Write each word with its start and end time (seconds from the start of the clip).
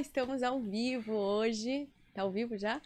estamos 0.00 0.42
ao 0.42 0.60
vivo 0.60 1.12
hoje. 1.12 1.86
Tá 2.14 2.22
ao 2.22 2.30
vivo 2.30 2.56
já? 2.56 2.80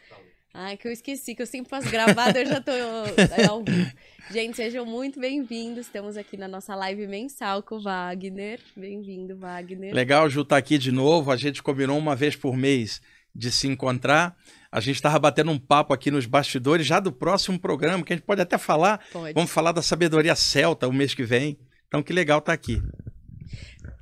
Ai, 0.52 0.76
que 0.76 0.86
eu 0.86 0.92
esqueci, 0.92 1.34
que 1.34 1.42
eu 1.42 1.46
sempre 1.46 1.70
faço 1.70 1.88
gravado, 1.90 2.38
eu 2.38 2.46
já 2.46 2.60
tô 2.60 2.72
é, 2.72 3.46
ao 3.46 3.62
vivo. 3.62 3.90
Gente, 4.30 4.56
sejam 4.56 4.84
muito 4.84 5.20
bem-vindos. 5.20 5.86
Estamos 5.86 6.16
aqui 6.16 6.36
na 6.36 6.48
nossa 6.48 6.74
live 6.74 7.06
mensal 7.06 7.62
com 7.62 7.76
o 7.76 7.82
Wagner. 7.82 8.60
Bem-vindo, 8.76 9.36
Wagner. 9.36 9.94
Legal, 9.94 10.28
Ju, 10.28 10.44
tá 10.44 10.56
aqui 10.56 10.76
de 10.76 10.90
novo. 10.90 11.30
A 11.30 11.36
gente 11.36 11.62
combinou 11.62 11.98
uma 11.98 12.16
vez 12.16 12.34
por 12.36 12.56
mês 12.56 13.00
de 13.34 13.50
se 13.50 13.66
encontrar. 13.66 14.36
A 14.70 14.80
gente 14.80 14.96
estava 14.96 15.18
batendo 15.18 15.50
um 15.50 15.58
papo 15.58 15.92
aqui 15.92 16.10
nos 16.10 16.26
bastidores 16.26 16.86
já 16.86 16.98
do 16.98 17.12
próximo 17.12 17.58
programa, 17.58 18.04
que 18.04 18.12
a 18.12 18.16
gente 18.16 18.26
pode 18.26 18.40
até 18.40 18.58
falar. 18.58 19.00
Pode. 19.12 19.34
Vamos 19.34 19.50
falar 19.50 19.72
da 19.72 19.82
sabedoria 19.82 20.34
celta 20.34 20.88
o 20.88 20.92
mês 20.92 21.14
que 21.14 21.22
vem. 21.22 21.58
Então, 21.86 22.02
que 22.02 22.12
legal 22.12 22.40
tá 22.40 22.52
aqui. 22.52 22.82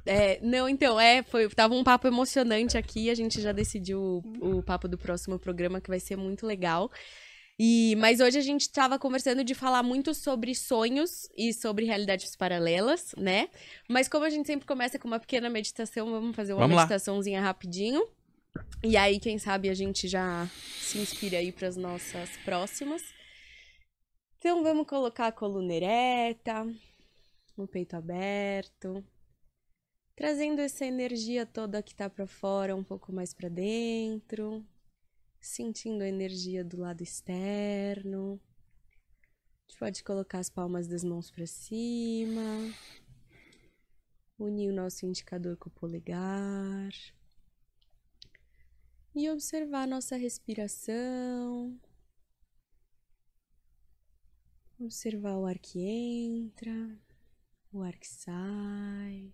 É, 0.05 0.41
não, 0.43 0.69
então, 0.69 0.99
é, 0.99 1.23
foi, 1.23 1.49
tava 1.49 1.75
um 1.75 1.85
papo 1.85 2.09
emocionante 2.09 2.77
aqui, 2.77 3.09
a 3.09 3.15
gente 3.15 3.41
já 3.41 3.53
decidiu 3.53 4.01
o, 4.41 4.59
o 4.59 4.63
papo 4.63 4.89
do 4.89 4.99
próximo 4.99 5.39
programa, 5.39 5.81
que 5.81 5.89
vai 5.89 6.01
ser 6.01 6.17
muito 6.17 6.47
legal. 6.47 6.91
E, 7.59 7.95
mas 7.97 8.19
hoje 8.19 8.39
a 8.39 8.43
gente 8.43 8.63
estava 8.63 8.99
conversando 8.99 9.45
de 9.45 9.55
falar 9.55 9.83
muito 9.83 10.15
sobre 10.15 10.55
sonhos 10.55 11.29
e 11.37 11.53
sobre 11.53 11.85
realidades 11.85 12.35
paralelas, 12.35 13.15
né? 13.17 13.49
Mas 13.89 14.09
como 14.09 14.25
a 14.25 14.31
gente 14.31 14.47
sempre 14.47 14.67
começa 14.67 14.99
com 14.99 15.07
uma 15.07 15.21
pequena 15.21 15.49
meditação, 15.49 16.11
vamos 16.11 16.35
fazer 16.35 16.55
uma 16.55 16.63
Vamos 16.63 16.77
lá. 16.77 16.83
meditaçãozinha 16.83 17.41
rapidinho. 17.41 18.05
E 18.83 18.97
aí, 18.97 19.21
quem 19.21 19.39
sabe 19.39 19.69
a 19.69 19.75
gente 19.75 20.09
já 20.09 20.49
se 20.81 20.99
inspira 20.99 21.39
aí 21.39 21.53
para 21.53 21.69
as 21.69 21.77
nossas 21.77 22.31
próximas. 22.45 23.03
Então, 24.39 24.63
vamos 24.63 24.87
colocar 24.87 25.29
a 25.29 25.33
coluna 25.33 25.73
ereta, 25.73 26.67
o 27.57 27.67
peito 27.69 27.95
aberto, 27.95 29.05
trazendo 30.15 30.61
essa 30.61 30.85
energia 30.85 31.47
toda 31.47 31.83
que 31.83 31.95
tá 31.95 32.09
para 32.09 32.27
fora 32.27 32.77
um 32.77 32.85
pouco 32.85 33.13
mais 33.13 33.33
para 33.33 33.49
dentro, 33.49 34.65
sentindo 35.41 36.03
a 36.03 36.09
energia 36.09 36.65
do 36.65 36.81
lado 36.81 37.03
externo. 37.03 38.41
A 38.89 39.71
gente 39.71 39.79
pode 39.79 40.05
colocar 40.05 40.39
as 40.39 40.51
palmas 40.51 40.87
das 40.87 41.03
mãos 41.03 41.31
para 41.31 41.47
cima, 41.47 42.73
unir 44.39 44.71
o 44.71 44.75
nosso 44.75 45.07
indicador 45.07 45.57
com 45.57 45.69
o 45.69 45.73
polegar 45.73 46.93
e 49.15 49.29
observar 49.31 49.87
nossa 49.87 50.17
respiração. 50.17 51.79
Observar 54.79 55.37
o 55.37 55.47
ar 55.47 55.59
que 55.59 55.81
entra, 55.81 56.99
o 57.73 57.83
ar 57.83 57.97
que 57.97 58.09
sai. 58.09 59.33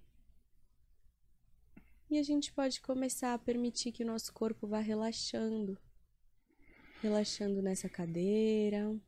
E 2.11 2.19
a 2.19 2.23
gente 2.23 2.51
pode 2.53 2.81
começar 2.81 3.35
a 3.35 3.39
permitir 3.39 3.93
que 3.93 4.03
o 4.03 4.07
nosso 4.07 4.33
corpo 4.33 4.67
vá 4.67 4.81
relaxando. 4.81 5.79
Relaxando 7.03 7.61
nessa 7.61 7.87
cadeira, 7.87 8.99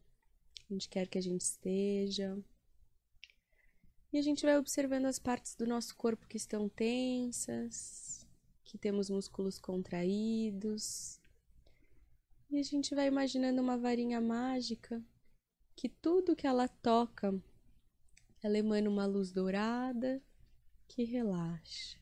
onde 0.71 0.87
quer 0.87 1.09
que 1.09 1.17
a 1.17 1.23
gente 1.23 1.41
esteja. 1.41 2.39
E 4.13 4.19
a 4.19 4.23
gente 4.23 4.45
vai 4.45 4.59
observando 4.59 5.07
as 5.07 5.19
partes 5.19 5.55
do 5.55 5.67
nosso 5.67 5.97
corpo 5.97 6.27
que 6.27 6.37
estão 6.37 6.69
tensas, 6.69 8.27
que 8.65 8.77
temos 8.77 9.09
músculos 9.09 9.59
contraídos. 9.59 11.19
E 12.51 12.59
a 12.59 12.63
gente 12.63 12.95
vai 12.95 13.07
imaginando 13.07 13.63
uma 13.63 13.79
varinha 13.79 14.21
mágica 14.21 15.03
que 15.75 15.89
tudo 15.89 16.37
que 16.37 16.47
ela 16.47 16.69
toca, 16.69 17.33
ela 18.43 18.59
emana 18.59 18.91
uma 18.91 19.07
luz 19.07 19.33
dourada 19.33 20.23
que 20.87 21.05
relaxa. 21.05 22.00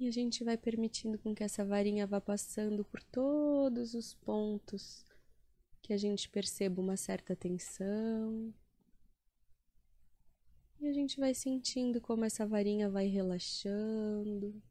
E 0.00 0.08
a 0.08 0.10
gente 0.10 0.42
vai 0.42 0.56
permitindo 0.56 1.18
com 1.18 1.34
que 1.34 1.44
essa 1.44 1.62
varinha 1.62 2.06
vá 2.06 2.22
passando 2.22 2.82
por 2.86 3.02
todos 3.02 3.92
os 3.92 4.14
pontos 4.14 5.04
que 5.82 5.92
a 5.92 5.98
gente 5.98 6.26
perceba 6.30 6.80
uma 6.80 6.96
certa 6.96 7.36
tensão. 7.36 8.50
E 10.80 10.88
a 10.88 10.92
gente 10.94 11.20
vai 11.20 11.34
sentindo 11.34 12.00
como 12.00 12.24
essa 12.24 12.46
varinha 12.46 12.88
vai 12.88 13.08
relaxando, 13.08 14.62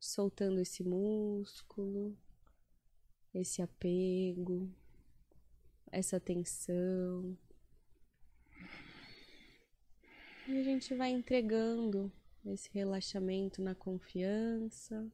soltando 0.00 0.58
esse 0.58 0.82
músculo, 0.82 2.18
esse 3.32 3.62
apego, 3.62 4.68
essa 5.92 6.18
tensão. 6.18 7.38
E 10.48 10.58
a 10.58 10.64
gente 10.64 10.92
vai 10.96 11.10
entregando 11.10 12.12
esse 12.52 12.68
relaxamento 12.72 13.62
na 13.62 13.74
confiança. 13.74 15.10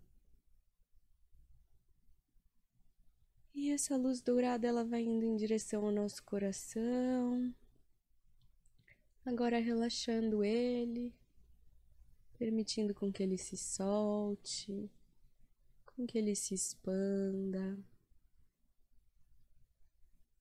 E 3.54 3.70
essa 3.70 3.96
luz 3.96 4.20
dourada 4.20 4.66
ela 4.66 4.84
vai 4.84 5.02
indo 5.02 5.24
em 5.24 5.36
direção 5.36 5.84
ao 5.84 5.92
nosso 5.92 6.22
coração. 6.24 7.54
Agora 9.24 9.58
relaxando 9.58 10.42
ele, 10.42 11.14
permitindo 12.38 12.94
com 12.94 13.12
que 13.12 13.22
ele 13.22 13.36
se 13.36 13.56
solte, 13.56 14.90
com 15.84 16.06
que 16.06 16.16
ele 16.16 16.34
se 16.34 16.54
expanda. 16.54 17.78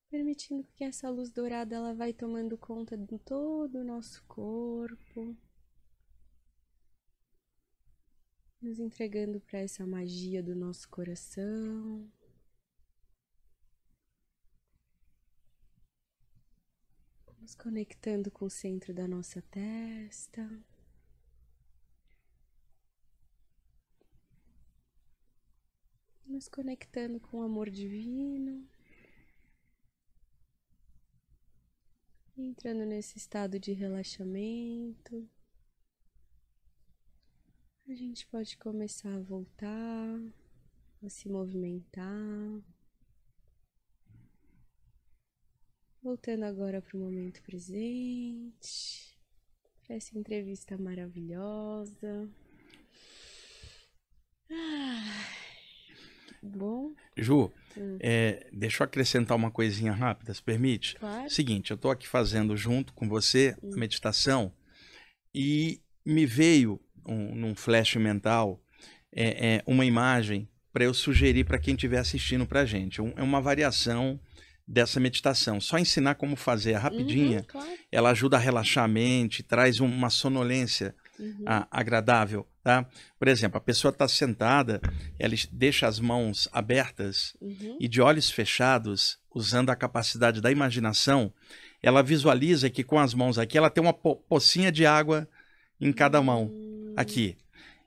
Permitindo 0.09 0.67
que 0.73 0.83
essa 0.83 1.09
luz 1.09 1.29
dourada 1.29 1.75
ela 1.75 1.93
vai 1.93 2.13
tomando 2.13 2.57
conta 2.57 2.97
de 2.97 3.19
todo 3.19 3.79
o 3.79 3.83
nosso 3.83 4.23
corpo. 4.23 5.37
Nos 8.61 8.79
entregando 8.79 9.39
para 9.39 9.59
essa 9.59 9.85
magia 9.87 10.43
do 10.43 10.55
nosso 10.55 10.87
coração. 10.89 12.11
Nos 17.39 17.55
conectando 17.55 18.29
com 18.29 18.45
o 18.45 18.49
centro 18.49 18.93
da 18.93 19.07
nossa 19.07 19.41
testa. 19.43 20.47
Nos 26.25 26.47
conectando 26.47 27.19
com 27.19 27.37
o 27.37 27.41
amor 27.41 27.69
divino. 27.69 28.67
Entrando 32.37 32.85
nesse 32.85 33.17
estado 33.17 33.57
de 33.57 33.71
relaxamento 33.73 35.27
a 37.89 37.95
gente 37.95 38.27
pode 38.27 38.55
começar 38.57 39.13
a 39.15 39.19
voltar, 39.19 40.19
a 41.03 41.09
se 41.09 41.27
movimentar. 41.27 42.61
Voltando 46.01 46.43
agora 46.45 46.81
para 46.81 46.95
o 46.95 46.99
momento 46.99 47.41
presente, 47.41 49.17
para 49.85 49.95
essa 49.95 50.17
entrevista 50.17 50.77
maravilhosa. 50.77 52.29
Ah, 54.51 55.25
bom. 56.43 56.93
Ju, 57.17 57.51
Hum. 57.75 57.97
é, 57.99 58.47
deixa 58.53 58.83
eu 58.83 58.85
acrescentar 58.85 59.35
uma 59.35 59.51
coisinha 59.51 59.91
rápida, 59.91 60.33
se 60.33 60.41
permite? 60.41 60.95
Claro. 60.95 61.29
Seguinte, 61.29 61.71
eu 61.71 61.77
tô 61.77 61.89
aqui 61.89 62.07
fazendo 62.07 62.55
junto 62.55 62.93
com 62.93 63.09
você 63.09 63.57
Hum. 63.63 63.71
a 63.73 63.77
meditação 63.77 64.53
e 65.33 65.81
me 66.05 66.25
veio 66.25 66.79
um, 67.09 67.35
num 67.35 67.55
flash 67.55 67.95
mental 67.95 68.61
é, 69.11 69.55
é, 69.55 69.63
uma 69.65 69.85
imagem 69.85 70.47
para 70.71 70.83
eu 70.83 70.93
sugerir 70.93 71.43
para 71.45 71.57
quem 71.57 71.73
estiver 71.73 71.97
assistindo 71.97 72.45
para 72.45 72.65
gente. 72.65 73.01
Um- 73.01 73.13
é 73.15 73.23
uma 73.23 73.41
variação 73.41 74.19
dessa 74.67 74.99
meditação. 74.99 75.59
Só 75.59 75.79
ensinar 75.79 76.13
como 76.15 76.35
fazer 76.35 76.75
a 76.75 76.79
rapidinha, 76.79 77.39
Uhum, 77.39 77.45
claro. 77.47 77.69
ela 77.91 78.11
ajuda 78.11 78.37
a 78.37 78.39
relaxar 78.39 78.83
a 78.83 78.87
mente, 78.87 79.41
traz 79.41 79.79
um- 79.79 79.87
uma 79.87 80.11
sonolência 80.11 80.93
Uhum. 81.19 81.43
a- 81.47 81.67
agradável, 81.71 82.47
tá? 82.63 82.85
Por 83.17 83.27
exemplo, 83.27 83.57
a 83.57 83.61
pessoa 83.61 83.89
está 83.89 84.07
sentada, 84.07 84.79
ela 85.17 85.33
deixa 85.51 85.87
as 85.87 85.99
mãos 85.99 86.47
abertas 86.53 87.35
Uhum. 87.41 87.77
e 87.79 87.87
de 87.87 87.99
olhos 87.99 88.29
fechados, 88.29 89.17
usando 89.33 89.71
a 89.71 89.75
capacidade 89.75 90.39
da 90.39 90.51
imaginação, 90.51 91.33
ela 91.81 92.03
visualiza 92.03 92.69
que 92.69 92.83
com 92.83 92.99
as 92.99 93.15
mãos 93.15 93.39
aqui 93.39 93.57
ela 93.57 93.71
tem 93.71 93.81
uma 93.83 93.93
po- 93.93 94.17
pocinha 94.17 94.71
de 94.71 94.85
água 94.85 95.27
em 95.81 95.91
cada 95.91 96.21
mão, 96.21 96.43
Hum, 96.53 96.68
aqui. 96.99 97.37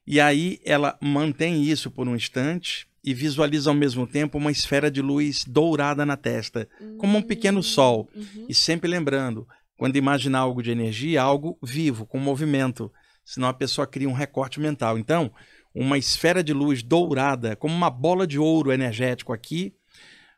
E 0.06 0.18
aí 0.18 0.58
ela 0.64 0.98
mantém 1.00 1.62
isso 1.62 1.90
por 1.90 2.08
um 2.08 2.16
instante 2.16 2.88
e 3.04 3.12
visualiza 3.12 3.68
ao 3.68 3.76
mesmo 3.76 4.06
tempo 4.06 4.38
uma 4.38 4.50
esfera 4.50 4.90
de 4.90 5.02
luz 5.02 5.44
dourada 5.44 6.06
na 6.06 6.16
testa, 6.16 6.68
como 6.98 7.18
um 7.18 7.22
pequeno 7.22 7.60
hum, 7.60 7.62
sol. 7.62 8.08
uhum. 8.14 8.46
E 8.48 8.54
sempre 8.54 8.88
lembrando, 8.88 9.46
quando 9.76 9.96
imaginar 9.96 10.40
algo 10.40 10.62
de 10.62 10.70
energia, 10.70 11.20
algo 11.20 11.58
vivo, 11.62 12.06
com 12.06 12.18
movimento, 12.18 12.90
senão 13.24 13.48
a 13.48 13.54
pessoa 13.54 13.86
cria 13.86 14.08
um 14.08 14.14
recorte 14.14 14.58
mental. 14.58 14.98
Então, 14.98 15.30
uma 15.74 15.98
esfera 15.98 16.42
de 16.42 16.52
luz 16.52 16.82
dourada, 16.82 17.54
como 17.54 17.74
uma 17.74 17.90
bola 17.90 18.26
de 18.26 18.38
ouro 18.38 18.72
energético 18.72 19.32
aqui, 19.32 19.74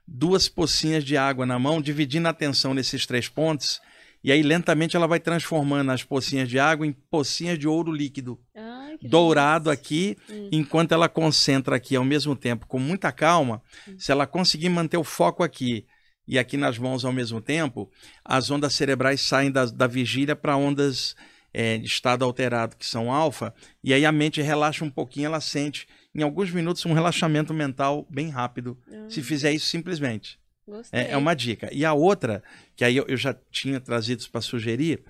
duas 0.07 0.49
pocinhas 0.49 1.05
de 1.05 1.17
água 1.17 1.47
na 1.47 1.59
mão, 1.59 1.81
dividindo 1.81 2.27
a 2.27 2.31
atenção 2.31 2.75
nesses 2.75 3.07
três 3.07 3.29
pontos, 3.29 3.81
e 4.25 4.33
aí 4.33 4.43
lentamente 4.43 4.97
ela 4.97 5.07
vai 5.07 5.21
transformando 5.21 5.93
as 5.93 6.03
pocinhas 6.03 6.49
de 6.49 6.59
água 6.59 6.87
em 6.87 6.93
pocinhas 6.93 7.59
de 7.59 7.69
ouro 7.69 7.93
líquido. 7.93 8.41
Ai, 8.57 8.97
dourado 9.03 9.65
delícia. 9.67 9.83
aqui, 9.83 10.17
Hum. 10.31 10.49
enquanto 10.51 10.93
ela 10.93 11.09
concentra 11.09 11.77
aqui 11.77 11.95
ao 11.95 12.05
mesmo 12.05 12.35
tempo 12.35 12.67
com 12.67 12.79
muita 12.79 13.13
calma, 13.13 13.61
Hum. 13.87 13.95
se 13.99 14.11
ela 14.11 14.27
conseguir 14.27 14.71
manter 14.71 14.97
o 14.97 15.05
foco 15.05 15.43
aqui 15.43 15.87
e 16.27 16.39
aqui 16.39 16.57
nas 16.57 16.79
mãos 16.79 17.05
ao 17.05 17.13
mesmo 17.13 17.41
tempo, 17.41 17.91
as 18.25 18.51
ondas 18.51 18.75
cerebrais 18.75 19.21
saem 19.21 19.53
da, 19.53 19.67
da 19.67 19.87
vigília 19.87 20.35
para 20.35 20.57
ondas 20.57 21.15
é, 21.57 21.79
de 21.79 21.87
estado 21.87 22.25
alterado, 22.25 22.75
que 22.77 22.85
são 22.87 23.13
alfa, 23.13 23.55
e 23.83 23.95
aí 23.95 24.05
a 24.05 24.11
mente 24.11 24.43
relaxa 24.43 24.85
um 24.85 24.91
pouquinho, 24.91 25.27
ela 25.27 25.41
sente, 25.41 25.87
em 26.13 26.21
alguns 26.23 26.51
minutos, 26.51 26.85
um 26.85 26.93
relaxamento 26.95 27.55
mental 27.55 28.05
bem 28.11 28.29
rápido, 28.29 28.77
se 29.09 29.23
fizer 29.23 29.53
isso 29.53 29.67
simplesmente. 29.67 30.37
Gostei. 30.67 31.01
É, 31.01 31.11
é 31.13 31.17
uma 31.17 31.35
dica. 31.35 31.69
E 31.73 31.85
a 31.85 31.93
outra, 31.93 32.43
que 32.77 32.85
aí 32.85 32.97
eu, 32.97 33.05
eu 33.07 33.17
já 33.17 33.35
tinha 33.51 33.81
trazido 33.81 34.21
isso 34.21 34.31
para 34.31 34.41
sugerir, 34.41 35.03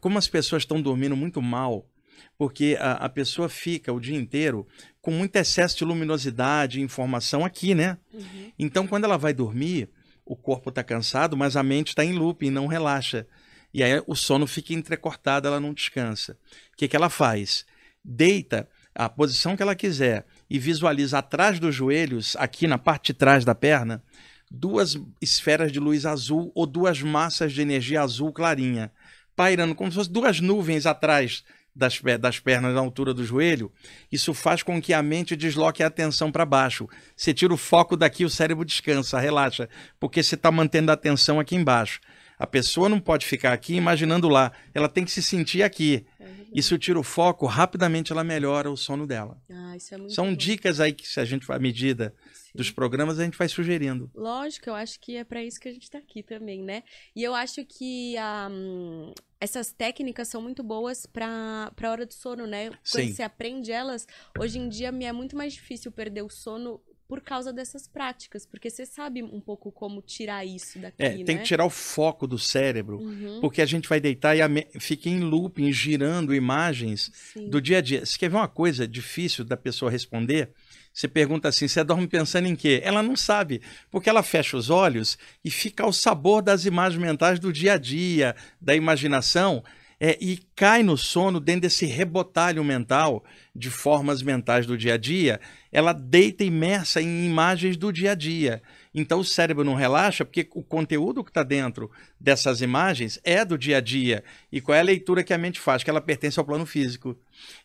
como 0.00 0.18
as 0.18 0.28
pessoas 0.28 0.62
estão 0.62 0.80
dormindo 0.80 1.16
muito 1.16 1.40
mal, 1.40 1.88
porque 2.36 2.76
a, 2.80 2.92
a 2.92 3.08
pessoa 3.08 3.48
fica 3.48 3.92
o 3.92 4.00
dia 4.00 4.16
inteiro 4.16 4.66
com 5.00 5.10
muito 5.10 5.36
excesso 5.36 5.78
de 5.78 5.84
luminosidade 5.84 6.78
e 6.78 6.82
informação 6.82 7.44
aqui, 7.44 7.74
né? 7.74 7.98
Uhum. 8.12 8.52
Então, 8.58 8.86
quando 8.86 9.04
ela 9.04 9.16
vai 9.16 9.32
dormir, 9.32 9.88
o 10.24 10.36
corpo 10.36 10.68
está 10.68 10.84
cansado, 10.84 11.36
mas 11.36 11.56
a 11.56 11.62
mente 11.62 11.88
está 11.88 12.04
em 12.04 12.12
looping, 12.12 12.50
não 12.50 12.66
relaxa. 12.66 13.26
E 13.72 13.82
aí 13.82 14.02
o 14.06 14.14
sono 14.14 14.46
fica 14.46 14.74
entrecortado, 14.74 15.48
ela 15.48 15.60
não 15.60 15.72
descansa. 15.72 16.38
O 16.72 16.76
que, 16.76 16.88
que 16.88 16.96
ela 16.96 17.08
faz? 17.08 17.64
Deita 18.04 18.68
a 18.94 19.08
posição 19.08 19.56
que 19.56 19.62
ela 19.62 19.74
quiser 19.74 20.26
e 20.50 20.58
visualiza 20.58 21.18
atrás 21.18 21.58
dos 21.58 21.74
joelhos, 21.74 22.36
aqui 22.36 22.66
na 22.66 22.78
parte 22.78 23.12
de 23.12 23.18
trás 23.18 23.44
da 23.44 23.54
perna, 23.54 24.02
duas 24.50 24.98
esferas 25.20 25.70
de 25.72 25.78
luz 25.78 26.06
azul 26.06 26.50
ou 26.54 26.66
duas 26.66 27.02
massas 27.02 27.52
de 27.52 27.60
energia 27.60 28.02
azul 28.02 28.32
clarinha, 28.32 28.90
pairando 29.36 29.74
como 29.74 29.90
se 29.90 29.96
fossem 29.96 30.12
duas 30.12 30.40
nuvens 30.40 30.86
atrás 30.86 31.44
das, 31.74 32.00
das 32.18 32.40
pernas 32.40 32.74
na 32.74 32.80
altura 32.80 33.14
do 33.14 33.24
joelho. 33.24 33.70
Isso 34.10 34.34
faz 34.34 34.62
com 34.62 34.82
que 34.82 34.92
a 34.92 35.02
mente 35.02 35.36
desloque 35.36 35.82
a 35.82 35.86
atenção 35.86 36.32
para 36.32 36.44
baixo. 36.44 36.88
Você 37.16 37.32
tira 37.32 37.54
o 37.54 37.56
foco 37.56 37.96
daqui, 37.96 38.24
o 38.24 38.30
cérebro 38.30 38.64
descansa, 38.64 39.20
relaxa, 39.20 39.68
porque 40.00 40.22
você 40.22 40.34
está 40.34 40.50
mantendo 40.50 40.90
a 40.90 40.94
atenção 40.94 41.38
aqui 41.38 41.54
embaixo. 41.54 42.00
A 42.38 42.46
pessoa 42.46 42.88
não 42.88 43.00
pode 43.00 43.26
ficar 43.26 43.52
aqui 43.52 43.74
imaginando 43.74 44.28
lá, 44.28 44.52
ela 44.72 44.88
tem 44.88 45.04
que 45.04 45.10
se 45.10 45.22
sentir 45.22 45.62
aqui. 45.62 46.06
É 46.20 46.24
verdade. 46.24 46.50
Isso 46.54 46.78
tira 46.78 46.98
o 46.98 47.02
foco, 47.02 47.46
rapidamente 47.46 48.12
ela 48.12 48.22
melhora 48.22 48.70
o 48.70 48.76
sono 48.76 49.06
dela. 49.06 49.38
Ah, 49.50 49.74
é 49.74 50.08
São 50.08 50.26
bom. 50.30 50.34
dicas 50.34 50.80
aí 50.80 50.92
que, 50.92 51.06
se 51.06 51.18
a 51.20 51.24
gente 51.24 51.46
vai 51.46 51.56
à 51.56 51.60
medida. 51.60 52.14
Dos 52.58 52.70
programas, 52.70 53.18
a 53.18 53.24
gente 53.24 53.38
vai 53.38 53.48
sugerindo. 53.48 54.10
Lógico, 54.14 54.68
eu 54.68 54.74
acho 54.74 54.98
que 55.00 55.16
é 55.16 55.24
para 55.24 55.42
isso 55.42 55.60
que 55.60 55.68
a 55.68 55.72
gente 55.72 55.88
tá 55.90 55.98
aqui 55.98 56.22
também, 56.22 56.62
né? 56.62 56.82
E 57.14 57.22
eu 57.22 57.34
acho 57.34 57.64
que 57.64 58.16
ah, 58.18 58.48
hum, 58.50 59.12
essas 59.40 59.72
técnicas 59.72 60.28
são 60.28 60.42
muito 60.42 60.62
boas 60.62 61.06
para 61.06 61.70
para 61.76 61.90
hora 61.90 62.04
do 62.04 62.12
sono, 62.12 62.46
né? 62.46 62.68
Quando 62.70 63.04
Sim. 63.04 63.12
você 63.12 63.22
aprende 63.22 63.70
elas, 63.70 64.06
hoje 64.38 64.58
em 64.58 64.68
dia 64.68 64.90
me 64.90 65.04
é 65.04 65.12
muito 65.12 65.36
mais 65.36 65.52
difícil 65.52 65.92
perder 65.92 66.22
o 66.22 66.28
sono 66.28 66.80
por 67.06 67.22
causa 67.22 67.50
dessas 67.54 67.88
práticas, 67.88 68.44
porque 68.44 68.68
você 68.68 68.84
sabe 68.84 69.22
um 69.22 69.40
pouco 69.40 69.72
como 69.72 70.02
tirar 70.02 70.44
isso 70.44 70.78
daqui, 70.78 71.02
É, 71.04 71.10
né? 71.16 71.24
tem 71.24 71.38
que 71.38 71.44
tirar 71.44 71.64
o 71.64 71.70
foco 71.70 72.26
do 72.26 72.38
cérebro, 72.38 72.98
Uhum, 73.00 73.40
porque 73.40 73.62
a 73.62 73.66
gente 73.66 73.88
vai 73.88 73.98
deitar 73.98 74.36
e 74.36 74.42
a 74.42 74.48
me- 74.48 74.66
fica 74.78 75.08
em 75.08 75.20
looping, 75.20 75.72
girando 75.72 76.34
imagens 76.34 77.10
sim. 77.14 77.48
do 77.48 77.62
dia 77.62 77.78
a 77.78 77.80
dia. 77.80 78.04
Você 78.04 78.18
quer 78.18 78.28
ver 78.28 78.36
uma 78.36 78.46
coisa 78.48 78.86
difícil 78.86 79.42
da 79.42 79.56
pessoa 79.56 79.90
responder? 79.90 80.50
Você 80.98 81.06
pergunta 81.06 81.46
assim: 81.48 81.68
você 81.68 81.84
dorme 81.84 82.08
pensando 82.08 82.48
em 82.48 82.56
quê? 82.56 82.80
Ela 82.82 83.04
não 83.04 83.14
sabe, 83.14 83.62
porque 83.88 84.10
ela 84.10 84.20
fecha 84.20 84.56
os 84.56 84.68
olhos 84.68 85.16
e 85.44 85.50
fica 85.50 85.84
ao 85.84 85.92
sabor 85.92 86.42
das 86.42 86.64
imagens 86.64 87.00
mentais 87.00 87.38
do 87.38 87.52
dia 87.52 87.74
a 87.74 87.78
dia, 87.78 88.34
da 88.60 88.74
imaginação, 88.74 89.62
é, 90.00 90.18
e 90.20 90.40
cai 90.56 90.82
no 90.82 90.96
sono 90.98 91.38
dentro 91.38 91.62
desse 91.62 91.86
rebotalho 91.86 92.64
mental 92.64 93.24
de 93.54 93.70
formas 93.70 94.22
mentais 94.22 94.66
do 94.66 94.76
dia 94.76 94.94
a 94.94 94.96
dia. 94.96 95.40
Ela 95.70 95.92
deita 95.92 96.42
imersa 96.42 97.00
em 97.00 97.26
imagens 97.26 97.76
do 97.76 97.92
dia 97.92 98.10
a 98.10 98.14
dia. 98.16 98.60
Então 98.98 99.20
o 99.20 99.24
cérebro 99.24 99.62
não 99.62 99.74
relaxa 99.74 100.24
porque 100.24 100.48
o 100.54 100.62
conteúdo 100.62 101.22
que 101.22 101.30
está 101.30 101.44
dentro 101.44 101.90
dessas 102.18 102.60
imagens 102.60 103.20
é 103.22 103.44
do 103.44 103.56
dia 103.56 103.76
a 103.76 103.80
dia. 103.80 104.24
E 104.50 104.60
qual 104.60 104.74
é 104.74 104.80
a 104.80 104.84
leitura 104.84 105.22
que 105.22 105.32
a 105.32 105.38
mente 105.38 105.60
faz? 105.60 105.84
Que 105.84 105.90
ela 105.90 106.00
pertence 106.00 106.38
ao 106.38 106.44
plano 106.44 106.66
físico. 106.66 107.16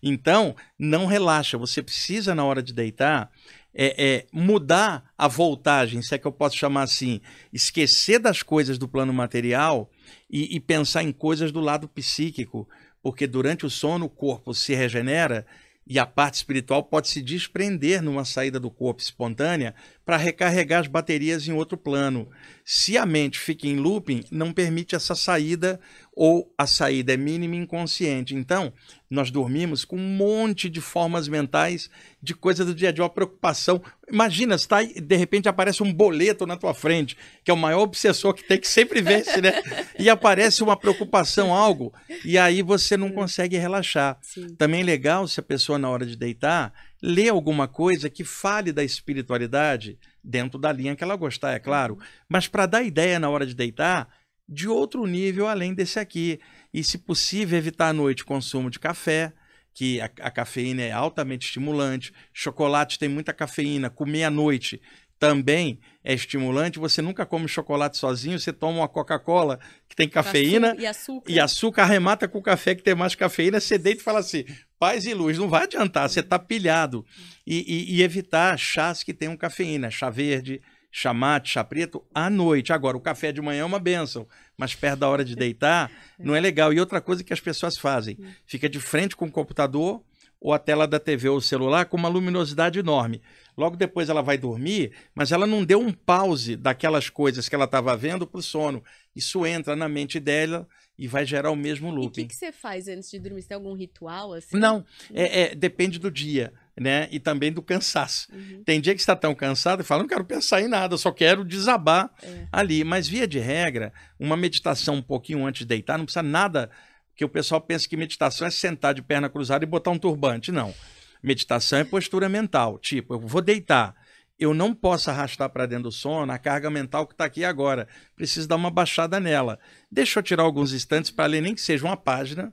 Então, 0.02 0.56
não 0.78 1.08
relaxa. 1.08 1.58
Você 1.58 1.82
precisa, 1.82 2.36
na 2.36 2.46
hora 2.46 2.62
de 2.62 2.72
deitar, 2.72 3.32
é, 3.74 3.96
é, 3.98 4.26
mudar 4.32 5.12
a 5.18 5.28
voltagem, 5.28 6.04
se 6.04 6.14
é 6.14 6.18
que 6.20 6.28
eu 6.28 6.32
posso 6.32 6.56
chamar 6.56 6.84
assim, 6.84 7.20
esquecer 7.52 8.20
das 8.20 8.44
coisas 8.44 8.78
do 8.78 8.88
plano 8.88 9.12
material 9.12 9.90
e, 10.30 10.56
e 10.56 10.60
pensar 10.60 11.02
em 11.02 11.12
coisas 11.12 11.52
do 11.52 11.60
lado 11.60 11.88
psíquico, 11.88 12.70
porque 13.02 13.26
durante 13.26 13.66
o 13.66 13.72
sono 13.72 14.06
o 14.06 14.10
corpo 14.10 14.54
se 14.54 14.76
regenera 14.76 15.46
e 15.86 16.00
a 16.00 16.06
parte 16.06 16.36
espiritual 16.36 16.84
pode 16.84 17.10
se 17.10 17.22
desprender 17.22 18.02
numa 18.02 18.24
saída 18.24 18.60
do 18.60 18.72
corpo 18.72 19.02
espontânea 19.02 19.76
para 20.06 20.18
recarregar 20.18 20.82
as 20.82 20.88
baterias 20.88 21.48
em 21.48 21.54
outro 21.54 21.78
plano. 21.78 22.30
Se 22.64 22.98
a 22.98 23.06
mente 23.06 23.40
fica 23.40 23.68
em 23.68 23.78
looping, 23.78 24.24
não 24.32 24.54
permite 24.54 24.96
essa 24.96 25.16
saída 25.16 25.80
ou 26.16 26.54
a 26.58 26.68
saída 26.68 27.14
é 27.14 27.18
mínima 27.18 27.56
e 27.56 27.60
inconsciente. 27.60 28.36
Então, 28.36 28.72
nós 29.10 29.32
dormimos 29.32 29.84
com 29.84 29.96
um 29.96 30.16
monte 30.16 30.70
de 30.70 30.80
formas 30.80 31.28
mentais 31.28 31.90
de 32.22 32.34
coisa 32.34 32.64
do 32.64 32.74
dia 32.74 32.90
a 32.90 32.92
dia, 32.92 33.04
uma 33.04 33.10
preocupação. 33.10 33.82
Imagina, 34.10 34.58
você 34.58 34.68
tá 34.68 34.78
aí, 34.78 34.94
de 34.94 35.16
repente 35.16 35.50
aparece 35.50 35.82
um 35.82 35.92
boleto 35.92 36.46
na 36.46 36.56
tua 36.56 36.74
frente, 36.74 37.18
que 37.44 37.50
é 37.50 37.54
o 37.54 37.58
maior 37.58 37.82
obsessor 37.82 38.34
que 38.34 38.44
tem 38.44 38.60
que 38.60 38.68
sempre 38.68 39.02
vence, 39.02 39.42
né? 39.42 39.54
E 39.98 40.10
aparece 40.10 40.64
uma 40.64 40.76
preocupação, 40.76 41.54
algo, 41.54 41.94
e 42.26 42.38
aí 42.38 42.62
você 42.62 42.98
não 42.98 43.12
consegue 43.12 43.58
relaxar. 43.58 44.18
Sim. 44.22 44.56
Também 44.56 44.82
é 44.82 44.84
legal 44.84 45.28
se 45.28 45.40
a 45.40 45.44
pessoa, 45.44 45.78
na 45.78 45.90
hora 45.90 46.06
de 46.06 46.16
deitar, 46.16 46.74
lê 47.02 47.30
alguma 47.30 47.68
coisa 47.68 48.10
que 48.10 48.24
fale 48.24 48.72
da 48.72 48.84
espiritualidade, 48.84 49.98
dentro 50.24 50.58
da 50.58 50.72
linha 50.72 50.96
que 50.96 51.04
ela 51.04 51.16
gostar, 51.16 51.54
é 51.54 51.60
claro, 51.60 51.98
mas 52.28 52.48
para 52.48 52.66
dar 52.66 52.84
ideia 52.84 53.20
na 53.20 53.30
hora 53.30 53.46
de 53.46 53.54
deitar, 53.54 54.08
de 54.54 54.68
outro 54.68 55.06
nível 55.06 55.48
além 55.48 55.74
desse 55.74 56.00
aqui. 56.00 56.40
E, 56.74 56.84
se 56.84 56.98
possível, 56.98 57.58
evitar 57.58 57.90
à 57.90 57.94
noite 57.94 58.24
o 58.24 58.26
consumo 58.26 58.70
de 58.70 58.80
café, 58.80 59.34
que 59.74 60.00
a, 60.02 60.06
a 60.22 60.32
cafeína 60.32 60.82
é 60.84 60.92
altamente 60.92 61.48
estimulante, 61.48 62.14
chocolate 62.32 63.00
tem 63.00 63.10
muita 63.10 63.34
cafeína, 63.34 63.90
comer 63.90 64.24
à 64.26 64.30
noite 64.30 64.80
também 65.20 65.80
é 66.04 66.14
estimulante. 66.14 66.80
Você 66.80 67.02
nunca 67.02 67.26
come 67.26 67.48
chocolate 67.48 67.98
sozinho, 67.98 68.38
você 68.40 68.52
toma 68.52 68.80
uma 68.80 68.88
Coca-Cola 68.90 69.60
que 69.88 69.96
tem 69.96 70.10
cafeína 70.10 70.76
E 70.78 70.86
açúcar. 70.86 71.32
e 71.32 71.40
açúcar 71.40 71.84
arremata 71.84 72.28
com 72.28 72.40
o 72.40 72.44
café 72.44 72.76
que 72.76 72.84
tem 72.84 72.94
mais 72.94 73.16
cafeína, 73.16 73.60
você 73.60 73.78
deita 73.78 74.02
e 74.02 74.04
fala 74.04 74.20
assim, 74.20 74.44
paz 74.78 75.06
e 75.06 75.14
luz, 75.14 75.38
não 75.38 75.48
vai 75.48 75.64
adiantar, 75.64 76.10
você 76.10 76.20
está 76.20 76.38
pilhado. 76.38 77.06
E, 77.48 77.60
e- 77.94 77.96
e 77.96 78.04
evitar 78.04 78.58
chás 78.60 79.02
que 79.02 79.14
tenham 79.14 79.38
cafeína, 79.38 79.90
chá 79.90 80.10
verde, 80.10 80.62
chá 80.96 81.12
mate, 81.12 81.50
chá 81.50 81.64
preto, 81.64 82.06
à 82.14 82.30
noite. 82.30 82.72
Agora, 82.72 82.96
o 82.96 83.02
café 83.02 83.32
de 83.32 83.42
manhã 83.42 83.62
é 83.62 83.66
uma 83.66 83.80
benção, 83.80 84.28
mas 84.56 84.76
perto 84.76 85.00
da 85.00 85.10
hora 85.10 85.26
de 85.26 85.36
deitar, 85.36 85.92
não 86.20 86.36
é 86.36 86.40
legal. 86.40 86.72
E 86.72 86.80
outra 86.80 87.02
coisa 87.02 87.24
que 87.24 87.34
as 87.34 87.40
pessoas 87.42 87.76
fazem, 87.78 88.16
fica 88.46 88.70
de 88.70 88.80
frente 88.80 89.16
com 89.16 89.26
o 89.26 89.32
computador 89.32 90.04
ou 90.40 90.54
a 90.54 90.60
tela 90.60 90.86
da 90.86 91.00
TV 91.00 91.30
ou 91.30 91.42
celular 91.42 91.86
com 91.86 91.98
uma 91.98 92.10
luminosidade 92.10 92.78
enorme. 92.78 93.22
Logo 93.58 93.76
depois 93.76 94.10
ela 94.10 94.22
vai 94.22 94.38
dormir, 94.38 94.92
mas 95.16 95.32
ela 95.32 95.48
não 95.48 95.64
deu 95.64 95.80
um 95.80 95.92
pause 95.92 96.56
daquelas 96.56 97.10
coisas 97.10 97.50
que 97.50 97.56
ela 97.56 97.66
estava 97.66 97.96
vendo 97.98 98.28
para 98.28 98.40
o 98.40 98.44
sono. 98.44 98.84
Isso 99.16 99.46
entra 99.46 99.76
na 99.76 99.88
mente 99.88 100.20
dela 100.20 100.68
e 100.98 101.08
vai 101.08 101.26
gerar 101.26 101.50
o 101.50 101.56
mesmo 101.56 101.88
E 101.88 101.92
o 101.92 101.96
looping. 101.96 102.22
que, 102.24 102.28
que 102.28 102.36
você 102.36 102.52
faz 102.52 102.88
antes 102.88 103.10
de 103.10 103.20
dormir? 103.20 103.42
Você 103.42 103.48
tem 103.48 103.56
algum 103.56 103.74
ritual 103.74 104.34
assim? 104.34 104.58
Não, 104.58 104.86
é, 105.14 105.42
é, 105.44 105.56
depende 105.56 105.98
do 105.98 106.12
dia, 106.12 106.54
né? 106.80 107.08
E 107.12 107.20
também 107.20 107.52
do 107.52 107.62
cansaço. 107.62 108.28
Uhum. 108.34 108.64
Tem 108.66 108.82
dia 108.82 108.94
que 108.96 109.00
está 109.00 109.16
tão 109.16 109.34
cansado 109.36 109.82
e 109.82 109.84
fala, 109.84 110.02
não 110.04 110.10
quero 110.10 110.26
pensar 110.26 110.62
em 110.62 110.68
nada, 110.68 110.98
só 110.98 111.12
quero 111.12 111.46
desabar 111.46 112.10
É. 112.22 112.48
ali. 112.52 112.84
Mas 112.84 113.08
via 113.08 113.28
de 113.28 113.40
regra, 113.40 113.94
uma 114.20 114.36
meditação 114.36 114.96
um 114.96 115.02
pouquinho 115.02 115.46
antes 115.46 115.60
de 115.60 115.66
deitar, 115.68 115.98
não 115.98 116.06
precisa 116.06 116.24
nada, 116.24 116.70
que 117.16 117.24
o 117.24 117.30
pessoal 117.30 117.62
pensa 117.62 117.88
que 117.88 117.96
meditação 117.96 118.48
é 118.48 118.50
sentar 118.50 118.94
de 118.94 119.02
perna 119.04 119.30
cruzada 119.30 119.64
e 119.64 119.68
botar 119.68 119.92
um 119.92 120.00
turbante. 120.00 120.52
Não. 120.52 120.74
Meditação 121.22 121.80
é 121.80 121.84
postura 121.84 122.28
mental. 122.28 122.80
Tipo, 122.80 123.14
eu 123.14 123.20
vou 123.20 123.42
deitar. 123.42 123.96
Eu 124.40 124.52
não 124.54 124.74
posso 124.74 125.12
arrastar 125.12 125.48
para 125.52 125.68
dentro 125.68 125.84
do 125.84 125.92
sono 125.92 126.32
a 126.32 126.38
carga 126.40 126.70
mental 126.72 127.06
que 127.06 127.14
está 127.14 127.24
aqui 127.26 127.46
agora. 127.46 127.88
Preciso 128.16 128.48
dar 128.48 128.56
uma 128.56 128.72
baixada 128.72 129.20
nela. 129.20 129.60
Deixa 129.92 130.20
eu 130.20 130.24
tirar 130.24 130.44
alguns 130.44 130.74
instantes 130.74 131.12
para 131.12 131.28
ler, 131.28 131.40
nem 131.42 131.54
que 131.54 131.62
seja 131.62 131.86
uma 131.86 131.96
página, 131.96 132.52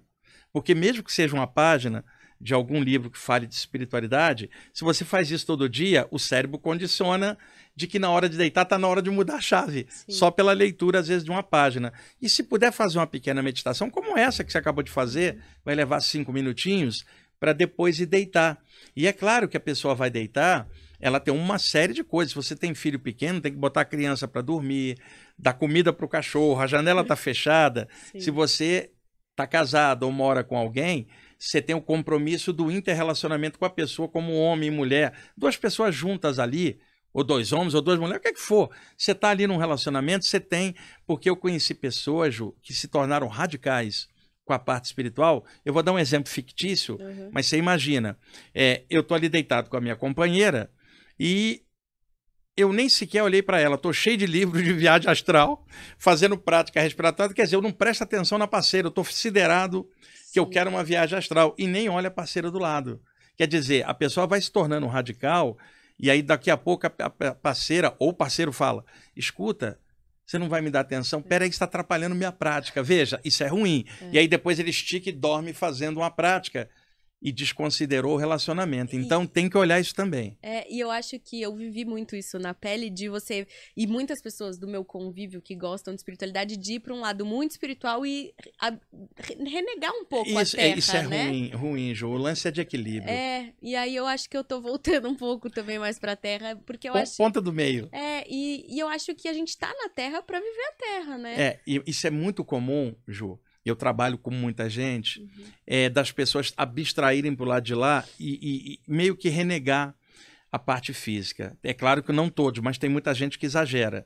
porque 0.52 0.74
mesmo 0.74 1.02
que 1.02 1.12
seja 1.12 1.34
uma 1.34 1.46
página 1.46 2.04
de 2.40 2.54
algum 2.54 2.82
livro 2.82 3.10
que 3.10 3.18
fale 3.18 3.46
de 3.46 3.54
espiritualidade, 3.54 4.48
se 4.72 4.82
você 4.82 5.04
faz 5.04 5.30
isso 5.30 5.46
todo 5.46 5.68
dia, 5.68 6.08
o 6.10 6.18
cérebro 6.18 6.58
condiciona 6.58 7.36
de 7.76 7.86
que 7.86 7.98
na 7.98 8.10
hora 8.10 8.28
de 8.28 8.36
deitar 8.36 8.62
está 8.62 8.78
na 8.78 8.88
hora 8.88 9.02
de 9.02 9.10
mudar 9.10 9.36
a 9.36 9.40
chave, 9.40 9.86
Sim. 9.88 10.12
só 10.12 10.30
pela 10.30 10.52
leitura 10.52 11.00
às 11.00 11.08
vezes 11.08 11.24
de 11.24 11.30
uma 11.30 11.42
página. 11.42 11.92
E 12.20 12.28
se 12.28 12.42
puder 12.42 12.72
fazer 12.72 12.98
uma 12.98 13.06
pequena 13.06 13.42
meditação 13.42 13.90
como 13.90 14.16
essa 14.16 14.42
que 14.42 14.50
você 14.50 14.58
acabou 14.58 14.82
de 14.82 14.90
fazer, 14.90 15.38
vai 15.64 15.74
levar 15.74 16.00
cinco 16.00 16.32
minutinhos 16.32 17.04
para 17.38 17.52
depois 17.52 18.00
ir 18.00 18.06
deitar. 18.06 18.58
E 18.96 19.06
é 19.06 19.12
claro 19.12 19.48
que 19.48 19.56
a 19.56 19.60
pessoa 19.60 19.94
vai 19.94 20.10
deitar, 20.10 20.66
ela 20.98 21.18
tem 21.18 21.32
uma 21.32 21.58
série 21.58 21.94
de 21.94 22.04
coisas. 22.04 22.32
Se 22.32 22.36
você 22.36 22.56
tem 22.56 22.74
filho 22.74 22.98
pequeno, 22.98 23.40
tem 23.40 23.52
que 23.52 23.58
botar 23.58 23.82
a 23.82 23.86
criança 23.86 24.28
para 24.28 24.42
dormir, 24.42 24.98
dar 25.38 25.54
comida 25.54 25.92
para 25.92 26.04
o 26.04 26.08
cachorro, 26.08 26.60
a 26.60 26.66
janela 26.66 27.00
está 27.00 27.16
fechada. 27.16 27.88
Sim. 28.12 28.20
Se 28.20 28.30
você 28.30 28.90
está 29.30 29.46
casado 29.46 30.02
ou 30.02 30.12
mora 30.12 30.44
com 30.44 30.56
alguém, 30.56 31.06
você 31.40 31.62
tem 31.62 31.74
o 31.74 31.80
compromisso 31.80 32.52
do 32.52 32.70
interrelacionamento 32.70 33.58
com 33.58 33.64
a 33.64 33.70
pessoa 33.70 34.06
como 34.06 34.34
homem 34.34 34.68
e 34.68 34.70
mulher. 34.70 35.14
Duas 35.34 35.56
pessoas 35.56 35.94
juntas 35.94 36.38
ali, 36.38 36.78
ou 37.14 37.24
dois 37.24 37.50
homens, 37.50 37.72
ou 37.72 37.80
duas 37.80 37.98
mulheres, 37.98 38.18
o 38.18 38.22
que 38.22 38.28
é 38.28 38.32
que 38.34 38.40
for. 38.40 38.70
Você 38.94 39.12
está 39.12 39.30
ali 39.30 39.46
num 39.46 39.56
relacionamento, 39.56 40.26
você 40.26 40.38
tem. 40.38 40.74
Porque 41.06 41.30
eu 41.30 41.34
conheci 41.34 41.72
pessoas, 41.72 42.34
Ju, 42.34 42.54
que 42.62 42.74
se 42.74 42.88
tornaram 42.88 43.26
radicais 43.26 44.06
com 44.44 44.52
a 44.52 44.58
parte 44.58 44.84
espiritual. 44.84 45.46
Eu 45.64 45.72
vou 45.72 45.82
dar 45.82 45.92
um 45.92 45.98
exemplo 45.98 46.30
fictício, 46.30 46.98
uhum. 47.00 47.30
mas 47.32 47.46
você 47.46 47.56
imagina. 47.56 48.18
É, 48.54 48.84
eu 48.90 49.02
tô 49.02 49.14
ali 49.14 49.28
deitado 49.30 49.70
com 49.70 49.78
a 49.78 49.80
minha 49.80 49.96
companheira 49.96 50.70
e 51.18 51.62
eu 52.54 52.70
nem 52.70 52.90
sequer 52.90 53.22
olhei 53.22 53.42
para 53.42 53.58
ela. 53.58 53.78
Tô 53.78 53.94
cheio 53.94 54.18
de 54.18 54.26
livros 54.26 54.62
de 54.62 54.74
viagem 54.74 55.10
astral, 55.10 55.66
fazendo 55.96 56.36
prática 56.36 56.82
respiratória. 56.82 57.34
Quer 57.34 57.44
dizer, 57.44 57.56
eu 57.56 57.62
não 57.62 57.72
presto 57.72 58.02
atenção 58.02 58.36
na 58.36 58.46
parceira. 58.46 58.88
Eu 58.88 58.92
tô 58.92 59.02
considerado 59.02 59.88
que 60.32 60.38
eu 60.38 60.46
quero 60.46 60.70
uma 60.70 60.84
viagem 60.84 61.18
astral 61.18 61.54
e 61.58 61.66
nem 61.66 61.88
olha 61.88 62.08
a 62.08 62.10
parceira 62.10 62.50
do 62.50 62.58
lado. 62.58 63.00
Quer 63.36 63.46
dizer, 63.46 63.84
a 63.86 63.94
pessoa 63.94 64.26
vai 64.26 64.40
se 64.40 64.50
tornando 64.50 64.86
um 64.86 64.88
radical 64.88 65.56
e 65.98 66.10
aí 66.10 66.22
daqui 66.22 66.50
a 66.50 66.56
pouco 66.56 66.86
a 66.86 66.90
parceira 67.34 67.94
ou 67.98 68.12
parceiro 68.12 68.52
fala: 68.52 68.84
escuta, 69.16 69.78
você 70.24 70.38
não 70.38 70.48
vai 70.48 70.60
me 70.60 70.70
dar 70.70 70.80
atenção? 70.80 71.20
Peraí, 71.20 71.48
está 71.48 71.64
atrapalhando 71.64 72.14
minha 72.14 72.32
prática. 72.32 72.82
Veja, 72.82 73.20
isso 73.24 73.42
é 73.42 73.48
ruim. 73.48 73.84
É. 74.00 74.10
E 74.12 74.18
aí 74.18 74.28
depois 74.28 74.58
ele 74.58 74.70
estica 74.70 75.08
e 75.08 75.12
dorme 75.12 75.52
fazendo 75.52 75.98
uma 75.98 76.10
prática 76.10 76.70
e 77.22 77.30
desconsiderou 77.30 78.14
o 78.14 78.16
relacionamento. 78.16 78.96
Então 78.96 79.24
e, 79.24 79.28
tem 79.28 79.48
que 79.48 79.58
olhar 79.58 79.80
isso 79.80 79.94
também. 79.94 80.38
É, 80.42 80.70
e 80.72 80.80
eu 80.80 80.90
acho 80.90 81.18
que 81.18 81.40
eu 81.40 81.54
vivi 81.54 81.84
muito 81.84 82.16
isso 82.16 82.38
na 82.38 82.54
pele 82.54 82.88
de 82.88 83.08
você 83.08 83.46
e 83.76 83.86
muitas 83.86 84.22
pessoas 84.22 84.58
do 84.58 84.66
meu 84.66 84.84
convívio 84.84 85.42
que 85.42 85.54
gostam 85.54 85.94
de 85.94 86.00
espiritualidade 86.00 86.56
de 86.56 86.74
ir 86.74 86.80
para 86.80 86.94
um 86.94 87.00
lado 87.00 87.26
muito 87.26 87.52
espiritual 87.52 88.06
e 88.06 88.32
a, 88.58 88.72
renegar 89.38 89.92
um 89.92 90.04
pouco 90.04 90.30
isso, 90.30 90.56
a 90.56 90.58
terra, 90.58 90.74
é, 90.74 90.78
Isso 90.78 90.96
é 90.96 91.06
né? 91.06 91.26
ruim, 91.26 91.50
ruim, 91.50 91.94
Ju. 91.94 92.08
O 92.08 92.16
lance 92.16 92.48
é 92.48 92.50
de 92.50 92.60
equilíbrio. 92.60 93.10
É, 93.12 93.52
e 93.60 93.76
aí 93.76 93.94
eu 93.94 94.06
acho 94.06 94.28
que 94.28 94.36
eu 94.36 94.44
tô 94.44 94.60
voltando 94.60 95.08
um 95.08 95.14
pouco 95.14 95.50
também 95.50 95.78
mais 95.78 95.98
para 95.98 96.12
a 96.12 96.16
terra, 96.16 96.56
porque 96.64 96.88
eu 96.88 96.92
P 96.92 97.00
acho 97.00 97.16
ponta 97.16 97.40
do 97.40 97.52
meio. 97.52 97.88
É, 97.92 98.24
e, 98.28 98.64
e 98.68 98.78
eu 98.78 98.88
acho 98.88 99.14
que 99.14 99.28
a 99.28 99.32
gente 99.32 99.56
tá 99.58 99.72
na 99.82 99.88
terra 99.90 100.22
para 100.22 100.38
viver 100.38 100.66
a 100.68 100.72
terra, 100.72 101.18
né? 101.18 101.40
É, 101.40 101.60
e 101.66 101.82
isso 101.86 102.06
é 102.06 102.10
muito 102.10 102.44
comum, 102.44 102.94
Ju 103.06 103.38
eu 103.70 103.76
trabalho 103.76 104.18
com 104.18 104.30
muita 104.30 104.68
gente, 104.68 105.20
uhum. 105.20 105.28
é, 105.66 105.88
das 105.88 106.12
pessoas 106.12 106.52
abstraírem 106.56 107.34
para 107.34 107.44
o 107.44 107.48
lado 107.48 107.64
de 107.64 107.74
lá 107.74 108.04
e, 108.18 108.32
e, 108.34 108.72
e, 108.72 108.80
meio 108.86 109.16
que 109.16 109.28
renegar 109.28 109.94
a 110.50 110.58
parte 110.58 110.92
física. 110.92 111.56
É 111.62 111.72
claro 111.72 112.02
que 112.02 112.12
não 112.12 112.28
todos, 112.28 112.60
mas 112.60 112.78
tem 112.78 112.90
muita 112.90 113.14
gente 113.14 113.38
que 113.38 113.46
exagera. 113.46 114.04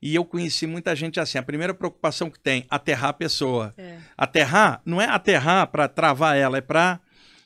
E 0.00 0.14
eu 0.14 0.24
conheci 0.24 0.66
muita 0.66 0.94
gente 0.94 1.18
assim. 1.18 1.38
A 1.38 1.42
primeira 1.42 1.72
preocupação 1.72 2.30
que 2.30 2.38
tem, 2.38 2.66
aterrar 2.68 3.10
a 3.10 3.14
pessoa. 3.14 3.74
É. 3.78 3.98
Aterrar 4.16 4.82
não 4.84 5.00
é 5.00 5.06
aterrar 5.06 5.66
para 5.68 5.88
travar 5.88 6.36
ela, 6.36 6.58
é 6.58 6.60
para 6.60 7.00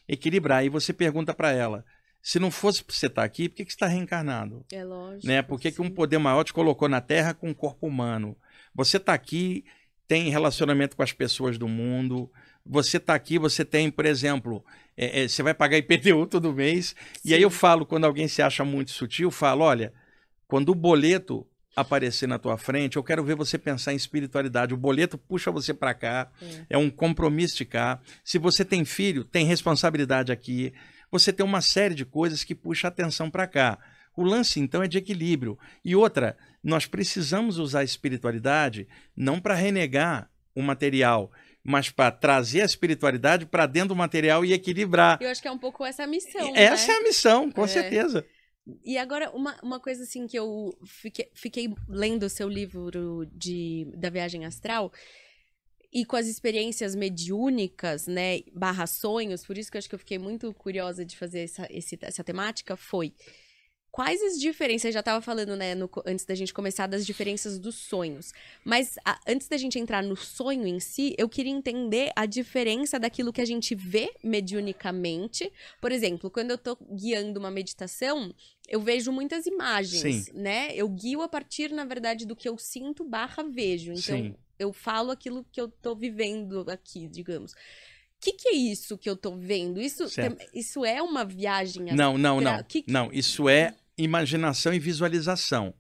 equilibrar. 0.09 0.65
E 0.65 0.69
você 0.69 0.93
pergunta 0.93 1.33
para 1.33 1.53
ela: 1.53 1.85
se 2.21 2.39
não 2.39 2.51
fosse 2.51 2.83
para 2.83 2.95
você 2.95 3.07
estar 3.07 3.23
tá 3.23 3.27
aqui, 3.27 3.49
por 3.49 3.57
que, 3.57 3.65
que 3.65 3.73
você 3.73 3.77
está 3.77 3.87
reencarnado? 3.87 4.65
É 4.73 4.85
lógico. 4.85 5.27
Né? 5.27 5.43
Por 5.43 5.61
que, 5.61 5.71
que 5.71 5.81
um 5.81 5.91
poder 5.91 6.19
maior 6.19 6.43
te 6.43 6.53
colocou 6.53 6.89
na 6.89 7.01
Terra 7.01 7.33
com 7.33 7.49
um 7.49 7.55
corpo 7.55 7.87
humano? 7.87 8.37
Você 8.75 8.97
está 8.97 9.15
aqui 9.15 9.65
tem 10.11 10.29
relacionamento 10.29 10.97
com 10.97 11.05
as 11.05 11.13
pessoas 11.13 11.57
do 11.57 11.69
mundo. 11.69 12.29
Você 12.67 12.97
está 12.97 13.15
aqui, 13.15 13.39
você 13.39 13.65
tem, 13.65 13.89
por 13.93 14.05
exemplo, 14.05 14.65
é, 14.97 15.23
é, 15.23 15.29
você 15.29 15.41
vai 15.41 15.55
pagar 15.55 15.79
IPTU 15.79 16.27
todo 16.27 16.53
mês. 16.53 16.97
Sim. 17.23 17.29
E 17.29 17.33
aí 17.33 17.41
eu 17.41 17.49
falo, 17.49 17.87
quando 17.87 18.07
alguém 18.07 18.27
se 18.27 18.43
acha 18.43 18.65
muito 18.65 18.91
sutil, 18.91 19.31
falo: 19.31 19.63
olha, 19.63 19.93
quando 20.49 20.71
o 20.71 20.75
boleto 20.75 21.47
aparecer 21.77 22.27
na 22.27 22.41
tua 22.41 22.59
frente, 22.59 22.97
eu 22.97 23.05
quero 23.05 23.23
ver 23.23 23.37
você 23.37 23.57
pensar 23.57 23.93
em 23.93 23.97
espiritualidade. 23.97 24.75
O 24.75 24.77
boleto 24.77 25.17
puxa 25.17 25.53
você 25.53 25.73
para 25.73 25.95
cá, 25.95 26.29
é. 26.43 26.67
é 26.71 26.77
um 26.77 26.91
compromisso 26.91 27.59
de 27.59 27.65
cá. 27.65 28.01
Se 28.25 28.37
você 28.37 28.65
tem 28.65 28.85
filho, 28.85 29.23
tem 29.23 29.47
responsabilidade 29.47 30.33
aqui. 30.33 30.75
Você 31.13 31.33
tem 31.33 31.47
uma 31.47 31.61
série 31.61 31.95
de 31.95 32.05
coisas 32.05 32.43
que 32.43 32.57
puxa 32.57 32.89
a 32.89 32.91
atenção 32.91 33.31
para 33.31 33.47
cá. 33.47 33.79
O 34.17 34.25
lance, 34.25 34.59
então, 34.59 34.83
é 34.83 34.89
de 34.89 34.99
equilíbrio. 34.99 35.57
E 35.85 35.95
outra, 35.95 36.37
nós 36.63 36.87
precisamos 36.87 37.59
usar 37.59 37.81
a 37.81 37.85
espiritualidade 37.85 38.87
não 39.17 39.41
para 39.41 39.55
renegar 39.55 40.31
o 40.55 40.63
material, 40.63 41.31
mas 41.63 41.91
para 41.91 42.11
trazer 42.11 42.63
a 42.63 42.67
espiritualidade 42.67 43.47
para 43.47 43.67
dentro 43.67 43.91
do 43.91 43.97
material 43.97 44.45
e 44.45 44.53
equilibrar. 44.53 45.19
Eu 45.21 45.31
acho 45.31 45.41
que 45.41 45.49
é 45.49 45.53
um 45.53 45.59
pouco 45.59 45.85
essa 45.85 46.05
a 46.05 46.07
missão. 46.07 46.55
Essa 46.55 46.89
né? 46.89 46.95
é 46.95 47.01
a 47.01 47.03
missão, 47.03 47.51
com 47.51 47.65
é. 47.65 47.69
certeza. 47.69 48.27
E 48.85 48.99
agora, 48.99 49.31
uma, 49.31 49.59
uma 49.63 49.81
coisa 49.81 50.03
assim 50.03 50.27
que 50.27 50.39
eu 50.39 50.77
fiquei, 50.85 51.31
fiquei 51.35 51.75
lendo 51.89 52.25
o 52.25 52.31
seu 52.31 52.49
livro 52.49 53.27
de, 53.33 53.91
da 53.97 54.11
viagem 54.11 54.45
astral 54.45 54.93
e 55.93 56.05
com 56.05 56.15
as 56.15 56.27
experiências 56.27 56.95
mediúnicas, 56.95 58.07
né, 58.07 58.41
barra 58.55 58.87
sonhos, 58.87 59.45
por 59.45 59.59
isso 59.59 59.71
que 59.71 59.77
eu 59.77 59.81
acho 59.81 59.89
que 59.89 59.95
eu 59.95 59.99
fiquei 59.99 60.19
muito 60.19 60.53
curiosa 60.55 61.05
de 61.05 61.17
fazer 61.17 61.41
essa, 61.41 61.67
esse, 61.69 61.99
essa 62.01 62.23
temática, 62.23 62.77
foi 62.77 63.13
Quais 63.91 64.23
as 64.23 64.39
diferenças? 64.39 64.95
Já 64.95 65.01
estava 65.01 65.21
falando, 65.21 65.57
né, 65.57 65.75
no, 65.75 65.91
antes 66.07 66.25
da 66.25 66.35
gente 66.35 66.55
começar, 66.55 66.87
das 66.87 67.05
diferenças 67.05 67.59
dos 67.59 67.75
sonhos. 67.75 68.33
Mas 68.65 68.97
a, 69.05 69.19
antes 69.27 69.49
da 69.49 69.57
gente 69.57 69.79
entrar 69.79 70.03
no 70.03 70.17
sonho 70.17 70.67
em 70.67 70.79
si, 70.79 71.15
eu 71.19 71.29
queria 71.29 71.53
entender 71.53 72.13
a 72.15 72.25
diferença 72.25 72.99
daquilo 73.01 73.33
que 73.33 73.41
a 73.41 73.45
gente 73.45 73.75
vê 73.75 74.13
mediunicamente. 74.23 75.53
Por 75.81 75.91
exemplo, 75.91 76.31
quando 76.31 76.51
eu 76.51 76.57
estou 76.57 76.79
guiando 76.93 77.41
uma 77.41 77.51
meditação, 77.51 78.33
eu 78.69 78.81
vejo 78.81 79.11
muitas 79.11 79.47
imagens, 79.47 80.27
Sim. 80.27 80.33
né? 80.35 80.71
Eu 80.75 80.89
guio 80.89 81.23
a 81.23 81.29
partir, 81.29 81.73
na 81.73 81.85
verdade, 81.85 82.25
do 82.25 82.37
que 82.37 82.49
eu 82.49 82.57
sinto 82.57 83.03
barra 83.03 83.43
vejo. 83.43 83.91
Então, 83.91 84.17
Sim. 84.17 84.35
eu 84.59 84.73
falo 84.73 85.11
aquilo 85.11 85.45
que 85.51 85.61
eu 85.61 85.67
estou 85.67 85.97
vivendo 85.97 86.65
aqui, 86.69 87.09
digamos 87.09 87.55
que, 88.21 88.33
que 88.33 88.49
é 88.49 88.53
isso 88.53 88.99
que 88.99 89.09
eu 89.09 89.17
tô 89.17 89.35
vendo? 89.35 89.81
Isso, 89.81 90.05
isso 90.53 90.85
é 90.85 91.01
uma 91.01 91.25
viagem? 91.25 91.87
Não, 91.95 92.19
não, 92.19 92.39
não. 92.41 92.63
Que 92.63 92.83
que... 92.83 92.93
Não, 92.93 93.11
isso 93.11 93.49
é 93.49 93.75
imaginação 94.05 94.73
e 94.73 94.79
visualização. 94.79 95.75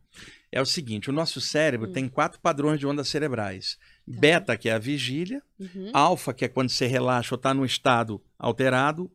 É 0.52 0.60
o 0.60 0.66
seguinte, 0.66 1.08
o 1.08 1.12
nosso 1.12 1.40
cérebro 1.40 1.88
hum. 1.88 1.92
tem 1.92 2.08
quatro 2.08 2.40
padrões 2.40 2.80
de 2.80 2.86
ondas 2.86 3.08
cerebrais. 3.08 3.78
Tá. 4.10 4.20
Beta, 4.20 4.56
que 4.56 4.68
é 4.68 4.72
a 4.72 4.78
vigília. 4.78 5.42
Uhum. 5.58 5.90
Alfa, 5.92 6.34
que 6.34 6.44
é 6.44 6.48
quando 6.48 6.70
você 6.70 6.86
relaxa 6.86 7.34
ou 7.34 7.36
está 7.36 7.54
no 7.54 7.64
estado 7.64 8.20
alterado. 8.38 9.10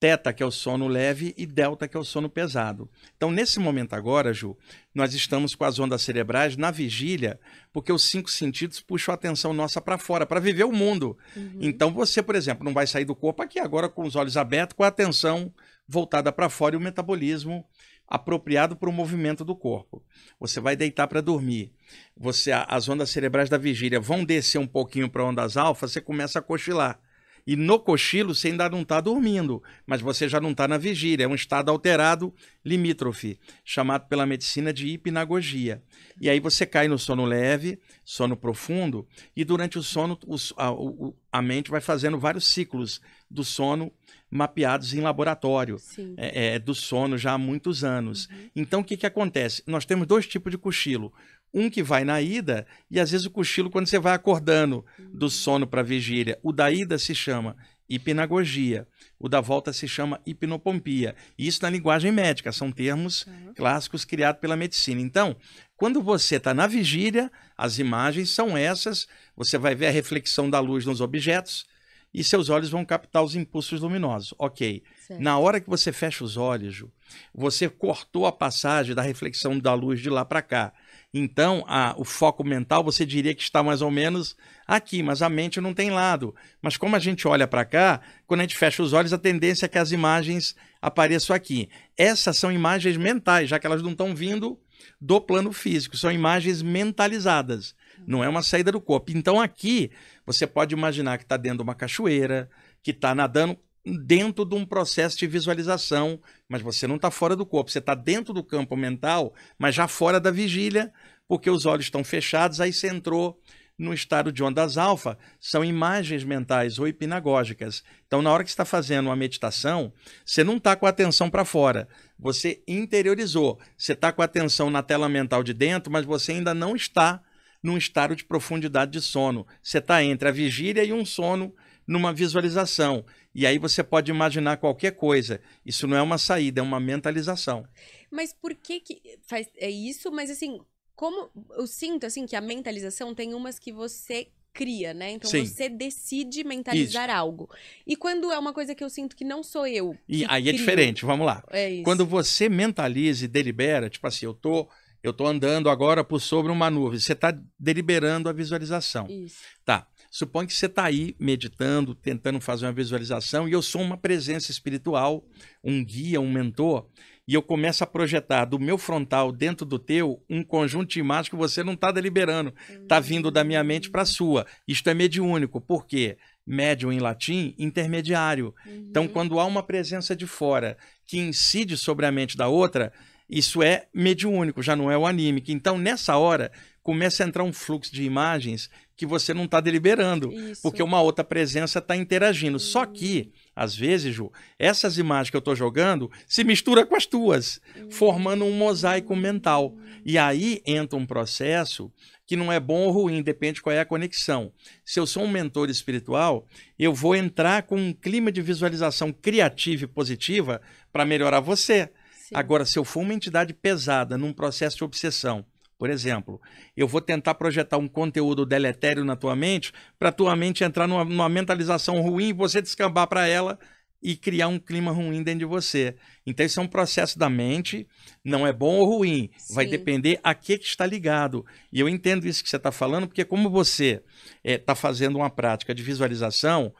Teta, 0.00 0.32
que 0.32 0.42
é 0.42 0.46
o 0.46 0.50
sono 0.50 0.88
leve, 0.88 1.34
e 1.36 1.44
delta, 1.44 1.86
que 1.86 1.94
é 1.94 2.00
o 2.00 2.04
sono 2.04 2.30
pesado. 2.30 2.90
Então, 3.18 3.30
nesse 3.30 3.60
momento 3.60 3.92
agora, 3.92 4.32
Ju, 4.32 4.56
nós 4.94 5.12
estamos 5.12 5.54
com 5.54 5.62
as 5.62 5.78
ondas 5.78 6.00
cerebrais 6.00 6.56
na 6.56 6.70
vigília, 6.70 7.38
porque 7.70 7.92
os 7.92 8.04
cinco 8.04 8.30
sentidos 8.30 8.80
puxam 8.80 9.12
a 9.12 9.14
atenção 9.14 9.52
nossa 9.52 9.78
para 9.78 9.98
fora, 9.98 10.24
para 10.24 10.40
viver 10.40 10.64
o 10.64 10.72
mundo. 10.72 11.18
Uhum. 11.36 11.58
Então, 11.60 11.92
você, 11.92 12.22
por 12.22 12.34
exemplo, 12.34 12.64
não 12.64 12.72
vai 12.72 12.86
sair 12.86 13.04
do 13.04 13.14
corpo 13.14 13.42
aqui 13.42 13.58
agora 13.58 13.90
com 13.90 14.02
os 14.02 14.16
olhos 14.16 14.38
abertos, 14.38 14.74
com 14.74 14.84
a 14.84 14.88
atenção 14.88 15.52
voltada 15.86 16.32
para 16.32 16.48
fora 16.48 16.74
e 16.74 16.78
o 16.78 16.80
metabolismo 16.80 17.62
apropriado 18.10 18.74
para 18.74 18.90
o 18.90 18.92
movimento 18.92 19.44
do 19.44 19.54
corpo. 19.54 20.02
Você 20.40 20.58
vai 20.58 20.74
deitar 20.74 21.06
para 21.06 21.20
dormir. 21.20 21.72
Você, 22.16 22.50
as 22.52 22.88
ondas 22.88 23.10
cerebrais 23.10 23.48
da 23.48 23.56
vigília 23.56 24.00
vão 24.00 24.24
descer 24.24 24.58
um 24.58 24.66
pouquinho 24.66 25.08
para 25.08 25.24
ondas 25.24 25.56
alfa, 25.56 25.86
você 25.86 26.00
começa 26.00 26.40
a 26.40 26.42
cochilar. 26.42 27.00
E 27.46 27.56
no 27.56 27.78
cochilo 27.78 28.34
você 28.34 28.48
ainda 28.48 28.68
não 28.68 28.82
está 28.82 29.00
dormindo, 29.00 29.62
mas 29.86 30.00
você 30.00 30.28
já 30.28 30.40
não 30.40 30.50
está 30.50 30.68
na 30.68 30.76
vigília. 30.76 31.24
É 31.24 31.28
um 31.28 31.34
estado 31.34 31.70
alterado 31.70 32.34
limítrofe, 32.64 33.38
chamado 33.64 34.06
pela 34.08 34.26
medicina 34.26 34.72
de 34.72 34.88
hipnagogia. 34.88 35.82
E 36.20 36.28
aí 36.28 36.38
você 36.38 36.66
cai 36.66 36.88
no 36.88 36.98
sono 36.98 37.24
leve, 37.24 37.80
sono 38.04 38.36
profundo, 38.36 39.06
e 39.34 39.44
durante 39.44 39.78
o 39.78 39.82
sono 39.82 40.18
a, 40.56 41.38
a, 41.38 41.42
mente 41.42 41.70
vai 41.70 41.80
fazendo 41.80 42.18
vários 42.18 42.46
ciclos 42.46 43.00
do 43.30 43.42
sono 43.42 43.90
mapeados 44.30 44.94
em 44.94 45.00
laboratório, 45.00 45.76
é, 46.16 46.54
é, 46.54 46.58
do 46.58 46.74
sono 46.74 47.18
já 47.18 47.32
há 47.32 47.38
muitos 47.38 47.82
anos. 47.82 48.26
Uhum. 48.26 48.50
Então 48.54 48.80
o 48.80 48.84
que, 48.84 48.96
que 48.96 49.06
acontece? 49.06 49.62
Nós 49.66 49.84
temos 49.84 50.06
dois 50.06 50.26
tipos 50.26 50.50
de 50.50 50.58
cochilo. 50.58 51.12
Um 51.52 51.68
que 51.68 51.82
vai 51.82 52.04
na 52.04 52.22
ida, 52.22 52.64
e 52.88 53.00
às 53.00 53.10
vezes 53.10 53.26
o 53.26 53.30
cochilo, 53.30 53.70
quando 53.70 53.88
você 53.88 53.98
vai 53.98 54.14
acordando 54.14 54.84
do 55.12 55.28
sono 55.28 55.66
para 55.66 55.80
a 55.80 55.84
vigília. 55.84 56.38
O 56.44 56.52
da 56.52 56.70
ida 56.70 56.96
se 56.96 57.12
chama 57.12 57.56
hipnagogia. 57.88 58.86
O 59.18 59.28
da 59.28 59.40
volta 59.40 59.72
se 59.72 59.88
chama 59.88 60.20
hipnopompia. 60.24 61.16
Isso 61.36 61.58
na 61.62 61.68
linguagem 61.68 62.12
médica, 62.12 62.52
são 62.52 62.70
termos 62.70 63.26
uhum. 63.26 63.52
clássicos 63.54 64.04
criados 64.04 64.40
pela 64.40 64.56
medicina. 64.56 65.00
Então, 65.00 65.36
quando 65.76 66.00
você 66.00 66.36
está 66.36 66.54
na 66.54 66.68
vigília, 66.68 67.32
as 67.58 67.80
imagens 67.80 68.30
são 68.30 68.56
essas, 68.56 69.08
você 69.36 69.58
vai 69.58 69.74
ver 69.74 69.88
a 69.88 69.90
reflexão 69.90 70.48
da 70.48 70.60
luz 70.60 70.86
nos 70.86 71.00
objetos 71.00 71.66
e 72.12 72.24
seus 72.24 72.48
olhos 72.48 72.70
vão 72.70 72.84
captar 72.84 73.22
os 73.22 73.36
impulsos 73.36 73.80
luminosos. 73.80 74.34
Ok. 74.38 74.82
Certo. 75.06 75.20
Na 75.20 75.38
hora 75.38 75.60
que 75.60 75.70
você 75.70 75.92
fecha 75.92 76.24
os 76.24 76.36
olhos, 76.36 76.74
Ju, 76.74 76.90
você 77.34 77.68
cortou 77.68 78.26
a 78.26 78.32
passagem 78.32 78.94
da 78.94 79.02
reflexão 79.02 79.58
da 79.58 79.74
luz 79.74 80.00
de 80.00 80.10
lá 80.10 80.24
para 80.24 80.42
cá. 80.42 80.72
Então, 81.12 81.64
a, 81.66 81.94
o 81.96 82.04
foco 82.04 82.44
mental 82.44 82.84
você 82.84 83.04
diria 83.04 83.34
que 83.34 83.42
está 83.42 83.62
mais 83.62 83.82
ou 83.82 83.90
menos 83.90 84.36
aqui, 84.66 85.02
mas 85.02 85.22
a 85.22 85.28
mente 85.28 85.60
não 85.60 85.74
tem 85.74 85.90
lado. 85.90 86.34
Mas 86.62 86.76
como 86.76 86.94
a 86.94 87.00
gente 87.00 87.26
olha 87.26 87.46
para 87.46 87.64
cá, 87.64 88.00
quando 88.26 88.40
a 88.40 88.44
gente 88.44 88.56
fecha 88.56 88.82
os 88.82 88.92
olhos, 88.92 89.12
a 89.12 89.18
tendência 89.18 89.66
é 89.66 89.68
que 89.68 89.78
as 89.78 89.90
imagens 89.90 90.54
apareçam 90.80 91.34
aqui. 91.34 91.68
Essas 91.96 92.36
são 92.36 92.50
imagens 92.52 92.96
mentais, 92.96 93.48
já 93.48 93.58
que 93.58 93.66
elas 93.66 93.82
não 93.82 93.92
estão 93.92 94.14
vindo 94.14 94.58
do 95.00 95.20
plano 95.20 95.52
físico, 95.52 95.96
são 95.96 96.10
imagens 96.12 96.62
mentalizadas. 96.62 97.74
Não 98.06 98.22
é 98.24 98.28
uma 98.28 98.42
saída 98.42 98.72
do 98.72 98.80
corpo. 98.80 99.12
Então 99.12 99.40
aqui 99.40 99.90
você 100.26 100.46
pode 100.46 100.74
imaginar 100.74 101.18
que 101.18 101.24
está 101.24 101.36
dentro 101.36 101.58
de 101.58 101.62
uma 101.62 101.74
cachoeira, 101.74 102.50
que 102.82 102.90
está 102.90 103.14
nadando 103.14 103.58
dentro 103.84 104.44
de 104.44 104.54
um 104.54 104.64
processo 104.64 105.18
de 105.18 105.26
visualização, 105.26 106.20
mas 106.48 106.62
você 106.62 106.86
não 106.86 106.96
está 106.96 107.10
fora 107.10 107.34
do 107.34 107.46
corpo, 107.46 107.70
você 107.70 107.78
está 107.78 107.94
dentro 107.94 108.34
do 108.34 108.44
campo 108.44 108.76
mental, 108.76 109.34
mas 109.58 109.74
já 109.74 109.88
fora 109.88 110.20
da 110.20 110.30
vigília, 110.30 110.92
porque 111.26 111.50
os 111.50 111.64
olhos 111.64 111.86
estão 111.86 112.04
fechados, 112.04 112.60
aí 112.60 112.72
você 112.72 112.88
entrou 112.88 113.40
no 113.78 113.94
estado 113.94 114.30
de 114.30 114.42
ondas 114.42 114.76
alfa, 114.76 115.16
são 115.40 115.64
imagens 115.64 116.22
mentais 116.22 116.78
ou 116.78 116.86
hipnagógicas. 116.86 117.82
Então, 118.06 118.20
na 118.20 118.30
hora 118.30 118.44
que 118.44 118.50
está 118.50 118.64
fazendo 118.64 119.06
uma 119.06 119.16
meditação, 119.16 119.90
você 120.24 120.44
não 120.44 120.58
está 120.58 120.76
com 120.76 120.84
a 120.84 120.90
atenção 120.90 121.30
para 121.30 121.46
fora, 121.46 121.88
você 122.18 122.62
interiorizou. 122.68 123.58
Você 123.78 123.94
está 123.94 124.12
com 124.12 124.20
a 124.20 124.26
atenção 124.26 124.68
na 124.68 124.82
tela 124.82 125.08
mental 125.08 125.42
de 125.42 125.54
dentro, 125.54 125.90
mas 125.90 126.04
você 126.04 126.32
ainda 126.32 126.52
não 126.52 126.76
está 126.76 127.22
num 127.62 127.76
estado 127.76 128.16
de 128.16 128.24
profundidade 128.24 128.92
de 128.92 129.00
sono. 129.00 129.46
Você 129.62 129.78
está 129.78 130.02
entre 130.02 130.28
a 130.28 130.32
vigília 130.32 130.84
e 130.84 130.92
um 130.92 131.04
sono 131.04 131.54
numa 131.86 132.12
visualização. 132.12 133.04
E 133.34 133.46
aí 133.46 133.58
você 133.58 133.82
pode 133.82 134.10
imaginar 134.10 134.56
qualquer 134.56 134.92
coisa. 134.92 135.40
Isso 135.64 135.86
não 135.86 135.96
é 135.96 136.02
uma 136.02 136.18
saída, 136.18 136.60
é 136.60 136.62
uma 136.62 136.80
mentalização. 136.80 137.66
Mas 138.10 138.32
por 138.32 138.54
que 138.54 138.80
que 138.80 139.18
faz 139.26 139.48
é 139.56 139.70
isso? 139.70 140.10
Mas 140.10 140.30
assim, 140.30 140.60
como 140.94 141.30
eu 141.56 141.66
sinto 141.66 142.06
assim 142.06 142.26
que 142.26 142.36
a 142.36 142.40
mentalização 142.40 143.14
tem 143.14 143.34
umas 143.34 143.58
que 143.58 143.72
você 143.72 144.28
cria, 144.52 144.92
né? 144.92 145.12
Então 145.12 145.30
Sim. 145.30 145.44
você 145.44 145.68
decide 145.68 146.44
mentalizar 146.44 147.08
algo. 147.10 147.48
E 147.86 147.96
quando 147.96 148.30
é 148.32 148.38
uma 148.38 148.52
coisa 148.52 148.74
que 148.74 148.82
eu 148.82 148.90
sinto 148.90 149.16
que 149.16 149.24
não 149.24 149.42
sou 149.42 149.66
eu. 149.66 149.96
E 150.08 150.24
aí 150.28 150.48
é 150.48 150.52
crio, 150.52 150.58
diferente, 150.58 151.04
vamos 151.04 151.26
lá. 151.26 151.42
É 151.50 151.70
isso. 151.70 151.82
Quando 151.84 152.04
você 152.04 152.48
mentaliza 152.48 153.24
e 153.24 153.28
delibera, 153.28 153.88
tipo 153.88 154.06
assim, 154.06 154.26
eu 154.26 154.34
tô, 154.34 154.68
eu 155.02 155.12
tô 155.12 155.26
andando 155.26 155.70
agora 155.70 156.04
por 156.04 156.20
sobre 156.20 156.52
uma 156.52 156.70
nuvem, 156.70 156.98
você 156.98 157.12
está 157.12 157.36
deliberando 157.58 158.28
a 158.28 158.32
visualização. 158.32 159.06
Isso. 159.08 159.42
Tá. 159.64 159.86
Suponha 160.10 160.46
que 160.46 160.54
você 160.54 160.66
está 160.66 160.84
aí 160.84 161.14
meditando, 161.20 161.94
tentando 161.94 162.40
fazer 162.40 162.66
uma 162.66 162.72
visualização, 162.72 163.48
e 163.48 163.52
eu 163.52 163.62
sou 163.62 163.80
uma 163.80 163.96
presença 163.96 164.50
espiritual, 164.50 165.24
um 165.62 165.84
guia, 165.84 166.20
um 166.20 166.30
mentor, 166.30 166.86
e 167.28 167.34
eu 167.34 167.42
começo 167.42 167.84
a 167.84 167.86
projetar 167.86 168.44
do 168.44 168.58
meu 168.58 168.76
frontal 168.76 169.30
dentro 169.30 169.64
do 169.64 169.78
teu 169.78 170.20
um 170.28 170.42
conjunto 170.42 170.90
de 170.90 170.98
imagens 170.98 171.28
que 171.28 171.36
você 171.36 171.62
não 171.62 171.74
está 171.74 171.92
deliberando, 171.92 172.52
está 172.82 172.98
vindo 172.98 173.30
da 173.30 173.44
minha 173.44 173.62
mente 173.62 173.88
para 173.88 174.02
a 174.02 174.06
sua. 174.06 174.44
Isto 174.66 174.90
é 174.90 174.94
mediúnico, 174.94 175.60
por 175.60 175.86
quê? 175.86 176.18
Médium 176.44 176.90
em 176.90 176.98
latim, 176.98 177.54
intermediário. 177.56 178.52
Então, 178.66 179.04
Uhum. 179.04 179.08
quando 179.10 179.38
há 179.38 179.44
uma 179.44 179.62
presença 179.62 180.16
de 180.16 180.26
fora 180.26 180.76
que 181.06 181.18
incide 181.18 181.76
sobre 181.76 182.04
a 182.04 182.10
mente 182.10 182.36
da 182.36 182.48
outra, 182.48 182.92
isso 183.30 183.62
é 183.62 183.86
mediúnico, 183.94 184.62
já 184.62 184.74
não 184.74 184.90
é 184.90 184.98
o 184.98 185.06
anímico. 185.06 185.52
Então, 185.52 185.78
nessa 185.78 186.16
hora, 186.16 186.50
começa 186.82 187.22
a 187.22 187.26
entrar 187.26 187.44
um 187.44 187.52
fluxo 187.52 187.92
de 187.92 188.02
imagens 188.02 188.68
que 188.96 189.06
você 189.06 189.32
não 189.32 189.44
está 189.44 189.60
deliberando, 189.60 190.30
Isso. 190.32 190.60
porque 190.60 190.82
uma 190.82 191.00
outra 191.00 191.24
presença 191.24 191.78
está 191.78 191.96
interagindo. 191.96 192.58
Só 192.58 192.84
que, 192.84 193.32
às 193.54 193.74
vezes, 193.74 194.14
Ju, 194.14 194.30
essas 194.58 194.98
imagens 194.98 195.30
que 195.30 195.36
eu 195.36 195.40
estou 195.40 195.56
jogando 195.56 196.10
se 196.26 196.44
misturam 196.44 196.84
com 196.84 196.96
as 196.96 197.06
tuas, 197.06 197.60
formando 197.90 198.44
um 198.44 198.52
mosaico 198.52 199.14
mental. 199.16 199.74
E 200.04 200.18
aí 200.18 200.60
entra 200.66 200.98
um 200.98 201.06
processo 201.06 201.90
que 202.26 202.36
não 202.36 202.52
é 202.52 202.60
bom 202.60 202.82
ou 202.82 202.92
ruim, 202.92 203.22
depende 203.22 203.62
qual 203.62 203.74
é 203.74 203.80
a 203.80 203.84
conexão. 203.84 204.52
Se 204.84 205.00
eu 205.00 205.06
sou 205.06 205.24
um 205.24 205.28
mentor 205.28 205.70
espiritual, 205.70 206.46
eu 206.78 206.92
vou 206.94 207.16
entrar 207.16 207.62
com 207.62 207.76
um 207.76 207.92
clima 207.92 208.30
de 208.30 208.42
visualização 208.42 209.12
criativa 209.12 209.84
e 209.84 209.88
positiva 209.88 210.60
para 210.92 211.04
melhorar 211.04 211.40
você. 211.40 211.90
Sim. 212.30 212.36
Agora, 212.36 212.64
se 212.64 212.78
eu 212.78 212.84
for 212.84 213.00
uma 213.00 213.12
entidade 213.12 213.52
pesada 213.52 214.16
num 214.16 214.32
processo 214.32 214.76
de 214.76 214.84
obsessão, 214.84 215.44
por 215.76 215.90
exemplo, 215.90 216.40
eu 216.76 216.86
vou 216.86 217.00
tentar 217.00 217.34
projetar 217.34 217.76
um 217.76 217.88
conteúdo 217.88 218.46
deletério 218.46 219.04
na 219.04 219.16
tua 219.16 219.34
mente 219.34 219.72
para 219.98 220.12
tua 220.12 220.36
mente 220.36 220.62
entrar 220.62 220.86
numa, 220.86 221.04
numa 221.04 221.28
mentalização 221.28 222.00
ruim 222.00 222.28
e 222.28 222.32
você 222.32 222.62
descambar 222.62 223.08
para 223.08 223.26
ela 223.26 223.58
e 224.02 224.16
criar 224.16 224.48
um 224.48 224.58
clima 224.58 224.92
ruim 224.92 225.22
dentro 225.22 225.40
de 225.40 225.44
você. 225.44 225.96
Então, 226.24 226.46
isso 226.46 226.60
é 226.60 226.62
um 226.62 226.68
processo 226.68 227.18
da 227.18 227.28
mente, 227.28 227.86
não 228.24 228.46
é 228.46 228.52
bom 228.52 228.78
ou 228.78 228.98
ruim, 228.98 229.30
vai 229.50 229.64
Sim. 229.64 229.70
depender 229.72 230.20
a 230.22 230.34
que, 230.34 230.56
que 230.56 230.66
está 230.66 230.86
ligado. 230.86 231.44
E 231.72 231.80
eu 231.80 231.88
entendo 231.88 232.26
isso 232.26 232.42
que 232.42 232.48
você 232.48 232.56
está 232.56 232.70
falando, 232.72 233.08
porque 233.08 233.24
como 233.24 233.50
você 233.50 234.02
está 234.44 234.74
fazendo 234.74 235.16
uma 235.16 235.28
prática 235.28 235.74
de 235.74 235.82
visualização, 235.82 236.72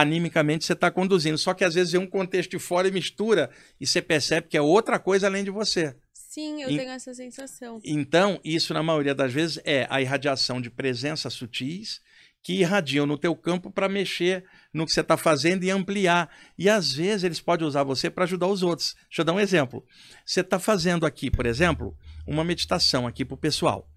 animicamente 0.00 0.64
você 0.64 0.74
está 0.74 0.90
conduzindo. 0.90 1.38
Só 1.38 1.54
que 1.54 1.64
às 1.64 1.74
vezes 1.74 1.94
é 1.94 1.98
um 1.98 2.06
contexto 2.06 2.50
de 2.50 2.58
fora 2.58 2.86
e 2.86 2.90
mistura 2.92 3.50
e 3.80 3.86
você 3.86 4.02
percebe 4.02 4.48
que 4.48 4.56
é 4.56 4.60
outra 4.60 4.98
coisa 4.98 5.26
além 5.26 5.42
de 5.42 5.50
você. 5.50 5.96
Sim, 6.12 6.62
eu 6.62 6.68
Em- 6.70 6.76
tenho 6.76 6.90
essa 6.90 7.14
sensação. 7.14 7.80
Então, 7.82 8.38
isso 8.44 8.74
na 8.74 8.82
maioria 8.82 9.14
das 9.14 9.32
vezes 9.32 9.58
é 9.64 9.86
a 9.88 10.02
irradiação 10.02 10.60
de 10.60 10.68
presenças 10.68 11.32
sutis 11.32 12.00
que 12.42 12.60
irradiam 12.60 13.06
no 13.06 13.18
teu 13.18 13.34
campo 13.34 13.70
para 13.72 13.88
mexer 13.88 14.44
no 14.72 14.84
que 14.86 14.92
você 14.92 15.00
está 15.00 15.16
fazendo 15.16 15.64
e 15.64 15.70
ampliar. 15.70 16.30
E 16.58 16.68
às 16.68 16.92
vezes 16.92 17.24
eles 17.24 17.40
podem 17.40 17.66
usar 17.66 17.82
você 17.82 18.08
para 18.10 18.24
ajudar 18.24 18.46
os 18.48 18.62
outros. 18.62 18.94
Deixa 19.08 19.22
eu 19.22 19.24
dar 19.24 19.32
um 19.32 19.40
exemplo. 19.40 19.82
Você 20.24 20.42
está 20.42 20.58
fazendo 20.58 21.06
aqui, 21.06 21.30
por 21.30 21.46
exemplo, 21.46 21.96
uma 22.26 22.44
meditação 22.44 23.06
aqui 23.06 23.24
para 23.24 23.34
o 23.34 23.38
pessoal. 23.38 23.88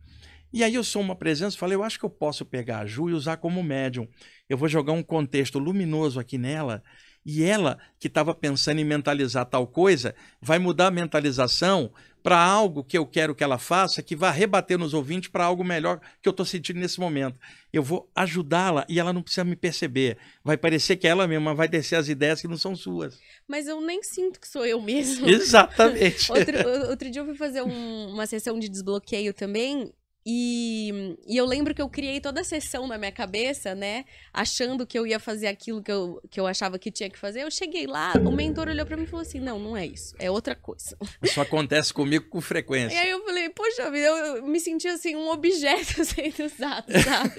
E 0.52 0.64
aí 0.64 0.74
eu 0.76 0.84
sou 0.84 1.02
uma 1.02 1.16
presença, 1.16 1.58
falei, 1.58 1.76
eu 1.76 1.84
acho 1.84 2.00
que 2.00 2.06
eu 2.06 2.10
posso 2.10 2.44
pegar 2.46 2.80
a 2.80 2.86
Ju 2.86 3.10
e 3.10 3.14
usar 3.14 3.38
como 3.38 3.62
médium. 3.64 4.08
Eu 4.50 4.58
vou 4.58 4.68
jogar 4.68 4.94
um 4.94 5.04
contexto 5.04 5.60
luminoso 5.60 6.20
aqui 6.20 6.38
nela, 6.38 6.84
e 7.26 7.44
ela, 7.44 7.78
que 8.00 8.08
estava 8.08 8.34
pensando 8.34 8.80
em 8.80 8.84
mentalizar 8.86 9.46
tal 9.46 9.68
coisa, 9.68 10.16
vai 10.42 10.58
mudar 10.58 10.88
a 10.88 10.92
mentalização 10.92 11.92
para 12.24 12.38
algo 12.42 12.84
que 12.84 12.98
eu 12.98 13.06
quero 13.06 13.34
que 13.36 13.44
ela 13.44 13.58
faça, 13.58 14.02
que 14.02 14.16
vai 14.16 14.32
rebater 14.36 14.78
nos 14.78 14.94
ouvintes 14.94 15.30
para 15.30 15.46
algo 15.46 15.64
melhor 15.64 16.02
que 16.22 16.28
eu 16.28 16.32
estou 16.32 16.46
sentindo 16.46 16.80
nesse 16.80 17.00
momento. 17.00 17.38
Eu 17.72 17.82
vou 17.84 18.10
ajudá-la 18.16 18.86
e 18.90 19.00
ela 19.00 19.14
não 19.14 19.22
precisa 19.22 19.44
me 19.46 19.56
perceber. 19.56 20.18
Vai 20.44 20.58
parecer 20.58 20.98
que 20.98 21.08
é 21.08 21.12
ela 21.12 21.28
mesma 21.28 21.54
vai 21.54 21.68
descer 21.68 21.96
as 21.96 22.10
ideias 22.10 22.42
que 22.42 22.48
não 22.48 22.58
são 22.58 22.76
suas. 22.76 23.18
Mas 23.48 23.68
eu 23.68 23.80
nem 23.80 24.02
sinto 24.04 24.40
que 24.40 24.48
sou 24.48 24.66
eu 24.66 24.82
mesmo. 24.82 25.30
Exatamente. 25.30 26.30
Outro, 26.32 26.90
outro 26.90 27.10
dia 27.12 27.22
eu 27.22 27.26
fui 27.26 27.36
fazer 27.36 27.62
um- 27.62 28.14
uma 28.14 28.26
sessão 28.26 28.58
de 28.60 28.68
desbloqueio 28.68 29.34
também. 29.34 29.94
E, 30.26 31.16
e 31.28 31.38
eu 31.38 31.46
lembro 31.46 31.74
que 31.74 31.82
eu 31.82 31.90
criei 31.90 32.20
toda 32.20 32.42
a 32.42 32.44
sessão 32.44 32.86
na 32.88 32.98
minha 32.98 33.12
cabeça, 33.12 33.74
né? 33.74 34.06
Achando 34.34 34.86
que 34.86 34.98
eu 35.00 35.08
ia 35.08 35.20
fazer 35.20 35.48
aquilo 35.48 35.82
que 35.82 35.92
eu, 35.92 36.22
que 36.30 36.40
eu 36.40 36.46
achava 36.46 36.78
que 36.78 36.92
tinha 36.92 37.10
que 37.10 37.18
fazer. 37.18 37.42
Eu 37.44 37.50
cheguei 37.52 37.88
lá, 37.88 38.14
o 38.26 38.32
mentor 38.32 38.68
olhou 38.68 38.86
pra 38.86 38.98
mim 38.98 39.04
e 39.04 39.08
falou 39.08 39.22
assim: 39.22 39.40
Não, 39.40 39.58
não 39.58 39.76
é 39.76 39.86
isso. 39.86 40.14
É 40.20 40.30
outra 40.30 40.56
coisa. 40.56 40.98
Isso 41.24 41.40
acontece 41.42 41.94
comigo 41.94 42.26
com 42.30 42.40
E 42.40 42.42
frequência. 42.42 43.00
aí 43.00 43.10
eu 43.10 43.24
falei: 43.24 43.50
Poxa 43.50 43.90
vida, 43.90 44.06
eu, 44.08 44.36
eu 44.38 44.46
me 44.48 44.60
senti 44.60 44.88
assim, 44.88 45.16
um 45.16 45.30
objeto 45.30 46.04
sendo 46.06 46.46
usado, 46.46 46.92
sabe? 47.02 47.36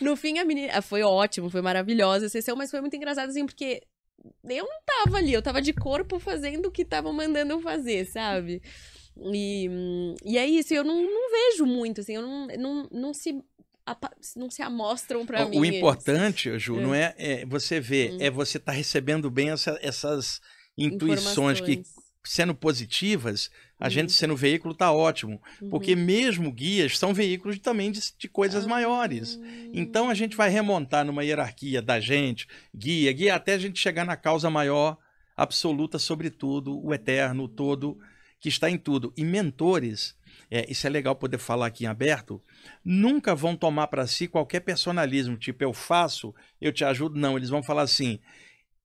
no 0.00 0.16
fim, 0.16 0.38
a 0.38 0.44
menina. 0.44 0.72
ah, 0.74 0.82
Foi 0.82 1.02
ótimo, 1.02 1.50
foi 1.50 1.60
maravilhosa 1.62 2.26
a 2.26 2.28
sessão, 2.28 2.56
mas 2.56 2.70
foi 2.70 2.80
muito 2.80 2.96
engraçado 2.96 3.28
assim, 3.28 3.44
porque 3.44 3.82
eu 4.48 4.64
não 4.64 4.80
tava 4.86 5.18
ali, 5.18 5.32
eu 5.32 5.42
tava 5.42 5.60
de 5.60 5.72
corpo 5.72 6.18
fazendo 6.18 6.66
o 6.66 6.70
que 6.70 6.82
estavam 6.82 7.12
mandando 7.12 7.52
eu 7.52 7.60
fazer, 7.60 8.06
sabe? 8.06 8.62
E, 9.32 9.68
hum, 9.70 10.14
e 10.24 10.36
é 10.38 10.46
isso, 10.46 10.74
eu 10.74 10.82
não, 10.84 11.02
não 11.02 11.30
vejo 11.30 11.64
muito, 11.66 12.00
assim, 12.00 12.14
eu 12.14 12.22
não, 12.22 12.46
não, 12.58 12.88
não 12.90 13.14
se. 13.14 13.42
Não 14.34 14.48
se 14.50 14.62
amostram 14.62 15.26
pra 15.26 15.44
O- 15.44 15.50
mim. 15.50 15.58
o 15.58 15.64
eles. 15.64 15.76
importante, 15.76 16.58
Ju, 16.58 16.78
É. 16.78 16.82
não 16.82 16.94
é, 16.94 17.14
é 17.18 17.44
você 17.44 17.78
ver, 17.78 18.12
Hum. 18.14 18.16
é 18.18 18.30
você 18.30 18.56
estar 18.56 18.72
recebendo 18.72 19.30
bem 19.30 19.50
essa- 19.50 19.78
essas 19.82 20.40
intuições 20.78 21.60
que, 21.60 21.82
sendo 22.24 22.54
positivas, 22.54 23.50
a 23.78 23.84
Uhum. 23.84 23.90
gente 23.90 24.12
sendo 24.12 24.34
veículo 24.34 24.72
está 24.72 24.90
ótimo. 24.90 25.38
Uhum. 25.60 25.68
Porque 25.68 25.94
mesmo 25.94 26.50
guias 26.50 26.96
são 26.98 27.12
veículos 27.12 27.58
também 27.58 27.92
de, 27.92 28.00
de 28.18 28.26
coisas 28.26 28.64
Ah. 28.64 28.68
maiores. 28.68 29.38
Então 29.74 30.08
a 30.08 30.14
gente 30.14 30.34
vai 30.34 30.48
remontar 30.48 31.04
numa 31.04 31.22
hierarquia 31.22 31.82
da 31.82 32.00
gente, 32.00 32.48
guia, 32.74 33.12
guia, 33.12 33.34
até 33.34 33.52
a 33.52 33.58
gente 33.58 33.78
chegar 33.78 34.06
na 34.06 34.16
causa 34.16 34.48
maior, 34.48 34.96
absoluta 35.36 35.98
sobre 35.98 36.30
tudo, 36.30 36.82
o 36.82 36.94
eterno, 36.94 37.44
o 37.44 37.48
todo, 37.48 37.98
que 38.44 38.50
está 38.50 38.68
em 38.68 38.76
tudo. 38.76 39.10
E 39.16 39.24
mentores, 39.24 40.14
é, 40.50 40.70
isso 40.70 40.86
é 40.86 40.90
legal 40.90 41.16
poder 41.16 41.38
falar 41.38 41.64
aqui 41.64 41.84
em 41.84 41.86
aberto, 41.86 42.42
nunca 42.84 43.34
vão 43.34 43.56
tomar 43.56 43.86
para 43.86 44.06
si 44.06 44.28
qualquer 44.28 44.60
personalismo, 44.60 45.34
tipo 45.34 45.64
eu 45.64 45.72
faço, 45.72 46.34
eu 46.60 46.70
te 46.70 46.84
ajudo. 46.84 47.18
Não, 47.18 47.38
eles 47.38 47.48
vão 47.48 47.62
falar 47.62 47.80
assim. 47.80 48.20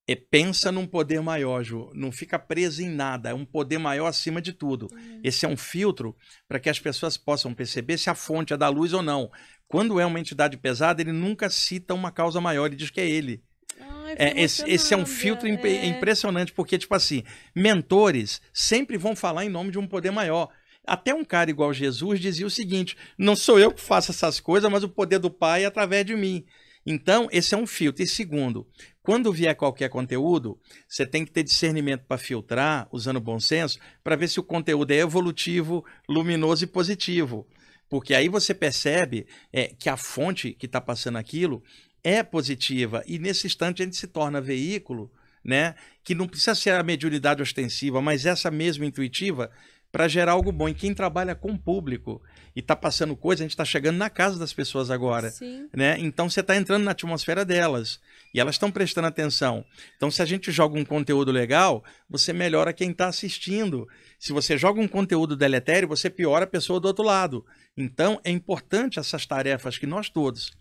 É, 0.08 0.16
pensa 0.16 0.72
num 0.72 0.88
poder 0.88 1.20
maior, 1.22 1.62
Ju. 1.62 1.92
Não 1.94 2.10
fica 2.10 2.40
preso 2.40 2.82
em 2.82 2.88
nada. 2.90 3.32
É 3.32 3.34
um 3.34 3.44
poder 3.44 3.80
maior 3.80 4.08
acima 4.08 4.42
de 4.42 4.54
tudo. 4.54 4.88
Uhum. 4.94 5.20
Esse 5.26 5.46
é 5.46 5.50
um 5.50 5.58
filtro 5.58 6.16
para 6.48 6.58
que 6.58 6.70
as 6.70 6.80
pessoas 6.80 7.18
possam 7.18 7.54
perceber 7.54 7.98
se 7.98 8.10
a 8.10 8.16
fonte 8.16 8.54
é 8.54 8.58
da 8.58 8.70
luz 8.70 8.94
ou 8.94 9.04
não. 9.04 9.30
Quando 9.68 10.00
é 10.00 10.06
uma 10.06 10.22
entidade 10.22 10.56
pesada, 10.56 11.02
ele 11.02 11.12
nunca 11.12 11.50
cita 11.50 11.94
uma 11.94 12.14
causa 12.14 12.40
maior, 12.40 12.68
ele 12.68 12.78
diz 12.78 12.90
que 12.90 13.02
é 13.02 13.10
ele. 13.10 13.44
Ai, 13.80 14.16
É, 14.18 14.42
esse, 14.42 14.64
esse 14.70 14.94
é 14.94 14.98
um 14.98 15.06
filtro 15.06 15.48
impe- 15.48 15.68
é. 15.78 15.86
impressionante, 15.86 16.52
porque, 16.52 16.78
tipo 16.78 16.94
assim, 16.96 17.24
mentores 17.56 18.42
sempre 18.54 18.98
vão 18.98 19.16
falar 19.16 19.46
em 19.46 19.50
nome 19.50 19.72
de 19.72 19.80
um 19.80 19.88
poder 19.88 20.12
maior. 20.12 20.50
Até 20.86 21.14
um 21.14 21.24
cara 21.24 21.50
igual 21.50 21.74
Jesus 21.74 22.20
dizia 22.20 22.48
o 22.48 22.50
seguinte: 22.50 22.98
não 23.18 23.36
sou 23.36 23.60
eu 23.60 23.72
que 23.72 23.82
faço 23.82 24.12
essas 24.12 24.40
coisas, 24.40 24.72
mas 24.72 24.84
o 24.84 24.90
poder 24.90 25.20
do 25.20 25.30
Pai 25.30 25.64
é 25.64 25.68
através 25.68 26.06
de 26.06 26.16
mim. 26.16 26.46
Então, 26.86 27.28
esse 27.32 27.54
é 27.54 27.58
um 27.58 27.68
filtro. 27.68 28.02
E 28.02 28.08
segundo, 28.08 28.66
quando 29.04 29.32
vier 29.32 29.56
qualquer 29.56 29.90
conteúdo, 29.90 30.58
você 30.88 31.06
tem 31.06 31.26
que 31.26 31.32
ter 31.32 31.44
discernimento 31.44 32.06
para 32.08 32.18
filtrar, 32.18 32.88
usando 32.92 33.20
bom 33.20 33.40
senso, 33.40 33.78
para 34.04 34.16
ver 34.16 34.28
se 34.30 34.40
o 34.40 34.44
conteúdo 34.44 34.92
é 34.92 34.98
evolutivo, 34.98 35.86
luminoso 36.08 36.64
e 36.64 36.68
positivo. 36.68 37.46
Porque 37.90 38.14
aí 38.14 38.30
você 38.30 38.54
percebe 38.54 39.28
é, 39.52 39.68
que 39.68 39.90
a 39.90 39.98
fonte 39.98 40.54
que 40.54 40.66
está 40.68 40.80
passando 40.80 41.18
aquilo 41.18 41.62
é 42.04 42.24
positiva. 42.24 43.04
E 43.08 43.20
nesse 43.20 43.48
instante 43.48 43.82
a 43.82 43.86
gente 43.86 43.98
se 43.98 44.08
torna 44.08 44.42
veículo 44.42 45.12
né? 45.44 45.76
Que 46.04 46.14
não 46.14 46.28
precisa 46.28 46.56
ser 46.56 46.72
a 46.72 46.84
mediunidade 46.84 47.42
ostensiva, 47.42 48.02
mas 48.02 48.26
essa 48.26 48.52
mesma 48.52 48.86
intuitiva 48.86 49.52
para 49.92 50.08
gerar 50.08 50.34
algo 50.34 50.52
bom. 50.52 50.70
E 50.70 50.74
quem 50.74 50.94
trabalha 50.94 51.36
com 51.36 51.52
o 51.52 51.60
público 51.60 52.22
e 52.56 52.60
está 52.60 52.76
passando 52.76 53.16
coisa, 53.16 53.44
a 53.44 53.46
gente 53.46 53.52
está 53.52 53.66
chegando 53.66 53.98
na 53.98 54.10
casa 54.10 54.38
das 54.38 54.54
pessoas 54.54 54.92
agora. 54.92 55.30
Sim. 55.32 55.68
Né? 55.76 55.98
Então 56.00 56.30
você 56.30 56.42
está 56.42 56.56
entrando 56.56 56.84
na 56.84 56.92
atmosfera 56.92 57.44
delas. 57.44 58.00
E 58.34 58.40
elas 58.40 58.56
estão 58.56 58.70
prestando 58.70 59.08
atenção. 59.08 59.66
Então, 59.98 60.12
se 60.12 60.22
a 60.22 60.26
gente 60.26 60.52
joga 60.52 60.78
um 60.78 60.86
conteúdo 60.86 61.32
legal, 61.32 61.84
você 62.08 62.32
melhora 62.32 62.72
quem 62.72 62.92
está 62.92 63.08
assistindo. 63.08 63.88
Se 64.20 64.32
você 64.32 64.58
joga 64.58 64.80
um 64.80 64.88
conteúdo 64.88 65.36
deletério, 65.36 65.88
você 65.88 66.10
piora 66.10 66.44
a 66.44 66.48
pessoa 66.48 66.80
do 66.80 66.88
outro 66.88 67.04
lado. 67.04 67.44
Então, 67.76 68.20
é 68.24 68.30
importante 68.30 69.00
essas 69.00 69.26
tarefas 69.26 69.78
que 69.78 69.88
nós 69.88 70.10
todos 70.10 70.52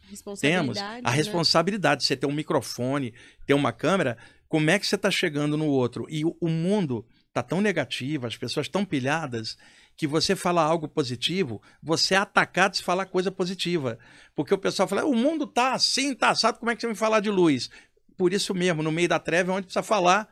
temos. 0.41 0.79
A 0.79 1.01
né? 1.03 1.11
responsabilidade 1.11 2.01
de 2.01 2.07
você 2.07 2.17
ter 2.17 2.27
um 2.27 2.33
microfone, 2.33 3.13
ter 3.47 3.55
uma 3.55 3.73
câmera. 3.73 4.17
Como 4.49 4.71
é 4.71 4.79
que 4.79 4.87
você 4.87 4.95
está 4.95 5.11
chegando 5.11 5.57
no 5.57 5.67
outro? 5.67 6.07
E 6.09 6.25
o 6.25 6.49
mundo 6.49 7.05
está 7.29 7.43
tão 7.43 7.61
negativo, 7.61 8.27
as 8.27 8.37
pessoas 8.37 8.67
estão 8.67 8.85
pilhadas, 8.85 9.57
que 9.97 10.07
você 10.07 10.37
fala 10.37 10.63
algo 10.63 10.89
positivo, 10.89 11.61
você 11.83 12.15
é 12.15 12.19
atacado 12.19 12.77
se 12.77 12.83
falar 12.83 13.07
coisa 13.07 13.31
positiva. 13.31 13.99
Porque 14.35 14.55
o 14.55 14.59
pessoal 14.59 14.89
fala, 14.89 15.05
o 15.05 15.15
mundo 15.15 15.47
tá 15.47 15.73
assim, 15.73 16.15
tá 16.15 16.31
assado, 16.31 16.59
como 16.59 16.71
é 16.71 16.75
que 16.75 16.81
você 16.81 16.87
vai 16.87 16.97
falar 16.97 17.21
de 17.21 17.31
luz? 17.31 17.69
Por 18.17 18.33
isso 18.33 18.55
mesmo, 18.55 18.83
no 18.83 18.93
meio 18.93 19.09
da 19.09 19.19
treva 19.19 19.53
é 19.53 19.55
onde 19.55 19.67
precisa 19.67 19.83
falar. 19.83 20.29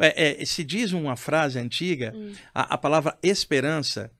É, 0.00 0.40
é, 0.40 0.44
se 0.44 0.64
diz 0.64 0.92
uma 0.92 1.16
frase 1.16 1.58
antiga, 1.58 2.12
Hum. 2.14 2.32
a, 2.54 2.74
a 2.74 2.78
palavra 2.78 3.18
esperança 3.22 4.10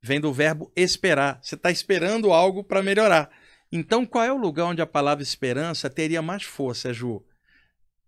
vem 0.00 0.20
do 0.20 0.32
verbo 0.32 0.72
esperar. 0.74 1.38
Você 1.40 1.54
está 1.54 1.70
esperando 1.70 2.32
algo 2.32 2.64
para 2.64 2.82
melhorar. 2.82 3.30
Então, 3.70 4.04
qual 4.04 4.24
é 4.24 4.32
o 4.32 4.36
lugar 4.36 4.66
onde 4.66 4.82
a 4.82 4.86
palavra 4.86 5.22
esperança 5.22 5.88
teria 5.88 6.20
mais 6.20 6.42
força, 6.42 6.92
Ju? 6.92 7.24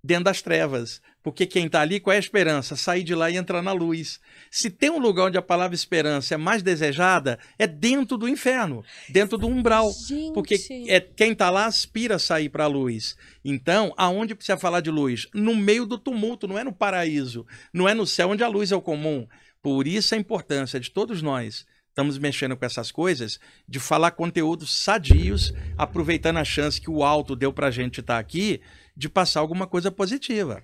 Dentro 0.03 0.25
das 0.25 0.43
trevas. 0.43 1.01
Porque 1.25 1.47
quem 1.47 1.65
está 1.65 1.81
ali, 1.81 2.01
qual 2.01 2.13
é 2.13 2.17
a 2.17 2.21
esperança? 2.21 2.77
Sair 2.77 3.03
de 3.03 3.15
lá 3.15 3.31
e 3.31 3.37
entrar 3.39 3.63
na 3.63 3.73
luz. 3.73 4.21
Se 4.51 4.69
tem 4.69 4.91
um 4.91 4.99
lugar 4.99 5.29
onde 5.29 5.39
a 5.39 5.43
palavra 5.43 5.75
esperança 5.75 6.35
é 6.35 6.37
mais 6.37 6.63
desejada, 6.63 7.39
é 7.59 7.67
dentro 7.67 8.19
do 8.19 8.29
inferno, 8.29 8.85
dentro 9.09 9.39
do 9.39 9.47
umbral. 9.47 9.91
Gente, 9.91 10.35
Porque 10.35 10.57
é, 10.87 11.01
quem 11.01 11.33
está 11.33 11.49
lá 11.49 11.65
aspira 11.65 12.17
a 12.17 12.19
sair 12.19 12.51
para 12.51 12.65
a 12.65 12.67
luz. 12.67 13.17
Então, 13.43 13.95
aonde 13.97 14.35
precisa 14.35 14.59
falar 14.59 14.83
de 14.83 14.91
luz? 14.91 15.27
No 15.33 15.57
meio 15.57 15.87
do 15.87 15.97
tumulto, 15.97 16.47
não 16.47 16.59
é 16.59 16.63
no 16.63 16.75
paraíso, 16.75 17.47
não 17.73 17.89
é 17.89 17.95
no 17.95 18.07
céu 18.07 18.29
onde 18.29 18.45
a 18.45 18.49
luz 18.49 18.71
é 18.71 18.77
o 18.77 18.83
comum. 18.83 19.27
Por 19.63 19.87
isso 19.87 20.15
a 20.15 20.19
importância 20.19 20.79
de 20.79 20.91
todos 20.91 21.23
nós 21.23 21.65
estamos 21.89 22.19
mexendo 22.19 22.57
com 22.57 22.67
essas 22.67 22.91
coisas, 22.91 23.39
de 23.69 23.79
falar 23.79 24.11
conteúdos 24.11 24.83
sadios, 24.83 25.55
aproveitando 25.79 26.39
a 26.39 26.45
chance 26.45 26.81
que 26.81 26.91
o 26.91 27.05
alto 27.05 27.37
deu 27.37 27.53
para 27.53 27.69
a 27.69 27.71
gente 27.71 28.01
estar 28.01 28.19
aqui, 28.19 28.61
de 28.97 29.09
passar 29.09 29.39
alguma 29.39 29.65
coisa 29.65 29.93
positiva. 29.93 30.61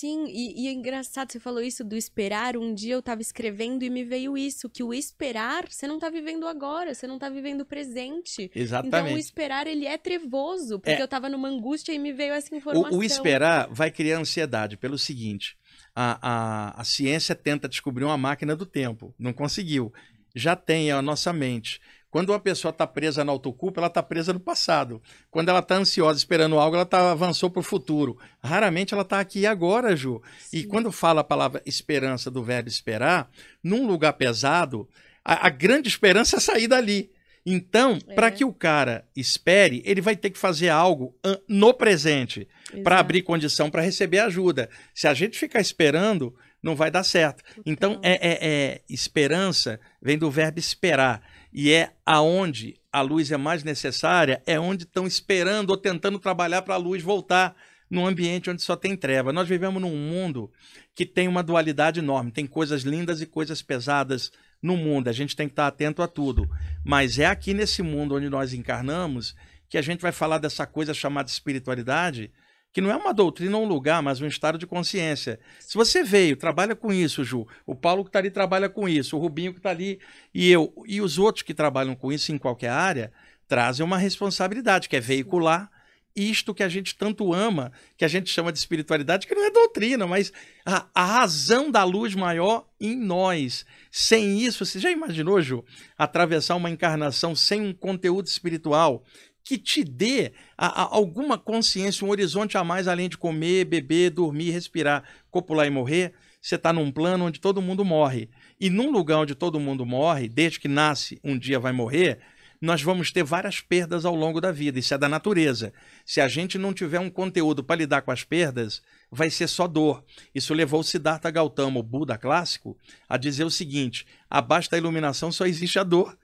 Sim, 0.00 0.24
e, 0.28 0.62
e 0.62 0.66
é 0.66 0.72
engraçado, 0.72 1.30
você 1.30 1.38
falou 1.38 1.60
isso 1.60 1.84
do 1.84 1.94
esperar. 1.94 2.56
Um 2.56 2.72
dia 2.72 2.94
eu 2.94 3.02
tava 3.02 3.20
escrevendo 3.20 3.82
e 3.82 3.90
me 3.90 4.02
veio 4.02 4.34
isso, 4.34 4.66
que 4.66 4.82
o 4.82 4.94
esperar, 4.94 5.68
você 5.68 5.86
não 5.86 5.98
tá 5.98 6.08
vivendo 6.08 6.46
agora, 6.48 6.94
você 6.94 7.06
não 7.06 7.18
tá 7.18 7.28
vivendo 7.28 7.60
o 7.60 7.64
presente. 7.66 8.44
Então 8.44 8.62
o 8.62 8.64
Exatamente. 8.64 9.20
esperar, 9.20 9.66
ele 9.66 9.84
é 9.84 9.98
trevoso, 9.98 10.78
porque 10.78 10.98
É. 10.98 11.02
eu 11.02 11.06
tava 11.06 11.28
numa 11.28 11.48
angústia 11.48 11.92
e 11.92 11.98
me 11.98 12.14
veio 12.14 12.32
essa 12.32 12.54
informação. 12.54 12.96
O, 12.98 13.02
o 13.02 13.04
esperar 13.04 13.68
vai 13.70 13.90
criar 13.90 14.18
ansiedade 14.18 14.78
pelo 14.78 14.96
seguinte: 14.96 15.54
a, 15.94 16.18
a, 16.22 16.80
a 16.80 16.84
ciência 16.84 17.34
tenta 17.34 17.68
descobrir 17.68 18.04
uma 18.06 18.16
máquina 18.16 18.56
do 18.56 18.64
tempo, 18.64 19.14
não 19.18 19.34
conseguiu. 19.34 19.92
Já 20.34 20.56
tem 20.56 20.90
a 20.90 21.02
nossa 21.02 21.30
mente. 21.30 21.78
Quando 22.10 22.30
uma 22.30 22.40
pessoa 22.40 22.70
está 22.70 22.86
presa 22.86 23.24
na 23.24 23.30
autoculpa, 23.30 23.80
ela 23.80 23.86
está 23.86 24.02
presa 24.02 24.32
no 24.32 24.40
passado. 24.40 25.00
Quando 25.30 25.48
ela 25.48 25.60
está 25.60 25.76
ansiosa 25.76 26.18
esperando 26.18 26.58
algo, 26.58 26.74
ela 26.74 26.84
tá, 26.84 27.12
avançou 27.12 27.48
para 27.48 27.60
o 27.60 27.62
futuro. 27.62 28.18
Raramente 28.42 28.92
ela 28.92 29.02
está 29.04 29.20
aqui 29.20 29.40
e 29.40 29.46
agora, 29.46 29.94
Ju. 29.94 30.20
E 30.52 30.62
Sim. 30.62 30.68
quando 30.68 30.90
fala 30.90 31.20
a 31.20 31.24
palavra 31.24 31.62
esperança 31.64 32.30
do 32.30 32.42
verbo 32.42 32.68
esperar, 32.68 33.30
num 33.62 33.86
lugar 33.86 34.12
pesado, 34.14 34.88
a, 35.24 35.46
a 35.46 35.50
grande 35.50 35.88
esperança 35.88 36.36
é 36.36 36.40
sair 36.40 36.66
dali. 36.66 37.12
Então, 37.46 37.96
É. 38.08 38.14
para 38.14 38.30
que 38.30 38.44
o 38.44 38.52
cara 38.52 39.06
espere, 39.16 39.80
ele 39.86 40.00
vai 40.00 40.14
ter 40.16 40.30
que 40.30 40.38
fazer 40.38 40.68
algo 40.68 41.14
no 41.48 41.72
presente 41.72 42.46
para 42.84 42.98
abrir 42.98 43.22
condição 43.22 43.70
para 43.70 43.80
receber 43.82 44.18
ajuda. 44.18 44.68
Se 44.94 45.06
a 45.08 45.14
gente 45.14 45.38
ficar 45.38 45.60
esperando, 45.60 46.34
não 46.62 46.76
vai 46.76 46.90
dar 46.90 47.02
certo. 47.04 47.42
Então, 47.64 47.94
Total. 47.94 48.10
é, 48.10 48.18
é- 48.20 48.38
é- 48.42 48.80
esperança 48.90 49.80
vem 50.02 50.18
do 50.18 50.30
verbo 50.30 50.58
esperar. 50.58 51.22
E 51.52 51.72
é 51.72 51.92
aonde 52.04 52.76
a 52.92 53.00
luz 53.00 53.30
é 53.30 53.36
mais 53.36 53.64
necessária, 53.64 54.42
é 54.46 54.58
onde 54.58 54.84
estão 54.84 55.06
esperando 55.06 55.70
ou 55.70 55.76
tentando 55.76 56.18
trabalhar 56.18 56.62
para 56.62 56.74
a 56.74 56.78
luz 56.78 57.02
voltar 57.02 57.54
num 57.90 58.06
ambiente 58.06 58.48
onde 58.48 58.62
só 58.62 58.76
tem 58.76 58.96
treva. 58.96 59.32
Nós 59.32 59.48
vivemos 59.48 59.82
num 59.82 59.96
mundo 59.96 60.50
que 60.94 61.04
tem 61.04 61.26
uma 61.26 61.42
dualidade 61.42 61.98
enorme, 61.98 62.30
tem 62.30 62.46
coisas 62.46 62.82
lindas 62.82 63.20
e 63.20 63.26
coisas 63.26 63.62
pesadas 63.62 64.30
no 64.62 64.76
mundo. 64.76 65.08
A 65.08 65.12
gente 65.12 65.34
tem 65.34 65.48
que 65.48 65.52
estar 65.52 65.66
atento 65.66 66.02
a 66.02 66.06
tudo. 66.06 66.48
Mas 66.84 67.18
é 67.18 67.26
aqui 67.26 67.52
nesse 67.52 67.82
mundo 67.82 68.14
onde 68.14 68.28
nós 68.28 68.52
encarnamos 68.52 69.34
que 69.68 69.78
a 69.78 69.82
gente 69.82 70.00
vai 70.00 70.12
falar 70.12 70.38
dessa 70.38 70.66
coisa 70.66 70.92
chamada 70.94 71.28
espiritualidade, 71.28 72.30
que 72.72 72.80
não 72.80 72.90
é 72.90 72.96
uma 72.96 73.12
doutrina 73.12 73.56
ou 73.56 73.64
um 73.64 73.68
lugar, 73.68 74.02
mas 74.02 74.20
um 74.20 74.26
estado 74.26 74.56
de 74.56 74.66
consciência. 74.66 75.40
Se 75.58 75.74
você 75.74 76.04
veio, 76.04 76.36
trabalha 76.36 76.76
com 76.76 76.92
isso, 76.92 77.24
Ju. 77.24 77.46
O 77.66 77.74
Paulo 77.74 78.04
que 78.04 78.10
está 78.10 78.18
ali 78.18 78.30
trabalha 78.30 78.68
com 78.68 78.88
isso, 78.88 79.16
o 79.16 79.20
Rubinho 79.20 79.52
que 79.52 79.58
está 79.58 79.70
ali 79.70 79.98
e 80.32 80.50
eu. 80.50 80.72
E 80.86 81.00
os 81.00 81.18
outros 81.18 81.42
que 81.42 81.54
trabalham 81.54 81.94
com 81.94 82.12
isso 82.12 82.32
em 82.32 82.38
qualquer 82.38 82.70
área 82.70 83.12
trazem 83.48 83.84
uma 83.84 83.98
responsabilidade, 83.98 84.88
que 84.88 84.96
é 84.96 85.00
veicular 85.00 85.70
isto 86.14 86.54
que 86.54 86.62
a 86.62 86.68
gente 86.68 86.96
tanto 86.96 87.32
ama, 87.32 87.72
que 87.96 88.04
a 88.04 88.08
gente 88.08 88.30
chama 88.30 88.52
de 88.52 88.58
espiritualidade, 88.58 89.26
que 89.26 89.34
não 89.34 89.44
é 89.44 89.50
doutrina, 89.50 90.06
mas 90.06 90.32
a, 90.64 90.86
a 90.94 91.04
razão 91.04 91.70
da 91.70 91.84
luz 91.84 92.14
maior 92.14 92.66
em 92.80 92.96
nós. 92.96 93.64
Sem 93.90 94.40
isso, 94.40 94.64
você 94.64 94.78
já 94.78 94.90
imaginou, 94.90 95.40
Ju, 95.40 95.64
atravessar 95.96 96.56
uma 96.56 96.70
encarnação 96.70 97.34
sem 97.34 97.60
um 97.60 97.72
conteúdo 97.72 98.26
espiritual 98.26 99.04
que 99.44 99.58
te 99.58 99.82
dê 99.82 100.32
a- 100.56 100.82
a- 100.82 100.88
alguma 100.94 101.36
consciência, 101.38 102.06
um 102.06 102.10
horizonte 102.10 102.56
a 102.56 102.64
mais 102.64 102.86
além 102.86 103.08
de 103.08 103.18
comer, 103.18 103.64
beber, 103.64 104.10
dormir, 104.10 104.50
respirar, 104.50 105.04
copular 105.30 105.66
e 105.66 105.70
morrer? 105.70 106.12
Você 106.40 106.54
está 106.54 106.72
num 106.72 106.90
plano 106.90 107.26
onde 107.26 107.40
todo 107.40 107.60
mundo 107.60 107.84
morre. 107.84 108.30
E 108.58 108.70
num 108.70 108.90
lugar 108.90 109.18
onde 109.18 109.34
todo 109.34 109.60
mundo 109.60 109.84
morre, 109.84 110.28
desde 110.28 110.60
que 110.60 110.68
nasce, 110.68 111.20
um 111.22 111.38
dia 111.38 111.58
vai 111.58 111.72
morrer, 111.72 112.18
nós 112.60 112.82
vamos 112.82 113.10
ter 113.10 113.24
várias 113.24 113.60
perdas 113.60 114.04
ao 114.04 114.14
longo 114.14 114.40
da 114.40 114.52
vida. 114.52 114.78
Isso 114.78 114.92
é 114.92 114.98
da 114.98 115.08
natureza. 115.08 115.72
Se 116.04 116.20
a 116.20 116.28
gente 116.28 116.58
não 116.58 116.74
tiver 116.74 116.98
um 116.98 117.08
conteúdo 117.10 117.64
para 117.64 117.76
lidar 117.76 118.02
com 118.02 118.10
as 118.10 118.22
perdas, 118.22 118.82
vai 119.10 119.30
ser 119.30 119.48
só 119.48 119.66
dor. 119.66 120.04
Isso 120.34 120.52
levou 120.52 120.82
Siddhartha 120.82 121.30
Gautama, 121.30 121.80
o 121.80 121.82
Buda 121.82 122.18
clássico, 122.18 122.76
a 123.08 123.16
dizer 123.16 123.44
o 123.44 123.50
seguinte: 123.50 124.06
abaixo 124.28 124.70
da 124.70 124.76
iluminação 124.78 125.32
só 125.32 125.46
existe 125.46 125.78
a 125.78 125.82
dor. 125.82 126.16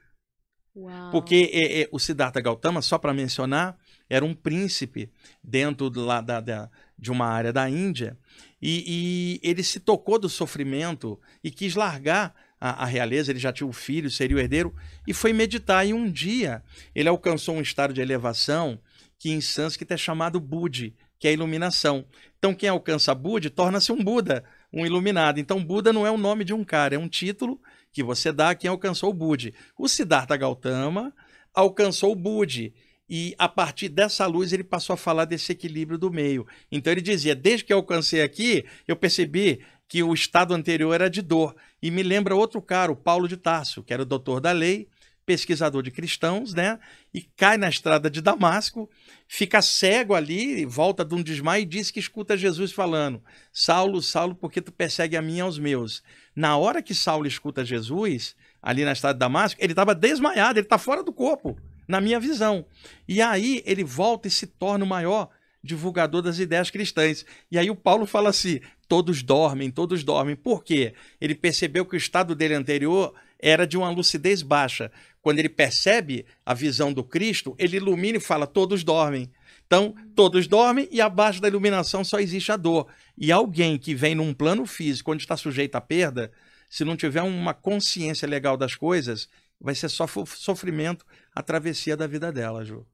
Porque 1.10 1.50
é, 1.52 1.82
é, 1.82 1.88
o 1.90 1.98
Siddhartha 1.98 2.40
Gautama, 2.40 2.82
só 2.82 2.98
para 2.98 3.14
mencionar, 3.14 3.76
era 4.08 4.24
um 4.24 4.34
príncipe 4.34 5.10
dentro 5.42 5.88
do- 5.90 6.04
lá 6.04 6.20
da, 6.20 6.40
da- 6.40 6.70
de 6.98 7.10
uma 7.10 7.26
área 7.26 7.52
da 7.52 7.68
Índia 7.68 8.16
e, 8.60 9.40
e 9.42 9.48
ele 9.48 9.62
se 9.62 9.80
tocou 9.80 10.18
do 10.18 10.28
sofrimento 10.28 11.18
e 11.42 11.50
quis 11.50 11.74
largar 11.74 12.34
a, 12.60 12.84
a 12.84 12.86
realeza. 12.86 13.30
Ele 13.32 13.38
já 13.38 13.52
tinha 13.52 13.66
o 13.66 13.72
filho, 13.72 14.10
seria 14.10 14.36
o 14.36 14.40
herdeiro, 14.40 14.74
e 15.06 15.12
foi 15.12 15.32
meditar. 15.32 15.86
E 15.86 15.92
um 15.92 16.10
dia 16.10 16.62
ele 16.94 17.08
alcançou 17.08 17.54
um 17.56 17.60
estado 17.60 17.92
de 17.92 18.00
elevação 18.00 18.78
que 19.18 19.30
em 19.30 19.40
sânscrito 19.40 19.92
é 19.94 19.96
chamado 19.96 20.38
Budi, 20.38 20.94
que 21.18 21.26
é 21.26 21.30
a 21.30 21.34
iluminação. 21.34 22.04
Então, 22.38 22.54
quem 22.54 22.68
alcança 22.68 23.14
Budi 23.14 23.48
torna-se 23.50 23.90
um 23.90 24.02
Buda, 24.04 24.44
um 24.76 24.84
iluminado. 24.84 25.40
Então, 25.40 25.64
Buda 25.64 25.90
não 25.90 26.06
é 26.06 26.10
o 26.10 26.18
nome 26.18 26.44
de 26.44 26.52
um 26.52 26.62
cara, 26.62 26.94
é 26.94 26.98
um 26.98 27.08
título 27.08 27.58
que 27.90 28.02
você 28.02 28.30
dá 28.30 28.50
a 28.50 28.54
quem 28.54 28.68
alcançou 28.68 29.08
o 29.08 29.14
Budi. 29.14 29.54
O 29.78 29.88
Siddhartha 29.88 30.36
Gautama 30.36 31.14
alcançou 31.54 32.12
o 32.12 32.16
Budi. 32.16 32.74
E 33.08 33.34
a 33.38 33.48
partir 33.48 33.88
dessa 33.88 34.26
luz 34.26 34.52
ele 34.52 34.64
passou 34.64 34.92
a 34.92 34.96
falar 34.96 35.24
desse 35.24 35.52
equilíbrio 35.52 35.96
do 35.96 36.10
meio. 36.10 36.46
Então 36.70 36.92
ele 36.92 37.00
dizia: 37.00 37.34
desde 37.34 37.64
que 37.64 37.72
eu 37.72 37.78
alcancei 37.78 38.20
aqui, 38.20 38.66
eu 38.86 38.96
percebi 38.96 39.60
que 39.88 40.02
o 40.02 40.12
estado 40.12 40.52
anterior 40.52 40.92
era 40.92 41.08
de 41.08 41.22
dor. 41.22 41.56
E 41.80 41.90
me 41.90 42.02
lembra 42.02 42.34
outro 42.34 42.60
cara, 42.60 42.92
o 42.92 42.96
Paulo 42.96 43.26
de 43.26 43.36
Tarso, 43.36 43.82
que 43.82 43.94
era 43.94 44.02
o 44.02 44.06
doutor 44.06 44.40
da 44.40 44.52
lei, 44.52 44.88
pesquisador 45.26 45.82
de 45.82 45.90
cristãos, 45.90 46.54
né? 46.54 46.78
E 47.12 47.20
cai 47.20 47.58
na 47.58 47.68
estrada 47.68 48.08
de 48.08 48.22
Damasco, 48.22 48.88
fica 49.26 49.60
cego 49.60 50.14
ali, 50.14 50.64
volta 50.64 51.04
de 51.04 51.14
um 51.14 51.22
desmaio 51.22 51.62
e 51.62 51.66
diz 51.66 51.90
que 51.90 51.98
escuta 51.98 52.36
Jesus 52.36 52.72
falando: 52.72 53.22
Saulo, 53.52 54.00
Saulo, 54.00 54.34
por 54.34 54.52
que 54.52 54.62
tu 54.62 54.72
persegue 54.72 55.16
a 55.16 55.22
mim 55.22 55.38
e 55.38 55.40
aos 55.40 55.58
meus? 55.58 56.02
Na 56.34 56.56
hora 56.56 56.80
que 56.80 56.94
Saulo 56.94 57.26
escuta 57.26 57.64
Jesus, 57.64 58.36
ali 58.62 58.84
na 58.84 58.92
estrada 58.92 59.14
de 59.14 59.20
Damasco, 59.20 59.60
ele 59.60 59.72
estava 59.72 59.94
desmaiado, 59.94 60.58
ele 60.58 60.66
está 60.66 60.78
fora 60.78 61.02
do 61.02 61.12
corpo, 61.12 61.58
na 61.88 62.00
minha 62.00 62.20
visão. 62.20 62.64
E 63.08 63.20
aí 63.20 63.62
ele 63.66 63.82
volta 63.82 64.28
e 64.28 64.30
se 64.30 64.46
torna 64.46 64.84
o 64.84 64.88
maior 64.88 65.28
divulgador 65.62 66.22
das 66.22 66.38
ideias 66.38 66.70
cristãs. 66.70 67.26
E 67.50 67.58
aí 67.58 67.68
o 67.68 67.76
Paulo 67.76 68.06
fala 68.06 68.30
assim: 68.30 68.60
todos 68.88 69.22
dormem, 69.22 69.70
todos 69.70 70.04
dormem. 70.04 70.36
Por 70.36 70.62
quê? 70.62 70.94
Ele 71.20 71.34
percebeu 71.34 71.84
que 71.84 71.96
o 71.96 71.98
estado 71.98 72.34
dele 72.34 72.54
anterior 72.54 73.12
era 73.38 73.66
de 73.66 73.76
uma 73.76 73.90
lucidez 73.90 74.42
baixa. 74.42 74.90
Quando 75.20 75.38
ele 75.38 75.48
percebe 75.48 76.24
a 76.44 76.54
visão 76.54 76.92
do 76.92 77.02
Cristo, 77.02 77.54
ele 77.58 77.76
ilumina 77.76 78.18
e 78.18 78.20
fala: 78.20 78.46
todos 78.46 78.84
dormem. 78.84 79.30
Então, 79.66 79.94
todos 80.14 80.46
dormem 80.46 80.88
e 80.92 81.00
abaixo 81.00 81.40
da 81.40 81.48
iluminação 81.48 82.04
só 82.04 82.20
existe 82.20 82.52
a 82.52 82.56
dor. 82.56 82.86
E 83.18 83.32
alguém 83.32 83.76
que 83.76 83.94
vem 83.94 84.14
num 84.14 84.32
plano 84.32 84.64
físico, 84.64 85.12
onde 85.12 85.24
está 85.24 85.36
sujeito 85.36 85.74
à 85.74 85.80
perda, 85.80 86.30
se 86.70 86.84
não 86.84 86.96
tiver 86.96 87.22
uma 87.22 87.52
consciência 87.52 88.28
legal 88.28 88.56
das 88.56 88.74
coisas, 88.74 89.28
vai 89.60 89.74
ser 89.74 89.88
só 89.88 90.06
sofrimento 90.26 91.04
a 91.34 91.42
travessia 91.42 91.96
da 91.96 92.06
vida 92.06 92.30
dela, 92.30 92.64
Ju. 92.64 92.86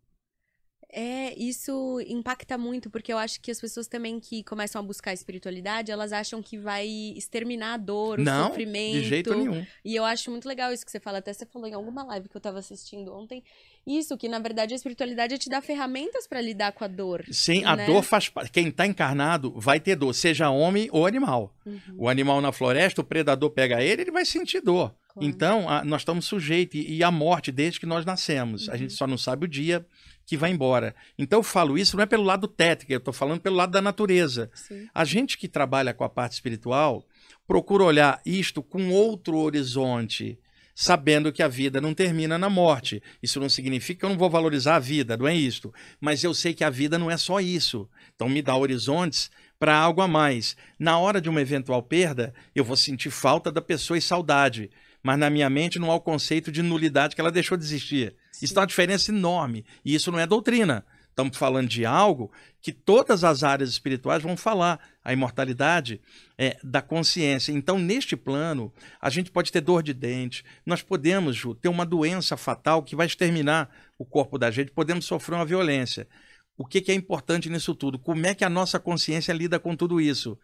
É, 0.94 1.32
isso 1.42 1.98
impacta 2.06 2.58
muito, 2.58 2.90
porque 2.90 3.10
eu 3.10 3.16
acho 3.16 3.40
que 3.40 3.50
as 3.50 3.58
pessoas 3.58 3.86
também 3.86 4.20
que 4.20 4.44
começam 4.44 4.78
a 4.78 4.84
buscar 4.84 5.12
a 5.12 5.14
espiritualidade, 5.14 5.90
elas 5.90 6.12
acham 6.12 6.42
que 6.42 6.58
vai 6.58 6.86
exterminar 7.16 7.74
a 7.74 7.76
dor, 7.78 8.20
o 8.20 8.22
Não, 8.22 8.48
sofrimento. 8.48 9.00
De 9.00 9.04
jeito 9.08 9.34
nenhum. 9.34 9.64
E 9.82 9.96
eu 9.96 10.04
acho 10.04 10.30
muito 10.30 10.46
legal 10.46 10.70
isso 10.70 10.84
que 10.84 10.90
você 10.92 11.00
fala. 11.00 11.18
Até 11.18 11.32
você 11.32 11.46
falou 11.46 11.66
em 11.66 11.72
alguma 11.72 12.02
live 12.04 12.28
que 12.28 12.36
eu 12.36 12.40
tava 12.42 12.58
assistindo 12.58 13.10
ontem. 13.14 13.42
Isso, 13.86 14.16
que 14.18 14.28
na 14.28 14.38
verdade 14.38 14.74
a 14.74 14.76
espiritualidade 14.76 15.34
é 15.34 15.38
te 15.38 15.48
dar 15.48 15.62
ferramentas 15.62 16.26
para 16.26 16.42
lidar 16.42 16.72
com 16.72 16.84
a 16.84 16.88
dor. 16.88 17.24
Sim, 17.32 17.64
a 17.64 17.74
né? 17.74 17.86
dor 17.86 18.02
faz 18.02 18.28
parte. 18.28 18.50
Quem 18.52 18.70
tá 18.70 18.86
encarnado 18.86 19.50
vai 19.58 19.80
ter 19.80 19.96
dor, 19.96 20.12
seja 20.12 20.50
homem 20.50 20.88
ou 20.92 21.06
animal. 21.06 21.54
Uhum, 21.64 21.80
O 21.96 22.08
animal 22.08 22.40
na 22.42 22.52
floresta, 22.52 23.00
o 23.00 23.04
predador 23.04 23.48
pega 23.50 23.82
ele, 23.82 24.02
ele 24.02 24.10
vai 24.12 24.26
sentir 24.26 24.60
dor. 24.60 24.94
claro. 25.08 25.26
Então, 25.28 25.68
a- 25.68 25.82
nós 25.84 26.02
estamos 26.02 26.26
sujeitos. 26.26 26.78
E 26.78 26.96
e 26.96 27.02
a 27.02 27.10
morte 27.10 27.50
desde 27.50 27.80
que 27.80 27.86
nós 27.86 28.04
nascemos. 28.04 28.68
A 28.68 28.72
Uhum. 28.72 28.78
gente 28.78 28.92
só 28.92 29.06
não 29.06 29.16
sabe 29.18 29.46
o 29.46 29.48
dia 29.48 29.84
que 30.32 30.36
vai 30.38 30.50
embora. 30.50 30.94
Então, 31.18 31.40
eu 31.40 31.42
falo 31.42 31.76
isso 31.76 31.94
não 31.94 32.02
é 32.02 32.06
pelo 32.06 32.22
lado 32.22 32.48
técnico, 32.48 32.90
eu 32.90 32.96
estou 32.96 33.12
falando 33.12 33.42
pelo 33.42 33.54
lado 33.54 33.70
da 33.70 33.82
natureza. 33.82 34.50
Sim. 34.54 34.88
A 34.94 35.04
gente 35.04 35.36
que 35.36 35.46
trabalha 35.46 35.92
com 35.92 36.04
a 36.04 36.08
parte 36.08 36.32
espiritual 36.32 37.04
procura 37.46 37.84
olhar 37.84 38.18
isto 38.24 38.62
com 38.62 38.88
outro 38.88 39.36
horizonte, 39.36 40.38
sabendo 40.74 41.30
que 41.30 41.42
a 41.42 41.48
vida 41.48 41.82
não 41.82 41.92
termina 41.92 42.38
na 42.38 42.48
morte. 42.48 43.02
Isso 43.22 43.38
não 43.38 43.48
significa 43.50 44.00
que 44.00 44.04
eu 44.06 44.08
não 44.08 44.16
vou 44.16 44.30
valorizar 44.30 44.76
a 44.76 44.78
vida, 44.78 45.18
não 45.18 45.28
é 45.28 45.36
isto. 45.36 45.70
Mas 46.00 46.24
eu 46.24 46.32
sei 46.32 46.54
que 46.54 46.64
a 46.64 46.70
vida 46.70 46.98
não 46.98 47.10
é 47.10 47.18
só 47.18 47.38
isso. 47.38 47.86
Então 48.14 48.26
me 48.26 48.40
dá 48.40 48.56
horizontes 48.56 49.30
para 49.58 49.76
algo 49.76 50.00
a 50.00 50.08
mais. 50.08 50.56
Na 50.78 50.98
hora 50.98 51.20
de 51.20 51.28
uma 51.28 51.42
eventual 51.42 51.82
perda, 51.82 52.32
eu 52.54 52.64
vou 52.64 52.74
sentir 52.74 53.10
falta 53.10 53.52
da 53.52 53.60
pessoa 53.60 53.98
e 53.98 54.00
saudade. 54.00 54.70
Mas 55.02 55.18
na 55.18 55.28
minha 55.28 55.50
mente 55.50 55.78
não 55.78 55.90
há 55.90 55.94
o 55.94 56.00
conceito 56.00 56.50
de 56.50 56.62
nulidade 56.62 57.14
que 57.14 57.20
ela 57.20 57.30
deixou 57.30 57.58
de 57.58 57.64
existir. 57.64 58.16
Isso 58.40 58.54
tem 58.54 58.60
uma 58.60 58.66
diferença 58.66 59.10
enorme. 59.10 59.64
E 59.84 59.94
isso 59.94 60.10
não 60.10 60.18
é 60.18 60.26
doutrina. 60.26 60.84
Estamos 61.12 61.36
falando 61.36 61.68
de 61.68 61.84
algo 61.84 62.32
que 62.62 62.72
todas 62.72 63.22
as 63.22 63.42
áreas 63.44 63.68
espirituais 63.68 64.22
vão 64.22 64.36
falar. 64.36 64.80
A 65.04 65.12
imortalidade 65.12 66.00
é, 66.38 66.56
da 66.62 66.80
consciência. 66.80 67.52
Então, 67.52 67.78
neste 67.78 68.16
plano, 68.16 68.72
a 69.00 69.10
gente 69.10 69.30
pode 69.30 69.52
ter 69.52 69.60
dor 69.60 69.82
de 69.82 69.92
dente. 69.92 70.44
Nós 70.64 70.80
podemos, 70.80 71.36
Ju, 71.36 71.54
ter 71.54 71.68
uma 71.68 71.84
doença 71.84 72.36
fatal 72.36 72.82
que 72.82 72.96
vai 72.96 73.06
exterminar 73.06 73.68
o 73.98 74.04
corpo 74.04 74.38
da 74.38 74.50
gente. 74.50 74.70
Podemos 74.70 75.04
sofrer 75.04 75.34
uma 75.34 75.44
violência. 75.44 76.08
O 76.56 76.64
que, 76.64 76.80
que 76.80 76.92
é 76.92 76.94
importante 76.94 77.50
nisso 77.50 77.74
tudo? 77.74 77.98
Como 77.98 78.24
é 78.26 78.34
que 78.34 78.44
a 78.44 78.50
nossa 78.50 78.78
consciência 78.78 79.32
lida 79.32 79.58
com 79.58 79.74
tudo 79.76 80.00
isso? 80.00 80.38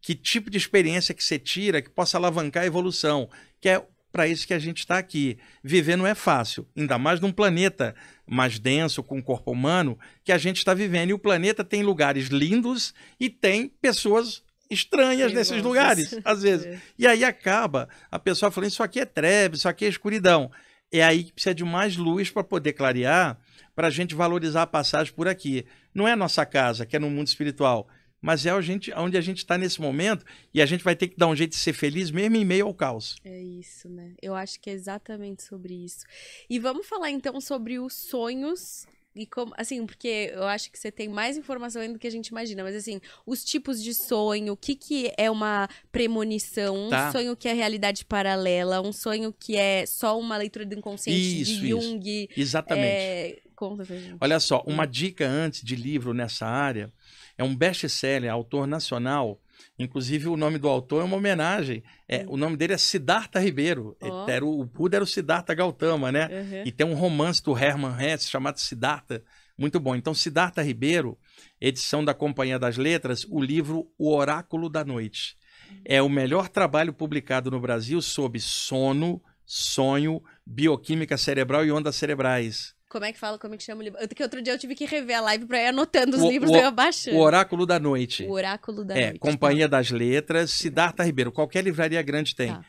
Que 0.00 0.14
tipo 0.14 0.50
de 0.50 0.58
experiência 0.58 1.14
que 1.14 1.22
você 1.22 1.38
tira 1.38 1.80
que 1.80 1.88
possa 1.88 2.18
alavancar 2.18 2.64
a 2.64 2.66
evolução? 2.66 3.30
Que 3.60 3.68
é 3.68 3.86
para 4.12 4.28
isso 4.28 4.46
que 4.46 4.54
a 4.54 4.58
gente 4.58 4.78
está 4.78 4.98
aqui. 4.98 5.38
Viver 5.64 5.96
não 5.96 6.06
é 6.06 6.14
fácil, 6.14 6.68
ainda 6.76 6.98
mais 6.98 7.18
num 7.18 7.32
planeta 7.32 7.94
mais 8.26 8.58
denso, 8.58 9.02
com 9.02 9.18
o 9.18 9.22
corpo 9.22 9.50
humano, 9.50 9.98
que 10.22 10.30
a 10.30 10.38
gente 10.38 10.58
está 10.58 10.74
vivendo. 10.74 11.10
E 11.10 11.14
o 11.14 11.18
planeta 11.18 11.64
tem 11.64 11.82
lugares 11.82 12.28
lindos 12.28 12.94
e 13.18 13.28
tem 13.28 13.68
pessoas 13.68 14.42
estranhas 14.70 15.32
nesses 15.32 15.50
Perigosas. 15.50 15.64
lugares, 15.64 16.20
às 16.24 16.42
vezes. 16.42 16.66
É. 16.66 16.80
E 16.98 17.06
aí 17.06 17.24
acaba 17.24 17.88
a 18.10 18.18
pessoa 18.18 18.50
falando: 18.50 18.70
Isso 18.70 18.82
aqui 18.82 19.00
é 19.00 19.04
treve, 19.04 19.56
isso 19.56 19.68
aqui 19.68 19.84
é 19.84 19.88
escuridão. 19.88 20.50
É 20.90 21.02
aí 21.02 21.24
que 21.24 21.32
precisa 21.32 21.54
de 21.54 21.64
mais 21.64 21.96
luz 21.96 22.30
para 22.30 22.44
poder 22.44 22.74
clarear, 22.74 23.38
para 23.74 23.86
a 23.86 23.90
gente 23.90 24.14
valorizar 24.14 24.62
a 24.62 24.66
passagem 24.66 25.12
por 25.14 25.26
aqui. 25.26 25.64
Não 25.94 26.06
é 26.06 26.12
a 26.12 26.16
nossa 26.16 26.44
casa, 26.44 26.84
que 26.84 26.94
é 26.94 26.98
no 26.98 27.08
mundo 27.08 27.28
espiritual, 27.28 27.88
mas 28.22 28.46
é 28.46 28.50
a 28.50 28.60
gente, 28.60 28.92
onde 28.94 29.18
a 29.18 29.20
gente 29.20 29.38
está 29.38 29.58
nesse 29.58 29.80
momento 29.80 30.24
e 30.54 30.62
a 30.62 30.66
gente 30.66 30.84
vai 30.84 30.94
ter 30.94 31.08
que 31.08 31.16
dar 31.16 31.26
um 31.26 31.34
jeito 31.36 31.50
de 31.50 31.56
ser 31.56 31.72
feliz 31.72 32.10
mesmo 32.10 32.36
em 32.36 32.44
meio 32.44 32.66
ao 32.66 32.72
caos. 32.72 33.16
É 33.24 33.42
isso, 33.42 33.88
né? 33.88 34.12
Eu 34.22 34.34
acho 34.34 34.60
que 34.60 34.70
é 34.70 34.72
exatamente 34.72 35.42
sobre 35.42 35.74
isso. 35.74 36.06
E 36.48 36.58
vamos 36.58 36.86
falar 36.86 37.10
então 37.10 37.40
sobre 37.40 37.78
os 37.80 37.92
sonhos 37.92 38.86
e 39.14 39.26
como, 39.26 39.52
assim, 39.58 39.84
porque 39.84 40.32
eu 40.32 40.44
acho 40.44 40.70
que 40.72 40.78
você 40.78 40.90
tem 40.90 41.06
mais 41.08 41.36
informação 41.36 41.82
ainda 41.82 41.94
do 41.94 41.98
que 41.98 42.06
a 42.06 42.10
gente 42.10 42.28
imagina, 42.28 42.62
mas 42.62 42.74
assim, 42.74 42.98
os 43.26 43.44
tipos 43.44 43.82
de 43.82 43.92
sonho, 43.92 44.54
o 44.54 44.56
que 44.56 44.74
que 44.74 45.12
é 45.18 45.30
uma 45.30 45.68
premonição, 45.90 46.86
um 46.86 46.88
Tá. 46.88 47.12
sonho 47.12 47.36
que 47.36 47.46
é 47.48 47.52
realidade 47.52 48.04
paralela, 48.04 48.80
um 48.80 48.92
sonho 48.92 49.32
que 49.38 49.56
é 49.56 49.84
só 49.84 50.18
uma 50.18 50.36
leitura 50.36 50.64
do 50.64 50.74
inconsciente 50.74 51.42
Isso, 51.42 51.60
de 51.60 51.68
isso. 51.68 51.80
Jung. 51.80 52.28
Exatamente. 52.36 52.86
É... 52.86 53.38
Conta 53.54 53.84
pra 53.84 53.96
gente. 53.96 54.16
Olha 54.20 54.40
só, 54.40 54.62
uma 54.66 54.86
dica 54.86 55.28
antes 55.28 55.62
de 55.62 55.76
livro 55.76 56.12
nessa 56.12 56.46
área 56.46 56.92
é 57.36 57.44
um 57.44 57.54
best-seller, 57.54 58.30
autor 58.30 58.66
nacional. 58.66 59.40
Inclusive, 59.78 60.28
o 60.28 60.36
nome 60.36 60.58
do 60.58 60.68
autor 60.68 61.02
é 61.02 61.04
uma 61.04 61.16
homenagem. 61.16 61.82
É, 62.08 62.24
o 62.28 62.36
nome 62.36 62.56
dele 62.56 62.74
é 62.74 62.78
Siddhartha 62.78 63.40
Ribeiro. 63.40 63.96
Ó. 64.00 64.28
Era 64.28 64.44
o, 64.44 64.64
Buda 64.64 64.96
era 64.96 65.04
o 65.04 65.06
Siddhartha 65.06 65.54
Gautama, 65.54 66.10
né? 66.12 66.28
Uhum. 66.28 66.62
E 66.66 66.72
tem 66.72 66.86
um 66.86 66.94
romance 66.94 67.42
do 67.42 67.56
Hermann 67.56 67.96
Hesse 68.00 68.28
chamado 68.28 68.58
Siddhartha, 68.58 69.22
muito 69.56 69.78
bom. 69.78 69.94
Então, 69.94 70.14
Siddhartha 70.14 70.62
Ribeiro, 70.62 71.18
edição 71.60 72.04
da 72.04 72.14
Companhia 72.14 72.58
das 72.58 72.76
Letras, 72.76 73.24
o 73.28 73.40
livro 73.40 73.90
O 73.98 74.14
Oráculo 74.14 74.68
da 74.68 74.84
Noite. 74.84 75.36
É 75.84 76.02
o 76.02 76.08
melhor 76.08 76.48
trabalho 76.48 76.92
publicado 76.92 77.50
no 77.50 77.60
Brasil 77.60 78.02
sobre 78.02 78.40
sono, 78.40 79.22
sonho, 79.44 80.22
bioquímica 80.46 81.16
cerebral 81.16 81.64
e 81.64 81.72
ondas 81.72 81.96
cerebrais. 81.96 82.74
Como 82.92 83.06
é 83.06 83.12
que 83.12 83.18
fala? 83.18 83.38
Como 83.38 83.54
é 83.54 83.56
que 83.56 83.62
chama 83.62 83.80
o 83.80 83.84
livro? 83.84 83.98
Que 84.14 84.22
outro 84.22 84.42
dia 84.42 84.52
eu 84.52 84.58
tive 84.58 84.74
que 84.74 84.84
rever 84.84 85.16
a 85.16 85.20
live 85.22 85.46
pra 85.46 85.62
ir 85.62 85.68
anotando 85.68 86.14
os 86.14 86.22
O- 86.22 86.28
livros 86.30 86.50
o- 86.50 86.56
eu 86.56 86.66
abaixando. 86.66 87.16
O 87.16 87.20
Oráculo 87.20 87.64
da 87.64 87.80
Noite. 87.80 88.24
O 88.24 88.32
Oráculo 88.32 88.84
da 88.84 88.94
é, 88.98 89.04
Noite. 89.06 89.18
Companhia 89.18 89.66
das 89.66 89.90
Letras, 89.90 90.50
Siddhartha 90.50 91.02
Ribeiro. 91.02 91.32
Qualquer 91.32 91.64
livraria 91.64 92.02
grande 92.02 92.36
tem. 92.36 92.48
Tá. 92.48 92.62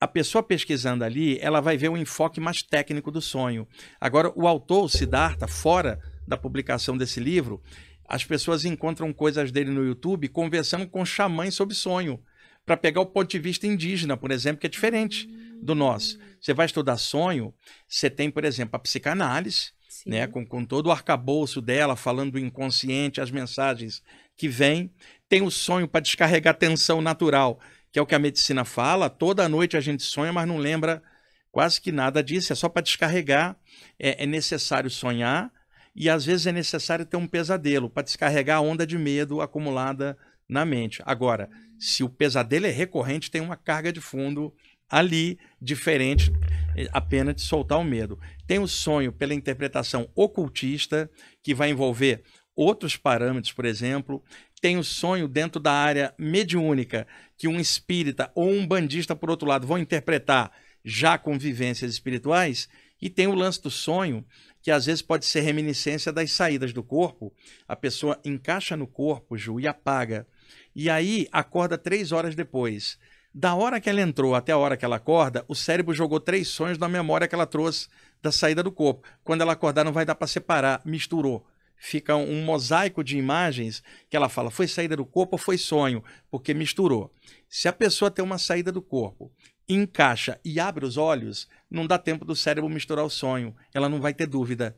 A 0.00 0.08
pessoa 0.08 0.42
pesquisando 0.42 1.04
ali, 1.04 1.38
ela 1.40 1.60
vai 1.60 1.76
ver 1.76 1.88
o 1.88 1.96
enfoque 1.96 2.40
mais 2.40 2.62
técnico 2.64 3.12
do 3.12 3.20
sonho. 3.20 3.64
Agora, 4.00 4.32
o 4.34 4.48
autor, 4.48 4.84
o 4.86 4.88
Siddhartha, 4.88 5.46
fora 5.46 6.00
da 6.26 6.36
publicação 6.36 6.96
desse 6.98 7.20
livro, 7.20 7.62
as 8.08 8.24
pessoas 8.24 8.64
encontram 8.64 9.12
coisas 9.12 9.52
dele 9.52 9.70
no 9.70 9.84
YouTube 9.84 10.26
conversando 10.28 10.88
com 10.88 11.04
xamãs 11.06 11.54
sobre 11.54 11.76
sonho, 11.76 12.20
para 12.66 12.76
pegar 12.76 13.02
o 13.02 13.06
ponto 13.06 13.30
de 13.30 13.38
vista 13.38 13.68
indígena, 13.68 14.16
por 14.16 14.32
exemplo, 14.32 14.58
que 14.60 14.66
é 14.66 14.70
diferente 14.70 15.28
do 15.64 15.74
nosso. 15.74 16.18
Você 16.40 16.52
vai 16.52 16.66
estudar 16.66 16.96
sonho, 16.98 17.54
você 17.88 18.10
tem, 18.10 18.30
por 18.30 18.44
exemplo, 18.44 18.76
a 18.76 18.78
psicanálise, 18.78 19.72
Sim. 19.88 20.10
né, 20.10 20.26
com, 20.26 20.44
com 20.46 20.64
todo 20.64 20.86
o 20.88 20.92
arcabouço 20.92 21.60
dela, 21.60 21.96
falando 21.96 22.32
do 22.32 22.38
inconsciente, 22.38 23.20
as 23.20 23.30
mensagens 23.30 24.02
que 24.36 24.48
vêm. 24.48 24.92
Tem 25.28 25.42
o 25.42 25.50
sonho 25.50 25.88
para 25.88 26.00
descarregar 26.00 26.54
tensão 26.54 27.00
natural, 27.00 27.58
que 27.90 27.98
é 27.98 28.02
o 28.02 28.06
que 28.06 28.14
a 28.14 28.18
medicina 28.18 28.64
fala. 28.64 29.08
Toda 29.08 29.48
noite 29.48 29.76
a 29.76 29.80
gente 29.80 30.02
sonha, 30.02 30.32
mas 30.32 30.46
não 30.46 30.58
lembra 30.58 31.02
quase 31.50 31.80
que 31.80 31.90
nada 31.90 32.22
disso. 32.22 32.52
É 32.52 32.56
só 32.56 32.68
para 32.68 32.82
descarregar. 32.82 33.56
É, 33.98 34.24
é 34.24 34.26
necessário 34.26 34.90
sonhar 34.90 35.50
e 35.94 36.10
às 36.10 36.24
vezes 36.24 36.46
é 36.46 36.52
necessário 36.52 37.06
ter 37.06 37.16
um 37.16 37.26
pesadelo 37.26 37.88
para 37.88 38.02
descarregar 38.02 38.58
a 38.58 38.60
onda 38.60 38.86
de 38.86 38.98
medo 38.98 39.40
acumulada 39.40 40.18
na 40.48 40.64
mente. 40.64 41.00
Agora, 41.06 41.48
se 41.78 42.02
o 42.02 42.08
pesadelo 42.08 42.66
é 42.66 42.70
recorrente, 42.70 43.30
tem 43.30 43.40
uma 43.40 43.56
carga 43.56 43.92
de 43.92 44.00
fundo 44.00 44.52
ali 44.88 45.38
diferente 45.60 46.32
eh, 46.76 46.88
apenas 46.92 47.34
de 47.36 47.42
soltar 47.42 47.78
o 47.78 47.84
medo. 47.84 48.18
Tem 48.46 48.58
o 48.58 48.68
sonho 48.68 49.12
pela 49.12 49.34
interpretação 49.34 50.08
ocultista, 50.14 51.10
que 51.42 51.54
vai 51.54 51.70
envolver 51.70 52.22
outros 52.54 52.96
parâmetros, 52.96 53.52
por 53.52 53.64
exemplo. 53.64 54.22
Tem 54.60 54.78
o 54.78 54.84
sonho 54.84 55.28
dentro 55.28 55.60
da 55.60 55.72
área 55.72 56.14
mediúnica, 56.18 57.06
que 57.36 57.48
um 57.48 57.60
espírita 57.60 58.30
ou 58.34 58.48
um 58.48 58.66
bandista, 58.66 59.14
por 59.14 59.30
outro 59.30 59.48
lado, 59.48 59.66
vão 59.66 59.78
interpretar 59.78 60.52
já 60.84 61.18
com 61.18 61.38
vivências 61.38 61.90
espirituais. 61.92 62.68
E 63.00 63.10
tem 63.10 63.26
o 63.26 63.34
lance 63.34 63.60
do 63.60 63.70
sonho, 63.70 64.24
que 64.62 64.70
às 64.70 64.86
vezes 64.86 65.02
pode 65.02 65.26
ser 65.26 65.40
reminiscência 65.40 66.10
das 66.10 66.32
saídas 66.32 66.72
do 66.72 66.82
corpo. 66.82 67.32
A 67.68 67.76
pessoa 67.76 68.18
encaixa 68.24 68.76
no 68.76 68.86
corpo, 68.86 69.36
Ju, 69.36 69.60
e 69.60 69.66
apaga. 69.66 70.26
E 70.74 70.88
aí 70.88 71.28
acorda 71.30 71.76
três 71.76 72.12
horas 72.12 72.34
depois. 72.34 72.98
Da 73.36 73.52
hora 73.56 73.80
que 73.80 73.90
ela 73.90 74.00
entrou 74.00 74.36
até 74.36 74.52
a 74.52 74.56
hora 74.56 74.76
que 74.76 74.84
ela 74.84 74.94
acorda, 74.94 75.44
o 75.48 75.56
cérebro 75.56 75.92
jogou 75.92 76.20
três 76.20 76.46
sonhos 76.46 76.78
na 76.78 76.88
memória 76.88 77.26
que 77.26 77.34
ela 77.34 77.46
trouxe 77.46 77.88
da 78.22 78.30
saída 78.30 78.62
do 78.62 78.70
corpo. 78.70 79.08
Quando 79.24 79.40
ela 79.40 79.54
acordar, 79.54 79.82
não 79.82 79.92
vai 79.92 80.04
dar 80.04 80.14
para 80.14 80.28
separar, 80.28 80.80
misturou. 80.84 81.44
Fica 81.76 82.14
um 82.14 82.44
mosaico 82.44 83.02
de 83.02 83.18
imagens 83.18 83.82
que 84.08 84.16
ela 84.16 84.28
fala: 84.28 84.52
foi 84.52 84.68
saída 84.68 84.96
do 84.96 85.04
corpo 85.04 85.34
ou 85.34 85.38
foi 85.38 85.58
sonho? 85.58 86.02
Porque 86.30 86.54
misturou. 86.54 87.12
Se 87.48 87.66
a 87.66 87.72
pessoa 87.72 88.08
tem 88.08 88.24
uma 88.24 88.38
saída 88.38 88.70
do 88.70 88.80
corpo, 88.80 89.32
encaixa 89.68 90.38
e 90.44 90.60
abre 90.60 90.86
os 90.86 90.96
olhos, 90.96 91.48
não 91.68 91.88
dá 91.88 91.98
tempo 91.98 92.24
do 92.24 92.36
cérebro 92.36 92.70
misturar 92.70 93.04
o 93.04 93.10
sonho. 93.10 93.52
Ela 93.74 93.88
não 93.88 94.00
vai 94.00 94.14
ter 94.14 94.26
dúvida 94.26 94.76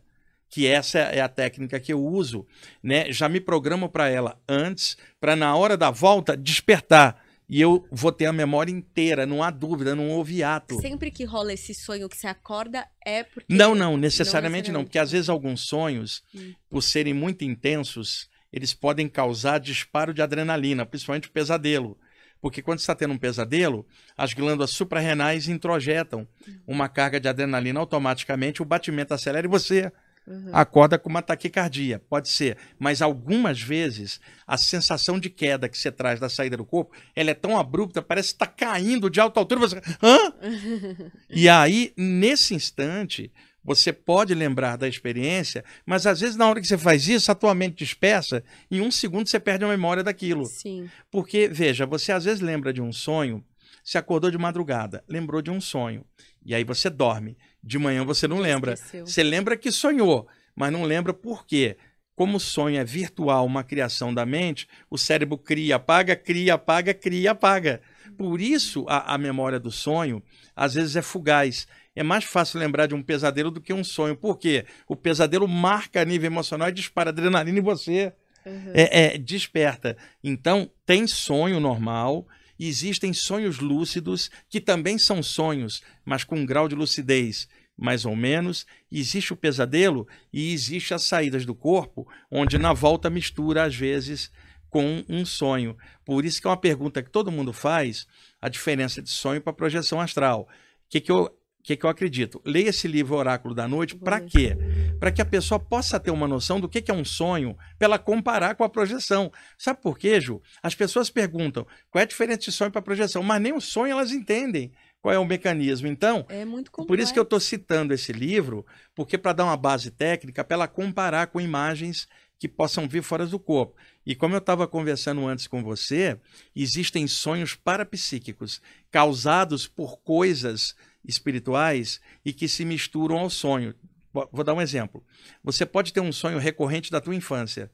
que 0.49 0.67
essa 0.67 0.99
é 0.99 1.21
a 1.21 1.29
técnica 1.29 1.79
que 1.79 1.93
eu 1.93 2.03
uso, 2.03 2.47
né? 2.83 3.13
Já 3.13 3.29
me 3.29 3.39
programo 3.39 3.89
para 3.91 4.09
ela 4.09 4.41
antes, 4.49 4.97
para 5.21 5.37
na 5.37 5.55
hora 5.55 5.77
da 5.77 5.91
volta 5.91 6.35
despertar, 6.35 7.26
e 7.49 7.61
eu 7.61 7.87
vou 7.91 8.11
ter 8.11 8.27
a 8.27 8.33
memória 8.33 8.73
inteira, 8.73 9.25
não 9.27 9.43
há 9.43 9.51
dúvida, 9.51 9.95
não 9.95 10.11
houve 10.11 10.43
ato. 10.43 10.81
Sempre 10.81 11.11
que 11.11 11.25
rola 11.25 11.53
esse 11.53 11.73
sonho 11.75 12.09
que 12.09 12.17
você 12.17 12.27
acorda, 12.27 12.87
é 13.05 13.23
porque. 13.23 13.53
Não, 13.55 13.75
não, 13.75 13.97
necessariamente 13.97 14.71
não, 14.73 14.81
necessariamente. 14.81 14.85
porque 14.87 14.99
às 14.99 15.13
vezes 15.13 15.29
alguns 15.29 15.61
sonhos, 15.63 16.23
Hum. 16.35 16.53
por 16.69 16.83
serem 16.83 17.15
muito 17.15 17.45
intensos, 17.45 18.29
eles 18.53 18.75
podem 18.75 19.09
causar 19.09 19.59
disparo 19.59 20.13
de 20.13 20.23
adrenalina, 20.23 20.85
principalmente 20.87 21.29
o 21.29 21.33
pesadelo. 21.33 21.99
Porque 22.41 22.61
quando 22.63 22.79
você 22.79 22.83
está 22.85 22.95
tendo 22.95 23.15
um 23.15 23.19
pesadelo, 23.19 23.87
as 24.17 24.33
glândulas 24.35 24.71
suprarrenais 24.71 25.49
introjetam 25.49 26.27
Hum. 26.49 26.59
uma 26.67 26.89
carga 26.89 27.19
de 27.21 27.29
adrenalina 27.29 27.79
automaticamente, 27.81 28.61
o 28.61 28.65
batimento 28.65 29.15
acelera 29.15 29.47
e 29.47 29.51
você 29.51 29.91
Uhum. 30.27 30.51
acorda 30.53 30.99
com 30.99 31.09
uma 31.09 31.23
taquicardia. 31.23 32.01
Pode 32.09 32.29
ser. 32.29 32.57
Mas 32.79 33.01
algumas 33.01 33.61
vezes 33.61 34.21
a 34.47 34.57
sensação 34.57 35.21
de 35.21 35.31
queda 35.31 35.69
que 35.69 35.79
você 35.79 35.93
traz 35.93 36.19
da 36.19 36.29
saída 36.29 36.57
do 36.57 36.65
corpo, 36.65 36.95
ela 37.15 37.31
é 37.31 37.35
tão 37.35 37.59
abrupta, 37.59 38.03
parece 38.03 38.31
que 38.31 38.35
está 38.35 38.47
caindo 38.47 39.09
de 39.09 39.21
alta 39.21 39.39
altura. 39.39 39.61
Você... 39.61 39.77
Hã? 40.03 40.33
E 41.31 41.49
aí, 41.49 41.93
nesse 41.97 42.55
instante, 42.55 43.31
você 43.67 43.93
pode 43.93 44.33
lembrar 44.33 44.77
da 44.77 44.87
experiência, 44.87 45.65
mas 45.85 46.07
às 46.07 46.21
vezes 46.21 46.37
na 46.37 46.49
hora 46.49 46.61
que 46.61 46.67
você 46.67 46.79
faz 46.79 47.09
isso, 47.09 47.31
a 47.33 47.35
tua 47.35 47.55
mente 47.55 47.79
dispersa, 47.79 48.43
em 48.71 48.81
um 48.81 48.91
segundo 48.91 49.29
você 49.29 49.41
perde 49.41 49.65
a 49.65 49.69
memória 49.69 50.05
daquilo. 50.05 50.45
Sim. 50.47 50.89
Porque, 51.11 51.49
veja, 51.49 51.85
você 51.85 52.13
às 52.13 52.25
vezes 52.25 52.41
lembra 52.41 52.73
de 52.73 52.81
um 52.81 52.93
sonho, 52.93 53.45
você 53.83 53.99
acordou 53.99 54.31
de 54.31 54.39
madrugada, 54.39 55.05
lembrou 55.09 55.41
de 55.41 55.51
um 55.51 55.61
sonho, 55.61 56.05
e 56.45 56.55
aí 56.55 56.65
você 56.65 56.89
dorme. 56.91 57.37
De 57.63 57.79
manhã 57.79 58.05
você 58.05 58.29
não 58.29 58.39
lembra. 58.39 58.75
Esqueceu. 58.75 59.07
Você 59.07 59.23
lembra 59.23 59.57
que 59.57 59.73
sonhou, 59.73 60.29
mas 60.55 60.73
não 60.73 60.85
lembra 60.85 61.13
por 61.13 61.45
quê. 61.45 61.77
Como 62.15 62.39
o 62.39 62.41
sonho 62.41 62.79
é 62.79 62.85
virtual, 62.85 63.45
uma 63.45 63.63
criação 63.63 64.15
da 64.15 64.25
mente, 64.25 64.67
o 64.89 64.97
cérebro 64.97 65.37
cria, 65.37 65.77
apaga, 65.77 66.17
cria, 66.17 66.55
apaga, 66.55 66.95
cria, 66.95 67.33
apaga. 67.33 67.83
Por 68.17 68.41
isso, 68.41 68.87
a, 68.89 69.15
a 69.15 69.19
memória 69.19 69.61
do 69.61 69.71
sonho, 69.71 70.23
às 70.55 70.75
vezes, 70.75 70.97
é 70.97 71.03
fugaz. 71.03 71.67
É 71.95 72.03
mais 72.03 72.25
fácil 72.25 72.59
lembrar 72.59 72.87
de 72.87 72.95
um 72.95 73.03
pesadelo 73.03 73.51
do 73.51 73.61
que 73.61 73.73
um 73.73 73.85
sonho. 73.85 74.17
Por 74.17 74.39
quê? 74.39 74.65
O 74.89 74.97
pesadelo 74.97 75.47
marca 75.47 76.01
a 76.01 76.05
nível 76.05 76.27
emocional 76.27 76.69
e 76.69 76.73
dispara 76.73 77.11
adrenalina 77.11 77.59
em 77.59 77.63
você. 77.63 78.13
Uhum. 78.47 78.73
É, 78.73 79.17
é, 79.17 79.19
desperta. 79.19 79.97
Então, 80.23 80.71
tem 80.87 81.07
sonho 81.07 81.59
normal, 81.59 82.27
e 82.59 82.69
existem 82.69 83.13
sonhos 83.13 83.59
lúcidos, 83.59 84.31
que 84.49 84.61
também 84.61 84.99
são 84.99 85.23
sonhos, 85.23 85.83
mas 86.05 86.25
com 86.25 86.37
um 86.37 86.47
grau 86.47 86.69
de 86.69 86.75
lucidez 86.75 87.49
mais 87.77 88.07
ou 88.07 88.17
menos. 88.17 88.67
Existe 88.91 89.33
o 89.33 89.37
pesadelo 89.37 90.09
e 90.33 90.53
existe 90.53 90.95
as 90.95 91.03
saídas 91.03 91.45
do 91.45 91.55
corpo, 91.55 92.09
onde 92.31 92.57
na 92.59 92.73
volta 92.73 93.11
mistura, 93.11 93.65
às 93.65 93.75
vezes, 93.75 94.31
com 94.71 95.05
um 95.09 95.25
sonho. 95.27 95.77
Por 96.05 96.25
isso 96.25 96.41
que 96.41 96.47
é 96.47 96.51
uma 96.51 96.57
pergunta 96.57 97.03
que 97.03 97.11
todo 97.11 97.33
mundo 97.33 97.53
faz, 97.53 98.07
a 98.41 98.49
diferença 98.49 99.03
de 99.03 99.11
sonho 99.11 99.41
para 99.41 99.53
projeção 99.53 100.01
astral. 100.01 100.49
O 100.87 100.89
que, 100.89 101.01
que 101.01 101.13
eu 101.13 101.31
que, 101.67 101.77
que 101.77 101.85
eu 101.85 101.91
acredito? 101.91 102.41
Leia 102.45 102.69
esse 102.69 102.87
livro 102.87 103.17
Oráculo 103.17 103.53
da 103.53 103.67
Noite, 103.67 103.97
para 103.97 104.21
quê? 104.21 104.57
Para 105.01 105.11
que 105.11 105.21
a 105.21 105.25
pessoa 105.25 105.59
possa 105.59 105.99
ter 105.99 106.13
uma 106.13 106.29
noção 106.29 106.61
do 106.61 106.69
que, 106.69 106.81
que 106.81 106.93
é 106.93 106.95
um 106.95 107.05
sonho, 107.05 107.57
para 107.77 107.87
ela 107.87 107.99
comparar 107.99 108.55
com 108.55 108.63
a 108.63 108.69
projeção. 108.69 109.33
Sabe 109.59 109.83
por 109.83 109.99
quê, 109.99 110.21
Ju? 110.21 110.41
As 110.63 110.77
pessoas 110.77 111.11
perguntam 111.11 111.67
qual 111.91 112.01
é 112.01 112.05
a 112.05 112.07
diferença 112.07 112.39
de 112.39 112.53
sonho 112.53 112.71
para 112.71 112.81
projeção, 112.81 113.21
mas 113.21 113.43
nem 113.43 113.53
o 113.53 113.61
sonho 113.61 113.91
elas 113.91 114.13
entendem 114.13 114.71
qual 115.03 115.13
é 115.13 115.19
o 115.19 115.25
mecanismo. 115.25 115.89
Então, 115.89 116.25
É 116.29 116.45
complexo. 116.45 116.87
por 116.87 117.01
isso 117.01 117.13
que 117.13 117.19
eu 117.19 117.25
estou 117.25 117.41
citando 117.41 117.93
esse 117.93 118.13
livro, 118.13 118.65
porque 118.95 119.19
para 119.19 119.33
dar 119.33 119.45
uma 119.45 119.57
base 119.57 119.91
técnica, 119.91 120.45
para 120.45 120.55
ela 120.55 120.69
comparar 120.69 121.27
com 121.27 121.41
imagens 121.41 122.07
que 122.39 122.47
possam 122.47 122.87
vir 122.87 123.03
fora 123.03 123.27
do 123.27 123.41
corpo. 123.41 123.75
E 124.05 124.15
como 124.15 124.35
eu 124.35 124.39
estava 124.39 124.69
conversando 124.69 125.27
antes 125.27 125.47
com 125.47 125.65
você, 125.65 126.17
existem 126.55 127.09
sonhos 127.09 127.55
parapsíquicos 127.55 128.61
causados 128.91 129.67
por 129.67 129.99
coisas 130.01 130.77
espirituais 131.07 132.01
e 132.25 132.33
que 132.33 132.49
se 132.49 132.65
misturam 132.65 133.19
ao 133.19 133.31
sonho. 133.31 133.75
Vou 134.13 134.45
dar 134.45 134.55
um 134.55 134.63
exemplo. 134.63 135.05
Você 135.45 135.67
pode 135.67 135.93
ter 135.93 136.01
um 136.01 136.13
sonho 136.13 136.39
recorrente 136.39 136.91
da 136.91 137.01
tua 137.01 137.15
infância 137.15 137.71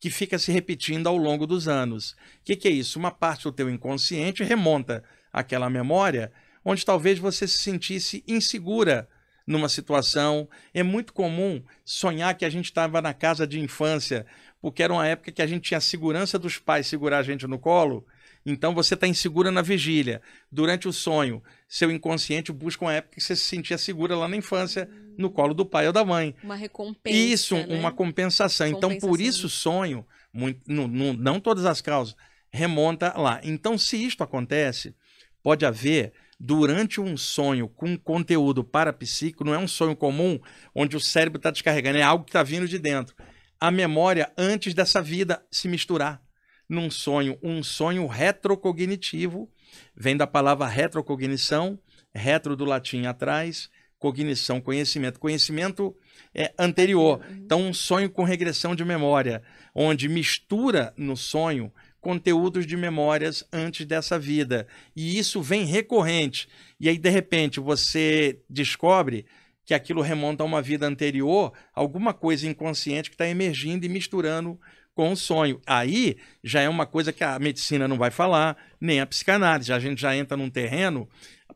que 0.00 0.10
fica 0.10 0.38
se 0.38 0.52
repetindo 0.52 1.08
ao 1.08 1.16
longo 1.16 1.46
dos 1.46 1.66
anos. 1.66 2.12
O 2.12 2.16
que, 2.44 2.56
que 2.56 2.68
é 2.68 2.70
isso? 2.70 2.98
Uma 2.98 3.10
parte 3.10 3.44
do 3.44 3.52
teu 3.52 3.68
inconsciente 3.68 4.44
remonta 4.44 5.02
àquela 5.32 5.68
memória 5.68 6.32
onde 6.64 6.84
talvez 6.84 7.18
você 7.18 7.46
se 7.46 7.58
sentisse 7.58 8.22
insegura 8.26 9.08
numa 9.46 9.68
situação. 9.68 10.48
É 10.74 10.82
muito 10.82 11.12
comum 11.12 11.62
sonhar 11.84 12.36
que 12.36 12.44
a 12.44 12.50
gente 12.50 12.66
estava 12.66 13.00
na 13.00 13.14
casa 13.14 13.46
de 13.46 13.58
infância, 13.58 14.26
porque 14.60 14.82
era 14.82 14.92
uma 14.92 15.06
época 15.06 15.32
que 15.32 15.42
a 15.42 15.46
gente 15.46 15.64
tinha 15.64 15.78
a 15.78 15.80
segurança 15.80 16.38
dos 16.38 16.58
pais 16.58 16.86
segurar 16.86 17.18
a 17.18 17.22
gente 17.22 17.46
no 17.46 17.58
colo. 17.58 18.06
Então 18.50 18.74
você 18.74 18.94
está 18.94 19.06
insegura 19.06 19.50
na 19.50 19.60
vigília. 19.60 20.22
Durante 20.50 20.88
o 20.88 20.92
sonho, 20.92 21.42
seu 21.68 21.90
inconsciente 21.90 22.50
busca 22.50 22.84
uma 22.84 22.94
época 22.94 23.16
que 23.16 23.20
você 23.20 23.36
se 23.36 23.42
sentia 23.42 23.76
segura 23.76 24.16
lá 24.16 24.26
na 24.26 24.36
infância, 24.36 24.88
no 25.18 25.30
colo 25.30 25.52
do 25.52 25.66
pai 25.66 25.86
ou 25.86 25.92
da 25.92 26.02
mãe. 26.02 26.34
Uma 26.42 26.54
recompensa. 26.54 27.16
Isso, 27.16 27.54
né? 27.54 27.66
uma 27.68 27.92
compensação. 27.92 28.66
Então, 28.66 28.90
por 28.96 29.10
Compensação. 29.10 29.26
isso, 29.26 29.46
o 29.46 29.50
sonho, 29.50 30.06
muito, 30.32 30.60
não, 30.66 30.88
não, 30.88 31.12
não 31.12 31.40
todas 31.40 31.66
as 31.66 31.82
causas, 31.82 32.16
remonta 32.50 33.12
lá. 33.18 33.38
Então, 33.44 33.76
se 33.76 34.02
isto 34.02 34.24
acontece, 34.24 34.94
pode 35.42 35.66
haver, 35.66 36.14
durante 36.40 37.02
um 37.02 37.18
sonho 37.18 37.68
com 37.68 37.98
conteúdo 37.98 38.64
parapsíquico, 38.64 39.44
não 39.44 39.52
é 39.52 39.58
um 39.58 39.68
sonho 39.68 39.94
comum, 39.94 40.40
onde 40.74 40.96
o 40.96 41.00
cérebro 41.00 41.36
está 41.38 41.50
descarregando, 41.50 41.98
é 41.98 42.02
algo 42.02 42.24
que 42.24 42.30
está 42.30 42.42
vindo 42.42 42.66
de 42.66 42.78
dentro. 42.78 43.14
A 43.60 43.70
memória, 43.70 44.32
antes 44.38 44.72
dessa 44.72 45.02
vida, 45.02 45.42
se 45.50 45.68
misturar. 45.68 46.22
Num 46.68 46.90
sonho, 46.90 47.38
um 47.42 47.62
sonho 47.62 48.06
retrocognitivo, 48.06 49.50
vem 49.96 50.16
da 50.16 50.26
palavra 50.26 50.66
retrocognição, 50.66 51.78
retro 52.14 52.54
do 52.54 52.64
latim 52.64 53.06
atrás, 53.06 53.70
cognição, 53.98 54.60
conhecimento. 54.60 55.18
Conhecimento 55.18 55.94
é 56.34 56.52
anterior. 56.58 57.24
Então, 57.30 57.60
um 57.60 57.74
sonho 57.74 58.10
com 58.10 58.22
regressão 58.22 58.74
de 58.74 58.84
memória, 58.84 59.42
onde 59.74 60.08
mistura 60.08 60.92
no 60.96 61.16
sonho 61.16 61.72
conteúdos 62.00 62.64
de 62.66 62.76
memórias 62.76 63.44
antes 63.52 63.84
dessa 63.84 64.18
vida. 64.18 64.66
E 64.94 65.18
isso 65.18 65.42
vem 65.42 65.64
recorrente. 65.64 66.48
E 66.78 66.88
aí, 66.88 66.96
de 66.96 67.10
repente, 67.10 67.60
você 67.60 68.40
descobre 68.48 69.26
que 69.64 69.74
aquilo 69.74 70.00
remonta 70.00 70.42
a 70.42 70.46
uma 70.46 70.62
vida 70.62 70.86
anterior, 70.86 71.52
alguma 71.74 72.14
coisa 72.14 72.46
inconsciente 72.46 73.10
que 73.10 73.14
está 73.14 73.28
emergindo 73.28 73.84
e 73.84 73.88
misturando 73.88 74.58
com 74.98 75.12
o 75.12 75.16
sonho. 75.16 75.60
Aí 75.64 76.16
já 76.42 76.60
é 76.60 76.68
uma 76.68 76.84
coisa 76.84 77.12
que 77.12 77.22
a 77.22 77.38
medicina 77.38 77.86
não 77.86 77.96
vai 77.96 78.10
falar, 78.10 78.56
nem 78.80 78.98
a 79.00 79.06
psicanálise. 79.06 79.72
A 79.72 79.78
gente 79.78 80.00
já 80.00 80.16
entra 80.16 80.36
num 80.36 80.50
terreno 80.50 81.08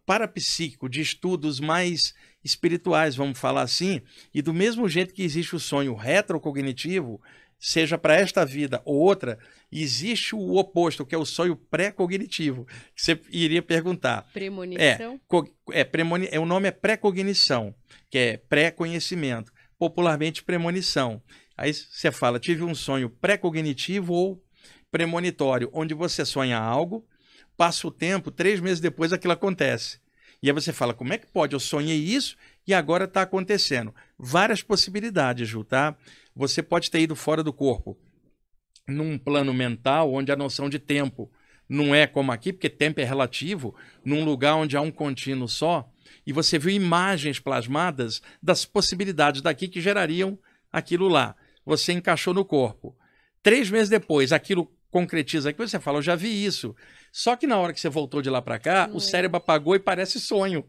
parapsíquico, 0.06 0.88
de 0.88 1.00
estudos 1.00 1.58
mais 1.58 2.14
espirituais, 2.44 3.16
vamos 3.16 3.36
falar 3.36 3.62
assim, 3.62 4.00
e 4.32 4.40
do 4.40 4.54
mesmo 4.54 4.88
jeito 4.88 5.12
que 5.12 5.24
existe 5.24 5.56
o 5.56 5.60
sonho 5.60 5.92
retrocognitivo, 5.96 7.20
seja 7.58 7.98
para 7.98 8.14
esta 8.14 8.44
vida 8.46 8.80
ou 8.84 8.94
outra, 8.96 9.36
existe 9.72 10.36
o 10.36 10.54
oposto, 10.56 11.04
que 11.04 11.14
é 11.14 11.18
o 11.18 11.24
sonho 11.24 11.56
pré-cognitivo. 11.56 12.64
Você 12.96 13.20
iria 13.28 13.60
perguntar. 13.62 14.22
Premonição. 14.32 15.20
Co- 15.26 15.48
é, 15.72 15.82
premoni- 15.82 16.28
é, 16.30 16.38
o 16.38 16.46
nome 16.46 16.68
é 16.68 16.72
pré-cognição, 16.72 17.74
que 18.08 18.18
é 18.18 18.36
pré-conhecimento, 18.36 19.50
popularmente 19.78 20.44
premonição. 20.44 21.20
Aí 21.56 21.72
você 21.72 22.10
fala, 22.10 22.38
tive 22.38 22.62
um 22.62 22.74
sonho 22.74 23.10
pré-cognitivo 23.10 24.12
ou 24.12 24.44
premonitório, 24.90 25.70
onde 25.72 25.94
você 25.94 26.24
sonha 26.24 26.58
algo, 26.58 27.06
passa 27.56 27.86
o 27.86 27.90
tempo, 27.90 28.30
três 28.30 28.60
meses 28.60 28.80
depois 28.80 29.12
aquilo 29.12 29.32
acontece. 29.32 30.00
E 30.42 30.48
aí 30.48 30.52
você 30.52 30.72
fala, 30.72 30.92
como 30.92 31.12
é 31.12 31.18
que 31.18 31.30
pode? 31.30 31.54
Eu 31.54 31.60
sonhei 31.60 31.98
isso 31.98 32.36
e 32.66 32.74
agora 32.74 33.04
está 33.04 33.22
acontecendo. 33.22 33.94
Várias 34.18 34.62
possibilidades, 34.62 35.48
Ju, 35.48 35.62
tá? 35.62 35.96
Você 36.34 36.62
pode 36.62 36.90
ter 36.90 37.00
ido 37.00 37.14
fora 37.14 37.42
do 37.42 37.52
corpo, 37.52 37.96
num 38.88 39.16
plano 39.16 39.54
mental 39.54 40.12
onde 40.12 40.32
a 40.32 40.36
noção 40.36 40.68
de 40.68 40.78
tempo 40.78 41.30
não 41.68 41.94
é 41.94 42.06
como 42.06 42.32
aqui, 42.32 42.52
porque 42.52 42.68
tempo 42.68 43.00
é 43.00 43.04
relativo, 43.04 43.74
num 44.04 44.24
lugar 44.24 44.56
onde 44.56 44.76
há 44.76 44.80
um 44.80 44.90
contínuo 44.90 45.48
só, 45.48 45.88
e 46.26 46.32
você 46.32 46.58
viu 46.58 46.70
imagens 46.70 47.38
plasmadas 47.38 48.20
das 48.42 48.64
possibilidades 48.64 49.40
daqui 49.40 49.68
que 49.68 49.80
gerariam 49.80 50.38
aquilo 50.70 51.08
lá. 51.08 51.34
Você 51.64 51.92
encaixou 51.92 52.34
no 52.34 52.44
corpo. 52.44 52.96
Três 53.42 53.70
meses 53.70 53.88
depois, 53.88 54.32
aquilo 54.32 54.70
concretiza 54.90 55.50
aqui, 55.50 55.58
você 55.58 55.80
fala, 55.80 55.98
eu 55.98 56.02
já 56.02 56.14
vi 56.14 56.44
isso. 56.44 56.76
Só 57.10 57.34
que 57.34 57.46
na 57.46 57.58
hora 57.58 57.72
que 57.72 57.80
você 57.80 57.88
voltou 57.88 58.20
de 58.20 58.28
lá 58.28 58.42
para 58.42 58.58
cá, 58.58 58.90
o 58.92 58.98
é. 58.98 59.00
cérebro 59.00 59.38
apagou 59.38 59.74
e 59.74 59.78
parece 59.78 60.20
sonho. 60.20 60.64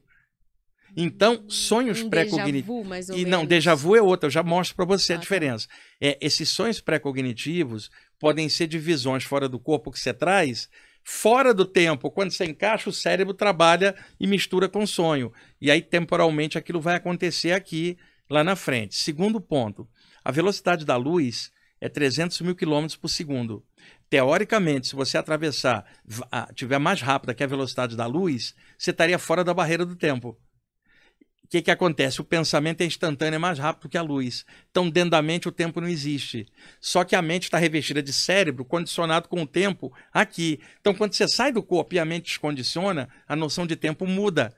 Então, 0.95 1.43
sonhos 1.49 2.01
um 2.01 2.09
pré-cognitivos. 2.09 3.09
E 3.09 3.15
menos. 3.15 3.29
não, 3.29 3.45
déjà 3.45 3.73
vu 3.73 3.95
é 3.95 4.01
outra, 4.01 4.27
eu 4.27 4.31
já 4.31 4.43
mostro 4.43 4.75
para 4.75 4.85
você 4.85 5.13
Ah, 5.13 5.15
a 5.15 5.19
tá. 5.19 5.21
diferença. 5.21 5.67
É, 5.99 6.17
esses 6.21 6.49
sonhos 6.49 6.79
pré-cognitivos 6.79 7.89
podem 8.19 8.47
ser 8.47 8.67
de 8.67 8.77
visões 8.77 9.23
fora 9.23 9.49
do 9.49 9.59
corpo 9.59 9.91
que 9.91 9.99
você 9.99 10.13
traz, 10.13 10.69
fora 11.03 11.53
do 11.53 11.65
tempo. 11.65 12.11
Quando 12.11 12.31
você 12.31 12.45
encaixa, 12.45 12.89
o 12.89 12.93
cérebro 12.93 13.33
trabalha 13.33 13.95
e 14.19 14.27
mistura 14.27 14.69
com 14.69 14.83
o 14.83 14.87
sonho. 14.87 15.33
E 15.59 15.69
aí, 15.71 15.81
temporalmente, 15.81 16.57
aquilo 16.57 16.79
vai 16.79 16.95
acontecer 16.95 17.51
aqui, 17.51 17.97
lá 18.29 18.43
na 18.43 18.55
frente. 18.55 18.95
Segundo 18.95 19.41
ponto, 19.41 19.87
a 20.23 20.31
velocidade 20.31 20.85
da 20.85 20.95
luz 20.95 21.51
é 21.81 21.89
300 21.89 22.39
mil 22.41 22.55
quilômetros 22.55 22.95
por 22.95 23.09
segundo. 23.09 23.61
Teoricamente, 24.09 24.87
se 24.87 24.95
você 24.95 25.17
atravessar, 25.17 25.85
tiver 26.55 26.77
mais 26.77 27.01
rápida 27.01 27.33
que 27.33 27.43
a 27.43 27.47
velocidade 27.47 27.97
da 27.97 28.05
luz, 28.05 28.55
você 28.77 28.91
estaria 28.91 29.19
fora 29.19 29.43
da 29.43 29.53
barreira 29.53 29.85
do 29.85 29.95
tempo. 29.95 30.37
O 31.43 31.47
que, 31.49 31.61
que 31.61 31.69
acontece? 31.71 32.21
O 32.21 32.23
pensamento 32.23 32.81
é 32.81 32.85
instantâneo, 32.85 33.35
é 33.35 33.39
mais 33.39 33.59
rápido 33.59 33.89
que 33.89 33.97
a 33.97 34.01
luz. 34.01 34.45
Então, 34.71 34.89
dentro 34.89 35.11
da 35.11 35.21
mente, 35.21 35.47
o 35.47 35.51
tempo 35.51 35.81
não 35.81 35.87
existe. 35.87 36.47
Só 36.79 37.03
que 37.03 37.15
a 37.15 37.21
mente 37.21 37.43
está 37.43 37.57
revestida 37.57 38.01
de 38.01 38.13
cérebro, 38.13 38.63
condicionado 38.63 39.27
com 39.27 39.41
o 39.41 39.47
tempo 39.47 39.93
aqui. 40.11 40.59
Então, 40.79 40.95
quando 40.95 41.13
você 41.13 41.27
sai 41.27 41.51
do 41.51 41.61
corpo 41.61 41.93
e 41.93 41.99
a 41.99 42.05
mente 42.05 42.27
descondiciona, 42.27 43.09
a 43.27 43.35
noção 43.35 43.67
de 43.67 43.75
tempo 43.75 44.07
muda. 44.07 44.55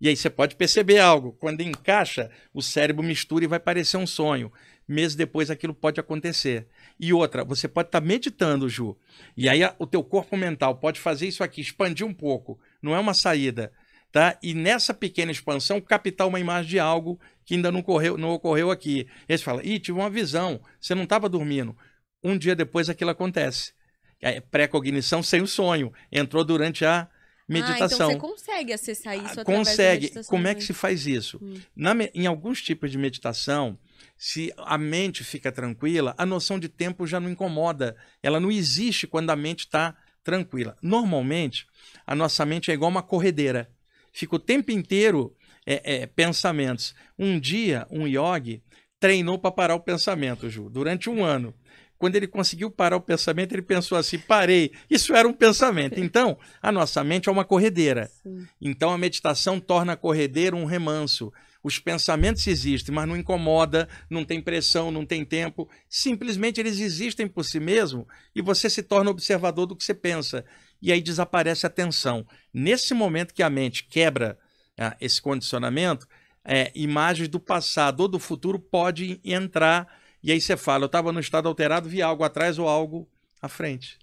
E 0.00 0.08
aí 0.08 0.16
você 0.16 0.28
pode 0.28 0.56
perceber 0.56 0.98
algo. 0.98 1.32
Quando 1.32 1.62
encaixa, 1.62 2.30
o 2.52 2.60
cérebro 2.60 3.02
mistura 3.02 3.44
e 3.44 3.48
vai 3.48 3.58
parecer 3.58 3.96
um 3.96 4.06
sonho. 4.06 4.52
Meses 4.88 5.16
depois 5.16 5.50
aquilo 5.50 5.74
pode 5.74 5.98
acontecer. 5.98 6.68
E 6.98 7.12
outra, 7.12 7.44
você 7.44 7.66
pode 7.66 7.88
estar 7.88 8.00
tá 8.00 8.06
meditando, 8.06 8.68
Ju. 8.68 8.96
E 9.36 9.48
aí 9.48 9.60
o 9.78 9.86
teu 9.86 10.04
corpo 10.04 10.36
mental 10.36 10.76
pode 10.76 11.00
fazer 11.00 11.26
isso 11.26 11.42
aqui, 11.42 11.60
expandir 11.60 12.06
um 12.06 12.14
pouco. 12.14 12.58
Não 12.80 12.94
é 12.94 12.98
uma 12.98 13.14
saída 13.14 13.72
tá? 14.16 14.38
E 14.42 14.54
nessa 14.54 14.94
pequena 14.94 15.30
expansão, 15.30 15.78
captar 15.78 16.26
uma 16.26 16.40
imagem 16.40 16.70
de 16.70 16.78
algo 16.78 17.20
que 17.44 17.54
ainda 17.54 17.70
não, 17.70 17.82
correu, 17.82 18.16
não 18.16 18.30
ocorreu 18.30 18.70
aqui. 18.70 19.06
Eles 19.28 19.42
falam, 19.42 19.62
ih, 19.62 19.78
tive 19.78 19.98
uma 19.98 20.08
visão, 20.08 20.58
você 20.80 20.94
não 20.94 21.04
estava 21.04 21.28
dormindo. 21.28 21.76
Um 22.24 22.38
dia 22.38 22.56
depois 22.56 22.88
aquilo 22.88 23.10
acontece. 23.10 23.74
É 24.18 24.40
pré-cognição 24.40 25.22
sem 25.22 25.42
o 25.42 25.46
sonho. 25.46 25.92
Entrou 26.10 26.42
durante 26.42 26.82
a 26.82 27.06
meditação. 27.46 28.08
Ah, 28.08 28.12
então 28.14 28.28
você 28.28 28.34
consegue 28.34 28.72
acessar 28.72 29.16
isso 29.18 29.40
ah, 29.40 29.44
Consegue. 29.44 30.10
Como 30.24 30.48
é 30.48 30.54
que 30.54 30.64
se 30.64 30.72
faz 30.72 31.06
isso? 31.06 31.38
Hum. 31.42 31.60
Na, 31.76 31.92
em 32.14 32.26
alguns 32.26 32.62
tipos 32.62 32.90
de 32.90 32.96
meditação, 32.96 33.78
se 34.16 34.52
a 34.56 34.78
mente 34.78 35.22
fica 35.22 35.52
tranquila, 35.52 36.14
a 36.16 36.24
noção 36.24 36.58
de 36.58 36.68
tempo 36.68 37.06
já 37.06 37.20
não 37.20 37.30
incomoda. 37.30 37.96
Ela 38.22 38.40
não 38.40 38.50
existe 38.50 39.06
quando 39.06 39.30
a 39.30 39.36
mente 39.36 39.60
está 39.60 39.96
tranquila. 40.24 40.76
Normalmente, 40.82 41.66
a 42.06 42.14
nossa 42.14 42.44
mente 42.44 42.70
é 42.70 42.74
igual 42.74 42.90
uma 42.90 43.02
corredeira 43.02 43.70
fica 44.16 44.34
o 44.34 44.38
tempo 44.38 44.72
inteiro 44.72 45.36
é, 45.66 46.02
é, 46.02 46.06
pensamentos. 46.06 46.94
Um 47.18 47.38
dia, 47.38 47.86
um 47.90 48.06
yogi 48.06 48.62
treinou 48.98 49.38
para 49.38 49.50
parar 49.50 49.74
o 49.74 49.80
pensamento, 49.80 50.48
Ju, 50.48 50.70
durante 50.70 51.10
um 51.10 51.22
ano. 51.22 51.52
Quando 51.98 52.16
ele 52.16 52.26
conseguiu 52.26 52.70
parar 52.70 52.96
o 52.96 53.00
pensamento, 53.00 53.52
ele 53.52 53.62
pensou 53.62 53.96
assim: 53.96 54.18
parei. 54.18 54.72
Isso 54.88 55.14
era 55.14 55.28
um 55.28 55.32
pensamento. 55.32 56.00
Então, 56.00 56.38
a 56.62 56.72
nossa 56.72 57.04
mente 57.04 57.28
é 57.28 57.32
uma 57.32 57.44
corredeira. 57.44 58.10
Sim. 58.22 58.46
Então, 58.60 58.90
a 58.90 58.98
meditação 58.98 59.60
torna 59.60 59.92
a 59.92 59.96
corredeira 59.96 60.56
um 60.56 60.64
remanso. 60.64 61.32
Os 61.66 61.80
pensamentos 61.80 62.46
existem, 62.46 62.94
mas 62.94 63.08
não 63.08 63.16
incomoda, 63.16 63.88
não 64.08 64.24
tem 64.24 64.40
pressão, 64.40 64.92
não 64.92 65.04
tem 65.04 65.24
tempo. 65.24 65.68
Simplesmente 65.88 66.60
eles 66.60 66.78
existem 66.78 67.26
por 67.26 67.44
si 67.44 67.58
mesmo 67.58 68.06
e 68.32 68.40
você 68.40 68.70
se 68.70 68.84
torna 68.84 69.10
observador 69.10 69.66
do 69.66 69.74
que 69.74 69.82
você 69.82 69.92
pensa 69.92 70.44
e 70.80 70.92
aí 70.92 71.02
desaparece 71.02 71.66
a 71.66 71.68
tensão. 71.68 72.24
Nesse 72.54 72.94
momento 72.94 73.34
que 73.34 73.42
a 73.42 73.50
mente 73.50 73.82
quebra 73.82 74.38
ah, 74.78 74.96
esse 75.00 75.20
condicionamento, 75.20 76.06
é, 76.44 76.70
imagens 76.72 77.28
do 77.28 77.40
passado 77.40 77.98
ou 77.98 78.06
do 78.06 78.20
futuro 78.20 78.60
podem 78.60 79.20
entrar 79.24 79.92
e 80.22 80.30
aí 80.30 80.40
você 80.40 80.56
fala, 80.56 80.84
eu 80.84 80.86
estava 80.86 81.10
no 81.10 81.18
estado 81.18 81.48
alterado, 81.48 81.88
vi 81.88 82.00
algo 82.00 82.22
atrás 82.22 82.60
ou 82.60 82.68
algo 82.68 83.10
à 83.42 83.48
frente. 83.48 83.98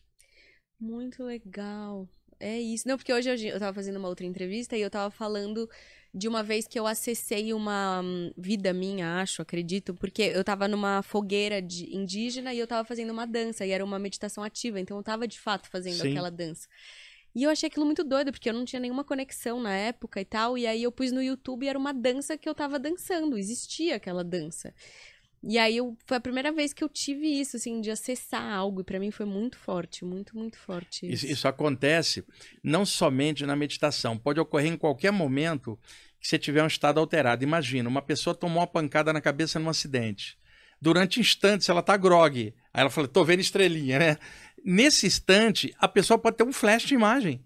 Muito 0.78 1.24
legal. 1.24 2.10
É 2.42 2.60
isso. 2.60 2.86
Não, 2.90 2.98
porque 2.98 3.14
hoje 3.14 3.30
eu 3.30 3.36
estava 3.36 3.74
fazendo 3.74 3.96
uma 4.00 4.10
outra 4.10 4.26
entrevista 4.26 4.76
e 4.76 4.82
eu 4.82 4.88
estava 4.88 5.10
falando 5.10 5.70
de 6.14 6.28
uma 6.28 6.44
vez 6.44 6.68
que 6.68 6.80
eu 6.80 6.86
acessei 6.86 7.54
uma 7.54 8.02
hum, 8.02 8.32
vida 8.38 8.72
minha, 8.72 9.20
acho, 9.20 9.42
acredito, 9.42 9.96
porque 9.96 10.22
eu 10.22 10.44
tava 10.44 10.68
numa 10.68 11.02
fogueira 11.02 11.60
de 11.60 11.96
indígena 11.96 12.54
e 12.54 12.60
eu 12.60 12.68
tava 12.68 12.86
fazendo 12.86 13.12
uma 13.12 13.26
dança, 13.26 13.66
e 13.66 13.72
era 13.72 13.84
uma 13.84 13.98
meditação 13.98 14.44
ativa, 14.44 14.80
então 14.80 14.96
eu 14.96 15.04
tava 15.04 15.28
de 15.28 15.40
fato 15.40 15.68
fazendo 15.70 16.02
Sim. 16.02 16.12
aquela 16.12 16.30
dança. 16.30 16.68
E 17.36 17.44
eu 17.44 17.50
achei 17.50 17.66
aquilo 17.66 17.86
muito 17.86 18.04
doido, 18.04 18.32
porque 18.32 18.48
eu 18.48 18.54
não 18.54 18.64
tinha 18.64 18.80
nenhuma 18.80 19.04
conexão 19.04 19.60
na 19.60 19.74
época 19.74 20.22
e 20.22 20.26
tal, 20.26 20.56
e 20.56 20.68
aí 20.68 20.84
eu 20.84 20.92
pus 20.92 21.12
no 21.12 21.22
YouTube 21.22 21.66
e 21.66 21.70
era 21.70 21.80
uma 21.80 21.92
dança 21.92 22.38
que 22.38 22.48
eu 22.48 22.54
tava 22.54 22.78
dançando, 22.78 23.36
existia 23.36 23.96
aquela 23.96 24.24
dança. 24.24 24.72
E 25.46 25.58
aí 25.58 25.76
eu, 25.76 25.98
foi 26.06 26.16
a 26.16 26.22
primeira 26.22 26.54
vez 26.54 26.72
que 26.72 26.82
eu 26.82 26.88
tive 26.88 27.28
isso, 27.28 27.58
assim, 27.58 27.82
de 27.82 27.92
acessar 27.92 28.42
algo. 28.54 28.80
E 28.80 28.84
para 28.84 29.00
mim 29.00 29.12
foi 29.12 29.26
muito 29.26 29.58
forte, 29.58 30.06
muito, 30.06 30.38
muito 30.38 30.58
forte. 30.58 31.06
Isso. 31.06 31.26
isso. 31.26 31.48
acontece 31.48 32.24
não 32.64 32.86
somente 32.86 33.46
na 33.46 33.56
meditação, 33.56 34.18
pode 34.18 34.40
ocorrer 34.40 34.72
em 34.72 34.78
qualquer 34.78 35.12
momento 35.12 35.78
que 36.20 36.28
você 36.28 36.40
tiver 36.40 36.64
um 36.64 36.68
estado 36.68 37.00
alterado. 37.00 37.44
Imagina, 37.44 37.90
uma 37.90 38.02
pessoa 38.02 38.34
tomou 38.34 38.60
uma 38.60 38.68
pancada 38.68 39.12
na 39.12 39.20
cabeça 39.20 39.60
num 39.60 39.70
acidente. 39.70 40.38
Durante 40.82 41.20
instantes 41.20 41.68
ela 41.68 41.82
tá 41.82 41.98
grog. 41.98 42.54
Aí 42.74 42.82
ela 42.82 42.90
fala, 42.90 43.08
tô 43.08 43.26
vendo 43.26 43.42
estrelinha, 43.42 44.00
né? 44.00 44.18
Nesse 44.64 45.06
instante, 45.06 45.74
a 45.78 45.90
pessoa 45.90 46.18
pode 46.18 46.38
ter 46.38 46.44
um 46.44 46.54
flash 46.54 46.84
de 46.84 46.94
imagem 46.94 47.44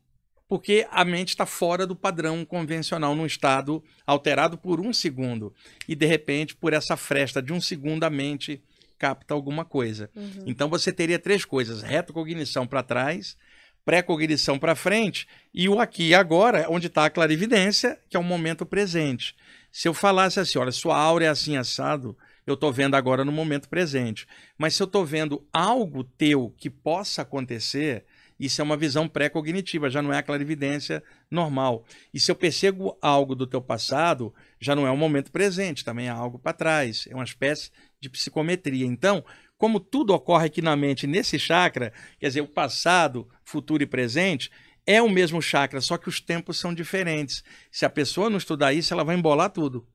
porque 0.48 0.88
a 0.92 1.04
mente 1.04 1.30
está 1.30 1.46
fora 1.46 1.86
do 1.86 1.96
padrão 1.96 2.46
convencional, 2.46 3.14
num 3.16 3.26
estado 3.26 3.84
alterado 4.06 4.58
por 4.58 4.80
um 4.80 4.94
segundo. 4.94 5.54
E, 5.88 5.96
de 5.96 6.06
repente, 6.06 6.56
por 6.56 6.74
essa 6.74 6.96
fresta 6.96 7.42
de 7.42 7.52
um 7.52 7.60
segundo, 7.60 8.04
a 8.04 8.10
mente 8.10 8.62
capta 8.98 9.34
alguma 9.34 9.66
coisa. 9.66 10.10
Uhum. 10.16 10.44
Então, 10.46 10.70
você 10.70 10.92
teria 10.92 11.20
três 11.20 11.44
coisas: 11.44 11.82
retrocognição 11.82 12.66
para 12.66 12.82
trás, 12.82 13.38
pré-cognição 13.84 14.58
para 14.58 14.76
frente 14.76 15.28
e 15.54 15.70
o 15.70 15.80
aqui 15.80 16.10
e 16.10 16.16
agora, 16.16 16.66
onde 16.70 16.88
está 16.88 17.06
a 17.06 17.10
clarividência, 17.10 18.00
que 18.10 18.18
é 18.18 18.20
o 18.20 18.24
momento 18.24 18.66
presente. 18.66 19.36
Se 19.72 19.88
eu 19.88 19.94
falasse 19.94 20.40
assim, 20.40 20.58
olha, 20.58 20.72
sua 20.72 20.98
aura 20.98 21.26
é 21.26 21.28
assim 21.28 21.58
assado, 21.58 22.18
eu 22.46 22.54
estou 22.54 22.72
vendo 22.72 22.96
agora 22.96 23.24
no 23.24 23.32
momento 23.32 23.70
presente. 23.70 24.26
Mas 24.58 24.76
se 24.76 24.82
eu 24.82 24.86
estou 24.86 25.06
vendo 25.06 25.46
algo 25.54 26.04
teu 26.04 26.54
que 26.58 26.70
possa 26.70 27.22
acontecer, 27.22 28.06
isso 28.40 28.62
é 28.62 28.64
uma 28.64 28.78
visão 28.78 29.08
pré-cognitiva, 29.08 29.90
já 29.90 30.02
não 30.02 30.14
é 30.14 30.18
a 30.18 30.24
clarividência 30.24 31.04
normal. 31.30 31.86
E 32.14 32.20
se 32.20 32.32
eu 32.32 32.36
percebo 32.36 32.98
algo 33.02 33.36
do 33.36 33.48
teu 33.48 33.62
passado, 33.62 34.34
já 34.60 34.76
não 34.76 34.86
é 34.86 34.92
o 34.92 34.98
momento 34.98 35.32
presente, 35.32 35.84
também 35.84 36.08
é 36.08 36.12
algo 36.12 36.38
para 36.38 36.54
trás, 36.54 37.08
é 37.10 37.16
uma 37.16 37.24
espécie 37.24 37.72
de 38.00 38.10
psicometria. 38.10 38.86
Então, 38.86 39.24
como 39.58 39.80
tudo 39.80 40.14
ocorre 40.14 40.46
aqui 40.46 40.62
na 40.62 40.76
mente 40.76 41.08
nesse 41.08 41.40
chakra, 41.40 41.92
quer 42.20 42.28
dizer, 42.28 42.42
o 42.42 42.48
passado, 42.48 43.28
futuro 43.44 43.82
e 43.82 43.88
presente, 43.88 44.52
é 44.86 45.02
o 45.02 45.10
mesmo 45.10 45.42
chakra, 45.42 45.82
só 45.82 45.98
que 45.98 46.08
os 46.08 46.22
tempos 46.22 46.58
são 46.58 46.74
diferentes. 46.74 47.44
Se 47.72 47.86
a 47.86 47.90
pessoa 47.90 48.30
não 48.30 48.38
estudar 48.38 48.74
isso, 48.74 48.94
ela 48.94 49.04
vai 49.04 49.16
embolar 49.16 49.50
tudo. 49.50 49.86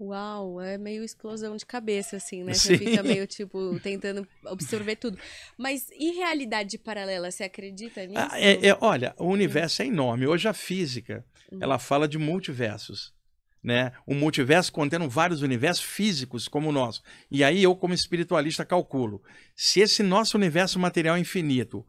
Uau, 0.00 0.60
é 0.60 0.78
meio 0.78 1.02
explosão 1.02 1.56
de 1.56 1.66
cabeça, 1.66 2.16
assim, 2.16 2.44
né? 2.44 2.54
Sim. 2.54 2.68
Você 2.68 2.78
fica 2.78 3.02
meio, 3.02 3.26
tipo, 3.28 3.78
tentando 3.80 4.26
absorver 4.46 4.94
tudo. 4.94 5.18
Mas 5.56 5.90
e 5.90 6.12
realidade 6.12 6.78
paralela? 6.78 7.30
Você 7.30 7.42
acredita 7.42 8.06
nisso? 8.06 8.20
Ah, 8.20 8.40
é, 8.40 8.68
é, 8.68 8.78
olha, 8.80 9.12
o 9.18 9.26
universo 9.26 9.82
é 9.82 9.86
enorme. 9.86 10.26
Hoje 10.26 10.46
a 10.46 10.54
física, 10.54 11.24
uhum. 11.50 11.58
ela 11.60 11.78
fala 11.80 12.06
de 12.06 12.16
multiversos. 12.16 13.12
Né? 13.60 13.92
O 14.06 14.14
multiverso 14.14 14.72
contendo 14.72 15.08
vários 15.08 15.42
universos 15.42 15.84
físicos 15.84 16.46
como 16.46 16.68
o 16.68 16.72
nosso. 16.72 17.02
E 17.28 17.42
aí 17.42 17.60
eu, 17.60 17.74
como 17.74 17.92
espiritualista, 17.92 18.64
calculo. 18.64 19.20
Se 19.56 19.80
esse 19.80 20.00
nosso 20.04 20.36
universo 20.36 20.78
material 20.78 21.16
é 21.16 21.20
infinito 21.20 21.84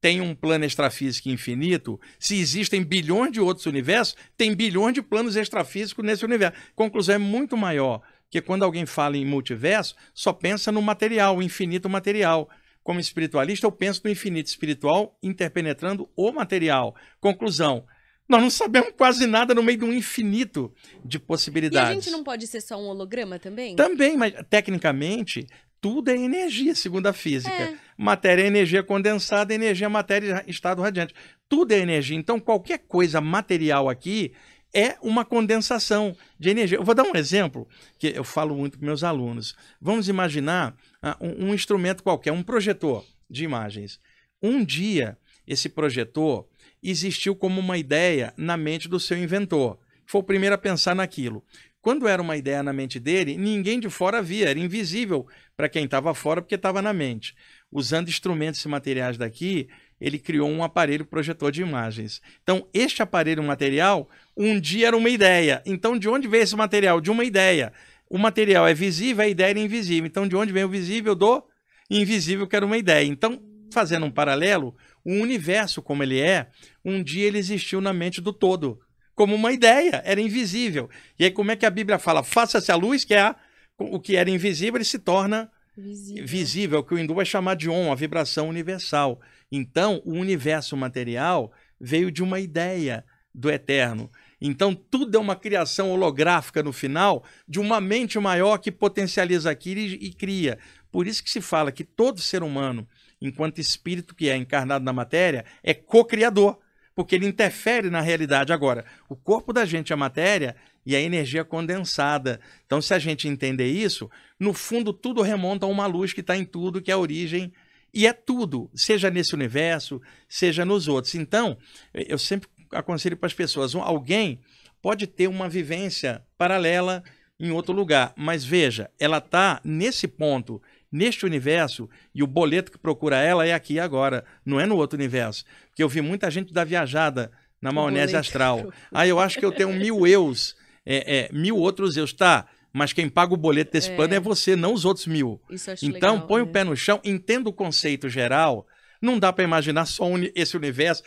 tem 0.00 0.20
um 0.20 0.34
plano 0.34 0.64
extrafísico 0.64 1.28
infinito, 1.28 2.00
se 2.18 2.38
existem 2.38 2.82
bilhões 2.82 3.32
de 3.32 3.40
outros 3.40 3.66
universos, 3.66 4.16
tem 4.36 4.54
bilhões 4.54 4.94
de 4.94 5.02
planos 5.02 5.36
extrafísicos 5.36 6.04
nesse 6.04 6.24
universo. 6.24 6.56
Conclusão 6.74 7.16
é 7.16 7.18
muito 7.18 7.56
maior, 7.56 8.00
que 8.30 8.40
quando 8.40 8.64
alguém 8.64 8.86
fala 8.86 9.16
em 9.16 9.24
multiverso, 9.24 9.94
só 10.14 10.32
pensa 10.32 10.70
no 10.70 10.82
material, 10.82 11.36
o 11.36 11.42
infinito 11.42 11.88
material. 11.88 12.48
Como 12.82 13.00
espiritualista, 13.00 13.66
eu 13.66 13.72
penso 13.72 14.00
no 14.04 14.10
infinito 14.10 14.46
espiritual 14.46 15.18
interpenetrando 15.22 16.08
o 16.16 16.32
material. 16.32 16.94
Conclusão, 17.20 17.84
nós 18.28 18.42
não 18.42 18.50
sabemos 18.50 18.92
quase 18.96 19.26
nada 19.26 19.54
no 19.54 19.62
meio 19.62 19.78
de 19.78 19.84
um 19.84 19.92
infinito 19.92 20.72
de 21.04 21.18
possibilidades. 21.18 21.88
E 21.88 21.92
a 21.92 21.94
gente 21.94 22.10
não 22.10 22.22
pode 22.22 22.46
ser 22.46 22.60
só 22.60 22.78
um 22.78 22.86
holograma 22.86 23.38
também? 23.38 23.74
Também, 23.74 24.16
mas 24.16 24.34
tecnicamente 24.50 25.46
tudo 25.80 26.10
é 26.10 26.16
energia, 26.16 26.74
segundo 26.74 27.06
a 27.06 27.12
física. 27.12 27.52
É. 27.52 27.76
Matéria 27.96 28.42
é 28.42 28.46
energia 28.46 28.82
condensada, 28.82 29.54
energia 29.54 29.86
é 29.86 29.88
matéria 29.88 30.44
estado 30.46 30.82
radiante. 30.82 31.14
Tudo 31.48 31.72
é 31.72 31.78
energia. 31.78 32.16
Então, 32.16 32.40
qualquer 32.40 32.78
coisa 32.78 33.20
material 33.20 33.88
aqui 33.88 34.32
é 34.74 34.96
uma 35.00 35.24
condensação 35.24 36.16
de 36.38 36.50
energia. 36.50 36.78
Eu 36.78 36.84
vou 36.84 36.94
dar 36.94 37.04
um 37.04 37.16
exemplo 37.16 37.66
que 37.98 38.08
eu 38.08 38.24
falo 38.24 38.54
muito 38.56 38.78
com 38.78 38.84
meus 38.84 39.02
alunos. 39.02 39.56
Vamos 39.80 40.08
imaginar 40.08 40.76
uh, 41.02 41.24
um, 41.24 41.48
um 41.48 41.54
instrumento 41.54 42.02
qualquer, 42.02 42.32
um 42.32 42.42
projetor 42.42 43.04
de 43.28 43.44
imagens. 43.44 44.00
Um 44.42 44.64
dia, 44.64 45.16
esse 45.46 45.68
projetor 45.68 46.46
existiu 46.82 47.34
como 47.34 47.60
uma 47.60 47.78
ideia 47.78 48.32
na 48.36 48.56
mente 48.56 48.88
do 48.88 49.00
seu 49.00 49.16
inventor. 49.16 49.78
Foi 50.06 50.20
o 50.20 50.24
primeiro 50.24 50.54
a 50.54 50.58
pensar 50.58 50.94
naquilo. 50.94 51.44
Quando 51.80 52.08
era 52.08 52.20
uma 52.20 52.36
ideia 52.36 52.62
na 52.62 52.72
mente 52.72 52.98
dele, 52.98 53.36
ninguém 53.36 53.78
de 53.78 53.88
fora 53.88 54.20
via, 54.20 54.48
era 54.48 54.58
invisível 54.58 55.26
para 55.56 55.68
quem 55.68 55.84
estava 55.84 56.12
fora 56.12 56.42
porque 56.42 56.56
estava 56.56 56.82
na 56.82 56.92
mente. 56.92 57.34
Usando 57.70 58.08
instrumentos 58.08 58.64
e 58.64 58.68
materiais 58.68 59.16
daqui, 59.16 59.68
ele 60.00 60.18
criou 60.18 60.48
um 60.48 60.62
aparelho 60.62 61.04
projetor 61.04 61.52
de 61.52 61.62
imagens. 61.62 62.20
Então, 62.42 62.66
este 62.74 63.02
aparelho 63.02 63.42
material, 63.42 64.08
um 64.36 64.58
dia 64.58 64.88
era 64.88 64.96
uma 64.96 65.08
ideia. 65.08 65.62
Então, 65.64 65.98
de 65.98 66.08
onde 66.08 66.26
veio 66.26 66.42
esse 66.42 66.56
material? 66.56 67.00
De 67.00 67.10
uma 67.10 67.24
ideia. 67.24 67.72
O 68.10 68.18
material 68.18 68.66
é 68.66 68.74
visível, 68.74 69.24
a 69.24 69.28
ideia 69.28 69.54
é 69.54 69.58
invisível. 69.58 70.06
Então, 70.06 70.26
de 70.26 70.34
onde 70.34 70.52
vem 70.52 70.64
o 70.64 70.68
visível? 70.68 71.14
Do 71.14 71.44
invisível 71.90 72.46
que 72.46 72.56
era 72.56 72.66
uma 72.66 72.76
ideia. 72.76 73.06
Então, 73.06 73.40
fazendo 73.70 74.06
um 74.06 74.10
paralelo, 74.10 74.74
o 75.04 75.12
universo 75.12 75.82
como 75.82 76.02
ele 76.02 76.20
é, 76.20 76.48
um 76.84 77.02
dia 77.02 77.26
ele 77.26 77.38
existiu 77.38 77.80
na 77.80 77.92
mente 77.92 78.20
do 78.20 78.32
todo, 78.32 78.80
como 79.18 79.34
uma 79.34 79.50
ideia, 79.50 80.00
era 80.04 80.20
invisível. 80.20 80.88
E 81.18 81.24
aí 81.24 81.30
como 81.32 81.50
é 81.50 81.56
que 81.56 81.66
a 81.66 81.70
Bíblia 81.70 81.98
fala? 81.98 82.22
Faça-se 82.22 82.70
a 82.70 82.76
luz, 82.76 83.04
que 83.04 83.14
é 83.14 83.22
a, 83.22 83.36
o 83.76 83.98
que 83.98 84.14
era 84.14 84.30
invisível, 84.30 84.76
ele 84.76 84.84
se 84.84 85.00
torna 85.00 85.50
visível. 85.76 86.24
visível, 86.24 86.84
que 86.84 86.94
o 86.94 86.98
hindu 86.98 87.16
vai 87.16 87.26
chamar 87.26 87.56
de 87.56 87.68
on, 87.68 87.90
a 87.90 87.96
vibração 87.96 88.48
universal. 88.48 89.20
Então, 89.50 90.00
o 90.04 90.12
universo 90.12 90.76
material 90.76 91.50
veio 91.80 92.12
de 92.12 92.22
uma 92.22 92.38
ideia 92.38 93.04
do 93.34 93.50
eterno. 93.50 94.08
Então, 94.40 94.72
tudo 94.72 95.16
é 95.16 95.20
uma 95.20 95.34
criação 95.34 95.90
holográfica 95.90 96.62
no 96.62 96.72
final 96.72 97.24
de 97.48 97.58
uma 97.58 97.80
mente 97.80 98.20
maior 98.20 98.58
que 98.58 98.70
potencializa 98.70 99.50
aquilo 99.50 99.80
e, 99.80 99.94
e 99.94 100.12
cria. 100.12 100.60
Por 100.92 101.08
isso 101.08 101.24
que 101.24 101.30
se 101.30 101.40
fala 101.40 101.72
que 101.72 101.82
todo 101.82 102.20
ser 102.20 102.44
humano, 102.44 102.86
enquanto 103.20 103.58
espírito 103.58 104.14
que 104.14 104.28
é 104.28 104.36
encarnado 104.36 104.84
na 104.84 104.92
matéria, 104.92 105.44
é 105.60 105.74
co-criador, 105.74 106.56
porque 106.98 107.14
ele 107.14 107.28
interfere 107.28 107.90
na 107.90 108.00
realidade. 108.00 108.52
Agora, 108.52 108.84
o 109.08 109.14
corpo 109.14 109.52
da 109.52 109.64
gente 109.64 109.92
é 109.92 109.96
matéria 109.96 110.56
e 110.84 110.96
a 110.96 111.00
energia 111.00 111.44
condensada. 111.44 112.40
Então, 112.66 112.82
se 112.82 112.92
a 112.92 112.98
gente 112.98 113.28
entender 113.28 113.68
isso, 113.68 114.10
no 114.36 114.52
fundo, 114.52 114.92
tudo 114.92 115.22
remonta 115.22 115.64
a 115.64 115.68
uma 115.68 115.86
luz 115.86 116.12
que 116.12 116.22
está 116.22 116.36
em 116.36 116.44
tudo, 116.44 116.82
que 116.82 116.90
é 116.90 116.94
a 116.94 116.98
origem. 116.98 117.52
E 117.94 118.04
é 118.04 118.12
tudo, 118.12 118.68
seja 118.74 119.10
nesse 119.10 119.32
universo, 119.32 120.02
seja 120.28 120.64
nos 120.64 120.88
outros. 120.88 121.14
Então, 121.14 121.56
eu 121.94 122.18
sempre 122.18 122.48
aconselho 122.72 123.16
para 123.16 123.28
as 123.28 123.32
pessoas: 123.32 123.76
alguém 123.76 124.40
pode 124.82 125.06
ter 125.06 125.28
uma 125.28 125.48
vivência 125.48 126.26
paralela 126.36 127.04
em 127.38 127.52
outro 127.52 127.72
lugar, 127.72 128.12
mas 128.16 128.44
veja, 128.44 128.90
ela 128.98 129.18
está 129.18 129.60
nesse 129.62 130.08
ponto, 130.08 130.60
neste 130.90 131.26
universo, 131.26 131.88
e 132.14 132.22
o 132.22 132.26
boleto 132.26 132.72
que 132.72 132.78
procura 132.78 133.16
ela 133.18 133.46
é 133.46 133.52
aqui 133.52 133.78
agora, 133.78 134.24
não 134.44 134.58
é 134.58 134.66
no 134.66 134.76
outro 134.76 134.96
universo. 134.96 135.44
Porque 135.68 135.82
eu 135.82 135.88
vi 135.88 136.00
muita 136.00 136.30
gente 136.30 136.52
dar 136.52 136.64
viajada 136.64 137.30
na 137.60 137.72
maionese 137.72 138.16
astral. 138.16 138.72
Ah, 138.92 139.06
eu 139.06 139.20
acho 139.20 139.38
que 139.38 139.44
eu 139.44 139.52
tenho 139.52 139.72
mil 139.72 140.06
eus, 140.06 140.56
é, 140.84 141.18
é, 141.18 141.32
mil 141.32 141.56
outros 141.56 141.96
eus. 141.96 142.12
Tá, 142.12 142.46
mas 142.72 142.92
quem 142.92 143.08
paga 143.08 143.34
o 143.34 143.36
boleto 143.36 143.72
desse 143.72 143.90
é. 143.90 143.96
plano 143.96 144.14
é 144.14 144.20
você, 144.20 144.56
não 144.56 144.72
os 144.72 144.84
outros 144.84 145.06
mil. 145.06 145.40
então, 145.82 146.14
legal, 146.14 146.26
põe 146.26 146.42
né? 146.42 146.48
o 146.48 146.52
pé 146.52 146.64
no 146.64 146.76
chão, 146.76 147.00
entenda 147.04 147.48
o 147.48 147.52
conceito 147.52 148.08
geral. 148.08 148.66
Não 149.00 149.18
dá 149.18 149.32
para 149.32 149.44
imaginar 149.44 149.86
só 149.86 150.06
esse 150.34 150.56
universo. 150.56 151.02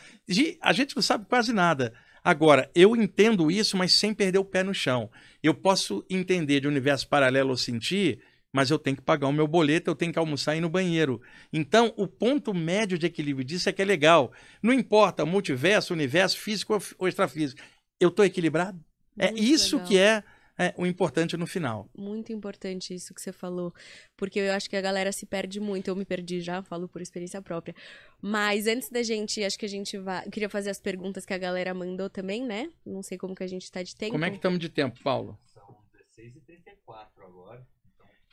A 0.61 0.71
gente 0.71 0.95
não 0.95 1.03
sabe 1.03 1.25
quase 1.25 1.51
nada. 1.51 1.93
Agora, 2.23 2.69
eu 2.75 2.95
entendo 2.95 3.49
isso, 3.49 3.75
mas 3.75 3.93
sem 3.93 4.13
perder 4.13 4.37
o 4.37 4.45
pé 4.45 4.63
no 4.63 4.73
chão. 4.73 5.09
Eu 5.41 5.53
posso 5.53 6.05
entender 6.09 6.59
de 6.59 6.67
universo 6.67 7.07
paralelo 7.07 7.49
ou 7.49 7.57
sentir, 7.57 8.19
mas 8.53 8.69
eu 8.69 8.77
tenho 8.77 8.95
que 8.95 9.01
pagar 9.01 9.27
o 9.27 9.33
meu 9.33 9.47
boleto, 9.47 9.89
eu 9.89 9.95
tenho 9.95 10.11
que 10.11 10.19
almoçar 10.19 10.55
e 10.55 10.57
ir 10.57 10.61
no 10.61 10.69
banheiro. 10.69 11.21
Então, 11.51 11.93
o 11.97 12.07
ponto 12.07 12.53
médio 12.53 12.97
de 12.97 13.05
equilíbrio 13.05 13.45
disso 13.45 13.69
é 13.69 13.73
que 13.73 13.81
é 13.81 13.85
legal. 13.85 14.31
Não 14.61 14.73
importa 14.73 15.25
multiverso, 15.25 15.93
universo, 15.93 16.37
físico 16.37 16.77
ou 16.97 17.07
extrafísico. 17.07 17.61
Eu 17.99 18.09
estou 18.09 18.25
equilibrado? 18.25 18.83
É 19.17 19.27
Muito 19.31 19.41
é 19.41 19.45
isso 19.45 19.75
legal. 19.77 19.87
que 19.87 19.97
é 19.97 20.23
é 20.61 20.73
o 20.77 20.85
importante 20.85 21.35
no 21.35 21.47
final. 21.47 21.89
Muito 21.97 22.31
importante 22.31 22.93
isso 22.93 23.13
que 23.15 23.21
você 23.21 23.31
falou, 23.31 23.73
porque 24.15 24.39
eu 24.39 24.53
acho 24.53 24.69
que 24.69 24.75
a 24.75 24.81
galera 24.81 25.11
se 25.11 25.25
perde 25.25 25.59
muito. 25.59 25.87
Eu 25.87 25.95
me 25.95 26.05
perdi 26.05 26.39
já, 26.39 26.61
falo 26.61 26.87
por 26.87 27.01
experiência 27.01 27.41
própria. 27.41 27.75
Mas 28.21 28.67
antes 28.67 28.89
da 28.89 29.01
gente, 29.01 29.43
acho 29.43 29.57
que 29.57 29.65
a 29.65 29.69
gente 29.69 29.97
vai. 29.97 30.25
Eu 30.25 30.31
queria 30.31 30.49
fazer 30.49 30.69
as 30.69 30.79
perguntas 30.79 31.25
que 31.25 31.33
a 31.33 31.37
galera 31.37 31.73
mandou 31.73 32.09
também, 32.09 32.45
né? 32.45 32.69
Não 32.85 33.01
sei 33.01 33.17
como 33.17 33.33
que 33.33 33.43
a 33.43 33.47
gente 33.47 33.63
está 33.63 33.81
de 33.81 33.95
tempo. 33.95 34.11
Como 34.11 34.25
é 34.25 34.29
que 34.29 34.35
estamos 34.35 34.59
de 34.59 34.69
tempo, 34.69 34.99
Paulo? 35.01 35.35
São 35.51 35.77
16h34 36.15 37.25
agora. 37.25 37.65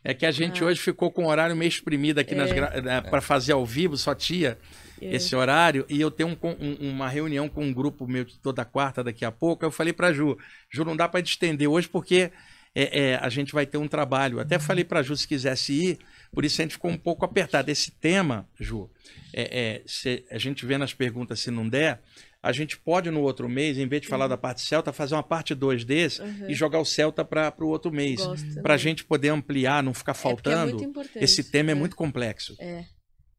É 0.05 0.15
que 0.15 0.25
a 0.25 0.31
gente 0.31 0.63
ah. 0.63 0.67
hoje 0.67 0.81
ficou 0.81 1.11
com 1.11 1.25
o 1.25 1.29
horário 1.29 1.57
meio 1.57 1.69
exprimido 1.69 2.19
aqui 2.19 2.35
é. 2.35 2.81
Né, 2.81 3.01
para 3.03 3.21
fazer 3.21 3.53
ao 3.53 3.67
vivo, 3.67 3.97
só 3.97 4.15
tinha 4.15 4.57
é. 5.01 5.17
esse 5.17 5.35
horário. 5.35 5.85
E 5.89 6.01
eu 6.01 6.11
tenho 6.11 6.29
um, 6.29 6.49
um, 6.49 6.91
uma 6.91 7.09
reunião 7.09 7.49
com 7.49 7.65
um 7.65 7.73
grupo 7.73 8.07
meu 8.07 8.25
toda 8.43 8.65
quarta 8.65 9.03
daqui 9.03 9.25
a 9.25 9.33
pouco. 9.33 9.65
Eu 9.65 9.71
falei 9.71 9.93
para 9.93 10.13
Ju, 10.13 10.39
Ju, 10.71 10.85
não 10.85 10.97
dá 10.97 11.09
para 11.09 11.21
estender 11.21 11.69
hoje 11.69 11.89
porque 11.89 12.31
é, 12.75 13.01
é, 13.01 13.15
a 13.17 13.29
gente 13.29 13.53
vai 13.53 13.67
ter 13.67 13.79
um 13.79 13.89
trabalho. 13.89 14.41
Até 14.41 14.57
uhum. 14.57 14.61
falei 14.61 14.85
para 14.85 15.03
Ju 15.03 15.17
se 15.17 15.27
quisesse 15.27 15.73
ir, 15.73 15.99
por 16.33 16.45
isso 16.45 16.61
a 16.61 16.65
gente 16.65 16.73
ficou 16.73 16.91
um 16.91 16.99
pouco 16.99 17.25
apertado. 17.25 17.71
Esse 17.71 17.91
tema, 17.91 18.49
Ju, 18.59 18.89
é, 19.33 19.61
é, 19.61 19.83
se 19.87 20.25
a 20.31 20.39
gente 20.39 20.65
vê 20.65 20.79
nas 20.79 20.95
perguntas 20.95 21.41
se 21.41 21.51
não 21.51 21.69
der, 21.69 22.01
a 22.43 22.53
gente 22.53 22.79
pode 22.79 23.11
no 23.11 23.23
outro 23.23 23.49
mês, 23.49 23.79
em 23.79 23.87
vez 23.87 24.03
de 24.03 24.09
falar 24.09 24.27
uhum. 24.27 24.31
da 24.31 24.37
parte 24.37 24.61
Celta, 24.63 24.93
fazer 24.93 25.15
uma 25.15 25.23
parte 25.23 25.55
2 25.55 25.85
desse 25.85 26.23
uhum. 26.23 26.49
e 26.49 26.55
jogar 26.55 26.79
o 26.79 26.85
Celta 26.85 27.25
para 27.25 27.53
o 27.61 27.69
outro 27.69 27.91
mês. 27.91 28.21
Para 28.63 28.75
a 28.75 28.77
gente 28.77 29.05
poder 29.05 29.31
ampliar, 29.31 29.83
não 29.83 29.93
ficar 29.93 30.13
é, 30.13 30.15
é 30.15 30.19
faltando. 30.19 30.93
É 31.15 31.25
Esse 31.25 31.43
tema 31.43 31.71
é, 31.71 31.73
é 31.73 31.75
muito 31.75 31.97
complexo. 31.97 32.55
É. 32.61 32.85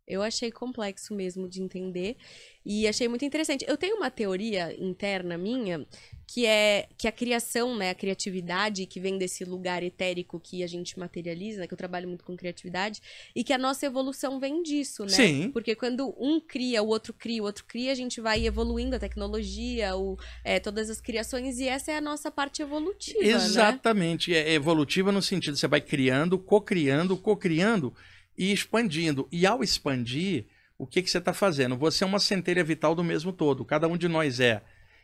Eu 0.09 0.23
achei 0.23 0.51
complexo 0.51 1.13
mesmo 1.13 1.47
de 1.47 1.61
entender 1.61 2.17
e 2.65 2.87
achei 2.87 3.07
muito 3.07 3.23
interessante. 3.23 3.63
Eu 3.67 3.77
tenho 3.77 3.97
uma 3.97 4.09
teoria 4.09 4.75
interna 4.83 5.37
minha 5.37 5.85
que 6.27 6.45
é 6.45 6.87
que 6.97 7.07
a 7.07 7.11
criação, 7.11 7.75
né, 7.75 7.89
a 7.89 7.95
criatividade 7.95 8.85
que 8.85 8.99
vem 8.99 9.17
desse 9.17 9.43
lugar 9.43 9.81
etérico 9.81 10.39
que 10.39 10.63
a 10.63 10.67
gente 10.67 10.97
materializa, 10.99 11.61
né, 11.61 11.67
que 11.67 11.73
eu 11.73 11.77
trabalho 11.77 12.07
muito 12.07 12.23
com 12.23 12.37
criatividade, 12.37 13.01
e 13.35 13.43
que 13.43 13.51
a 13.51 13.57
nossa 13.57 13.85
evolução 13.85 14.39
vem 14.39 14.61
disso, 14.61 15.03
né? 15.05 15.09
Sim. 15.09 15.51
Porque 15.51 15.73
quando 15.73 16.13
um 16.19 16.39
cria, 16.39 16.83
o 16.83 16.87
outro 16.87 17.13
cria, 17.13 17.41
o 17.41 17.45
outro 17.45 17.65
cria, 17.65 17.91
a 17.91 17.95
gente 17.95 18.21
vai 18.21 18.45
evoluindo 18.45 18.95
a 18.95 18.99
tecnologia, 18.99 19.95
o, 19.95 20.19
é, 20.43 20.59
todas 20.59 20.89
as 20.89 21.01
criações, 21.01 21.59
e 21.59 21.67
essa 21.67 21.91
é 21.91 21.97
a 21.97 22.01
nossa 22.01 22.29
parte 22.29 22.61
evolutiva. 22.61 23.23
Né? 23.23 23.29
Exatamente. 23.29 24.29
Né? 24.29 24.37
É 24.37 24.53
evolutiva 24.53 25.11
no 25.11 25.21
sentido 25.21 25.57
você 25.57 25.67
vai 25.67 25.81
criando, 25.81 26.37
co-criando, 26.37 27.17
co-criando 27.17 27.91
e 28.39 28.53
expandindo. 28.53 29.27
E 29.29 29.45
ao 29.45 29.61
expandir, 29.61 30.45
o 30.77 30.87
que, 30.87 31.01
que 31.01 31.11
você 31.11 31.17
está 31.17 31.33
fazendo? 31.33 31.77
Você 31.77 32.05
é 32.05 32.07
uma 32.07 32.21
centelha 32.21 32.63
vital 32.63 32.95
do 32.95 33.03
mesmo 33.03 33.33
todo. 33.33 33.65
Cada 33.65 33.85
um 33.85 33.97
de 33.97 34.07
nós 34.07 34.39
é. 34.39 34.63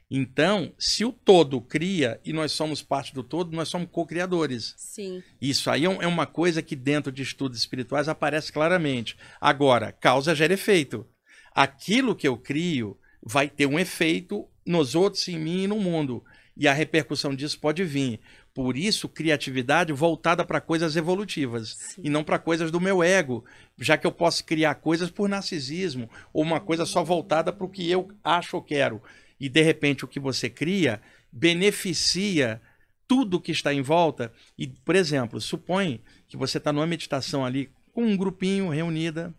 Então, 0.10 0.74
se 0.80 1.04
o 1.04 1.12
todo 1.12 1.60
cria 1.60 2.22
e 2.24 2.32
nós 2.32 2.54
somos 2.54 2.82
parte 2.82 3.14
do 3.14 3.24
todo, 3.24 3.54
nós 3.54 3.68
somos 3.68 3.90
co-criadores. 3.92 4.74
Sim. 4.78 5.22
Isso 5.42 5.70
aí 5.70 5.84
é, 5.84 5.88
é 5.88 6.08
uma 6.08 6.26
coisa 6.26 6.62
que 6.62 6.76
dentro 6.76 7.12
de 7.12 7.24
estudos 7.24 7.60
espirituais 7.60 8.08
aparece 8.08 8.54
claramente. 8.54 9.18
Agora, 9.42 9.92
causa 9.92 10.34
gera 10.34 10.54
efeito. 10.54 11.06
Aquilo 11.54 12.16
que 12.16 12.28
eu 12.28 12.38
crio 12.38 12.98
vai 13.22 13.50
ter 13.50 13.66
um 13.66 13.80
efeito 13.80 14.48
nos 14.66 14.96
outros, 14.96 15.28
em 15.28 15.38
mim 15.38 15.64
e 15.64 15.68
no 15.68 15.80
mundo. 15.80 16.24
E 16.56 16.70
a 16.70 16.74
repercussão 16.74 17.36
disso 17.36 17.60
pode 17.60 17.84
vir. 17.84 18.22
Por 18.56 18.78
isso, 18.78 19.10
criatividade 19.10 19.92
voltada 19.92 20.46
para 20.46 20.62
coisas 20.62 20.96
evolutivas 20.96 21.76
Sim. 21.78 22.04
e 22.06 22.10
não 22.10 22.24
para 22.24 22.40
coisas 22.40 22.72
do 22.72 22.80
meu 22.80 23.04
ego, 23.04 23.44
já 23.78 23.98
que 23.98 24.08
eu 24.08 24.14
posso 24.14 24.46
criar 24.46 24.76
coisas 24.76 25.12
por 25.12 25.28
narcisismo 25.28 26.10
ou 26.32 26.42
uma 26.42 26.62
coisa 26.62 26.86
só 26.86 27.04
voltada 27.04 27.52
para 27.52 27.66
o 27.66 27.70
que 27.70 27.92
eu 27.92 28.10
acho 28.24 28.56
ou 28.56 28.64
quero. 28.64 29.02
E 29.38 29.50
de 29.50 29.62
repente 29.62 30.06
o 30.06 30.08
que 30.08 30.22
você 30.22 30.50
cria 30.50 31.02
beneficia 31.30 32.62
tudo 33.06 33.42
que 33.42 33.52
está 33.52 33.74
em 33.74 33.82
volta. 33.82 34.32
E, 34.58 34.68
por 34.68 34.96
exemplo, 34.96 35.42
supõe 35.42 36.02
que 36.26 36.38
você 36.38 36.58
está 36.58 36.72
numa 36.72 36.88
meditação 36.88 37.44
ali 37.44 37.70
com 37.92 38.06
um 38.06 38.16
grupinho 38.16 38.70
reunida 38.70 39.36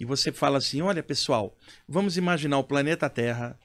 e 0.00 0.06
você 0.06 0.32
fala 0.32 0.56
assim: 0.56 0.80
olha, 0.80 1.02
pessoal, 1.02 1.54
vamos 1.86 2.16
imaginar 2.16 2.56
o 2.56 2.64
planeta 2.64 3.10
Terra, 3.10 3.58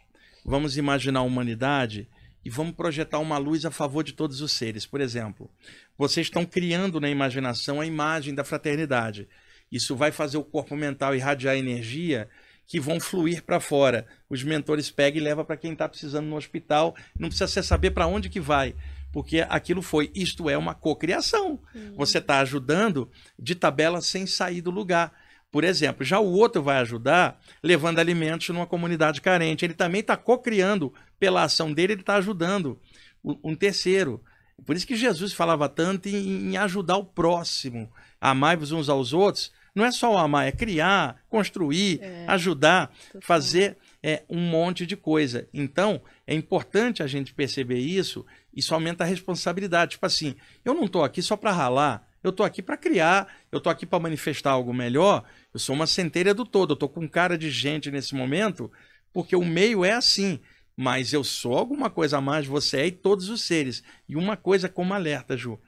vamos 0.43 0.75
imaginar 0.75 1.19
a 1.19 1.23
humanidade 1.23 2.05
e 2.43 2.49
vamos 2.49 2.75
projetar 2.75 3.19
uma 3.19 3.37
luz 3.37 3.65
a 3.65 3.71
favor 3.71 4.03
de 4.03 4.13
todos 4.13 4.41
os 4.41 4.51
seres. 4.51 4.85
Por 4.85 5.01
exemplo, 5.01 5.49
vocês 5.97 6.27
estão 6.27 6.45
criando 6.45 6.99
na 6.99 7.09
imaginação 7.09 7.81
a 7.81 7.85
imagem 7.85 8.33
da 8.33 8.43
fraternidade. 8.43 9.27
Isso 9.71 9.95
vai 9.95 10.11
fazer 10.11 10.37
o 10.37 10.43
corpo 10.43 10.75
mental 10.75 11.15
irradiar 11.15 11.55
energia 11.55 12.29
que 12.65 12.79
vão 12.79 12.99
fluir 12.99 13.43
para 13.43 13.59
fora. 13.59 14.05
Os 14.29 14.43
mentores 14.43 14.91
pegam 14.91 15.19
e 15.19 15.23
levam 15.23 15.43
para 15.43 15.57
quem 15.57 15.73
está 15.73 15.89
precisando 15.89 16.27
no 16.27 16.37
hospital. 16.37 16.95
Não 17.17 17.27
precisa 17.29 17.63
saber 17.63 17.91
para 17.91 18.07
onde 18.07 18.29
que 18.29 18.39
vai, 18.39 18.75
porque 19.11 19.45
aquilo 19.49 19.81
foi. 19.81 20.11
Isto 20.13 20.49
é 20.49 20.57
uma 20.57 20.75
cocriação. 20.75 21.59
Uhum. 21.73 21.95
Você 21.95 22.19
está 22.19 22.39
ajudando 22.39 23.09
de 23.37 23.55
tabela 23.55 24.01
sem 24.01 24.27
sair 24.27 24.61
do 24.61 24.69
lugar. 24.69 25.11
Por 25.51 25.63
exemplo, 25.63 26.05
já 26.05 26.19
o 26.19 26.31
outro 26.31 26.61
vai 26.61 26.77
ajudar 26.77 27.39
levando 27.63 27.99
alimentos 27.99 28.49
numa 28.49 28.67
comunidade 28.67 29.19
carente. 29.19 29.65
Ele 29.65 29.73
também 29.73 30.01
está 30.01 30.15
cocriando 30.15 30.93
pela 31.19 31.43
ação 31.43 31.73
dele, 31.73 31.93
ele 31.93 32.01
está 32.01 32.15
ajudando 32.15 32.79
um 33.23 33.55
terceiro. 33.55 34.23
Por 34.65 34.75
isso 34.75 34.85
que 34.85 34.95
Jesus 34.95 35.33
falava 35.33 35.67
tanto 35.67 36.07
em, 36.07 36.51
em 36.51 36.57
ajudar 36.57 36.97
o 36.97 37.05
próximo, 37.05 37.91
amai-vos 38.19 38.71
uns 38.71 38.89
aos 38.89 39.13
outros. 39.13 39.51
Não 39.73 39.85
é 39.85 39.91
só 39.91 40.13
o 40.13 40.17
amar, 40.17 40.47
é 40.47 40.51
criar, 40.51 41.21
construir, 41.29 41.99
é, 42.01 42.25
ajudar, 42.27 42.91
fazer 43.21 43.77
é, 44.03 44.23
um 44.29 44.39
monte 44.39 44.85
de 44.85 44.97
coisa. 44.97 45.47
Então, 45.53 46.01
é 46.25 46.33
importante 46.33 47.03
a 47.03 47.07
gente 47.07 47.33
perceber 47.33 47.77
isso. 47.77 48.25
Isso 48.53 48.73
aumenta 48.73 49.03
a 49.03 49.07
responsabilidade. 49.07 49.91
Tipo 49.91 50.05
assim, 50.05 50.35
eu 50.65 50.73
não 50.73 50.85
estou 50.85 51.03
aqui 51.03 51.21
só 51.21 51.37
para 51.37 51.51
ralar, 51.51 52.07
eu 52.23 52.31
estou 52.31 52.45
aqui 52.45 52.61
para 52.61 52.75
criar, 52.75 53.27
eu 53.51 53.59
estou 53.59 53.71
aqui 53.71 53.85
para 53.85 53.99
manifestar 53.99 54.51
algo 54.51 54.73
melhor. 54.73 55.23
Eu 55.53 55.59
sou 55.59 55.75
uma 55.75 55.87
centelha 55.87 56.33
do 56.33 56.45
todo, 56.45 56.71
eu 56.71 56.75
estou 56.75 56.89
com 56.89 57.07
cara 57.07 57.37
de 57.37 57.49
gente 57.49 57.89
nesse 57.91 58.13
momento, 58.15 58.71
porque 59.11 59.35
o 59.35 59.43
meio 59.43 59.83
é 59.83 59.93
assim 59.93 60.39
mas 60.81 61.11
eu 61.11 61.25
sou 61.25 61.57
alguma 61.57 61.89
coisa 61.89 62.19
a 62.19 62.21
mais, 62.21 62.47
você 62.47 62.77
é 62.77 62.87
e 62.87 62.91
todos 62.93 63.27
os 63.27 63.41
seres. 63.41 63.83
E 64.07 64.15
uma 64.15 64.37
coisa 64.37 64.69
como 64.69 64.93
alerta, 64.93 65.35
Ju. 65.35 65.59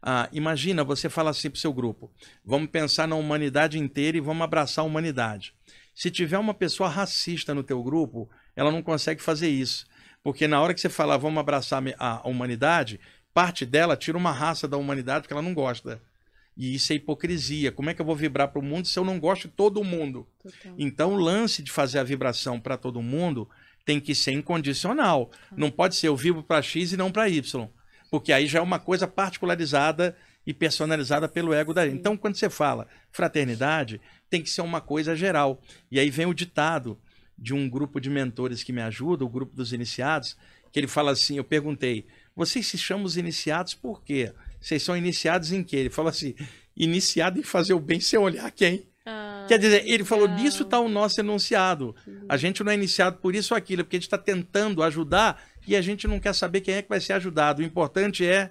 Ah, 0.00 0.28
imagina 0.32 0.84
você 0.84 1.08
fala 1.08 1.30
assim 1.30 1.50
pro 1.50 1.58
seu 1.58 1.72
grupo: 1.72 2.08
vamos 2.44 2.70
pensar 2.70 3.08
na 3.08 3.16
humanidade 3.16 3.80
inteira 3.80 4.16
e 4.16 4.20
vamos 4.20 4.44
abraçar 4.44 4.84
a 4.84 4.86
humanidade. 4.86 5.52
Se 5.92 6.08
tiver 6.08 6.38
uma 6.38 6.54
pessoa 6.54 6.88
racista 6.88 7.52
no 7.52 7.64
teu 7.64 7.82
grupo, 7.82 8.30
ela 8.54 8.70
não 8.70 8.80
consegue 8.80 9.20
fazer 9.20 9.48
isso. 9.48 9.88
Porque 10.22 10.46
na 10.46 10.62
hora 10.62 10.72
que 10.72 10.80
você 10.80 10.88
falar 10.88 11.16
vamos 11.16 11.40
abraçar 11.40 11.82
a 11.98 12.28
humanidade, 12.28 13.00
parte 13.34 13.66
dela 13.66 13.96
tira 13.96 14.16
uma 14.16 14.30
raça 14.30 14.68
da 14.68 14.76
humanidade 14.76 15.22
porque 15.22 15.34
ela 15.34 15.42
não 15.42 15.52
gosta. 15.52 16.00
E 16.60 16.74
isso 16.74 16.92
é 16.92 16.96
hipocrisia. 16.96 17.72
Como 17.72 17.88
é 17.88 17.94
que 17.94 18.02
eu 18.02 18.04
vou 18.04 18.14
vibrar 18.14 18.48
para 18.48 18.58
o 18.58 18.62
mundo 18.62 18.86
se 18.86 18.98
eu 18.98 19.02
não 19.02 19.18
gosto 19.18 19.48
de 19.48 19.54
todo 19.54 19.82
mundo? 19.82 20.28
Total. 20.42 20.74
Então, 20.76 21.14
o 21.14 21.16
lance 21.16 21.62
de 21.62 21.70
fazer 21.70 21.98
a 21.98 22.04
vibração 22.04 22.60
para 22.60 22.76
todo 22.76 23.00
mundo 23.00 23.48
tem 23.82 23.98
que 23.98 24.14
ser 24.14 24.32
incondicional. 24.32 25.30
Ah. 25.50 25.54
Não 25.56 25.70
pode 25.70 25.94
ser 25.94 26.08
eu 26.08 26.16
vibro 26.16 26.42
para 26.42 26.60
X 26.60 26.92
e 26.92 26.98
não 26.98 27.10
para 27.10 27.30
Y. 27.30 27.66
Porque 28.10 28.30
aí 28.30 28.46
já 28.46 28.58
é 28.58 28.62
uma 28.62 28.78
coisa 28.78 29.08
particularizada 29.08 30.14
e 30.46 30.52
personalizada 30.52 31.26
pelo 31.30 31.54
ego 31.54 31.72
da 31.72 31.86
gente. 31.86 31.98
Então, 31.98 32.14
quando 32.14 32.34
você 32.34 32.50
fala 32.50 32.86
fraternidade, 33.10 33.98
tem 34.28 34.42
que 34.42 34.50
ser 34.50 34.60
uma 34.60 34.82
coisa 34.82 35.16
geral. 35.16 35.62
E 35.90 35.98
aí 35.98 36.10
vem 36.10 36.26
o 36.26 36.34
ditado 36.34 37.00
de 37.38 37.54
um 37.54 37.70
grupo 37.70 37.98
de 37.98 38.10
mentores 38.10 38.62
que 38.62 38.70
me 38.70 38.82
ajuda, 38.82 39.24
o 39.24 39.30
grupo 39.30 39.56
dos 39.56 39.72
iniciados, 39.72 40.36
que 40.70 40.78
ele 40.78 40.88
fala 40.88 41.12
assim: 41.12 41.38
eu 41.38 41.44
perguntei, 41.44 42.06
vocês 42.36 42.66
se 42.66 42.76
chamam 42.76 43.06
os 43.06 43.16
iniciados 43.16 43.72
por 43.72 44.04
quê? 44.04 44.34
Vocês 44.60 44.82
são 44.82 44.96
iniciados 44.96 45.52
em 45.52 45.62
quê? 45.62 45.76
Ele 45.76 45.90
falou 45.90 46.10
assim: 46.10 46.34
iniciado 46.76 47.38
em 47.38 47.42
fazer 47.42 47.74
o 47.74 47.80
bem 47.80 48.00
sem 48.00 48.18
olhar 48.18 48.50
quem. 48.50 48.86
Ah, 49.06 49.44
Quer 49.48 49.58
dizer, 49.58 49.84
ele 49.86 50.04
falou: 50.04 50.28
nisso 50.28 50.62
está 50.62 50.78
o 50.78 50.88
nosso 50.88 51.20
enunciado. 51.20 51.94
A 52.28 52.36
gente 52.36 52.62
não 52.62 52.70
é 52.70 52.74
iniciado 52.74 53.18
por 53.18 53.34
isso 53.34 53.54
ou 53.54 53.58
aquilo, 53.58 53.84
porque 53.84 53.96
a 53.96 53.98
gente 53.98 54.06
está 54.06 54.18
tentando 54.18 54.82
ajudar 54.82 55.42
e 55.66 55.74
a 55.74 55.80
gente 55.80 56.06
não 56.06 56.20
quer 56.20 56.34
saber 56.34 56.60
quem 56.60 56.74
é 56.74 56.82
que 56.82 56.88
vai 56.88 57.00
ser 57.00 57.14
ajudado. 57.14 57.62
O 57.62 57.64
importante 57.64 58.24
é 58.24 58.50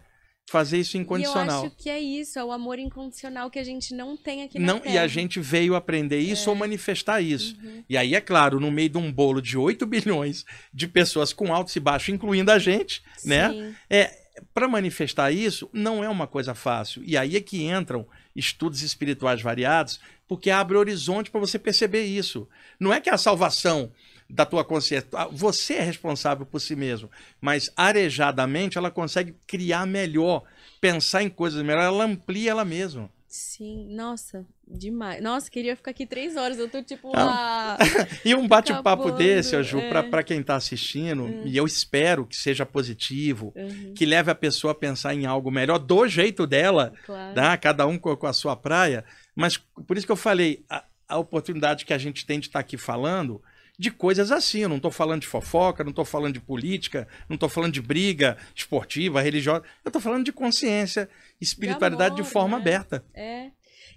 fazer 0.49 0.79
isso 0.79 0.97
incondicional. 0.97 1.61
E 1.61 1.65
eu 1.65 1.67
acho 1.67 1.75
que 1.77 1.89
é 1.89 1.99
isso, 1.99 2.39
é 2.39 2.43
o 2.43 2.51
amor 2.51 2.79
incondicional 2.79 3.49
que 3.49 3.59
a 3.59 3.63
gente 3.63 3.93
não 3.93 4.17
tem 4.17 4.43
aqui 4.43 4.59
na 4.59 4.65
não, 4.65 4.79
Terra. 4.79 4.95
E 4.95 4.97
a 4.97 5.07
gente 5.07 5.39
veio 5.39 5.75
aprender 5.75 6.19
isso 6.19 6.49
é. 6.49 6.51
ou 6.51 6.55
manifestar 6.55 7.21
isso. 7.21 7.55
Uhum. 7.63 7.83
E 7.87 7.95
aí, 7.95 8.15
é 8.15 8.21
claro, 8.21 8.59
no 8.59 8.71
meio 8.71 8.89
de 8.89 8.97
um 8.97 9.11
bolo 9.11 9.41
de 9.41 9.57
8 9.57 9.85
bilhões 9.87 10.43
de 10.73 10.87
pessoas 10.87 11.31
com 11.31 11.53
altos 11.53 11.75
e 11.75 11.79
baixos, 11.79 12.09
incluindo 12.09 12.51
a 12.51 12.59
gente, 12.59 13.01
né? 13.23 13.49
Sim. 13.49 13.61
né? 13.61 13.75
É, 13.89 14.28
para 14.53 14.67
manifestar 14.67 15.31
isso, 15.31 15.69
não 15.73 16.03
é 16.03 16.09
uma 16.09 16.27
coisa 16.27 16.53
fácil. 16.53 17.01
E 17.05 17.17
aí 17.17 17.35
é 17.35 17.41
que 17.41 17.63
entram 17.63 18.07
estudos 18.35 18.81
espirituais 18.81 19.41
variados, 19.41 19.99
porque 20.27 20.49
abre 20.49 20.77
horizonte 20.77 21.31
para 21.31 21.39
você 21.39 21.57
perceber 21.57 22.03
isso. 22.03 22.47
Não 22.79 22.93
é 22.93 22.99
que 22.99 23.09
a 23.09 23.17
salvação 23.17 23.91
da 24.29 24.45
tua 24.45 24.63
consciência, 24.63 25.09
você 25.31 25.75
é 25.75 25.81
responsável 25.81 26.45
por 26.45 26.59
si 26.59 26.75
mesmo, 26.75 27.09
mas 27.41 27.71
arejadamente 27.75 28.77
ela 28.77 28.91
consegue 28.91 29.35
criar 29.47 29.87
melhor, 29.87 30.43
pensar 30.79 31.23
em 31.23 31.29
coisas 31.29 31.63
melhor, 31.63 31.83
ela 31.83 32.03
amplia 32.03 32.51
ela 32.51 32.63
mesma. 32.63 33.09
Sim, 33.29 33.85
nossa, 33.91 34.43
demais. 34.67 35.21
Nossa, 35.21 35.51
queria 35.51 35.75
ficar 35.75 35.91
aqui 35.91 36.03
três 36.03 36.35
horas. 36.35 36.57
Eu 36.57 36.67
tô 36.67 36.81
tipo 36.81 37.11
lá. 37.15 37.77
e 38.25 38.33
um 38.33 38.47
bate-papo 38.47 39.11
desse, 39.11 39.61
Ju, 39.61 39.77
é. 39.77 40.03
para 40.09 40.23
quem 40.23 40.41
tá 40.41 40.55
assistindo, 40.55 41.25
uhum. 41.25 41.43
e 41.45 41.55
eu 41.55 41.63
espero 41.63 42.25
que 42.25 42.35
seja 42.35 42.65
positivo, 42.65 43.53
uhum. 43.55 43.93
que 43.93 44.03
leve 44.03 44.31
a 44.31 44.35
pessoa 44.35 44.71
a 44.71 44.75
pensar 44.75 45.13
em 45.13 45.27
algo 45.27 45.51
melhor 45.51 45.77
do 45.77 46.07
jeito 46.07 46.47
dela, 46.47 46.91
claro. 47.05 47.35
tá? 47.35 47.55
cada 47.55 47.85
um 47.85 47.99
com, 47.99 48.25
a 48.25 48.33
sua 48.33 48.55
praia. 48.55 49.05
Mas 49.35 49.57
por 49.57 49.95
isso 49.95 50.07
que 50.07 50.11
eu 50.11 50.15
falei, 50.15 50.65
a, 50.67 50.83
a 51.07 51.19
oportunidade 51.19 51.85
que 51.85 51.93
a 51.93 51.99
gente 51.99 52.25
tem 52.25 52.39
de 52.39 52.47
estar 52.47 52.57
tá 52.57 52.61
aqui 52.61 52.77
falando 52.77 53.39
de 53.79 53.89
coisas 53.89 54.29
assim. 54.29 54.59
Eu 54.59 54.69
não 54.69 54.75
estou 54.75 54.91
falando 54.91 55.21
de 55.21 55.27
fofoca, 55.27 55.83
não 55.83 55.91
estou 55.91 56.03
falando 56.03 56.33
de 56.33 56.41
política, 56.41 57.07
não 57.29 57.35
estou 57.35 57.47
falando 57.47 57.71
de 57.71 57.81
briga 57.81 58.37
esportiva, 58.53 59.21
religiosa. 59.21 59.63
Eu 59.85 59.89
estou 59.89 60.01
falando 60.01 60.25
de 60.25 60.33
consciência, 60.33 61.09
espiritualidade 61.39 62.15
de, 62.15 62.21
amor, 62.21 62.27
de 62.27 62.33
forma 62.33 62.57
né? 62.57 62.61
aberta. 62.61 63.03
É. 63.13 63.51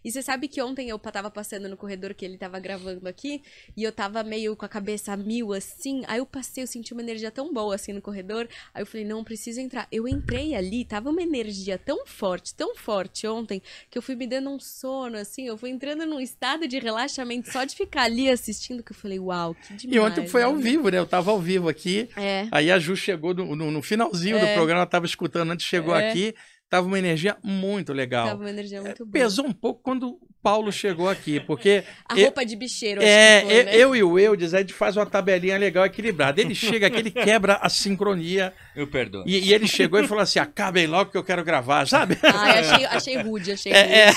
E 0.04 0.10
você 0.10 0.22
sabe 0.22 0.48
que 0.48 0.60
ontem 0.60 0.88
eu 0.88 0.98
tava 0.98 1.30
passando 1.30 1.68
no 1.68 1.76
corredor 1.76 2.14
que 2.14 2.24
ele 2.24 2.36
tava 2.36 2.58
gravando 2.58 3.08
aqui, 3.08 3.42
e 3.76 3.82
eu 3.82 3.92
tava 3.92 4.22
meio 4.22 4.56
com 4.56 4.64
a 4.64 4.68
cabeça 4.68 5.12
a 5.12 5.16
mil, 5.16 5.52
assim. 5.52 6.02
Aí 6.06 6.18
eu 6.18 6.26
passei, 6.26 6.64
eu 6.64 6.66
senti 6.66 6.92
uma 6.92 7.02
energia 7.02 7.30
tão 7.30 7.52
boa, 7.52 7.74
assim, 7.74 7.92
no 7.92 8.00
corredor. 8.00 8.48
Aí 8.74 8.82
eu 8.82 8.86
falei, 8.86 9.06
não, 9.06 9.22
preciso 9.22 9.60
entrar. 9.60 9.86
Eu 9.92 10.08
entrei 10.08 10.54
ali, 10.54 10.84
tava 10.84 11.10
uma 11.10 11.22
energia 11.22 11.78
tão 11.78 12.06
forte, 12.06 12.54
tão 12.54 12.74
forte 12.74 13.26
ontem, 13.26 13.62
que 13.90 13.96
eu 13.96 14.02
fui 14.02 14.16
me 14.16 14.26
dando 14.26 14.50
um 14.50 14.58
sono, 14.58 15.16
assim. 15.16 15.46
Eu 15.46 15.56
fui 15.56 15.70
entrando 15.70 16.04
num 16.04 16.20
estado 16.20 16.66
de 16.66 16.78
relaxamento 16.78 17.52
só 17.52 17.64
de 17.64 17.76
ficar 17.76 18.04
ali 18.04 18.28
assistindo, 18.28 18.82
que 18.82 18.92
eu 18.92 18.96
falei, 18.96 19.20
uau, 19.20 19.54
que 19.54 19.74
demais. 19.74 19.96
E 19.96 19.98
ontem 19.98 20.26
foi 20.26 20.40
né? 20.40 20.46
ao 20.46 20.56
vivo, 20.56 20.88
né? 20.88 20.98
Eu 20.98 21.06
tava 21.06 21.30
ao 21.30 21.40
vivo 21.40 21.68
aqui. 21.68 22.08
É. 22.16 22.48
Aí 22.50 22.70
a 22.70 22.78
Ju 22.78 22.96
chegou 22.96 23.34
no, 23.34 23.54
no, 23.54 23.70
no 23.70 23.82
finalzinho 23.82 24.36
é. 24.36 24.40
do 24.40 24.54
programa, 24.54 24.80
ela 24.80 24.86
tava 24.86 25.06
escutando 25.06 25.52
antes, 25.52 25.66
chegou 25.66 25.94
é. 25.94 26.10
aqui. 26.10 26.34
Tava 26.72 26.86
uma 26.86 26.98
energia 26.98 27.36
muito 27.42 27.92
legal. 27.92 28.28
Tava 28.28 28.40
uma 28.40 28.48
energia 28.48 28.80
muito 28.80 29.04
boa. 29.04 29.12
Pesou 29.12 29.44
um 29.44 29.52
pouco 29.52 29.82
quando 29.82 30.18
Paulo 30.42 30.72
chegou 30.72 31.06
aqui, 31.06 31.38
porque. 31.38 31.84
A 32.08 32.14
roupa 32.14 32.46
de 32.46 32.56
bicheiro, 32.56 33.02
é, 33.02 33.42
foi, 33.42 33.64
né? 33.64 33.76
Eu 33.76 33.94
e 33.94 34.02
o 34.02 34.18
Eudes, 34.18 34.54
a 34.54 34.60
gente 34.60 34.72
faz 34.72 34.96
uma 34.96 35.04
tabelinha 35.04 35.58
legal, 35.58 35.84
equilibrada. 35.84 36.40
Ele 36.40 36.54
chega 36.54 36.86
aqui, 36.86 36.96
ele 36.96 37.10
quebra 37.12 37.56
a 37.56 37.68
sincronia. 37.68 38.54
Eu 38.74 38.86
perdoo. 38.86 39.22
E, 39.26 39.38
e 39.38 39.52
ele 39.52 39.68
chegou 39.68 40.00
e 40.00 40.08
falou 40.08 40.22
assim: 40.22 40.38
acabem 40.38 40.86
logo 40.86 41.10
que 41.10 41.18
eu 41.18 41.22
quero 41.22 41.44
gravar, 41.44 41.86
sabe? 41.86 42.16
Ah, 42.22 42.60
achei, 42.60 42.84
achei 42.86 43.16
rude, 43.18 43.52
achei 43.52 43.70
rude. 43.70 43.84
É, 43.84 44.08
é. 44.08 44.12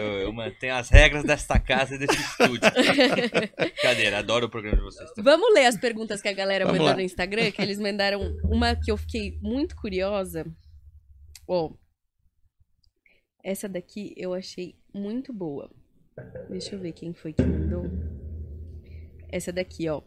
Eu, 0.00 0.06
eu, 0.20 0.32
mantenho 0.32 0.76
as 0.76 0.88
regras 0.88 1.24
desta 1.24 1.58
casa 1.58 1.96
e 1.96 1.98
desse 1.98 2.16
estúdio. 2.16 2.60
Cadeira, 3.82 4.20
adoro 4.20 4.46
o 4.46 4.48
programa 4.48 4.76
de 4.76 4.84
vocês. 4.84 5.10
Também. 5.10 5.24
Vamos 5.24 5.52
ler 5.52 5.66
as 5.66 5.76
perguntas 5.76 6.22
que 6.22 6.28
a 6.28 6.32
galera 6.32 6.64
Vamos 6.64 6.78
mandou 6.78 6.92
lá. 6.92 6.96
no 6.96 7.02
Instagram, 7.02 7.50
que 7.50 7.60
eles 7.60 7.80
mandaram 7.80 8.36
uma 8.44 8.76
que 8.76 8.92
eu 8.92 8.96
fiquei 8.96 9.36
muito 9.42 9.74
curiosa. 9.74 10.46
Ó, 11.52 11.72
essa 13.42 13.68
daqui 13.68 14.14
eu 14.16 14.32
achei 14.32 14.76
muito 14.94 15.32
boa. 15.32 15.68
Deixa 16.48 16.76
eu 16.76 16.78
ver 16.78 16.92
quem 16.92 17.12
foi 17.12 17.32
que 17.32 17.42
mandou. 17.42 17.86
Essa 19.28 19.52
daqui, 19.52 19.88
ó. 19.88 20.00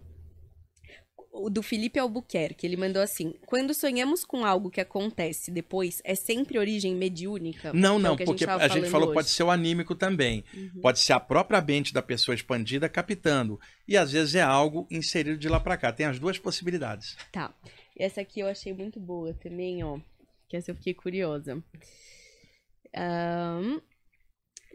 O 1.33 1.49
do 1.49 1.61
Felipe 1.61 1.99
Albuquerque, 1.99 2.65
ele 2.65 2.77
mandou 2.77 3.01
assim: 3.01 3.33
Quando 3.45 3.73
sonhamos 3.73 4.23
com 4.23 4.45
algo 4.45 4.69
que 4.69 4.79
acontece 4.79 5.51
depois, 5.51 6.01
é 6.05 6.15
sempre 6.15 6.57
origem 6.57 6.95
mediúnica? 6.95 7.73
Não, 7.73 7.99
não, 7.99 8.13
é 8.13 8.23
porque 8.23 8.45
a 8.45 8.57
gente, 8.57 8.63
a 8.63 8.67
gente 8.69 8.89
falou 8.89 9.09
hoje. 9.09 9.15
pode 9.15 9.27
ser 9.27 9.43
o 9.43 9.51
anímico 9.51 9.95
também. 9.95 10.45
Uhum. 10.53 10.79
Pode 10.81 10.99
ser 10.99 11.11
a 11.11 11.19
própria 11.19 11.59
mente 11.59 11.93
da 11.93 12.01
pessoa 12.01 12.33
expandida 12.33 12.87
captando. 12.87 13.59
E 13.85 13.97
às 13.97 14.13
vezes 14.13 14.35
é 14.35 14.41
algo 14.41 14.87
inserido 14.89 15.37
de 15.37 15.49
lá 15.49 15.59
para 15.59 15.75
cá. 15.75 15.91
Tem 15.91 16.05
as 16.05 16.19
duas 16.19 16.39
possibilidades. 16.39 17.17
Tá. 17.33 17.53
Essa 17.99 18.21
aqui 18.21 18.39
eu 18.39 18.47
achei 18.47 18.71
muito 18.71 18.97
boa 18.97 19.33
também, 19.33 19.83
ó 19.83 19.99
que 20.53 20.57
essa 20.57 20.69
eu 20.69 20.75
fiquei 20.75 20.93
curiosa. 20.93 21.63
Um, 22.95 23.81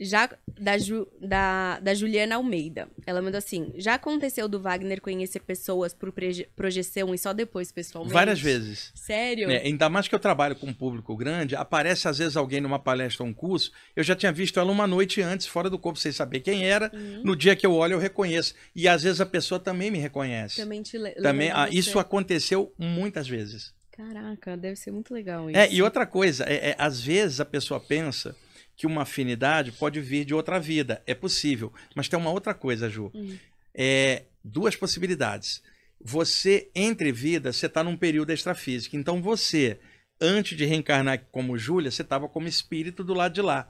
já 0.00 0.28
da, 0.60 0.76
Ju, 0.76 1.06
da, 1.20 1.78
da 1.78 1.94
Juliana 1.94 2.34
Almeida. 2.34 2.88
Ela 3.06 3.22
mandou 3.22 3.38
assim: 3.38 3.72
já 3.76 3.94
aconteceu 3.94 4.48
do 4.48 4.60
Wagner 4.60 5.00
conhecer 5.00 5.38
pessoas 5.40 5.94
por 5.94 6.12
projeção 6.56 7.14
e 7.14 7.18
só 7.18 7.32
depois 7.32 7.70
pessoalmente? 7.70 8.12
Várias 8.12 8.40
vezes. 8.40 8.90
Sério? 8.92 9.50
É, 9.50 9.58
ainda 9.58 9.88
mais 9.88 10.08
que 10.08 10.14
eu 10.16 10.18
trabalho 10.18 10.56
com 10.56 10.66
um 10.66 10.74
público 10.74 11.16
grande, 11.16 11.54
aparece 11.54 12.08
às 12.08 12.18
vezes 12.18 12.36
alguém 12.36 12.60
numa 12.60 12.78
palestra 12.80 13.22
ou 13.22 13.30
um 13.30 13.34
curso. 13.34 13.70
Eu 13.94 14.02
já 14.02 14.16
tinha 14.16 14.32
visto 14.32 14.58
ela 14.58 14.72
uma 14.72 14.86
noite 14.86 15.22
antes, 15.22 15.46
fora 15.46 15.70
do 15.70 15.78
corpo, 15.78 15.98
sem 15.98 16.10
saber 16.10 16.40
quem 16.40 16.64
era. 16.68 16.90
Uhum. 16.92 17.22
No 17.24 17.36
dia 17.36 17.54
que 17.54 17.66
eu 17.66 17.74
olho, 17.74 17.94
eu 17.94 18.00
reconheço. 18.00 18.52
E 18.74 18.88
às 18.88 19.04
vezes 19.04 19.20
a 19.20 19.26
pessoa 19.26 19.60
também 19.60 19.92
me 19.92 19.98
reconhece. 19.98 20.56
Também 20.56 20.82
te 20.82 20.98
le 20.98 21.12
também, 21.12 21.52
ah, 21.52 21.68
Isso 21.70 22.00
aconteceu 22.00 22.74
muitas 22.76 23.28
vezes. 23.28 23.77
Caraca, 23.98 24.56
deve 24.56 24.76
ser 24.76 24.92
muito 24.92 25.12
legal 25.12 25.50
isso. 25.50 25.58
É, 25.58 25.68
e 25.72 25.82
outra 25.82 26.06
coisa, 26.06 26.44
é, 26.44 26.70
é, 26.70 26.76
às 26.78 27.00
vezes 27.00 27.40
a 27.40 27.44
pessoa 27.44 27.80
pensa 27.80 28.36
que 28.76 28.86
uma 28.86 29.02
afinidade 29.02 29.72
pode 29.72 30.00
vir 30.00 30.24
de 30.24 30.32
outra 30.32 30.60
vida. 30.60 31.02
É 31.04 31.16
possível. 31.16 31.72
Mas 31.96 32.08
tem 32.08 32.16
uma 32.16 32.30
outra 32.30 32.54
coisa, 32.54 32.88
Ju. 32.88 33.10
Hum. 33.12 33.36
É, 33.74 34.22
duas 34.44 34.76
possibilidades. 34.76 35.60
Você, 36.00 36.70
entre 36.76 37.10
vidas, 37.10 37.56
você 37.56 37.66
está 37.66 37.82
num 37.82 37.96
período 37.96 38.32
extrafísico. 38.32 38.94
Então 38.94 39.20
você, 39.20 39.80
antes 40.20 40.56
de 40.56 40.64
reencarnar 40.64 41.24
como 41.32 41.58
Júlia, 41.58 41.90
você 41.90 42.02
estava 42.02 42.28
como 42.28 42.46
espírito 42.46 43.02
do 43.02 43.14
lado 43.14 43.34
de 43.34 43.42
lá. 43.42 43.68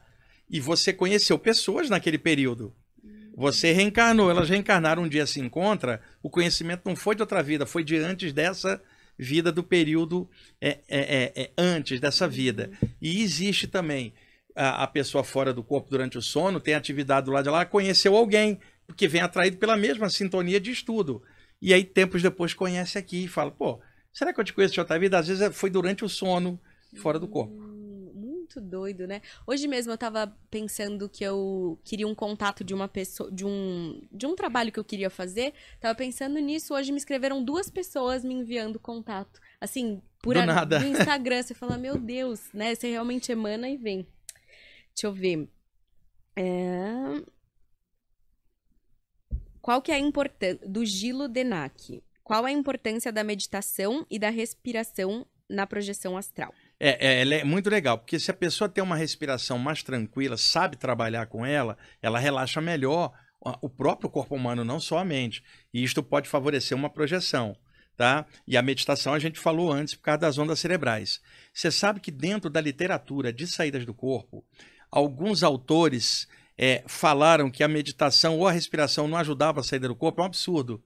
E 0.50 0.60
você 0.60 0.92
conheceu 0.92 1.38
pessoas 1.38 1.88
naquele 1.88 2.18
período. 2.18 2.74
Você 3.34 3.72
reencarnou, 3.72 4.30
elas 4.30 4.50
reencarnaram, 4.50 5.04
um 5.04 5.08
dia 5.08 5.26
se 5.26 5.40
encontra, 5.40 6.02
o 6.22 6.28
conhecimento 6.28 6.82
não 6.84 6.94
foi 6.94 7.14
de 7.14 7.22
outra 7.22 7.42
vida, 7.42 7.64
foi 7.64 7.82
de 7.82 7.96
antes 7.96 8.30
dessa 8.30 8.82
vida 9.18 9.50
do 9.50 9.62
período 9.62 10.28
é, 10.60 10.78
é, 10.88 10.98
é, 10.98 11.32
é, 11.34 11.50
antes 11.58 11.98
dessa 12.00 12.28
vida. 12.28 12.70
E 13.00 13.22
existe 13.22 13.66
também 13.66 14.14
a, 14.54 14.84
a, 14.84 14.86
pessoa 14.86 15.24
fora 15.24 15.52
do 15.52 15.62
corpo 15.62 15.90
durante 15.90 16.16
o 16.16 16.22
sono, 16.22 16.60
tem 16.60 16.74
atividade 16.74 17.26
do 17.26 17.32
lado 17.32 17.44
de 17.44 17.50
lá, 17.50 17.64
conheceu 17.64 18.16
alguém, 18.16 18.58
porque 18.86 19.08
vem 19.08 19.20
atraído 19.20 19.56
pela 19.56 19.76
mesma 19.76 20.08
sintonia 20.08 20.60
de 20.60 20.70
estudo. 20.70 21.22
E 21.60 21.74
aí, 21.74 21.84
tempos 21.84 22.22
depois, 22.22 22.54
conhece 22.54 22.96
aqui 22.96 23.24
e 23.24 23.28
fala: 23.28 23.50
pô, 23.50 23.80
será 24.12 24.32
que 24.32 24.40
eu 24.40 24.44
te 24.44 24.52
conheço 24.52 24.74
de 24.74 24.80
outra 24.80 24.98
vida? 24.98 25.18
Às 25.18 25.26
vezes 25.26 25.42
é, 25.42 25.50
foi 25.50 25.70
durante 25.70 26.04
o 26.04 26.08
sono, 26.08 26.60
fora 26.94 27.18
do 27.18 27.26
corpo 27.26 27.77
muito 28.58 28.68
doido, 28.68 29.06
né? 29.06 29.22
Hoje 29.46 29.66
mesmo 29.68 29.92
eu 29.92 29.98
tava 29.98 30.26
pensando 30.50 31.08
que 31.08 31.24
eu 31.24 31.78
queria 31.84 32.06
um 32.06 32.14
contato 32.14 32.62
de 32.64 32.74
uma 32.74 32.88
pessoa, 32.88 33.30
de 33.30 33.44
um, 33.44 34.06
de 34.12 34.26
um 34.26 34.34
trabalho 34.34 34.72
que 34.72 34.78
eu 34.78 34.84
queria 34.84 35.08
fazer. 35.08 35.54
Tava 35.80 35.94
pensando 35.94 36.38
nisso, 36.38 36.74
hoje 36.74 36.92
me 36.92 36.98
escreveram 36.98 37.42
duas 37.42 37.70
pessoas 37.70 38.24
me 38.24 38.34
enviando 38.34 38.78
contato. 38.78 39.40
Assim, 39.60 40.02
por 40.22 40.34
Do 40.34 40.40
a- 40.40 40.46
nada. 40.46 40.80
no 40.80 40.86
Instagram. 40.88 41.42
Você 41.42 41.54
fala, 41.54 41.78
meu 41.78 41.96
Deus, 41.98 42.52
né? 42.52 42.74
Você 42.74 42.90
realmente 42.90 43.30
emana 43.32 43.68
e 43.68 43.76
vem. 43.76 44.06
Deixa 44.94 45.06
eu 45.06 45.12
ver. 45.12 45.48
É... 46.36 47.22
Qual 49.60 49.82
que 49.82 49.92
é 49.92 49.96
a 49.96 49.98
importância 49.98 50.66
do 50.66 50.84
Gilo 50.84 51.28
Denac? 51.28 52.02
Qual 52.24 52.44
a 52.44 52.50
importância 52.52 53.12
da 53.12 53.22
meditação 53.24 54.06
e 54.10 54.18
da 54.18 54.30
respiração 54.30 55.26
na 55.48 55.66
projeção 55.66 56.16
astral? 56.16 56.52
É, 56.80 57.06
é, 57.06 57.20
ela 57.22 57.34
é 57.34 57.44
muito 57.44 57.68
legal, 57.68 57.98
porque 57.98 58.20
se 58.20 58.30
a 58.30 58.34
pessoa 58.34 58.68
tem 58.68 58.82
uma 58.82 58.94
respiração 58.94 59.58
mais 59.58 59.82
tranquila, 59.82 60.36
sabe 60.36 60.76
trabalhar 60.76 61.26
com 61.26 61.44
ela, 61.44 61.76
ela 62.00 62.18
relaxa 62.18 62.60
melhor 62.60 63.12
o 63.40 63.68
próprio 63.68 64.10
corpo 64.10 64.34
humano, 64.34 64.64
não 64.64 64.80
só 64.80 64.98
a 64.98 65.04
mente. 65.04 65.42
E 65.72 65.82
isto 65.82 66.02
pode 66.02 66.28
favorecer 66.28 66.76
uma 66.76 66.90
projeção, 66.90 67.56
tá? 67.96 68.26
E 68.46 68.56
a 68.56 68.62
meditação 68.62 69.14
a 69.14 69.18
gente 69.18 69.38
falou 69.38 69.72
antes 69.72 69.94
por 69.94 70.02
causa 70.02 70.18
das 70.18 70.38
ondas 70.38 70.58
cerebrais. 70.58 71.20
Você 71.52 71.70
sabe 71.70 72.00
que 72.00 72.10
dentro 72.10 72.50
da 72.50 72.60
literatura 72.60 73.32
de 73.32 73.46
saídas 73.46 73.84
do 73.84 73.94
corpo, 73.94 74.44
alguns 74.90 75.42
autores 75.42 76.28
é, 76.56 76.82
falaram 76.86 77.50
que 77.50 77.62
a 77.62 77.68
meditação 77.68 78.38
ou 78.38 78.46
a 78.46 78.52
respiração 78.52 79.06
não 79.06 79.18
ajudava 79.18 79.60
a 79.60 79.64
saída 79.64 79.88
do 79.88 79.96
corpo, 79.96 80.20
é 80.20 80.24
um 80.24 80.26
absurdo. 80.26 80.82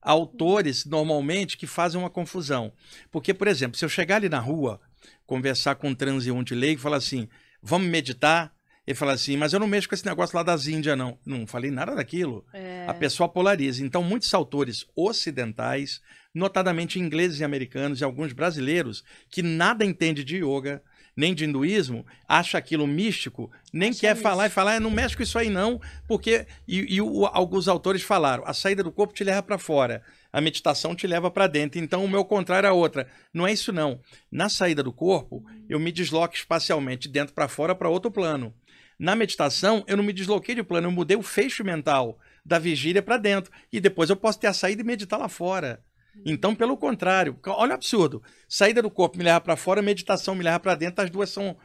Autores, 0.00 0.84
normalmente, 0.84 1.56
que 1.56 1.66
fazem 1.66 2.00
uma 2.00 2.08
confusão. 2.08 2.72
Porque, 3.10 3.34
por 3.34 3.48
exemplo, 3.48 3.76
se 3.76 3.84
eu 3.84 3.88
chegar 3.88 4.16
ali 4.16 4.28
na 4.28 4.38
rua, 4.38 4.80
conversar 5.28 5.74
com 5.76 5.90
um 5.90 5.94
transeunte 5.94 6.54
leigo 6.54 6.80
e 6.80 6.82
falar 6.82 6.96
assim, 6.96 7.28
vamos 7.62 7.86
meditar? 7.86 8.50
Ele 8.86 8.94
fala 8.96 9.12
assim, 9.12 9.36
mas 9.36 9.52
eu 9.52 9.60
não 9.60 9.66
mexo 9.66 9.86
com 9.86 9.94
esse 9.94 10.06
negócio 10.06 10.34
lá 10.34 10.42
das 10.42 10.66
Índias, 10.66 10.96
não. 10.96 11.18
Não 11.26 11.46
falei 11.46 11.70
nada 11.70 11.94
daquilo. 11.94 12.42
É, 12.54 12.86
A 12.88 12.94
pessoa 12.94 13.28
polariza. 13.28 13.84
Então, 13.84 14.02
muitos 14.02 14.32
autores 14.32 14.86
ocidentais, 14.96 16.00
notadamente 16.34 16.98
ingleses 16.98 17.40
e 17.40 17.44
americanos 17.44 18.00
e 18.00 18.04
alguns 18.04 18.32
brasileiros, 18.32 19.04
que 19.30 19.42
nada 19.42 19.84
entende 19.84 20.24
de 20.24 20.36
yoga, 20.38 20.82
nem 21.14 21.34
de 21.34 21.44
hinduísmo, 21.44 22.06
acha 22.26 22.56
aquilo 22.56 22.86
místico, 22.86 23.50
nem 23.72 23.90
Acha 23.90 24.00
quer 24.00 24.16
falar 24.16 24.46
e 24.46 24.50
falar, 24.50 24.76
"É, 24.76 24.80
não 24.80 24.90
mexe 24.90 25.14
com 25.16 25.22
isso 25.22 25.38
aí 25.38 25.50
não, 25.50 25.78
porque... 26.06 26.46
E, 26.66 26.94
e 26.94 27.02
o- 27.02 27.26
alguns 27.26 27.68
autores 27.68 28.02
falaram, 28.02 28.44
a 28.46 28.54
saída 28.54 28.82
do 28.82 28.90
corpo 28.92 29.12
te 29.12 29.22
leva 29.24 29.42
para 29.42 29.58
fora, 29.58 30.02
a 30.32 30.40
meditação 30.40 30.94
te 30.94 31.06
leva 31.06 31.30
para 31.30 31.46
dentro. 31.46 31.78
Então, 31.78 32.04
o 32.04 32.08
meu 32.08 32.24
contrário 32.24 32.66
é 32.66 32.72
outra. 32.72 33.10
Não 33.32 33.46
é 33.46 33.52
isso 33.52 33.72
não. 33.72 34.00
Na 34.30 34.48
saída 34.48 34.82
do 34.82 34.92
corpo, 34.92 35.44
eu 35.68 35.80
me 35.80 35.90
desloco 35.90 36.34
espacialmente 36.34 37.08
de 37.08 37.14
dentro 37.14 37.34
para 37.34 37.48
fora 37.48 37.74
para 37.74 37.88
outro 37.88 38.10
plano. 38.10 38.54
Na 38.98 39.14
meditação, 39.14 39.84
eu 39.86 39.96
não 39.96 40.04
me 40.04 40.12
desloquei 40.12 40.54
de 40.54 40.62
plano, 40.62 40.88
eu 40.88 40.92
mudei 40.92 41.16
o 41.16 41.22
fecho 41.22 41.64
mental 41.64 42.18
da 42.44 42.58
vigília 42.58 43.02
para 43.02 43.16
dentro. 43.16 43.52
E 43.72 43.80
depois 43.80 44.10
eu 44.10 44.16
posso 44.16 44.38
ter 44.40 44.48
a 44.48 44.52
saída 44.52 44.82
e 44.82 44.84
meditar 44.84 45.18
lá 45.18 45.28
fora. 45.28 45.82
Então, 46.26 46.54
pelo 46.54 46.76
contrário, 46.76 47.38
olha 47.46 47.72
o 47.72 47.74
absurdo. 47.74 48.22
Saída 48.48 48.82
do 48.82 48.90
corpo 48.90 49.16
me 49.16 49.24
leva 49.24 49.40
para 49.40 49.56
fora, 49.56 49.80
meditação 49.80 50.34
me 50.34 50.42
leva 50.42 50.58
para 50.58 50.74
dentro, 50.74 51.04
as 51.04 51.10
duas 51.10 51.30
são, 51.30 51.56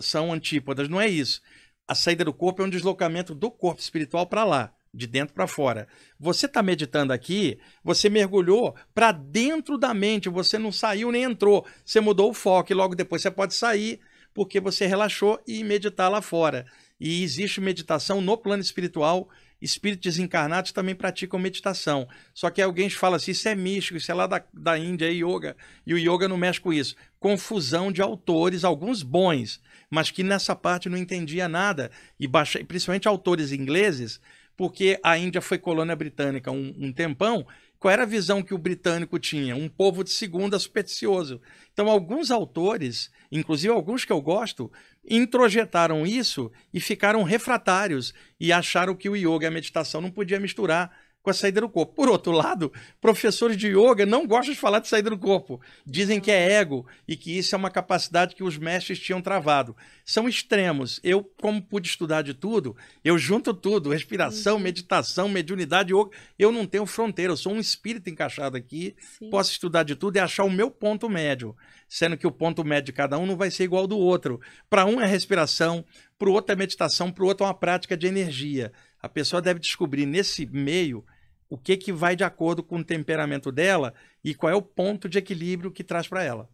são 0.00 0.32
antípodas. 0.32 0.88
Não 0.88 1.00
é 1.00 1.08
isso. 1.08 1.40
A 1.88 1.94
saída 1.94 2.24
do 2.24 2.32
corpo 2.32 2.62
é 2.62 2.64
um 2.64 2.70
deslocamento 2.70 3.34
do 3.34 3.50
corpo 3.50 3.80
espiritual 3.80 4.26
para 4.26 4.44
lá, 4.44 4.72
de 4.92 5.06
dentro 5.06 5.34
para 5.34 5.46
fora. 5.46 5.86
Você 6.18 6.46
está 6.46 6.62
meditando 6.62 7.12
aqui, 7.12 7.58
você 7.82 8.08
mergulhou 8.08 8.74
para 8.94 9.12
dentro 9.12 9.78
da 9.78 9.94
mente, 9.94 10.28
você 10.28 10.58
não 10.58 10.72
saiu 10.72 11.12
nem 11.12 11.24
entrou. 11.24 11.66
Você 11.84 12.00
mudou 12.00 12.30
o 12.30 12.34
foco 12.34 12.72
e 12.72 12.74
logo 12.74 12.94
depois 12.94 13.22
você 13.22 13.30
pode 13.30 13.54
sair 13.54 14.00
porque 14.34 14.60
você 14.60 14.86
relaxou 14.86 15.40
e 15.46 15.62
meditar 15.64 16.10
lá 16.10 16.22
fora. 16.22 16.66
E 16.98 17.22
existe 17.22 17.60
meditação 17.60 18.20
no 18.20 18.36
plano 18.36 18.62
espiritual. 18.62 19.28
Espíritos 19.60 20.12
desencarnados 20.12 20.72
também 20.72 20.94
praticam 20.94 21.38
meditação. 21.38 22.08
Só 22.32 22.48
que 22.48 22.62
alguém 22.62 22.88
fala 22.88 23.16
assim: 23.16 23.32
isso 23.32 23.48
é 23.48 23.54
místico, 23.54 23.98
isso 23.98 24.10
é 24.10 24.14
lá 24.14 24.26
da, 24.26 24.42
da 24.52 24.78
Índia, 24.78 25.06
é 25.06 25.12
yoga. 25.12 25.56
E 25.86 25.92
o 25.92 25.98
yoga 25.98 26.28
não 26.28 26.36
mexe 26.36 26.60
com 26.60 26.72
isso. 26.72 26.94
Confusão 27.18 27.92
de 27.92 28.00
autores, 28.00 28.64
alguns 28.64 29.02
bons, 29.02 29.60
mas 29.90 30.10
que 30.10 30.22
nessa 30.22 30.56
parte 30.56 30.88
não 30.88 30.96
entendia 30.96 31.48
nada. 31.48 31.90
E 32.18 32.26
baixa, 32.26 32.62
principalmente 32.64 33.08
autores 33.08 33.52
ingleses, 33.52 34.20
porque 34.60 35.00
a 35.02 35.16
Índia 35.16 35.40
foi 35.40 35.56
colônia 35.56 35.96
britânica 35.96 36.50
um, 36.50 36.74
um 36.78 36.92
tempão. 36.92 37.46
Qual 37.78 37.90
era 37.90 38.02
a 38.02 38.06
visão 38.06 38.42
que 38.42 38.52
o 38.52 38.58
britânico 38.58 39.18
tinha? 39.18 39.56
Um 39.56 39.70
povo 39.70 40.04
de 40.04 40.10
segunda 40.10 40.58
supersticioso. 40.58 41.40
Então, 41.72 41.88
alguns 41.88 42.30
autores, 42.30 43.10
inclusive 43.32 43.72
alguns 43.72 44.04
que 44.04 44.12
eu 44.12 44.20
gosto, 44.20 44.70
introjetaram 45.02 46.06
isso 46.06 46.52
e 46.74 46.78
ficaram 46.78 47.22
refratários 47.22 48.12
e 48.38 48.52
acharam 48.52 48.94
que 48.94 49.08
o 49.08 49.16
yoga 49.16 49.46
e 49.46 49.48
a 49.48 49.50
meditação 49.50 50.02
não 50.02 50.10
podia 50.10 50.38
misturar 50.38 50.94
com 51.22 51.30
a 51.30 51.34
saída 51.34 51.60
do 51.60 51.68
corpo. 51.68 51.94
Por 51.94 52.08
outro 52.08 52.32
lado, 52.32 52.72
professores 53.00 53.56
de 53.56 53.68
yoga 53.68 54.06
não 54.06 54.26
gostam 54.26 54.54
de 54.54 54.60
falar 54.60 54.80
de 54.80 54.88
saída 54.88 55.10
do 55.10 55.18
corpo. 55.18 55.60
Dizem 55.84 56.20
que 56.20 56.30
é 56.30 56.52
ego 56.52 56.86
e 57.06 57.16
que 57.16 57.36
isso 57.36 57.54
é 57.54 57.58
uma 57.58 57.70
capacidade 57.70 58.34
que 58.34 58.42
os 58.42 58.56
mestres 58.56 58.98
tinham 58.98 59.20
travado. 59.20 59.76
São 60.04 60.28
extremos. 60.28 60.98
Eu, 61.02 61.22
como 61.40 61.62
pude 61.62 61.88
estudar 61.88 62.22
de 62.22 62.34
tudo, 62.34 62.76
eu 63.04 63.18
junto 63.18 63.52
tudo: 63.52 63.90
respiração, 63.90 64.58
meditação, 64.58 65.28
mediunidade, 65.28 65.92
yoga. 65.92 66.10
Eu 66.38 66.50
não 66.50 66.66
tenho 66.66 66.86
fronteira, 66.86 67.32
eu 67.32 67.36
sou 67.36 67.52
um 67.52 67.60
espírito 67.60 68.08
encaixado 68.08 68.56
aqui 68.56 68.94
sim. 69.18 69.30
posso 69.30 69.52
estudar 69.52 69.82
de 69.82 69.94
tudo 69.94 70.16
e 70.16 70.20
achar 70.20 70.44
o 70.44 70.50
meu 70.50 70.70
ponto 70.70 71.08
médio, 71.08 71.56
sendo 71.88 72.16
que 72.16 72.26
o 72.26 72.32
ponto 72.32 72.64
médio 72.64 72.86
de 72.86 72.92
cada 72.92 73.18
um 73.18 73.26
não 73.26 73.36
vai 73.36 73.50
ser 73.50 73.64
igual 73.64 73.82
ao 73.82 73.86
do 73.86 73.98
outro. 73.98 74.40
Para 74.68 74.86
um 74.86 75.00
é 75.00 75.06
respiração, 75.06 75.84
para 76.18 76.28
o 76.28 76.32
outro 76.32 76.52
é 76.52 76.56
meditação, 76.56 77.10
para 77.10 77.24
o 77.24 77.26
outro 77.26 77.44
é 77.44 77.48
uma 77.48 77.54
prática 77.54 77.96
de 77.96 78.06
energia. 78.06 78.72
A 79.02 79.08
pessoa 79.08 79.40
deve 79.40 79.60
descobrir 79.60 80.06
nesse 80.06 80.46
meio 80.46 81.04
o 81.48 81.58
que, 81.58 81.76
que 81.76 81.92
vai 81.92 82.14
de 82.14 82.22
acordo 82.22 82.62
com 82.62 82.78
o 82.78 82.84
temperamento 82.84 83.50
dela 83.50 83.92
e 84.22 84.34
qual 84.34 84.52
é 84.52 84.54
o 84.54 84.62
ponto 84.62 85.08
de 85.08 85.18
equilíbrio 85.18 85.70
que 85.70 85.82
traz 85.82 86.06
para 86.06 86.22
ela. 86.22 86.48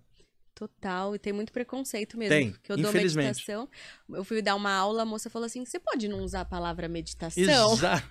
Total, 0.58 1.14
e 1.14 1.18
tem 1.18 1.34
muito 1.34 1.52
preconceito 1.52 2.16
mesmo. 2.16 2.34
Tem, 2.34 2.50
porque 2.50 2.72
eu 2.72 2.78
dou 2.78 2.90
meditação. 2.90 3.68
Eu 4.08 4.24
fui 4.24 4.40
dar 4.40 4.54
uma 4.54 4.72
aula, 4.72 5.02
a 5.02 5.04
moça 5.04 5.28
falou 5.28 5.44
assim: 5.44 5.62
você 5.66 5.78
pode 5.78 6.08
não 6.08 6.20
usar 6.24 6.40
a 6.40 6.44
palavra 6.46 6.88
meditação? 6.88 7.74
Exa 7.74 8.02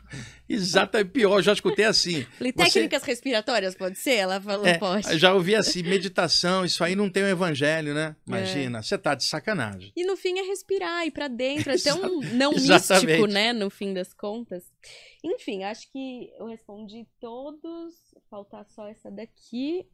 exato, 0.47 0.95
é 0.95 1.03
pior, 1.03 1.41
já 1.41 1.53
escutei 1.53 1.85
assim. 1.85 2.21
Falei, 2.37 2.53
Você- 2.55 2.63
técnicas 2.65 3.01
respiratórias, 3.01 3.73
pode 3.73 3.97
ser? 3.97 4.17
Ela 4.17 4.39
falou, 4.39 4.63
É, 4.63 4.77
pode. 4.77 5.17
já 5.17 5.33
ouvi 5.33 5.55
assim, 5.55 5.81
meditação, 5.81 6.63
isso 6.63 6.83
aí 6.83 6.95
não 6.95 7.09
tem 7.09 7.23
o 7.23 7.27
evangelho, 7.27 7.95
né? 7.95 8.15
É. 8.27 8.29
Imagina, 8.29 8.83
você 8.83 8.95
tá 8.95 9.15
de 9.15 9.23
sacanagem. 9.23 9.91
E 9.95 10.05
no 10.05 10.15
fim 10.15 10.37
é 10.37 10.43
respirar, 10.43 11.03
ir 11.03 11.09
pra 11.09 11.27
dentro. 11.27 11.71
É 11.71 11.77
tão 11.79 11.97
não 12.31 12.53
exatamente. 12.53 13.05
místico, 13.07 13.25
né? 13.25 13.53
No 13.53 13.71
fim 13.71 13.91
das 13.91 14.13
contas. 14.13 14.63
Enfim, 15.23 15.63
acho 15.63 15.91
que 15.91 16.29
eu 16.37 16.45
respondi 16.45 17.07
todos. 17.19 17.95
Faltar 18.29 18.63
só 18.67 18.87
essa 18.87 19.09
daqui. 19.09 19.87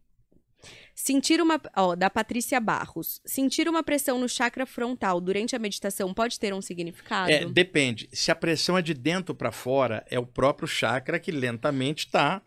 Sentir 0.95 1.41
uma. 1.41 1.59
Ó, 1.75 1.95
da 1.95 2.09
Patrícia 2.09 2.59
Barros. 2.59 3.21
Sentir 3.25 3.67
uma 3.67 3.83
pressão 3.83 4.19
no 4.19 4.29
chakra 4.29 4.65
frontal 4.65 5.19
durante 5.19 5.55
a 5.55 5.59
meditação 5.59 6.13
pode 6.13 6.39
ter 6.39 6.53
um 6.53 6.61
significado? 6.61 7.31
É, 7.31 7.45
depende. 7.45 8.09
Se 8.11 8.31
a 8.31 8.35
pressão 8.35 8.77
é 8.77 8.81
de 8.81 8.93
dentro 8.93 9.33
para 9.33 9.51
fora, 9.51 10.05
é 10.09 10.19
o 10.19 10.25
próprio 10.25 10.67
chakra 10.67 11.19
que 11.19 11.31
lentamente 11.31 12.05
está 12.05 12.41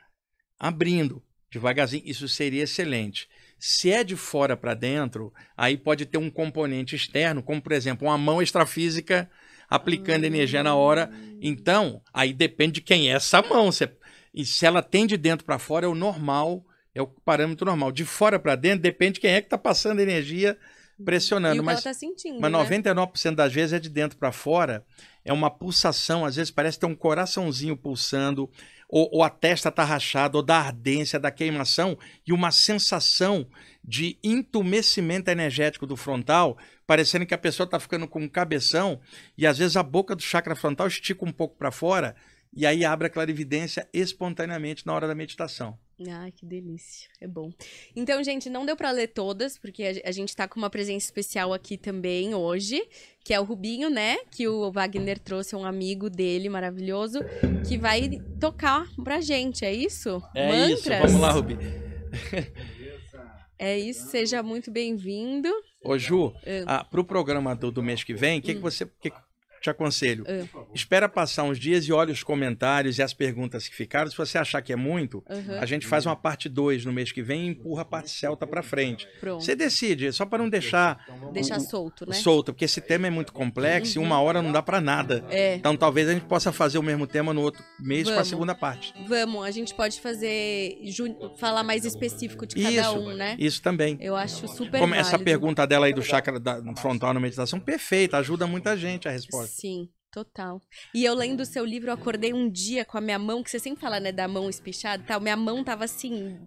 abrindo 0.58 1.22
devagarzinho. 1.50 2.02
Isso 2.04 2.28
seria 2.28 2.64
excelente. 2.64 3.28
Se 3.58 3.90
é 3.90 4.04
de 4.04 4.16
fora 4.16 4.56
para 4.56 4.74
dentro, 4.74 5.32
aí 5.56 5.76
pode 5.76 6.04
ter 6.04 6.18
um 6.18 6.30
componente 6.30 6.96
externo, 6.96 7.42
como 7.42 7.62
por 7.62 7.72
exemplo, 7.72 8.08
uma 8.08 8.18
mão 8.18 8.42
extrafísica 8.42 9.30
aplicando 9.68 10.24
energia 10.24 10.62
na 10.62 10.74
hora. 10.74 11.10
Então, 11.40 12.02
aí 12.12 12.32
depende 12.32 12.74
de 12.74 12.80
quem 12.82 13.10
é 13.10 13.14
essa 13.14 13.40
mão. 13.42 13.72
Se, 13.72 13.88
e 14.32 14.44
se 14.44 14.66
ela 14.66 14.82
tem 14.82 15.06
de 15.06 15.16
dentro 15.16 15.46
para 15.46 15.58
fora, 15.58 15.86
é 15.86 15.88
o 15.88 15.94
normal, 15.94 16.64
é 16.94 17.02
o 17.02 17.06
parâmetro 17.06 17.66
normal. 17.66 17.90
De 17.90 18.04
fora 18.04 18.38
para 18.38 18.54
dentro, 18.54 18.80
depende 18.80 19.14
de 19.14 19.20
quem 19.20 19.32
é 19.32 19.40
que 19.40 19.46
está 19.46 19.58
passando 19.58 20.00
energia 20.00 20.56
E 20.98 21.02
pressionando. 21.02 21.62
mas 21.62 21.82
tá 21.82 21.92
sentindo. 21.92 22.40
mas 22.40 22.52
né? 22.52 22.58
99% 22.58 23.34
das 23.34 23.52
vezes 23.52 23.72
é 23.72 23.78
de 23.80 23.88
dentro 23.88 24.16
para 24.16 24.30
fora. 24.30 24.84
É 25.24 25.32
uma 25.32 25.50
pulsação, 25.50 26.24
às 26.24 26.36
vezes 26.36 26.50
parece 26.50 26.78
ter 26.78 26.86
um 26.86 26.94
coraçãozinho 26.94 27.76
pulsando, 27.76 28.48
ou, 28.88 29.08
ou 29.10 29.22
a 29.22 29.30
testa 29.30 29.72
tá 29.72 29.82
rachada, 29.82 30.36
ou 30.36 30.42
da 30.42 30.58
ardência, 30.58 31.18
da 31.18 31.30
queimação, 31.30 31.98
e 32.26 32.32
uma 32.32 32.52
sensação 32.52 33.46
de 33.82 34.18
entumecimento 34.22 35.30
energético 35.30 35.86
do 35.86 35.96
frontal, 35.96 36.56
parecendo 36.86 37.26
que 37.26 37.34
a 37.34 37.38
pessoa 37.38 37.66
tá 37.66 37.80
ficando 37.80 38.06
com 38.06 38.20
um 38.20 38.28
cabeção, 38.28 39.00
e 39.36 39.46
às 39.46 39.58
vezes 39.58 39.76
a 39.76 39.82
boca 39.82 40.14
do 40.14 40.22
chakra 40.22 40.54
frontal 40.54 40.86
estica 40.86 41.24
um 41.24 41.32
pouco 41.32 41.56
para 41.56 41.72
fora, 41.72 42.14
e 42.52 42.64
aí 42.66 42.84
abre 42.84 43.08
a 43.08 43.10
clarividência 43.10 43.88
espontaneamente 43.92 44.86
na 44.86 44.92
hora 44.92 45.08
da 45.08 45.14
meditação. 45.14 45.76
Ai, 46.10 46.32
que 46.32 46.44
delícia. 46.44 47.08
É 47.20 47.26
bom. 47.26 47.52
Então, 47.94 48.22
gente, 48.24 48.50
não 48.50 48.66
deu 48.66 48.76
pra 48.76 48.90
ler 48.90 49.08
todas, 49.08 49.56
porque 49.56 50.02
a- 50.04 50.10
gente 50.10 50.34
tá 50.34 50.48
com 50.48 50.58
uma 50.58 50.68
presença 50.68 51.06
especial 51.06 51.52
aqui 51.52 51.76
também 51.78 52.34
hoje, 52.34 52.82
que 53.24 53.32
é 53.32 53.38
o 53.40 53.44
Rubinho, 53.44 53.88
né? 53.88 54.16
Que 54.30 54.48
o 54.48 54.72
Wagner 54.72 55.18
trouxe 55.20 55.54
um 55.54 55.64
amigo 55.64 56.10
dele 56.10 56.48
maravilhoso, 56.48 57.20
que 57.68 57.78
vai 57.78 58.20
tocar 58.40 58.86
pra 59.04 59.20
gente, 59.20 59.64
é 59.64 59.72
isso? 59.72 60.20
É 60.34 60.66
isso, 60.70 60.88
vamos 60.88 61.20
lá, 61.20 61.30
Rubi. 61.30 61.56
É 63.58 63.78
isso, 63.78 64.08
seja 64.08 64.42
muito 64.42 64.70
bem-vindo. 64.70 65.48
Ô, 65.84 65.96
Ju, 65.96 66.34
É. 66.44 66.64
ah, 66.66 66.82
pro 66.84 67.04
programa 67.04 67.54
do, 67.54 67.70
do 67.70 67.82
mês 67.82 68.02
que 68.02 68.12
vem, 68.14 68.40
o 68.40 68.42
que, 68.42 68.52
que 68.52 68.58
Hum. 68.58 68.62
você. 68.62 68.84
que- 69.00 69.12
te 69.64 69.70
aconselho. 69.70 70.24
Ah. 70.28 70.60
Espera 70.74 71.08
passar 71.08 71.44
uns 71.44 71.58
dias 71.58 71.84
e 71.86 71.92
olha 71.92 72.12
os 72.12 72.22
comentários 72.22 72.98
e 72.98 73.02
as 73.02 73.14
perguntas 73.14 73.66
que 73.66 73.74
ficaram. 73.74 74.10
Se 74.10 74.16
você 74.16 74.36
achar 74.36 74.60
que 74.60 74.72
é 74.72 74.76
muito, 74.76 75.24
Aham. 75.28 75.58
a 75.58 75.64
gente 75.66 75.86
faz 75.86 76.04
uma 76.04 76.14
parte 76.14 76.48
2 76.50 76.84
no 76.84 76.92
mês 76.92 77.10
que 77.10 77.22
vem 77.22 77.46
e 77.46 77.48
empurra 77.48 77.82
a 77.82 77.84
parte 77.84 78.10
celta 78.10 78.46
pra 78.46 78.62
frente. 78.62 79.08
Pronto. 79.20 79.42
Você 79.42 79.56
decide, 79.56 80.12
só 80.12 80.26
para 80.26 80.38
não 80.38 80.48
deixar 80.50 80.98
Deixar 81.32 81.58
solto, 81.60 82.06
né? 82.06 82.14
solto, 82.14 82.52
porque 82.52 82.66
esse 82.66 82.80
tema 82.80 83.06
é 83.06 83.10
muito 83.10 83.32
complexo 83.32 83.98
e 83.98 84.02
uma 84.02 84.20
hora 84.20 84.42
não 84.42 84.52
dá 84.52 84.62
pra 84.62 84.80
nada. 84.80 85.24
É. 85.30 85.54
Então 85.54 85.74
talvez 85.76 86.08
a 86.08 86.12
gente 86.12 86.26
possa 86.26 86.52
fazer 86.52 86.78
o 86.78 86.82
mesmo 86.82 87.06
tema 87.06 87.32
no 87.32 87.40
outro 87.40 87.64
mês 87.80 88.08
com 88.08 88.18
a 88.18 88.24
segunda 88.24 88.54
parte. 88.54 88.92
Vamos, 89.08 89.44
a 89.46 89.50
gente 89.50 89.74
pode 89.74 89.98
fazer. 90.00 90.78
falar 91.38 91.62
mais 91.62 91.84
específico 91.86 92.46
de 92.46 92.56
cada 92.56 92.70
Isso, 92.70 92.98
um, 92.98 93.14
né? 93.14 93.36
isso 93.38 93.62
também. 93.62 93.96
Eu 94.00 94.14
acho 94.14 94.46
super 94.46 94.78
Como 94.80 94.94
essa 94.94 95.18
pergunta 95.18 95.66
dela 95.66 95.86
aí 95.86 95.94
do 95.94 96.02
chakra 96.02 96.38
da 96.38 96.60
frontal 96.76 97.14
na 97.14 97.20
meditação, 97.20 97.58
perfeita, 97.58 98.18
ajuda 98.18 98.46
muita 98.46 98.76
gente 98.76 99.08
a 99.08 99.10
resposta. 99.10 99.53
Sim, 99.58 99.93
total. 100.14 100.62
E 100.94 101.04
eu 101.04 101.12
lendo 101.12 101.40
o 101.40 101.44
seu 101.44 101.64
livro, 101.64 101.90
eu 101.90 101.94
acordei 101.94 102.32
um 102.32 102.48
dia 102.48 102.84
com 102.84 102.96
a 102.96 103.00
minha 103.00 103.18
mão, 103.18 103.42
que 103.42 103.50
você 103.50 103.58
sempre 103.58 103.80
fala, 103.80 103.98
né, 103.98 104.12
da 104.12 104.28
mão 104.28 104.48
espichada 104.48 105.02
e 105.02 105.06
tal. 105.06 105.20
Minha 105.20 105.36
mão 105.36 105.64
tava 105.64 105.84
assim. 105.84 106.38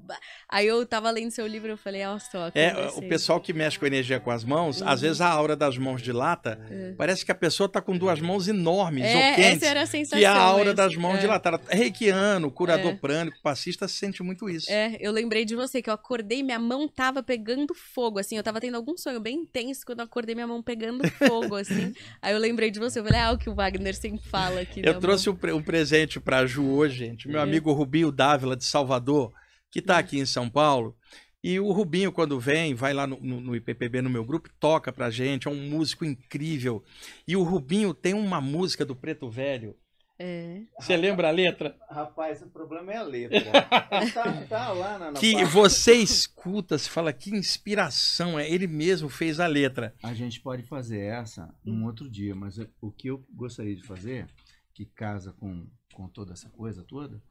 Aí 0.50 0.66
eu 0.66 0.86
tava 0.86 1.12
lendo 1.12 1.32
seu 1.32 1.46
livro, 1.46 1.68
eu 1.70 1.78
falei, 1.78 2.06
ó, 2.06 2.18
só. 2.18 2.50
É, 2.56 2.74
o 2.96 3.02
pessoal 3.10 3.42
que 3.42 3.52
mexe 3.52 3.78
com 3.78 3.86
energia 3.86 4.22
com 4.22 4.32
as 4.32 4.46
mãos, 4.46 4.82
às 4.82 5.02
vezes 5.02 5.20
a 5.20 5.28
aura 5.30 5.54
das 5.56 5.78
mãos 5.78 6.02
dilata, 6.02 6.58
parece 6.98 7.26
que 7.26 7.32
a 7.32 7.36
pessoa 7.36 7.68
tá 7.68 7.82
com 7.82 7.98
duas 7.98 8.22
mãos 8.22 8.48
enormes 8.48 9.04
ou 9.04 9.10
É, 9.20 9.36
quentes. 9.36 9.62
essa 9.64 9.66
era 9.66 9.82
a 9.82 9.86
sensação. 9.86 10.20
É 10.20 10.26
a 10.26 10.38
aura 10.38 10.66
mesmo. 10.66 10.76
das 10.78 10.96
mãos 10.96 11.16
é. 11.18 11.20
dilatadas. 11.20 11.60
Reikiano, 11.70 12.50
curador 12.50 12.92
É. 12.92 12.96
prânico, 12.96 13.38
passista, 13.44 13.86
sente 13.88 14.24
muito 14.24 14.50
isso. 14.50 14.72
É, 14.72 14.96
eu 15.02 15.12
lembrei 15.12 15.44
de 15.44 15.56
você, 15.56 15.82
que 15.82 15.90
eu 15.90 15.94
acordei, 15.94 16.42
minha 16.42 16.60
mão 16.60 16.88
tava 16.88 17.22
pegando 17.22 17.74
fogo, 17.74 18.18
assim, 18.20 18.38
eu 18.38 18.44
tava 18.44 18.62
tendo 18.62 18.76
algum 18.76 18.96
sonho 18.98 19.20
bem 19.20 19.36
intenso, 19.40 19.86
quando 19.86 20.00
eu 20.00 20.06
acordei, 20.06 20.36
minha 20.36 20.48
mão 20.48 20.62
pegando 20.64 21.06
fogo, 21.10 21.56
assim. 21.56 21.94
Aí 22.22 22.34
eu 22.34 22.40
lembrei 22.40 22.72
de 22.72 22.80
você, 22.80 23.00
eu 23.00 23.04
falei, 23.04 23.20
ah, 23.20 23.32
o 23.32 23.38
que 23.38 23.50
Wagner 23.58 23.96
sempre 23.96 24.22
fala 24.30 24.62
aqui. 24.62 24.80
Eu 24.84 24.94
da 24.94 25.00
trouxe 25.02 25.28
mão. 25.28 25.36
um, 25.36 25.40
pre- 25.40 25.62
presente 25.64 26.20
pra 26.20 26.46
Ju 26.46 26.64
hoje, 26.70 26.96
gente. 27.00 27.28
Meu 27.28 27.40
É. 27.40 27.44
amigo 27.44 27.74
Rubinho 27.74 28.12
Dávila, 28.12 28.56
de 28.56 28.64
Salvador, 28.64 29.34
que 29.72 29.82
tá 29.82 29.98
aqui 29.98 30.18
em 30.20 30.26
São 30.26 30.50
Paulo. 30.50 30.96
E 31.44 31.60
o 31.60 31.72
Rubinho, 31.72 32.12
quando 32.12 32.40
vem, 32.40 32.74
vai 32.74 32.94
lá 32.94 33.06
no, 33.08 33.20
no- 33.22 33.42
no 33.42 33.56
IPPB, 33.56 34.02
no 34.02 34.10
meu 34.10 34.24
grupo, 34.26 34.50
toca 34.60 34.92
pra 34.94 35.10
gente. 35.10 35.48
É 35.48 35.52
um 35.52 35.70
músico 35.70 36.06
incrível. 36.06 36.84
E 37.28 37.36
o 37.36 37.44
Rubinho 37.44 37.94
tem 37.94 38.14
uma 38.14 38.40
música 38.40 38.86
do 38.86 38.96
Preto 38.96 39.30
Velho. 39.30 39.76
É. 40.20 40.62
Você 40.80 40.98
lembra 40.98 41.28
a 41.28 41.32
letra? 41.32 41.78
Rapaz, 41.90 42.42
o 42.42 42.50
problema 42.50 42.92
é 42.92 42.98
a 42.98 43.04
letra. 43.04 43.40
tá, 44.14 44.42
tá 44.50 44.72
lá 44.72 44.98
na, 44.98 45.12
na 45.12 45.20
Que 45.20 45.34
parte- 45.34 45.46
você 45.52 45.94
escuta, 45.94 46.78
se 46.78 46.90
fala 46.90 47.14
que 47.14 47.30
inspiração. 47.30 48.40
É, 48.40 48.50
ele 48.50 48.66
mesmo 48.66 49.10
fez 49.10 49.40
a 49.40 49.46
letra. 49.46 49.94
A 50.02 50.14
gente 50.14 50.40
pode 50.42 50.64
fazer 50.64 51.02
essa 51.02 51.54
num 51.64 51.86
outro 51.86 52.10
dia, 52.10 52.34
mas 52.34 52.58
o 52.82 52.92
que 52.92 53.10
eu 53.10 53.24
gostaria 53.32 53.76
de 53.76 53.84
fazer, 53.84 54.28
que 54.74 54.86
casa 54.86 55.34
com, 55.34 55.68
com 55.94 56.08
toda 56.08 56.34
essa 56.34 56.50
coisa 56.50 56.84
toda, 56.84 57.22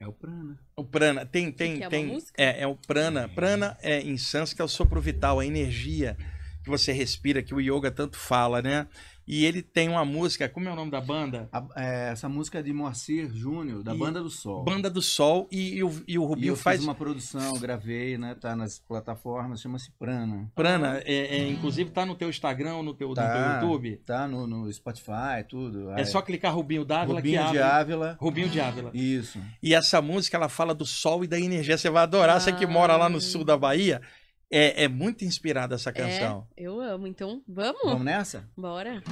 é 0.00 0.08
o 0.08 0.12
prana. 0.12 0.58
O 0.76 0.84
prana, 0.84 1.24
tem, 1.24 1.52
tem, 1.52 1.76
que 1.76 1.82
é 1.84 1.86
uma 1.86 1.90
tem. 1.90 2.06
música? 2.06 2.42
É, 2.42 2.62
é 2.62 2.66
o 2.66 2.74
prana. 2.74 3.28
Prana 3.28 3.78
é 3.80 4.00
em 4.00 4.18
sânscrito 4.18 4.62
é 4.62 4.64
o 4.64 4.68
sopro 4.68 5.00
vital, 5.00 5.38
a 5.38 5.46
energia 5.46 6.16
que 6.64 6.70
você 6.70 6.92
respira, 6.92 7.42
que 7.42 7.54
o 7.54 7.60
yoga 7.60 7.90
tanto 7.90 8.16
fala, 8.16 8.62
né? 8.62 8.86
E 9.26 9.46
ele 9.46 9.62
tem 9.62 9.88
uma 9.88 10.04
música, 10.04 10.46
como 10.50 10.68
é 10.68 10.72
o 10.72 10.76
nome 10.76 10.90
da 10.90 11.00
banda? 11.00 11.48
A- 11.50 11.64
é, 11.76 12.10
essa 12.12 12.28
música 12.28 12.58
é 12.58 12.62
de 12.62 12.74
Moacir 12.74 13.30
Júnior, 13.34 13.82
da 13.82 13.94
E- 13.94 13.98
Banda 13.98 14.22
do 14.22 14.28
Sol. 14.28 14.62
Banda 14.64 14.90
do 14.90 15.00
Sol 15.00 15.48
e, 15.50 15.76
e 15.76 15.82
o, 15.82 15.90
e 16.06 16.18
o 16.18 16.22
E 16.24 16.26
Rubinho 16.26 16.52
eu 16.52 16.56
faz 16.56 16.76
fiz 16.80 16.84
uma 16.86 16.94
produção, 16.94 17.58
gravei, 17.58 18.18
né? 18.18 18.34
Tá 18.34 18.54
nas 18.54 18.78
plataformas, 18.78 19.62
chama-se 19.62 19.90
Prana. 19.98 20.50
prana, 20.54 20.98
é, 21.06 21.38
é, 21.38 21.48
inclusive 21.48 21.88
tá 21.90 22.04
no 22.04 22.14
teu 22.14 22.28
Instagram, 22.28 22.82
no 22.82 22.92
teu, 22.92 23.08
no 23.08 23.14
Tá. 23.14 23.32
teu 23.32 23.54
YouTube. 23.70 23.96
Tá 24.04 24.28
no, 24.28 24.46
no 24.46 24.70
Spotify, 24.70 25.42
tudo. 25.48 25.90
É 25.92 26.04
só 26.04 26.20
clicar 26.20 26.54
Rubinho 26.54 26.84
Dávila 26.84 27.22
que 27.22 27.28
Rubinho 27.28 27.40
abre. 27.42 27.52
de 27.58 27.62
Ávila. 27.62 28.16
Rubinho 28.20 28.48
de 28.50 28.60
Ávila. 28.60 28.90
Isso. 28.92 29.38
E 29.62 29.74
essa 29.74 30.02
música 30.02 30.36
ela 30.36 30.50
fala 30.50 30.74
do 30.74 30.84
sol 30.84 31.24
e 31.24 31.26
da 31.26 31.40
energia. 31.40 31.78
Você 31.78 31.88
vai 31.88 32.02
adorar. 32.02 32.38
Você 32.40 32.52
que 32.52 32.66
mora 32.66 32.94
lá 32.94 33.08
no 33.08 33.22
sul 33.22 33.42
da 33.42 33.56
Bahia, 33.56 34.02
é, 34.50 34.84
é 34.84 34.88
muito 34.88 35.24
inspirada 35.24 35.74
essa 35.74 35.92
canção. 35.92 36.46
É, 36.56 36.62
eu 36.62 36.80
amo, 36.80 37.06
então 37.06 37.42
vamos? 37.46 37.82
Vamos 37.84 38.04
nessa? 38.04 38.48
Bora. 38.56 39.02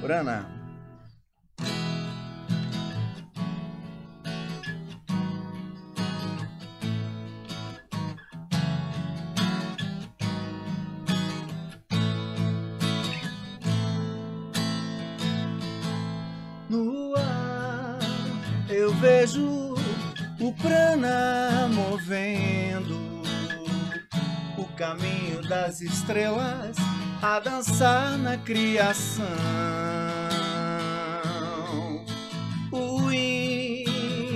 Prana. 0.00 0.55
Caminho 24.86 25.42
das 25.42 25.80
estrelas 25.80 26.76
a 27.20 27.40
dançar 27.40 28.16
na 28.18 28.38
criação. 28.38 29.26
O 32.70 33.10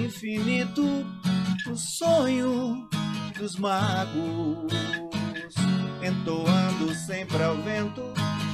infinito, 0.05 0.82
o 1.70 1.76
sonho 1.76 2.88
dos 3.38 3.55
magos, 3.57 4.72
entoando 6.03 6.92
sempre 6.96 7.44
ao 7.44 7.57
vento 7.59 8.03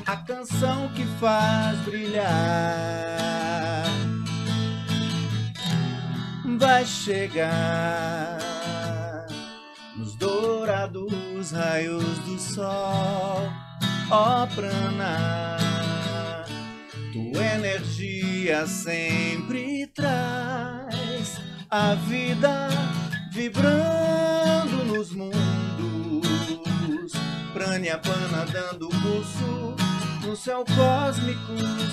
a 0.07 0.17
canção 0.19 0.91
que 0.93 1.07
faz 1.19 1.79
brilhar. 1.79 2.27
Vai 6.59 6.85
chegar 6.85 8.39
nos 9.97 10.15
dourados 10.17 11.26
raios 11.53 12.19
do 12.21 12.39
sol, 12.39 13.51
ó 14.11 14.47
prana, 14.55 15.57
tua 17.13 17.45
energia 17.45 18.67
sempre 18.67 19.87
traz 19.89 21.41
a 21.71 21.95
vida 21.95 22.69
vibrando 23.33 24.85
nos 24.87 25.13
mundos, 25.13 25.43
prana 27.53 28.47
dando 28.53 28.89
pulso 28.89 29.77
no 30.27 30.35
céu 30.35 30.65
cósmico 30.65 31.53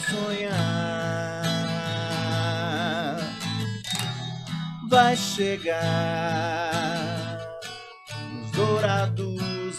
sonhar. 0.09 1.43
Vai 4.89 5.15
chegar 5.15 6.71
nos 8.31 8.51
dourados 8.51 9.32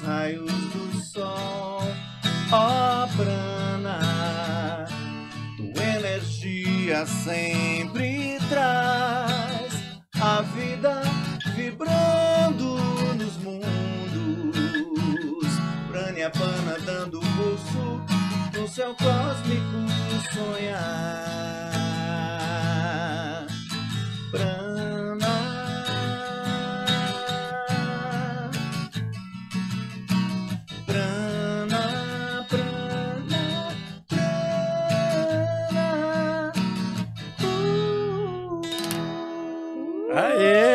raios 0.05 0.51
do 0.51 1.01
sol, 1.01 1.83
ó 2.53 3.07
prana, 3.17 4.87
tua 5.57 5.83
energia 5.83 7.07
sempre 7.07 8.39
traz 8.49 9.73
a 10.21 10.43
vida 10.43 11.03
vibrando 11.55 12.77
nos 13.15 13.37
mundos, 13.39 13.89
prana 15.89 16.79
dando 16.85 17.21
pulso 17.21 18.05
no 18.59 18.69
céu 18.69 18.95
cósmico 18.95 19.85
sonhar. 20.33 21.64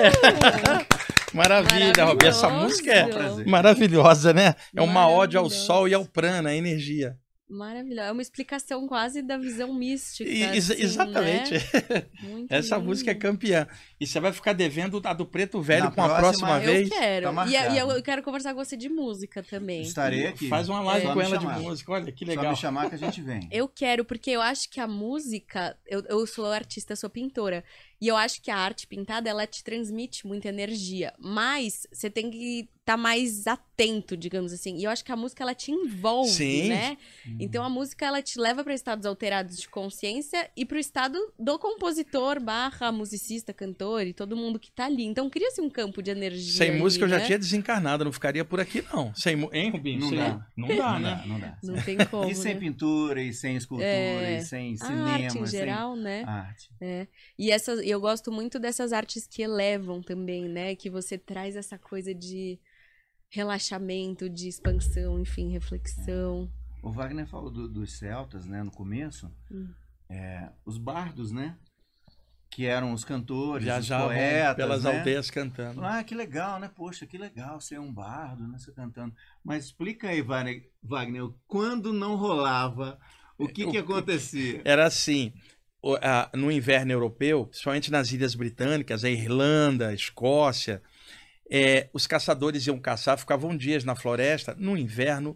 Maravilha, 1.34 2.06
Robi. 2.06 2.26
Essa 2.28 2.50
música 2.50 2.92
é 2.92 3.46
maravilhosa, 3.46 4.34
né? 4.34 4.56
É 4.76 4.82
uma 4.82 5.08
ode 5.08 5.38
ao 5.38 5.44
Maravilhosa. 5.44 5.66
sol 5.68 5.88
e 5.88 5.94
ao 5.94 6.06
prana, 6.06 6.50
a 6.50 6.56
energia. 6.56 7.18
Maravilhoso. 7.52 8.02
É 8.08 8.12
uma 8.12 8.22
explicação 8.22 8.88
quase 8.88 9.24
da 9.24 9.36
visão 9.36 9.74
mística. 9.74 10.30
E- 10.30 10.44
assim, 10.44 10.74
exatamente. 10.78 11.54
né? 11.54 12.06
Essa 12.48 12.76
lindo. 12.76 12.88
música 12.88 13.10
é 13.10 13.16
campeã. 13.16 13.68
E 14.00 14.06
você 14.06 14.20
vai 14.20 14.32
ficar 14.32 14.54
devendo 14.54 15.02
a 15.04 15.14
do 15.14 15.26
Preto 15.26 15.60
Velho 15.60 15.86
Na 15.86 15.92
com 15.92 16.02
a 16.04 16.10
próxima, 16.16 16.48
próxima 16.48 16.58
eu 16.64 16.74
vez. 16.74 16.92
Eu 16.92 16.98
quero. 16.98 17.34
Tá 17.34 17.48
e, 17.48 17.52
e 17.74 17.78
eu, 17.80 18.04
quero 18.04 18.22
conversar 18.22 18.54
com 18.54 18.64
você 18.64 18.78
de 18.78 18.88
música 18.88 19.42
também. 19.42 19.82
Estarei 19.82 20.28
aqui. 20.28 20.48
Faz 20.48 20.70
uma 20.70 20.82
live 20.82 21.08
Só 21.08 21.14
com 21.14 21.22
ela 21.22 21.40
chamar. 21.40 21.58
de 21.58 21.62
música. 21.64 21.92
Olha 21.92 22.12
que 22.12 22.24
Só 22.24 22.30
legal. 22.32 22.52
me 22.52 22.56
chamar 22.56 22.88
que 22.90 22.96
a 22.96 23.00
gente 23.00 23.20
vem. 23.20 23.48
Eu 23.52 23.68
quero, 23.68 24.06
porque 24.06 24.30
eu 24.30 24.42
acho 24.42 24.70
que 24.70 24.80
a 24.80 24.88
música. 24.88 25.76
Eu, 25.88 26.04
eu 26.08 26.28
sou 26.28 26.46
artista, 26.46 26.96
sou 26.96 27.10
pintora. 27.10 27.64
E 28.02 28.08
eu 28.08 28.16
acho 28.16 28.42
que 28.42 28.50
a 28.50 28.58
arte 28.58 28.88
pintada, 28.88 29.30
ela 29.30 29.46
te 29.46 29.64
transmite 29.64 30.26
muita 30.26 30.48
energia. 30.50 31.14
Mas 31.20 31.86
você 31.92 32.10
tem 32.10 32.30
que 32.32 32.70
estar 32.80 32.96
mais 32.98 33.46
atento, 33.46 34.18
digamos 34.18 34.52
assim. 34.52 34.78
E 34.78 34.84
eu 34.86 34.90
acho 34.90 35.04
que 35.06 35.12
a 35.12 35.16
música, 35.16 35.44
ela 35.44 35.54
te 35.54 35.70
envolve, 35.72 36.30
Sim. 36.32 36.70
né? 36.70 36.98
Então 37.40 37.64
a 37.64 37.70
música, 37.70 38.06
ela 38.06 38.20
te 38.22 38.40
leva 38.40 38.64
para 38.64 38.74
estados 38.74 39.06
alterados 39.06 39.58
de 39.60 39.70
consciência 39.70 40.50
e 40.58 40.66
pro 40.66 40.80
estado 40.80 41.20
do 41.38 41.60
compositor, 41.60 42.40
barra 42.40 42.92
musicista, 42.92 43.54
cantor 43.54 44.08
e 44.08 44.14
todo 44.14 44.36
mundo 44.36 44.58
que 44.58 44.72
tá 44.72 44.86
ali. 44.86 45.04
Então 45.06 45.30
cria-se 45.30 45.62
um 45.62 45.70
campo 45.70 46.02
de 46.02 46.10
energia 46.10 46.58
Sem 46.58 46.72
aí, 46.72 46.80
música 46.80 47.06
eu 47.06 47.10
já 47.10 47.20
né? 47.20 47.26
tinha 47.26 47.38
desencarnado, 47.38 48.06
não 48.06 48.12
ficaria 48.12 48.44
por 48.44 48.60
aqui, 48.60 48.84
não. 48.92 49.14
Sem, 49.14 49.36
hein, 49.54 49.70
Rubinho? 49.72 50.00
Não 50.00 50.10
Sem- 50.10 50.18
dá. 50.18 50.48
Não 50.58 50.68
dá, 50.76 51.00
né? 51.00 51.24
Não 51.28 51.40
dá. 51.40 51.58
Não 51.62 51.82
tem 51.84 51.98
como, 52.06 52.30
E 52.32 52.34
sem 52.34 52.56
né? 52.56 52.60
pintura, 52.60 53.22
e 53.22 53.34
sem 53.34 53.56
escultura, 53.56 53.88
É. 53.88 54.38
e 54.40 54.42
sem 54.42 54.74
A 54.82 54.86
cinema. 54.86 55.10
arte 55.12 55.26
em 55.26 55.30
sem 55.30 55.46
geral, 55.46 55.96
né? 55.96 56.24
Arte. 56.26 56.70
E 57.38 57.52
essas, 57.52 57.86
eu 57.90 58.00
gosto 58.02 58.32
muito 58.32 58.60
dessas 58.60 58.92
artes 58.94 59.26
que 59.28 59.42
elevam 59.42 60.02
também, 60.02 60.48
né? 60.48 60.76
Que 60.76 60.90
você 60.90 61.18
traz 61.18 61.56
essa 61.56 61.78
coisa 61.78 62.14
de 62.14 62.60
relaxamento, 63.30 64.30
de 64.30 64.48
expansão, 64.48 65.20
enfim, 65.20 65.50
reflexão. 65.52 66.50
O 66.82 66.92
Wagner 66.92 67.28
falou 67.28 67.52
do- 67.52 67.68
dos 67.70 67.94
celtas, 67.98 68.46
né, 68.46 68.64
no 68.64 68.72
começo. 68.72 69.32
Hum. 69.52 69.70
É, 70.10 70.50
os 70.66 70.78
bardos, 70.78 71.32
né? 71.32 71.56
Que 72.50 72.66
eram 72.66 72.94
os 72.94 73.04
cantores, 73.06 73.66
Viajavam 73.66 74.08
os 74.08 74.14
poetas, 74.14 74.56
pelas 74.56 74.84
né? 74.84 74.98
aldeias 74.98 75.30
cantando. 75.30 75.84
Ah, 75.86 76.04
que 76.04 76.16
legal, 76.16 76.60
né? 76.60 76.68
Poxa, 76.76 77.06
que 77.06 77.18
legal 77.18 77.62
ser 77.62 77.80
um 77.80 77.94
bardo, 77.94 78.48
né? 78.48 78.58
Você 78.58 78.72
cantando. 78.72 79.14
Mas 79.44 79.66
explica 79.66 80.10
aí, 80.10 80.22
Wagner, 80.22 80.68
Wagner 80.82 81.30
quando 81.48 81.94
não 81.94 82.16
rolava, 82.16 83.00
o 83.38 83.48
que 83.48 83.68
que 83.70 83.78
acontecia? 83.78 84.62
Era 84.66 84.88
assim, 84.88 85.32
o- 85.36 85.59
no 86.34 86.52
inverno 86.52 86.92
europeu, 86.92 87.46
principalmente 87.46 87.92
nas 87.92 88.12
ilhas 88.12 88.36
britânicas, 88.36 89.04
a 89.04 89.10
Irlanda, 89.10 89.90
a 89.90 89.94
Escócia, 89.94 90.82
é, 91.50 91.90
os 91.94 92.06
caçadores 92.06 92.68
iam 92.68 92.80
caçar, 92.80 93.18
ficavam 93.18 93.56
dias 93.56 93.84
na 93.84 93.96
floresta, 93.96 94.56
no 94.58 94.78
inverno 94.78 95.36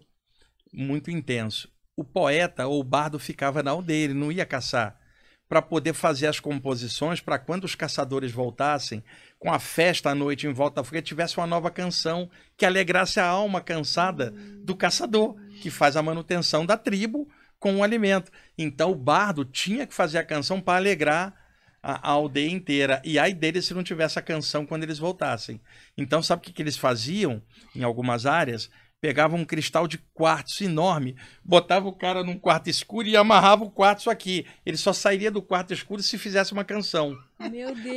muito 0.72 1.10
intenso. 1.10 1.72
O 1.96 2.04
poeta 2.04 2.68
ou 2.68 2.80
o 2.80 2.84
bardo 2.84 3.18
ficava 3.18 3.64
na 3.64 3.72
aldeia, 3.72 4.06
ele 4.06 4.14
não 4.14 4.32
ia 4.32 4.46
caçar, 4.46 5.00
para 5.48 5.62
poder 5.62 5.94
fazer 5.94 6.28
as 6.28 6.40
composições, 6.40 7.22
para 7.22 7.38
quando 7.38 7.64
os 7.64 7.76
caçadores 7.76 8.32
voltassem, 8.32 9.04
com 9.40 9.52
a 9.52 9.60
festa 9.60 10.10
à 10.10 10.16
noite 10.16 10.48
em 10.48 10.54
volta 10.54 10.78
da 10.78 10.84
fogueira, 10.84 11.06
tivesse 11.06 11.38
uma 11.38 11.46
nova 11.46 11.70
canção 11.70 12.30
que 12.58 12.66
alegrasse 12.66 13.20
a 13.20 13.26
alma 13.26 13.62
cansada 13.62 14.32
do 14.64 14.76
caçador, 14.76 15.36
que 15.62 15.70
faz 15.70 15.96
a 15.96 16.02
manutenção 16.02 16.66
da 16.66 16.78
tribo 16.78 17.28
com 17.64 17.78
o 17.78 17.84
alimento. 17.84 18.30
Então 18.58 18.92
o 18.92 18.96
bardo 18.96 19.46
tinha 19.46 19.88
que 19.88 19.94
fazer 19.94 20.18
a 20.18 20.26
canção 20.26 20.60
para 20.60 20.78
alegrar 20.78 21.34
a, 21.82 22.10
a 22.10 22.12
aldeia 22.12 22.52
inteira. 22.52 23.02
E 23.06 23.18
aí 23.18 23.34
deles 23.34 23.66
se 23.66 23.74
não 23.74 23.82
tivesse 23.82 24.20
a 24.20 24.22
canção 24.22 24.66
quando 24.66 24.84
eles 24.84 25.00
voltassem. 25.00 25.62
Então 25.98 26.22
sabe 26.22 26.42
o 26.42 26.44
que, 26.44 26.52
que 26.52 26.62
eles 26.62 26.76
faziam 26.76 27.42
em 27.74 27.82
algumas 27.82 28.26
áreas? 28.26 28.70
Pegavam 29.00 29.40
um 29.40 29.46
cristal 29.46 29.88
de 29.88 29.98
quartzo 30.14 30.66
enorme, 30.66 31.16
botava 31.44 31.88
o 31.88 31.96
cara 31.96 32.22
num 32.22 32.38
quarto 32.38 32.70
escuro 32.70 33.08
e 33.08 33.16
amarrava 33.16 33.64
o 33.64 33.72
quartzo 33.72 34.10
aqui. 34.10 34.46
Ele 34.66 34.78
só 34.78 34.92
sairia 34.92 35.32
do 35.32 35.42
quarto 35.42 35.74
escuro 35.74 36.04
se 36.04 36.18
fizesse 36.18 36.52
uma 36.52 36.66
canção! 36.66 37.18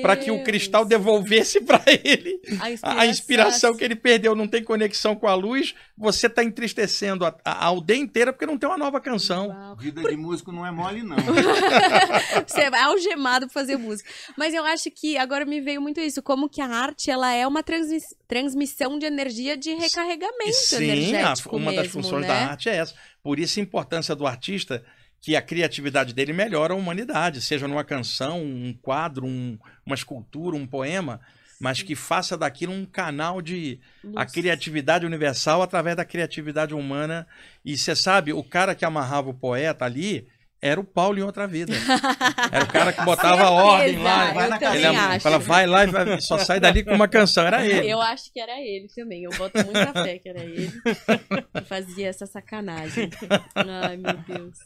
Para 0.03 0.17
que 0.17 0.31
o 0.31 0.43
cristal 0.43 0.85
devolvesse 0.85 1.61
para 1.61 1.83
ele 2.05 2.41
a, 2.83 3.01
a 3.03 3.07
inspiração 3.07 3.77
que 3.77 3.85
ele 3.85 3.95
perdeu. 3.95 4.35
Não 4.35 4.49
tem 4.49 4.63
conexão 4.63 5.15
com 5.15 5.29
a 5.29 5.35
luz, 5.35 5.75
você 5.97 6.27
está 6.27 6.43
entristecendo 6.43 7.25
a, 7.25 7.35
a 7.45 7.65
aldeia 7.67 7.99
inteira 7.99 8.33
porque 8.33 8.47
não 8.47 8.59
tem 8.59 8.69
uma 8.69 8.79
nova 8.79 9.01
canção. 9.01 9.49
Uau. 9.49 9.77
Vida 9.77 10.03
de 10.03 10.17
músico 10.17 10.51
não 10.51 10.67
é 10.67 10.71
mole, 10.71 11.03
não. 11.03 11.17
Você 12.47 12.61
é 12.63 12.77
algemado 12.83 13.47
pra 13.47 13.53
fazer 13.55 13.77
música. 13.77 14.09
Mas 14.37 14.55
eu 14.55 14.65
acho 14.65 14.91
que 14.91 15.17
agora 15.17 15.45
me 15.45 15.61
veio 15.61 15.81
muito 15.81 16.01
isso, 16.01 16.23
como 16.23 16.49
que 16.49 16.61
a 16.61 16.67
arte 16.69 17.11
ela 17.11 17.33
é 17.33 17.47
uma 17.47 17.63
transmis- 17.63 18.15
transmissão 18.27 18.99
de 18.99 19.07
energia 19.07 19.57
de 19.57 19.73
recarregamento 19.75 20.53
Sim, 20.53 20.77
a- 20.77 20.97
energético 20.97 21.57
uma 21.57 21.73
das 21.73 21.87
mesmo, 21.87 22.03
funções 22.03 22.23
né? 22.23 22.29
da 22.29 22.35
arte 22.51 22.69
é 22.69 22.77
essa. 22.77 22.95
Por 23.23 23.39
isso 23.39 23.59
a 23.59 23.63
importância 23.63 24.15
do 24.15 24.27
artista, 24.27 24.85
que 25.21 25.35
a 25.35 25.43
criatividade 25.43 26.13
dele 26.15 26.33
melhora 26.33 26.73
a 26.73 26.77
humanidade, 26.77 27.41
seja 27.41 27.67
numa 27.67 27.83
canção, 27.85 28.43
um 28.43 28.73
quadro, 28.81 29.27
um- 29.27 29.59
uma 29.85 29.95
escultura, 29.95 30.57
um 30.57 30.67
poema, 30.67 31.21
mas 31.61 31.83
que 31.83 31.95
faça 31.97 32.37
daquilo 32.37 32.73
um 32.73 32.85
canal 32.85 33.41
de 33.43 33.81
a 34.15 34.25
criatividade 34.27 35.07
universal 35.07 35.63
através 35.63 35.97
da 35.97 36.05
criatividade 36.05 36.75
humana. 36.75 37.27
E 37.65 37.77
você 37.77 37.97
sabe, 37.97 38.33
o 38.33 38.45
cara 38.45 38.75
que 38.75 38.85
amarrava 38.85 39.31
o 39.31 39.35
poeta 39.35 39.85
ali 39.85 40.29
era 40.61 40.81
o 40.81 40.85
Paulo 40.85 41.19
em 41.19 41.23
outra 41.23 41.47
vida. 41.47 41.73
Era 42.51 42.65
o 42.65 42.69
cara 42.69 42.93
que 42.93 43.03
botava 43.05 43.43
a 43.43 43.51
ordem 43.51 43.99
lá. 43.99 44.19
Certeza, 44.27 44.35
vai 44.35 44.49
na 44.49 44.75
Ele 44.75 44.87
acho. 44.87 45.21
fala, 45.23 45.39
vai 45.39 45.67
lá 45.67 45.85
e 45.85 45.87
vai- 45.87 46.21
só 46.21 46.39
sai 46.39 46.59
dali 46.59 46.83
com 46.83 46.95
uma 46.95 47.07
canção. 47.07 47.47
Era 47.47 47.65
ele. 47.65 47.89
Eu 47.91 48.01
acho 48.01 48.33
que 48.33 48.41
era 48.41 48.59
ele 48.61 48.89
também. 48.95 49.23
Eu 49.25 49.31
boto 49.37 49.63
muita 49.65 49.93
fé 49.93 50.19
que 50.19 50.29
era 50.29 50.43
ele 50.43 50.73
que 50.73 51.61
fazia 51.69 52.09
essa 52.09 52.27
sacanagem. 52.27 53.11
Ai, 53.55 53.97
meu 53.99 54.17
Deus. 54.27 54.59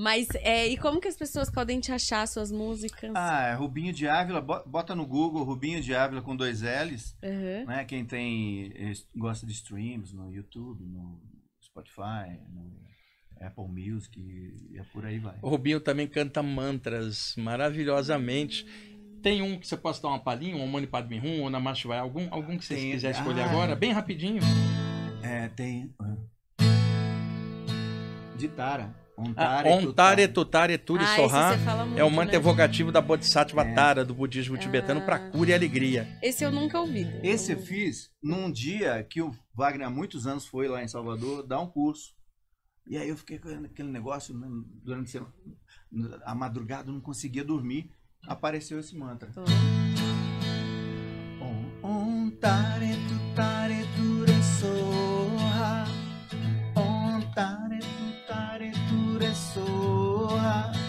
Mas, 0.00 0.28
é, 0.36 0.68
e 0.68 0.76
como 0.76 1.00
que 1.00 1.08
as 1.08 1.16
pessoas 1.16 1.50
podem 1.50 1.80
te 1.80 1.90
achar 1.90 2.24
suas 2.28 2.52
músicas? 2.52 3.10
Ah, 3.16 3.48
é 3.48 3.54
Rubinho 3.54 3.92
de 3.92 4.06
Ávila, 4.06 4.40
bo- 4.40 4.62
bota 4.64 4.94
no 4.94 5.04
Google 5.04 5.42
Rubinho 5.42 5.82
de 5.82 5.92
Ávila 5.92 6.22
com 6.22 6.36
dois 6.36 6.62
L's, 6.62 7.16
Aham. 7.20 7.64
né? 7.66 7.84
Quem 7.84 8.04
tem 8.04 8.72
gosta 9.16 9.44
de 9.44 9.52
streams 9.52 10.14
no 10.14 10.30
YouTube, 10.32 10.84
no 10.84 11.20
Spotify, 11.60 12.38
no 12.48 12.78
Apple 13.40 13.66
Music 13.66 14.20
e 14.20 14.76
e 14.78 14.82
por 14.92 15.04
aí 15.04 15.18
vai. 15.18 15.36
O 15.42 15.48
Rubinho 15.48 15.80
também 15.80 16.06
canta 16.06 16.44
mantras 16.44 17.34
maravilhosamente. 17.36 18.64
Tem 19.20 19.42
um 19.42 19.58
que 19.58 19.66
você 19.66 19.76
possa 19.76 20.00
dar 20.02 20.10
uma 20.10 20.20
palhinha, 20.20 20.54
um 20.56 20.66
Mani 20.68 20.86
Padme 20.86 21.18
Hum, 21.20 21.42
ou 21.42 21.50
Namah 21.50 21.74
Shivaya, 21.74 22.02
algum, 22.02 22.28
algum 22.30 22.56
que 22.56 22.64
você 22.64 22.76
Tem- 22.76 22.92
quiser 22.92 23.10
escolher 23.10 23.40
Ah. 23.42 23.50
agora, 23.50 23.74
bem 23.74 23.90
rapidinho. 23.90 24.40
É, 25.24 25.48
tem 25.48 25.92
ah. 25.98 26.14
de 28.36 28.46
Tara, 28.46 28.94
Ontare, 29.18 29.68
Ontare 29.70 30.28
Tutare 30.28 30.78
Turi 30.78 31.02
Ah, 31.04 31.56
é 31.96 32.04
o 32.04 32.10
mantra 32.10 32.32
né? 32.32 32.36
evocativo 32.38 32.92
da 32.92 33.00
Bodhisattva 33.00 33.62
É. 33.62 33.74
Tara, 33.74 34.04
do 34.04 34.14
budismo 34.14 34.56
tibetano, 34.56 35.00
para 35.02 35.16
Ah. 35.16 35.30
cura 35.30 35.50
e 35.50 35.54
alegria. 35.54 36.06
Esse 36.22 36.44
eu 36.44 36.52
nunca 36.52 36.80
ouvi. 36.80 37.04
Esse 37.22 37.52
eu 37.52 37.58
fiz 37.58 38.10
num 38.22 38.50
dia 38.50 39.02
que 39.02 39.20
o 39.20 39.34
Wagner 39.54 39.88
há 39.88 39.90
muitos 39.90 40.26
anos 40.26 40.46
foi 40.46 40.68
lá 40.68 40.82
em 40.84 40.88
Salvador 40.88 41.44
dar 41.46 41.60
um 41.60 41.66
curso. 41.66 42.12
E 42.86 42.96
aí 42.96 43.08
eu 43.08 43.16
fiquei 43.16 43.38
com 43.38 43.48
aquele 43.48 43.88
negócio 43.90 44.32
né, 44.34 44.46
durante 44.84 45.08
a 45.08 45.10
semana, 45.10 45.32
a 46.24 46.34
madrugada 46.34 46.88
eu 46.88 46.94
não 46.94 47.00
conseguia 47.00 47.44
dormir. 47.44 47.90
Apareceu 48.26 48.78
esse 48.78 48.96
mantra. 48.96 49.30
Tô. 49.32 49.42
Om 51.40 51.70
Om 51.82 52.30
Tare 52.40 52.88
Tu 53.08 53.34
Tare 53.34 53.84
Ture 53.96 54.42
Soha 54.60 55.84
Om 56.76 57.20
Tare 57.34 57.78
Tu 57.78 58.26
Tare 58.26 58.70
Ture 58.72 58.87
pessoa. 59.28 60.87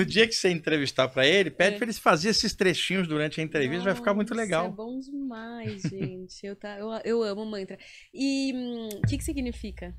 No 0.00 0.06
dia 0.06 0.26
que 0.26 0.34
você 0.34 0.50
entrevistar 0.50 1.08
para 1.08 1.26
ele, 1.26 1.50
pede 1.50 1.74
É. 1.74 1.78
para 1.78 1.86
ele 1.86 1.92
fazer 1.92 2.30
esses 2.30 2.54
trechinhos 2.54 3.06
durante 3.06 3.40
a 3.40 3.44
entrevista, 3.44 3.84
vai 3.84 3.94
ficar 3.94 4.14
muito 4.14 4.30
Nossa, 4.30 4.42
legal. 4.42 4.66
É 4.66 4.70
bom 4.70 4.98
demais, 4.98 5.82
gente. 5.82 6.46
Eu, 6.46 6.56
tá, 6.56 6.78
eu, 6.78 6.90
eu 7.04 7.22
amo 7.22 7.44
mantra. 7.44 7.78
E 8.12 8.52
hum, 8.54 8.88
o 8.94 9.06
que, 9.06 9.18
que 9.18 9.24
significa? 9.24 9.94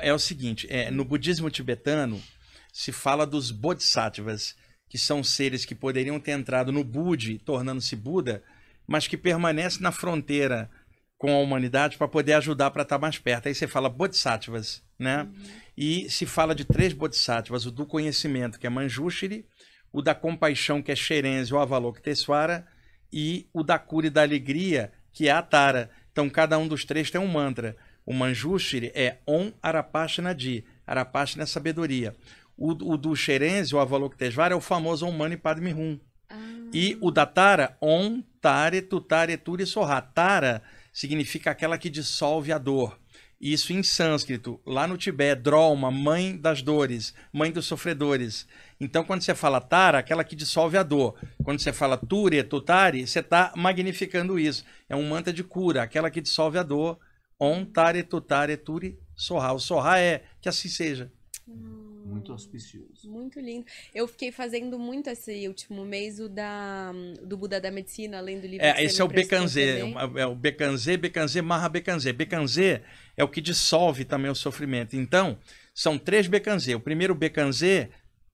É 0.00 0.12
o 0.12 0.18
seguinte, 0.18 0.66
é, 0.70 0.90
no 0.90 1.04
budismo 1.04 1.48
tibetano 1.50 2.20
se 2.72 2.90
fala 2.90 3.26
dos 3.26 3.50
bodhisattvas, 3.50 4.56
que 4.88 4.98
são 4.98 5.22
seres 5.22 5.64
que 5.64 5.74
poderiam 5.74 6.18
ter 6.20 6.32
entrado 6.32 6.72
no 6.72 6.82
Budi, 6.84 7.38
tornando-se 7.38 7.94
Buda, 7.96 8.42
mas 8.86 9.06
que 9.06 9.16
permanecem 9.16 9.80
na 9.80 9.92
fronteira 9.92 10.70
com 11.22 11.32
a 11.32 11.38
humanidade 11.38 11.96
para 11.96 12.08
poder 12.08 12.32
ajudar 12.32 12.72
para 12.72 12.82
estar 12.82 12.98
mais 12.98 13.16
perto. 13.16 13.46
Aí 13.46 13.54
você 13.54 13.68
fala 13.68 13.88
bodhisattvas, 13.88 14.82
né? 14.98 15.28
E 15.78 16.10
se 16.10 16.26
fala 16.26 16.52
de 16.52 16.64
três 16.64 16.92
bodhisattvas, 16.92 17.64
o 17.64 17.70
do 17.70 17.86
conhecimento, 17.86 18.58
que 18.58 18.66
é 18.66 18.70
Manjushri, 18.70 19.46
o 19.92 20.02
da 20.02 20.16
compaixão, 20.16 20.82
que 20.82 20.90
é 20.90 20.96
Xerenze 20.96 21.54
ou 21.54 21.60
Avalokitesvara, 21.60 22.66
e 23.12 23.46
o 23.52 23.62
da 23.62 23.78
cura 23.78 24.08
e 24.08 24.10
da 24.10 24.22
alegria, 24.22 24.90
que 25.12 25.28
é 25.28 25.30
a 25.30 25.40
Tara. 25.40 25.90
Então, 26.10 26.28
cada 26.28 26.58
um 26.58 26.66
dos 26.66 26.84
três 26.84 27.08
tem 27.08 27.20
um 27.20 27.28
mantra. 27.28 27.76
O 28.04 28.12
Manjushri 28.12 28.90
é 28.92 29.18
Om 29.24 29.52
Arapashana 29.62 30.34
Di. 30.34 30.64
Arapashana 30.84 31.44
é 31.44 31.46
sabedoria. 31.46 32.16
O, 32.56 32.70
o 32.70 32.96
do 32.96 33.14
Xerenze, 33.14 33.76
ou 33.76 33.80
Avalokitesvara, 33.80 34.54
é 34.54 34.56
o 34.56 34.60
famoso 34.60 35.06
Om 35.06 35.12
Mani 35.12 35.36
Padme 35.36 35.72
Hum. 35.72 36.00
Ah, 36.28 36.34
E 36.72 36.98
o 37.00 37.12
da 37.12 37.26
Tara, 37.26 37.76
Om, 37.80 38.24
Tare, 38.40 38.82
Tutare, 38.82 39.36
Turi, 39.36 39.64
Sorra. 39.64 40.00
Tara 40.00 40.60
significa 40.92 41.50
aquela 41.50 41.78
que 41.78 41.88
dissolve 41.88 42.52
a 42.52 42.58
dor. 42.58 42.98
Isso 43.40 43.72
em 43.72 43.82
sânscrito. 43.82 44.60
Lá 44.64 44.86
no 44.86 44.96
Tibete, 44.96 45.42
Drolma, 45.42 45.90
mãe 45.90 46.36
das 46.36 46.62
dores, 46.62 47.12
mãe 47.32 47.50
dos 47.50 47.66
sofredores. 47.66 48.46
Então, 48.80 49.02
quando 49.02 49.22
você 49.22 49.34
fala 49.34 49.60
Tara, 49.60 49.98
aquela 49.98 50.22
que 50.22 50.36
dissolve 50.36 50.76
a 50.78 50.82
dor. 50.84 51.18
Quando 51.42 51.58
você 51.58 51.72
fala 51.72 51.96
Ture, 51.96 52.44
Tutare, 52.44 53.04
você 53.04 53.18
está 53.18 53.52
magnificando 53.56 54.38
isso. 54.38 54.64
É 54.88 54.94
um 54.94 55.08
mantra 55.08 55.32
de 55.32 55.42
cura, 55.42 55.82
aquela 55.82 56.08
que 56.08 56.20
dissolve 56.20 56.56
a 56.56 56.62
dor. 56.62 57.00
Om, 57.36 57.64
Tare, 57.64 58.04
Tutare, 58.04 58.56
Turi, 58.56 58.96
Sorra. 59.16 59.52
O 59.52 59.58
Sorra 59.58 59.98
é 59.98 60.22
que 60.40 60.48
assim 60.48 60.68
seja. 60.68 61.10
Muito 62.12 62.32
auspicioso. 62.32 63.10
Muito 63.10 63.40
lindo. 63.40 63.64
Eu 63.94 64.06
fiquei 64.06 64.30
fazendo 64.30 64.78
muito 64.78 65.08
esse 65.08 65.48
último 65.48 65.84
mês 65.84 66.20
o 66.20 66.28
da, 66.28 66.92
do 67.22 67.36
Buda 67.36 67.60
da 67.60 67.70
Medicina, 67.70 68.18
além 68.18 68.38
do 68.38 68.46
livro 68.46 68.64
É, 68.64 68.84
esse 68.84 69.00
é 69.00 69.04
o 69.04 69.08
Bekanzé, 69.08 69.78
também. 69.78 70.20
é 70.20 70.26
o 70.26 70.34
Bekanzé, 70.34 70.96
Bekanzé, 70.96 71.40
Maha 71.40 71.68
Bekanzé. 71.68 72.12
Bekanzé 72.12 72.82
é 73.16 73.24
o 73.24 73.28
que 73.28 73.40
dissolve 73.40 74.04
também 74.04 74.30
o 74.30 74.34
sofrimento. 74.34 74.94
Então, 74.94 75.38
são 75.74 75.98
três 75.98 76.26
Bekanzé. 76.26 76.74
O 76.74 76.80
primeiro 76.80 77.14
Bekanzé 77.14 77.90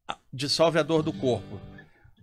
ah, 0.09 0.19
dissolve 0.33 0.79
a 0.79 0.83
dor 0.83 1.03
do 1.03 1.13
corpo. 1.13 1.61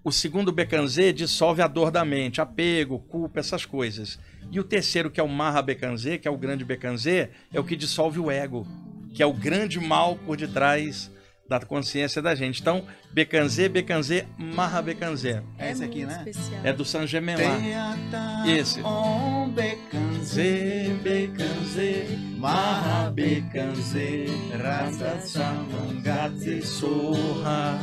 O 0.03 0.11
segundo 0.11 0.51
Bekanzé 0.51 1.11
dissolve 1.11 1.63
a 1.63 1.67
dor 1.67 1.89
da 1.89 2.05
mente, 2.05 2.39
apego, 2.39 2.99
culpa, 2.99 3.39
essas 3.39 3.65
coisas. 3.65 4.19
E 4.51 4.59
o 4.59 4.63
terceiro, 4.63 5.09
que 5.09 5.19
é 5.19 5.23
o 5.23 5.27
Maha 5.27 5.63
Bekanzé, 5.63 6.19
que 6.19 6.27
é 6.27 6.31
o 6.31 6.37
grande 6.37 6.63
Bekanzé, 6.63 7.31
é 7.51 7.59
o 7.59 7.63
que 7.63 7.75
dissolve 7.75 8.19
o 8.19 8.29
ego, 8.29 8.67
que 9.15 9.23
é 9.23 9.25
o 9.25 9.33
grande 9.33 9.79
mal 9.79 10.15
por 10.17 10.37
detrás 10.37 11.11
da 11.47 11.59
consciência 11.59 12.21
da 12.21 12.33
gente. 12.33 12.61
Então, 12.61 12.83
Bekanzé, 13.11 13.69
Bekanzé, 13.69 14.25
Maha 14.37 14.81
Bekanzé. 14.81 15.43
É 15.57 15.71
esse 15.71 15.83
aqui, 15.83 16.05
né? 16.05 16.23
Especial. 16.27 16.61
É 16.63 16.73
do 16.73 16.83
San 16.83 17.05
Germain 17.05 17.35
lá. 17.35 17.57
Teata 17.59 18.43
Esse. 18.47 18.81
Om 18.81 19.49
Bekanze, 19.49 20.99
Bekanze, 21.03 22.35
Maha 22.37 23.11
Bekanze, 23.11 24.25
Rasa 24.61 25.19
Samangati 25.21 26.61
Soha. 26.65 27.79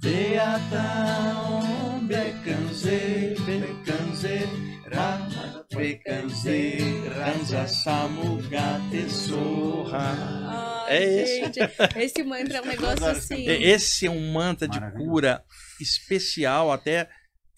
Teata 0.00 1.40
Om 1.48 2.06
Bekanze, 2.06 3.34
Bekanze, 3.44 4.48
Rama 4.92 5.64
Bekanze, 5.74 6.78
Rasa 7.16 7.66
Samugate 7.66 9.08
Soha. 9.08 10.51
Ai, 10.86 10.96
É 10.96 11.22
esse. 11.22 11.36
gente, 11.36 11.58
esse 11.96 12.22
mantra 12.22 12.58
é 12.58 12.62
um 12.62 12.66
negócio 12.66 13.06
assim. 13.06 13.46
E- 13.48 13.64
Esse 13.64 14.06
é 14.06 14.10
um 14.10 14.32
mantra 14.32 14.66
de 14.68 14.80
cura 14.92 15.42
especial. 15.80 16.70
Até 16.72 17.08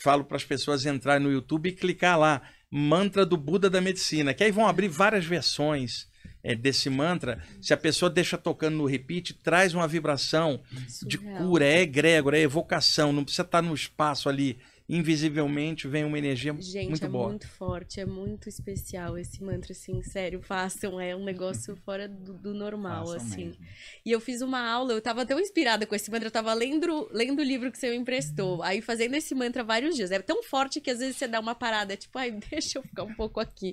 falo 0.02 0.24
para 0.24 0.36
as 0.36 0.44
pessoas 0.44 0.84
entrarem 0.86 1.22
no 1.24 1.32
YouTube 1.32 1.68
e 1.68 1.72
clicar 1.72 2.18
lá. 2.18 2.42
Mantra 2.70 3.24
do 3.24 3.36
Buda 3.36 3.70
da 3.70 3.80
Medicina. 3.80 4.34
Que 4.34 4.44
aí 4.44 4.50
vão 4.50 4.66
abrir 4.66 4.88
várias 4.88 5.24
versões 5.24 6.06
é, 6.42 6.54
desse 6.54 6.90
mantra. 6.90 7.40
Se 7.62 7.72
a 7.72 7.76
pessoa 7.76 8.10
deixa 8.10 8.36
tocando 8.36 8.76
no 8.76 8.86
repeat, 8.86 9.34
traz 9.42 9.74
uma 9.74 9.86
vibração 9.86 10.60
de 11.06 11.16
Surreal. 11.18 11.38
cura, 11.38 11.64
é 11.64 11.80
egrégora, 11.82 12.36
é 12.38 12.42
evocação. 12.42 13.12
Não 13.12 13.22
precisa 13.24 13.42
estar 13.42 13.62
no 13.62 13.74
espaço 13.74 14.28
ali. 14.28 14.58
Invisivelmente 14.87 15.89
vem 15.89 16.05
uma 16.05 16.18
energia 16.18 16.55
Gente, 16.61 16.91
muito 16.91 17.07
é 17.07 17.09
boa. 17.09 17.28
muito 17.28 17.49
forte, 17.49 18.01
é 18.01 18.05
muito 18.05 18.51
especial 18.51 19.16
esse 19.16 19.43
mantra, 19.43 19.72
assim, 19.72 20.03
sério, 20.03 20.43
façam, 20.43 21.01
é 21.01 21.16
um 21.16 21.24
negócio 21.24 21.74
fora 21.76 22.07
do, 22.07 22.35
do 22.35 22.53
normal, 22.53 23.07
Façam 23.07 23.16
assim. 23.16 23.47
mesmo. 23.47 23.64
E 24.05 24.11
eu 24.11 24.20
fiz 24.20 24.43
uma 24.43 24.61
aula, 24.61 24.93
eu 24.93 25.01
tava 25.01 25.24
tão 25.24 25.41
inspirada 25.41 25.87
com 25.87 25.95
esse 25.95 26.11
mantra, 26.11 26.26
eu 26.26 26.32
tava 26.32 26.53
lendo, 26.53 27.09
lendo 27.12 27.39
o 27.41 27.45
livro 27.45 27.72
que 27.72 27.78
você 27.78 27.91
me 27.91 27.97
emprestou, 27.97 28.62
aí 28.62 28.82
fazendo 28.82 29.14
esse 29.14 29.35
mantra 29.35 29.64
vários 29.64 29.97
dias. 29.97 30.11
É 30.11 30.20
tão 30.20 30.43
forte 30.43 30.82
que 30.82 30.91
às 30.91 30.99
vezes 30.99 31.16
você 31.16 31.26
dá 31.26 31.41
uma 31.41 31.55
parada, 31.55 31.97
tipo, 31.97 32.18
ai, 32.18 32.30
deixa 32.51 32.78
eu 32.78 32.82
ficar 32.82 33.05
um 33.05 33.14
pouco 33.14 33.41
aqui. 33.41 33.72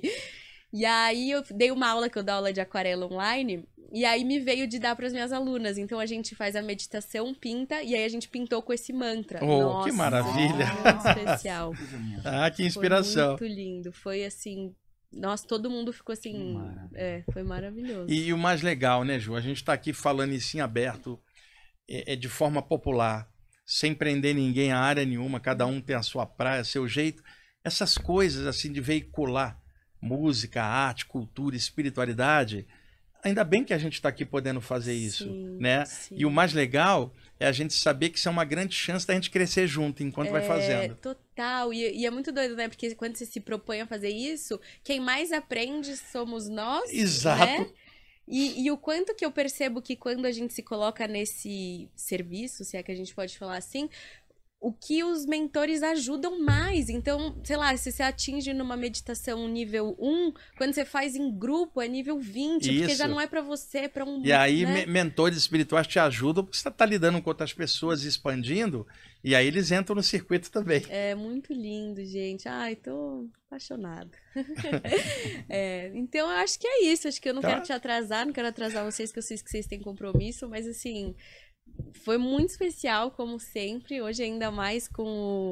E 0.72 0.86
aí 0.86 1.30
eu 1.30 1.42
dei 1.50 1.70
uma 1.70 1.90
aula 1.90 2.08
que 2.08 2.18
eu 2.18 2.22
dou 2.22 2.36
aula 2.36 2.50
de 2.50 2.60
aquarela 2.60 3.04
online, 3.04 3.68
e 3.92 4.06
aí 4.06 4.24
me 4.24 4.40
veio 4.40 4.66
de 4.66 4.78
dar 4.78 4.96
para 4.96 5.06
as 5.06 5.12
minhas 5.12 5.32
alunas. 5.32 5.76
Então 5.76 6.00
a 6.00 6.06
gente 6.06 6.34
faz 6.34 6.56
a 6.56 6.62
meditação, 6.62 7.34
pinta, 7.34 7.82
e 7.82 7.94
aí 7.94 8.04
a 8.04 8.08
gente 8.08 8.26
pintou 8.26 8.62
com 8.62 8.72
esse 8.72 8.90
mantra. 8.90 9.44
Oh, 9.44 9.84
que 9.84 9.92
maravilha. 9.92 10.66
Muito 10.82 11.04
especial. 11.06 11.74
Ah, 12.24 12.50
que 12.50 12.64
inspiração. 12.64 13.36
Foi 13.36 13.48
muito 13.48 13.60
lindo. 13.60 13.92
Foi 13.92 14.24
assim. 14.24 14.74
Nossa, 15.12 15.46
todo 15.46 15.68
mundo 15.68 15.92
ficou 15.92 16.14
assim. 16.14 16.58
É, 16.94 17.22
foi 17.30 17.42
maravilhoso. 17.42 18.10
E, 18.10 18.32
o 18.32 18.38
mais 18.38 18.62
legal, 18.62 19.04
né, 19.04 19.18
Ju? 19.18 19.36
A 19.36 19.42
gente 19.42 19.58
está 19.58 19.74
aqui 19.74 19.92
falando 19.92 20.32
isso 20.32 20.56
em 20.56 20.60
aberto, 20.60 21.20
é, 21.86 22.14
é 22.14 22.16
de 22.16 22.30
forma 22.30 22.62
popular, 22.62 23.28
sem 23.66 23.94
prender 23.94 24.34
ninguém 24.34 24.72
a 24.72 24.78
área 24.78 25.04
nenhuma, 25.04 25.38
cada 25.38 25.66
um 25.66 25.82
tem 25.82 25.94
a 25.94 26.02
sua 26.02 26.24
praia, 26.24 26.64
seu 26.64 26.88
jeito. 26.88 27.22
Essas 27.62 27.98
coisas, 27.98 28.46
assim, 28.46 28.72
de 28.72 28.80
veicular 28.80 29.60
música, 30.00 30.64
arte, 30.64 31.04
cultura, 31.04 31.54
espiritualidade, 31.54 32.66
ainda 33.22 33.44
bem 33.44 33.64
que 33.64 33.72
a 33.72 33.78
gente 33.78 33.94
está 33.94 34.08
aqui 34.08 34.24
podendo 34.24 34.60
fazer 34.60 34.92
isso, 34.94 35.24
Sim, 35.24 35.56
né? 35.60 35.84
sim. 35.84 36.14
E 36.18 36.26
o 36.26 36.30
mais 36.30 36.52
legal 36.52 37.14
é 37.38 37.46
a 37.46 37.52
gente 37.52 37.74
saber 37.74 38.10
que 38.10 38.18
isso 38.18 38.28
é 38.28 38.30
uma 38.32 38.44
grande 38.44 38.74
chance 38.74 39.06
da 39.06 39.14
gente 39.14 39.30
crescer 39.30 39.66
junto 39.66 40.02
enquanto 40.02 40.30
vai 40.30 40.42
É, 40.42 40.46
fazendo. 40.46 40.96
total. 40.96 41.72
E, 41.72 42.00
e 42.00 42.06
é 42.06 42.10
muito 42.10 42.30
doido, 42.32 42.54
né? 42.56 42.68
Porque 42.68 42.94
quando 42.94 43.16
você 43.16 43.26
se 43.26 43.40
propõe 43.40 43.80
a 43.80 43.86
fazer 43.86 44.10
isso, 44.10 44.60
quem 44.84 45.00
mais 45.00 45.32
aprende 45.32 45.96
somos 45.96 46.48
nós. 46.48 46.92
Exato. 46.92 47.44
né? 47.62 47.70
E, 48.28 48.64
e 48.64 48.70
o 48.70 48.76
quanto 48.76 49.14
que 49.16 49.24
eu 49.24 49.32
percebo 49.32 49.82
que 49.82 49.96
quando 49.96 50.24
a 50.26 50.30
gente 50.30 50.54
se 50.54 50.62
coloca 50.62 51.08
nesse 51.08 51.88
serviço, 51.96 52.64
se 52.64 52.76
é 52.76 52.82
que 52.82 52.92
a 52.92 52.94
gente 52.94 53.12
pode 53.12 53.36
falar 53.36 53.56
assim, 53.56 53.90
o 54.64 54.72
que 54.72 55.02
os 55.02 55.26
mentores 55.26 55.82
ajudam 55.82 56.38
mais. 56.40 56.88
Então, 56.88 57.36
sei 57.42 57.56
lá, 57.56 57.76
se 57.76 57.90
você 57.90 58.02
atinge 58.02 58.52
numa 58.54 58.76
meditação 58.76 59.48
nível 59.48 59.96
1, 59.98 60.32
quando 60.56 60.72
você 60.72 60.84
faz 60.84 61.16
em 61.16 61.36
grupo 61.36 61.80
é 61.82 61.88
nível 61.88 62.18
20, 62.20 62.62
porque 62.68 62.92
Isso. 62.92 62.96
já 62.96 63.08
não 63.08 63.20
é 63.20 63.26
pra 63.26 63.40
você, 63.42 63.78
é 63.78 63.88
pra 63.88 64.04
um. 64.04 64.24
E 64.24 64.32
aí, 64.32 64.64
né? 64.64 64.72
me- 64.72 64.86
mentores 64.86 65.36
espirituais 65.36 65.86
te 65.86 65.98
ajudam 65.98 66.44
porque 66.44 66.56
você 66.56 66.68
está 66.68 66.86
lidando 66.86 67.20
com 67.20 67.28
outras 67.28 67.52
pessoas, 67.52 68.04
expandindo, 68.04 68.86
e 69.24 69.34
aí 69.34 69.46
eles 69.48 69.72
entram 69.72 69.96
no 69.96 70.02
circuito 70.02 70.48
também. 70.50 70.82
É 70.88 71.14
muito 71.14 71.52
lindo, 71.52 72.04
gente. 72.04 72.48
Ai, 72.48 72.76
tô 72.76 73.28
apaixonada. 73.48 74.10
É, 75.48 75.90
então, 75.94 76.30
eu 76.30 76.36
acho 76.38 76.58
que 76.58 76.66
é 76.66 76.84
isso. 76.86 77.08
Acho 77.08 77.20
que 77.20 77.28
eu 77.28 77.34
não 77.34 77.42
Tá. 77.42 77.48
quero 77.50 77.62
te 77.62 77.72
atrasar, 77.72 78.24
não 78.26 78.32
quero 78.32 78.48
atrasar 78.48 78.84
vocês, 78.84 79.10
que 79.12 79.18
eu 79.18 79.22
sei 79.22 79.36
que 79.38 79.50
vocês 79.50 79.66
têm 79.66 79.80
compromisso, 79.80 80.48
mas 80.48 80.66
assim. 80.66 81.14
Foi 82.04 82.18
muito 82.18 82.50
especial, 82.50 83.12
como 83.12 83.38
sempre. 83.38 84.02
Hoje, 84.02 84.24
ainda 84.24 84.50
mais 84.50 84.88
com 84.88 85.04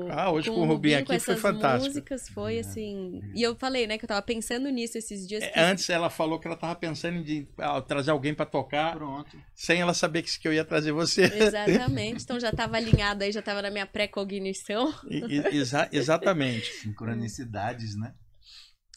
o. 0.05 0.09
Ah, 0.11 0.31
hoje 0.33 0.51
com 0.51 0.61
o 0.63 0.65
Rubinho 0.65 0.97
aqui 0.99 1.07
foi 1.07 1.17
essas 1.17 1.39
fantástico. 1.41 1.87
músicas, 1.87 2.29
foi 2.29 2.59
assim. 2.59 3.21
E 3.35 3.41
eu 3.43 3.55
falei, 3.55 3.87
né, 3.87 3.97
que 3.97 4.05
eu 4.05 4.09
tava 4.09 4.21
pensando 4.23 4.69
nisso 4.69 4.99
esses 4.99 5.29
dias. 5.29 5.45
É, 5.45 5.49
que- 5.49 5.61
Antes 5.61 5.89
ela 5.89 6.11
falou 6.11 6.41
que 6.41 6.49
ela 6.49 6.55
estava 6.57 6.75
pensando 6.75 7.19
em 7.19 7.23
de- 7.23 7.49
ah, 7.59 7.81
trazer 7.81 8.11
alguém 8.11 8.35
para 8.35 8.47
tocar, 8.47 8.97
Pronto. 8.97 9.37
sem 9.55 9.81
ela 9.81 9.95
saber 9.95 10.23
que, 10.23 10.41
que 10.41 10.49
eu 10.49 10.53
ia 10.53 10.65
trazer 10.65 10.91
você. 10.91 11.23
Exatamente. 11.25 12.25
Então 12.25 12.41
já 12.41 12.51
tava 12.51 12.77
alinhado 12.79 13.23
aí, 13.23 13.31
já 13.31 13.43
tava 13.43 13.63
na 13.63 13.71
minha 13.71 13.87
pré-cognição. 13.87 14.93
Exa- 15.53 15.89
exatamente. 15.93 16.67
Sincronicidades, 16.73 17.95
né? 17.97 18.13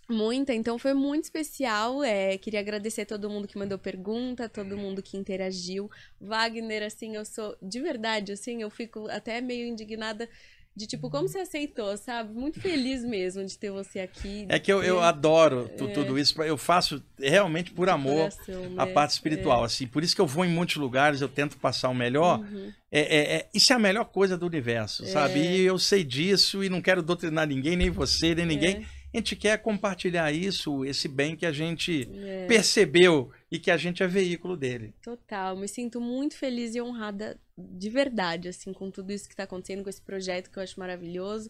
Muita, 0.09 0.53
então 0.53 0.77
foi 0.77 0.93
muito 0.93 1.23
especial. 1.23 2.03
É, 2.03 2.37
queria 2.37 2.59
agradecer 2.59 3.01
a 3.01 3.05
todo 3.05 3.29
mundo 3.29 3.47
que 3.47 3.57
mandou 3.57 3.77
pergunta, 3.77 4.49
todo 4.49 4.77
mundo 4.77 5.01
que 5.01 5.17
interagiu. 5.17 5.89
Wagner, 6.19 6.83
assim, 6.83 7.15
eu 7.15 7.25
sou 7.25 7.55
de 7.61 7.79
verdade, 7.79 8.31
assim, 8.33 8.61
eu 8.61 8.69
fico 8.69 9.07
até 9.09 9.39
meio 9.41 9.67
indignada 9.67 10.27
de 10.75 10.87
tipo, 10.87 11.07
como 11.07 11.27
você 11.27 11.37
aceitou, 11.39 11.95
sabe? 11.97 12.33
Muito 12.33 12.59
feliz 12.59 13.03
mesmo 13.05 13.45
de 13.45 13.57
ter 13.59 13.69
você 13.69 13.99
aqui. 13.99 14.47
É 14.49 14.57
que 14.57 14.73
eu, 14.73 14.83
eu 14.83 14.97
de 14.97 15.03
adoro 15.03 15.69
tu- 15.77 15.87
tudo 15.93 16.17
isso, 16.17 16.41
eu 16.41 16.57
faço 16.57 17.01
realmente 17.19 17.71
por 17.71 17.87
amor 17.89 18.31
coração, 18.31 18.63
a 18.75 18.85
né? 18.87 18.91
parte 18.91 19.11
espiritual. 19.11 19.63
Assim, 19.63 19.85
por 19.85 20.03
isso 20.03 20.15
que 20.15 20.21
eu 20.21 20.25
vou 20.25 20.43
em 20.43 20.49
muitos 20.49 20.77
lugares, 20.77 21.21
eu 21.21 21.29
tento 21.29 21.57
passar 21.57 21.89
o 21.89 21.93
melhor. 21.93 22.39
Uhum. 22.39 22.73
É, 22.91 23.01
é- 23.01 23.35
é- 23.35 23.49
isso 23.53 23.71
é 23.71 23.75
a 23.75 23.79
melhor 23.79 24.05
coisa 24.05 24.35
do 24.35 24.47
universo, 24.47 25.05
sabe? 25.05 25.41
É. 25.45 25.51
E 25.57 25.61
eu 25.61 25.77
sei 25.77 26.03
disso 26.03 26.63
e 26.63 26.69
não 26.69 26.81
quero 26.81 27.03
doutrinar 27.03 27.47
ninguém, 27.47 27.75
nem 27.77 27.91
você, 27.91 28.33
nem 28.33 28.45
ninguém. 28.47 28.83
A 29.13 29.17
gente 29.17 29.35
quer 29.35 29.61
compartilhar 29.61 30.31
isso, 30.31 30.83
esse 30.83 31.07
bem 31.07 31.35
que 31.35 31.45
a 31.45 31.51
gente 31.51 32.09
É, 32.13 32.47
percebeu 32.47 33.31
e 33.51 33.59
que 33.59 33.69
a 33.69 33.77
gente 33.77 34.01
é 34.01 34.07
veículo 34.07 34.57
dele. 34.57 34.93
total. 35.03 35.55
Me 35.55 35.67
sinto 35.67 36.01
muito 36.01 36.35
feliz 36.35 36.73
e 36.73 36.81
honrada 36.81 37.39
de 37.55 37.89
verdade, 37.89 38.47
assim, 38.47 38.73
com 38.73 38.89
tudo 38.89 39.11
isso 39.11 39.29
que 39.29 39.35
tá 39.35 39.43
acontecendo 39.43 39.83
com 39.83 39.89
esse 39.89 40.01
projeto 40.01 40.49
que 40.49 40.57
eu 40.57 40.63
acho 40.63 40.79
maravilhoso. 40.79 41.49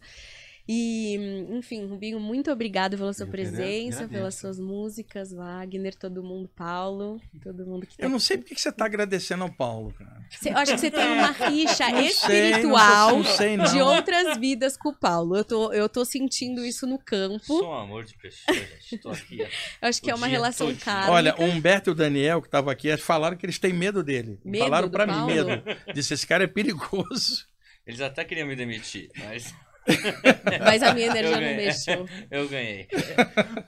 E, 0.67 1.15
enfim, 1.49 1.85
Rubinho, 1.85 2.19
muito 2.21 2.49
obrigado 2.49 2.97
pela 2.97 3.11
sua 3.11 3.25
Eu 3.25 3.31
presença, 3.31 3.97
agradeço. 4.03 4.07
pelas 4.09 4.35
suas 4.35 4.59
músicas, 4.59 5.33
Wagner, 5.33 5.93
todo 5.93 6.23
mundo, 6.23 6.49
Paulo, 6.55 7.19
todo 7.43 7.65
mundo 7.65 7.85
que 7.85 7.97
tá 7.97 8.05
Eu 8.05 8.09
não 8.09 8.17
sei 8.19 8.37
porque 8.37 8.55
que 8.55 8.61
você 8.61 8.69
está 8.69 8.85
agradecendo 8.85 9.43
ao 9.43 9.51
Paulo, 9.51 9.93
cara. 9.93 10.23
Eu 10.45 10.57
acho 10.57 10.71
que 10.73 10.79
você 10.79 10.89
tem 10.89 11.05
uma 11.11 11.31
rixa 11.31 11.89
Não 11.89 11.97
sei, 12.09 12.49
espiritual 12.51 13.17
não 13.17 13.23
sei, 13.25 13.57
não 13.57 13.65
de 13.65 13.71
sei, 13.71 13.79
não. 13.79 13.87
outras 13.93 14.37
vidas 14.37 14.77
com 14.77 14.89
o 14.89 14.95
Paulo. 14.95 15.35
Eu 15.35 15.43
tô, 15.43 15.73
eu 15.73 15.89
tô 15.89 16.05
sentindo 16.05 16.63
isso 16.63 16.87
no 16.87 16.97
campo. 16.97 17.43
Sou 17.43 17.69
um 17.69 17.73
amor 17.75 18.05
de 18.05 18.15
pessoa, 18.17 18.57
gente. 18.57 18.97
Tô 18.99 19.09
aqui. 19.09 19.39
Eu 19.41 19.89
acho 19.89 20.01
que 20.01 20.09
é 20.09 20.15
uma 20.15 20.27
relação 20.27 20.73
kármica. 20.75 21.11
Olha, 21.11 21.35
o 21.39 21.43
Humberto 21.43 21.89
e 21.89 21.91
o 21.91 21.95
Daniel, 21.95 22.41
que 22.41 22.47
estavam 22.47 22.69
aqui, 22.71 22.95
falaram 22.95 23.35
que 23.35 23.45
eles 23.45 23.59
têm 23.59 23.73
medo 23.73 24.01
dele. 24.01 24.39
Medo 24.45 24.63
falaram 24.63 24.89
pra 24.89 25.05
mim 25.05 25.25
medo. 25.25 25.61
Disse, 25.93 26.13
esse 26.13 26.25
cara 26.25 26.45
é 26.45 26.47
perigoso. 26.47 27.45
Eles 27.85 27.99
até 27.99 28.23
queriam 28.23 28.47
me 28.47 28.55
demitir, 28.55 29.09
mas 29.17 29.53
Mas 30.63 30.81
a 30.83 30.93
minha 30.93 31.07
energia 31.07 31.39
não 31.39 31.55
deixou. 31.57 32.09
Eu 32.31 32.47
ganhei. 32.47 32.87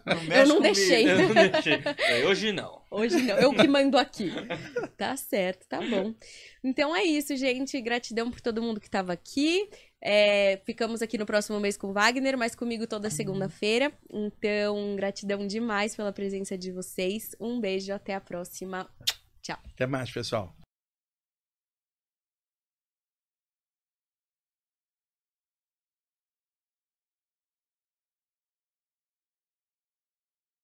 Não 0.05 0.35
Eu 0.35 0.47
não 0.47 0.55
comigo. 0.57 0.73
deixei. 0.73 1.09
Eu 1.09 1.17
não 1.17 1.33
deixei. 1.33 1.79
É, 1.97 2.25
Hoje 2.25 2.51
não. 2.51 2.81
Hoje 2.89 3.21
não, 3.21 3.37
eu 3.37 3.53
que 3.53 3.67
mando 3.67 3.97
aqui. 3.97 4.31
Tá 4.97 5.17
certo, 5.17 5.67
tá 5.67 5.79
bom. 5.81 6.13
Então 6.63 6.95
é 6.95 7.03
isso, 7.03 7.35
gente. 7.35 7.79
Gratidão 7.81 8.31
por 8.31 8.39
todo 8.41 8.61
mundo 8.61 8.79
que 8.79 8.89
tava 8.89 9.11
aqui. 9.13 9.69
É, 10.01 10.61
ficamos 10.65 11.01
aqui 11.01 11.17
no 11.17 11.25
próximo 11.25 11.59
mês 11.59 11.75
com 11.77 11.87
o 11.87 11.93
Wagner, 11.93 12.37
mas 12.37 12.55
comigo 12.55 12.87
toda 12.87 13.09
segunda-feira. 13.09 13.91
Então, 14.11 14.95
gratidão 14.95 15.45
demais 15.45 15.95
pela 15.95 16.13
presença 16.13 16.57
de 16.57 16.71
vocês. 16.71 17.35
Um 17.39 17.59
beijo, 17.59 17.91
até 17.93 18.13
a 18.13 18.21
próxima. 18.21 18.87
Até 19.73 19.85
mais, 19.85 20.09
pessoal. 20.11 20.55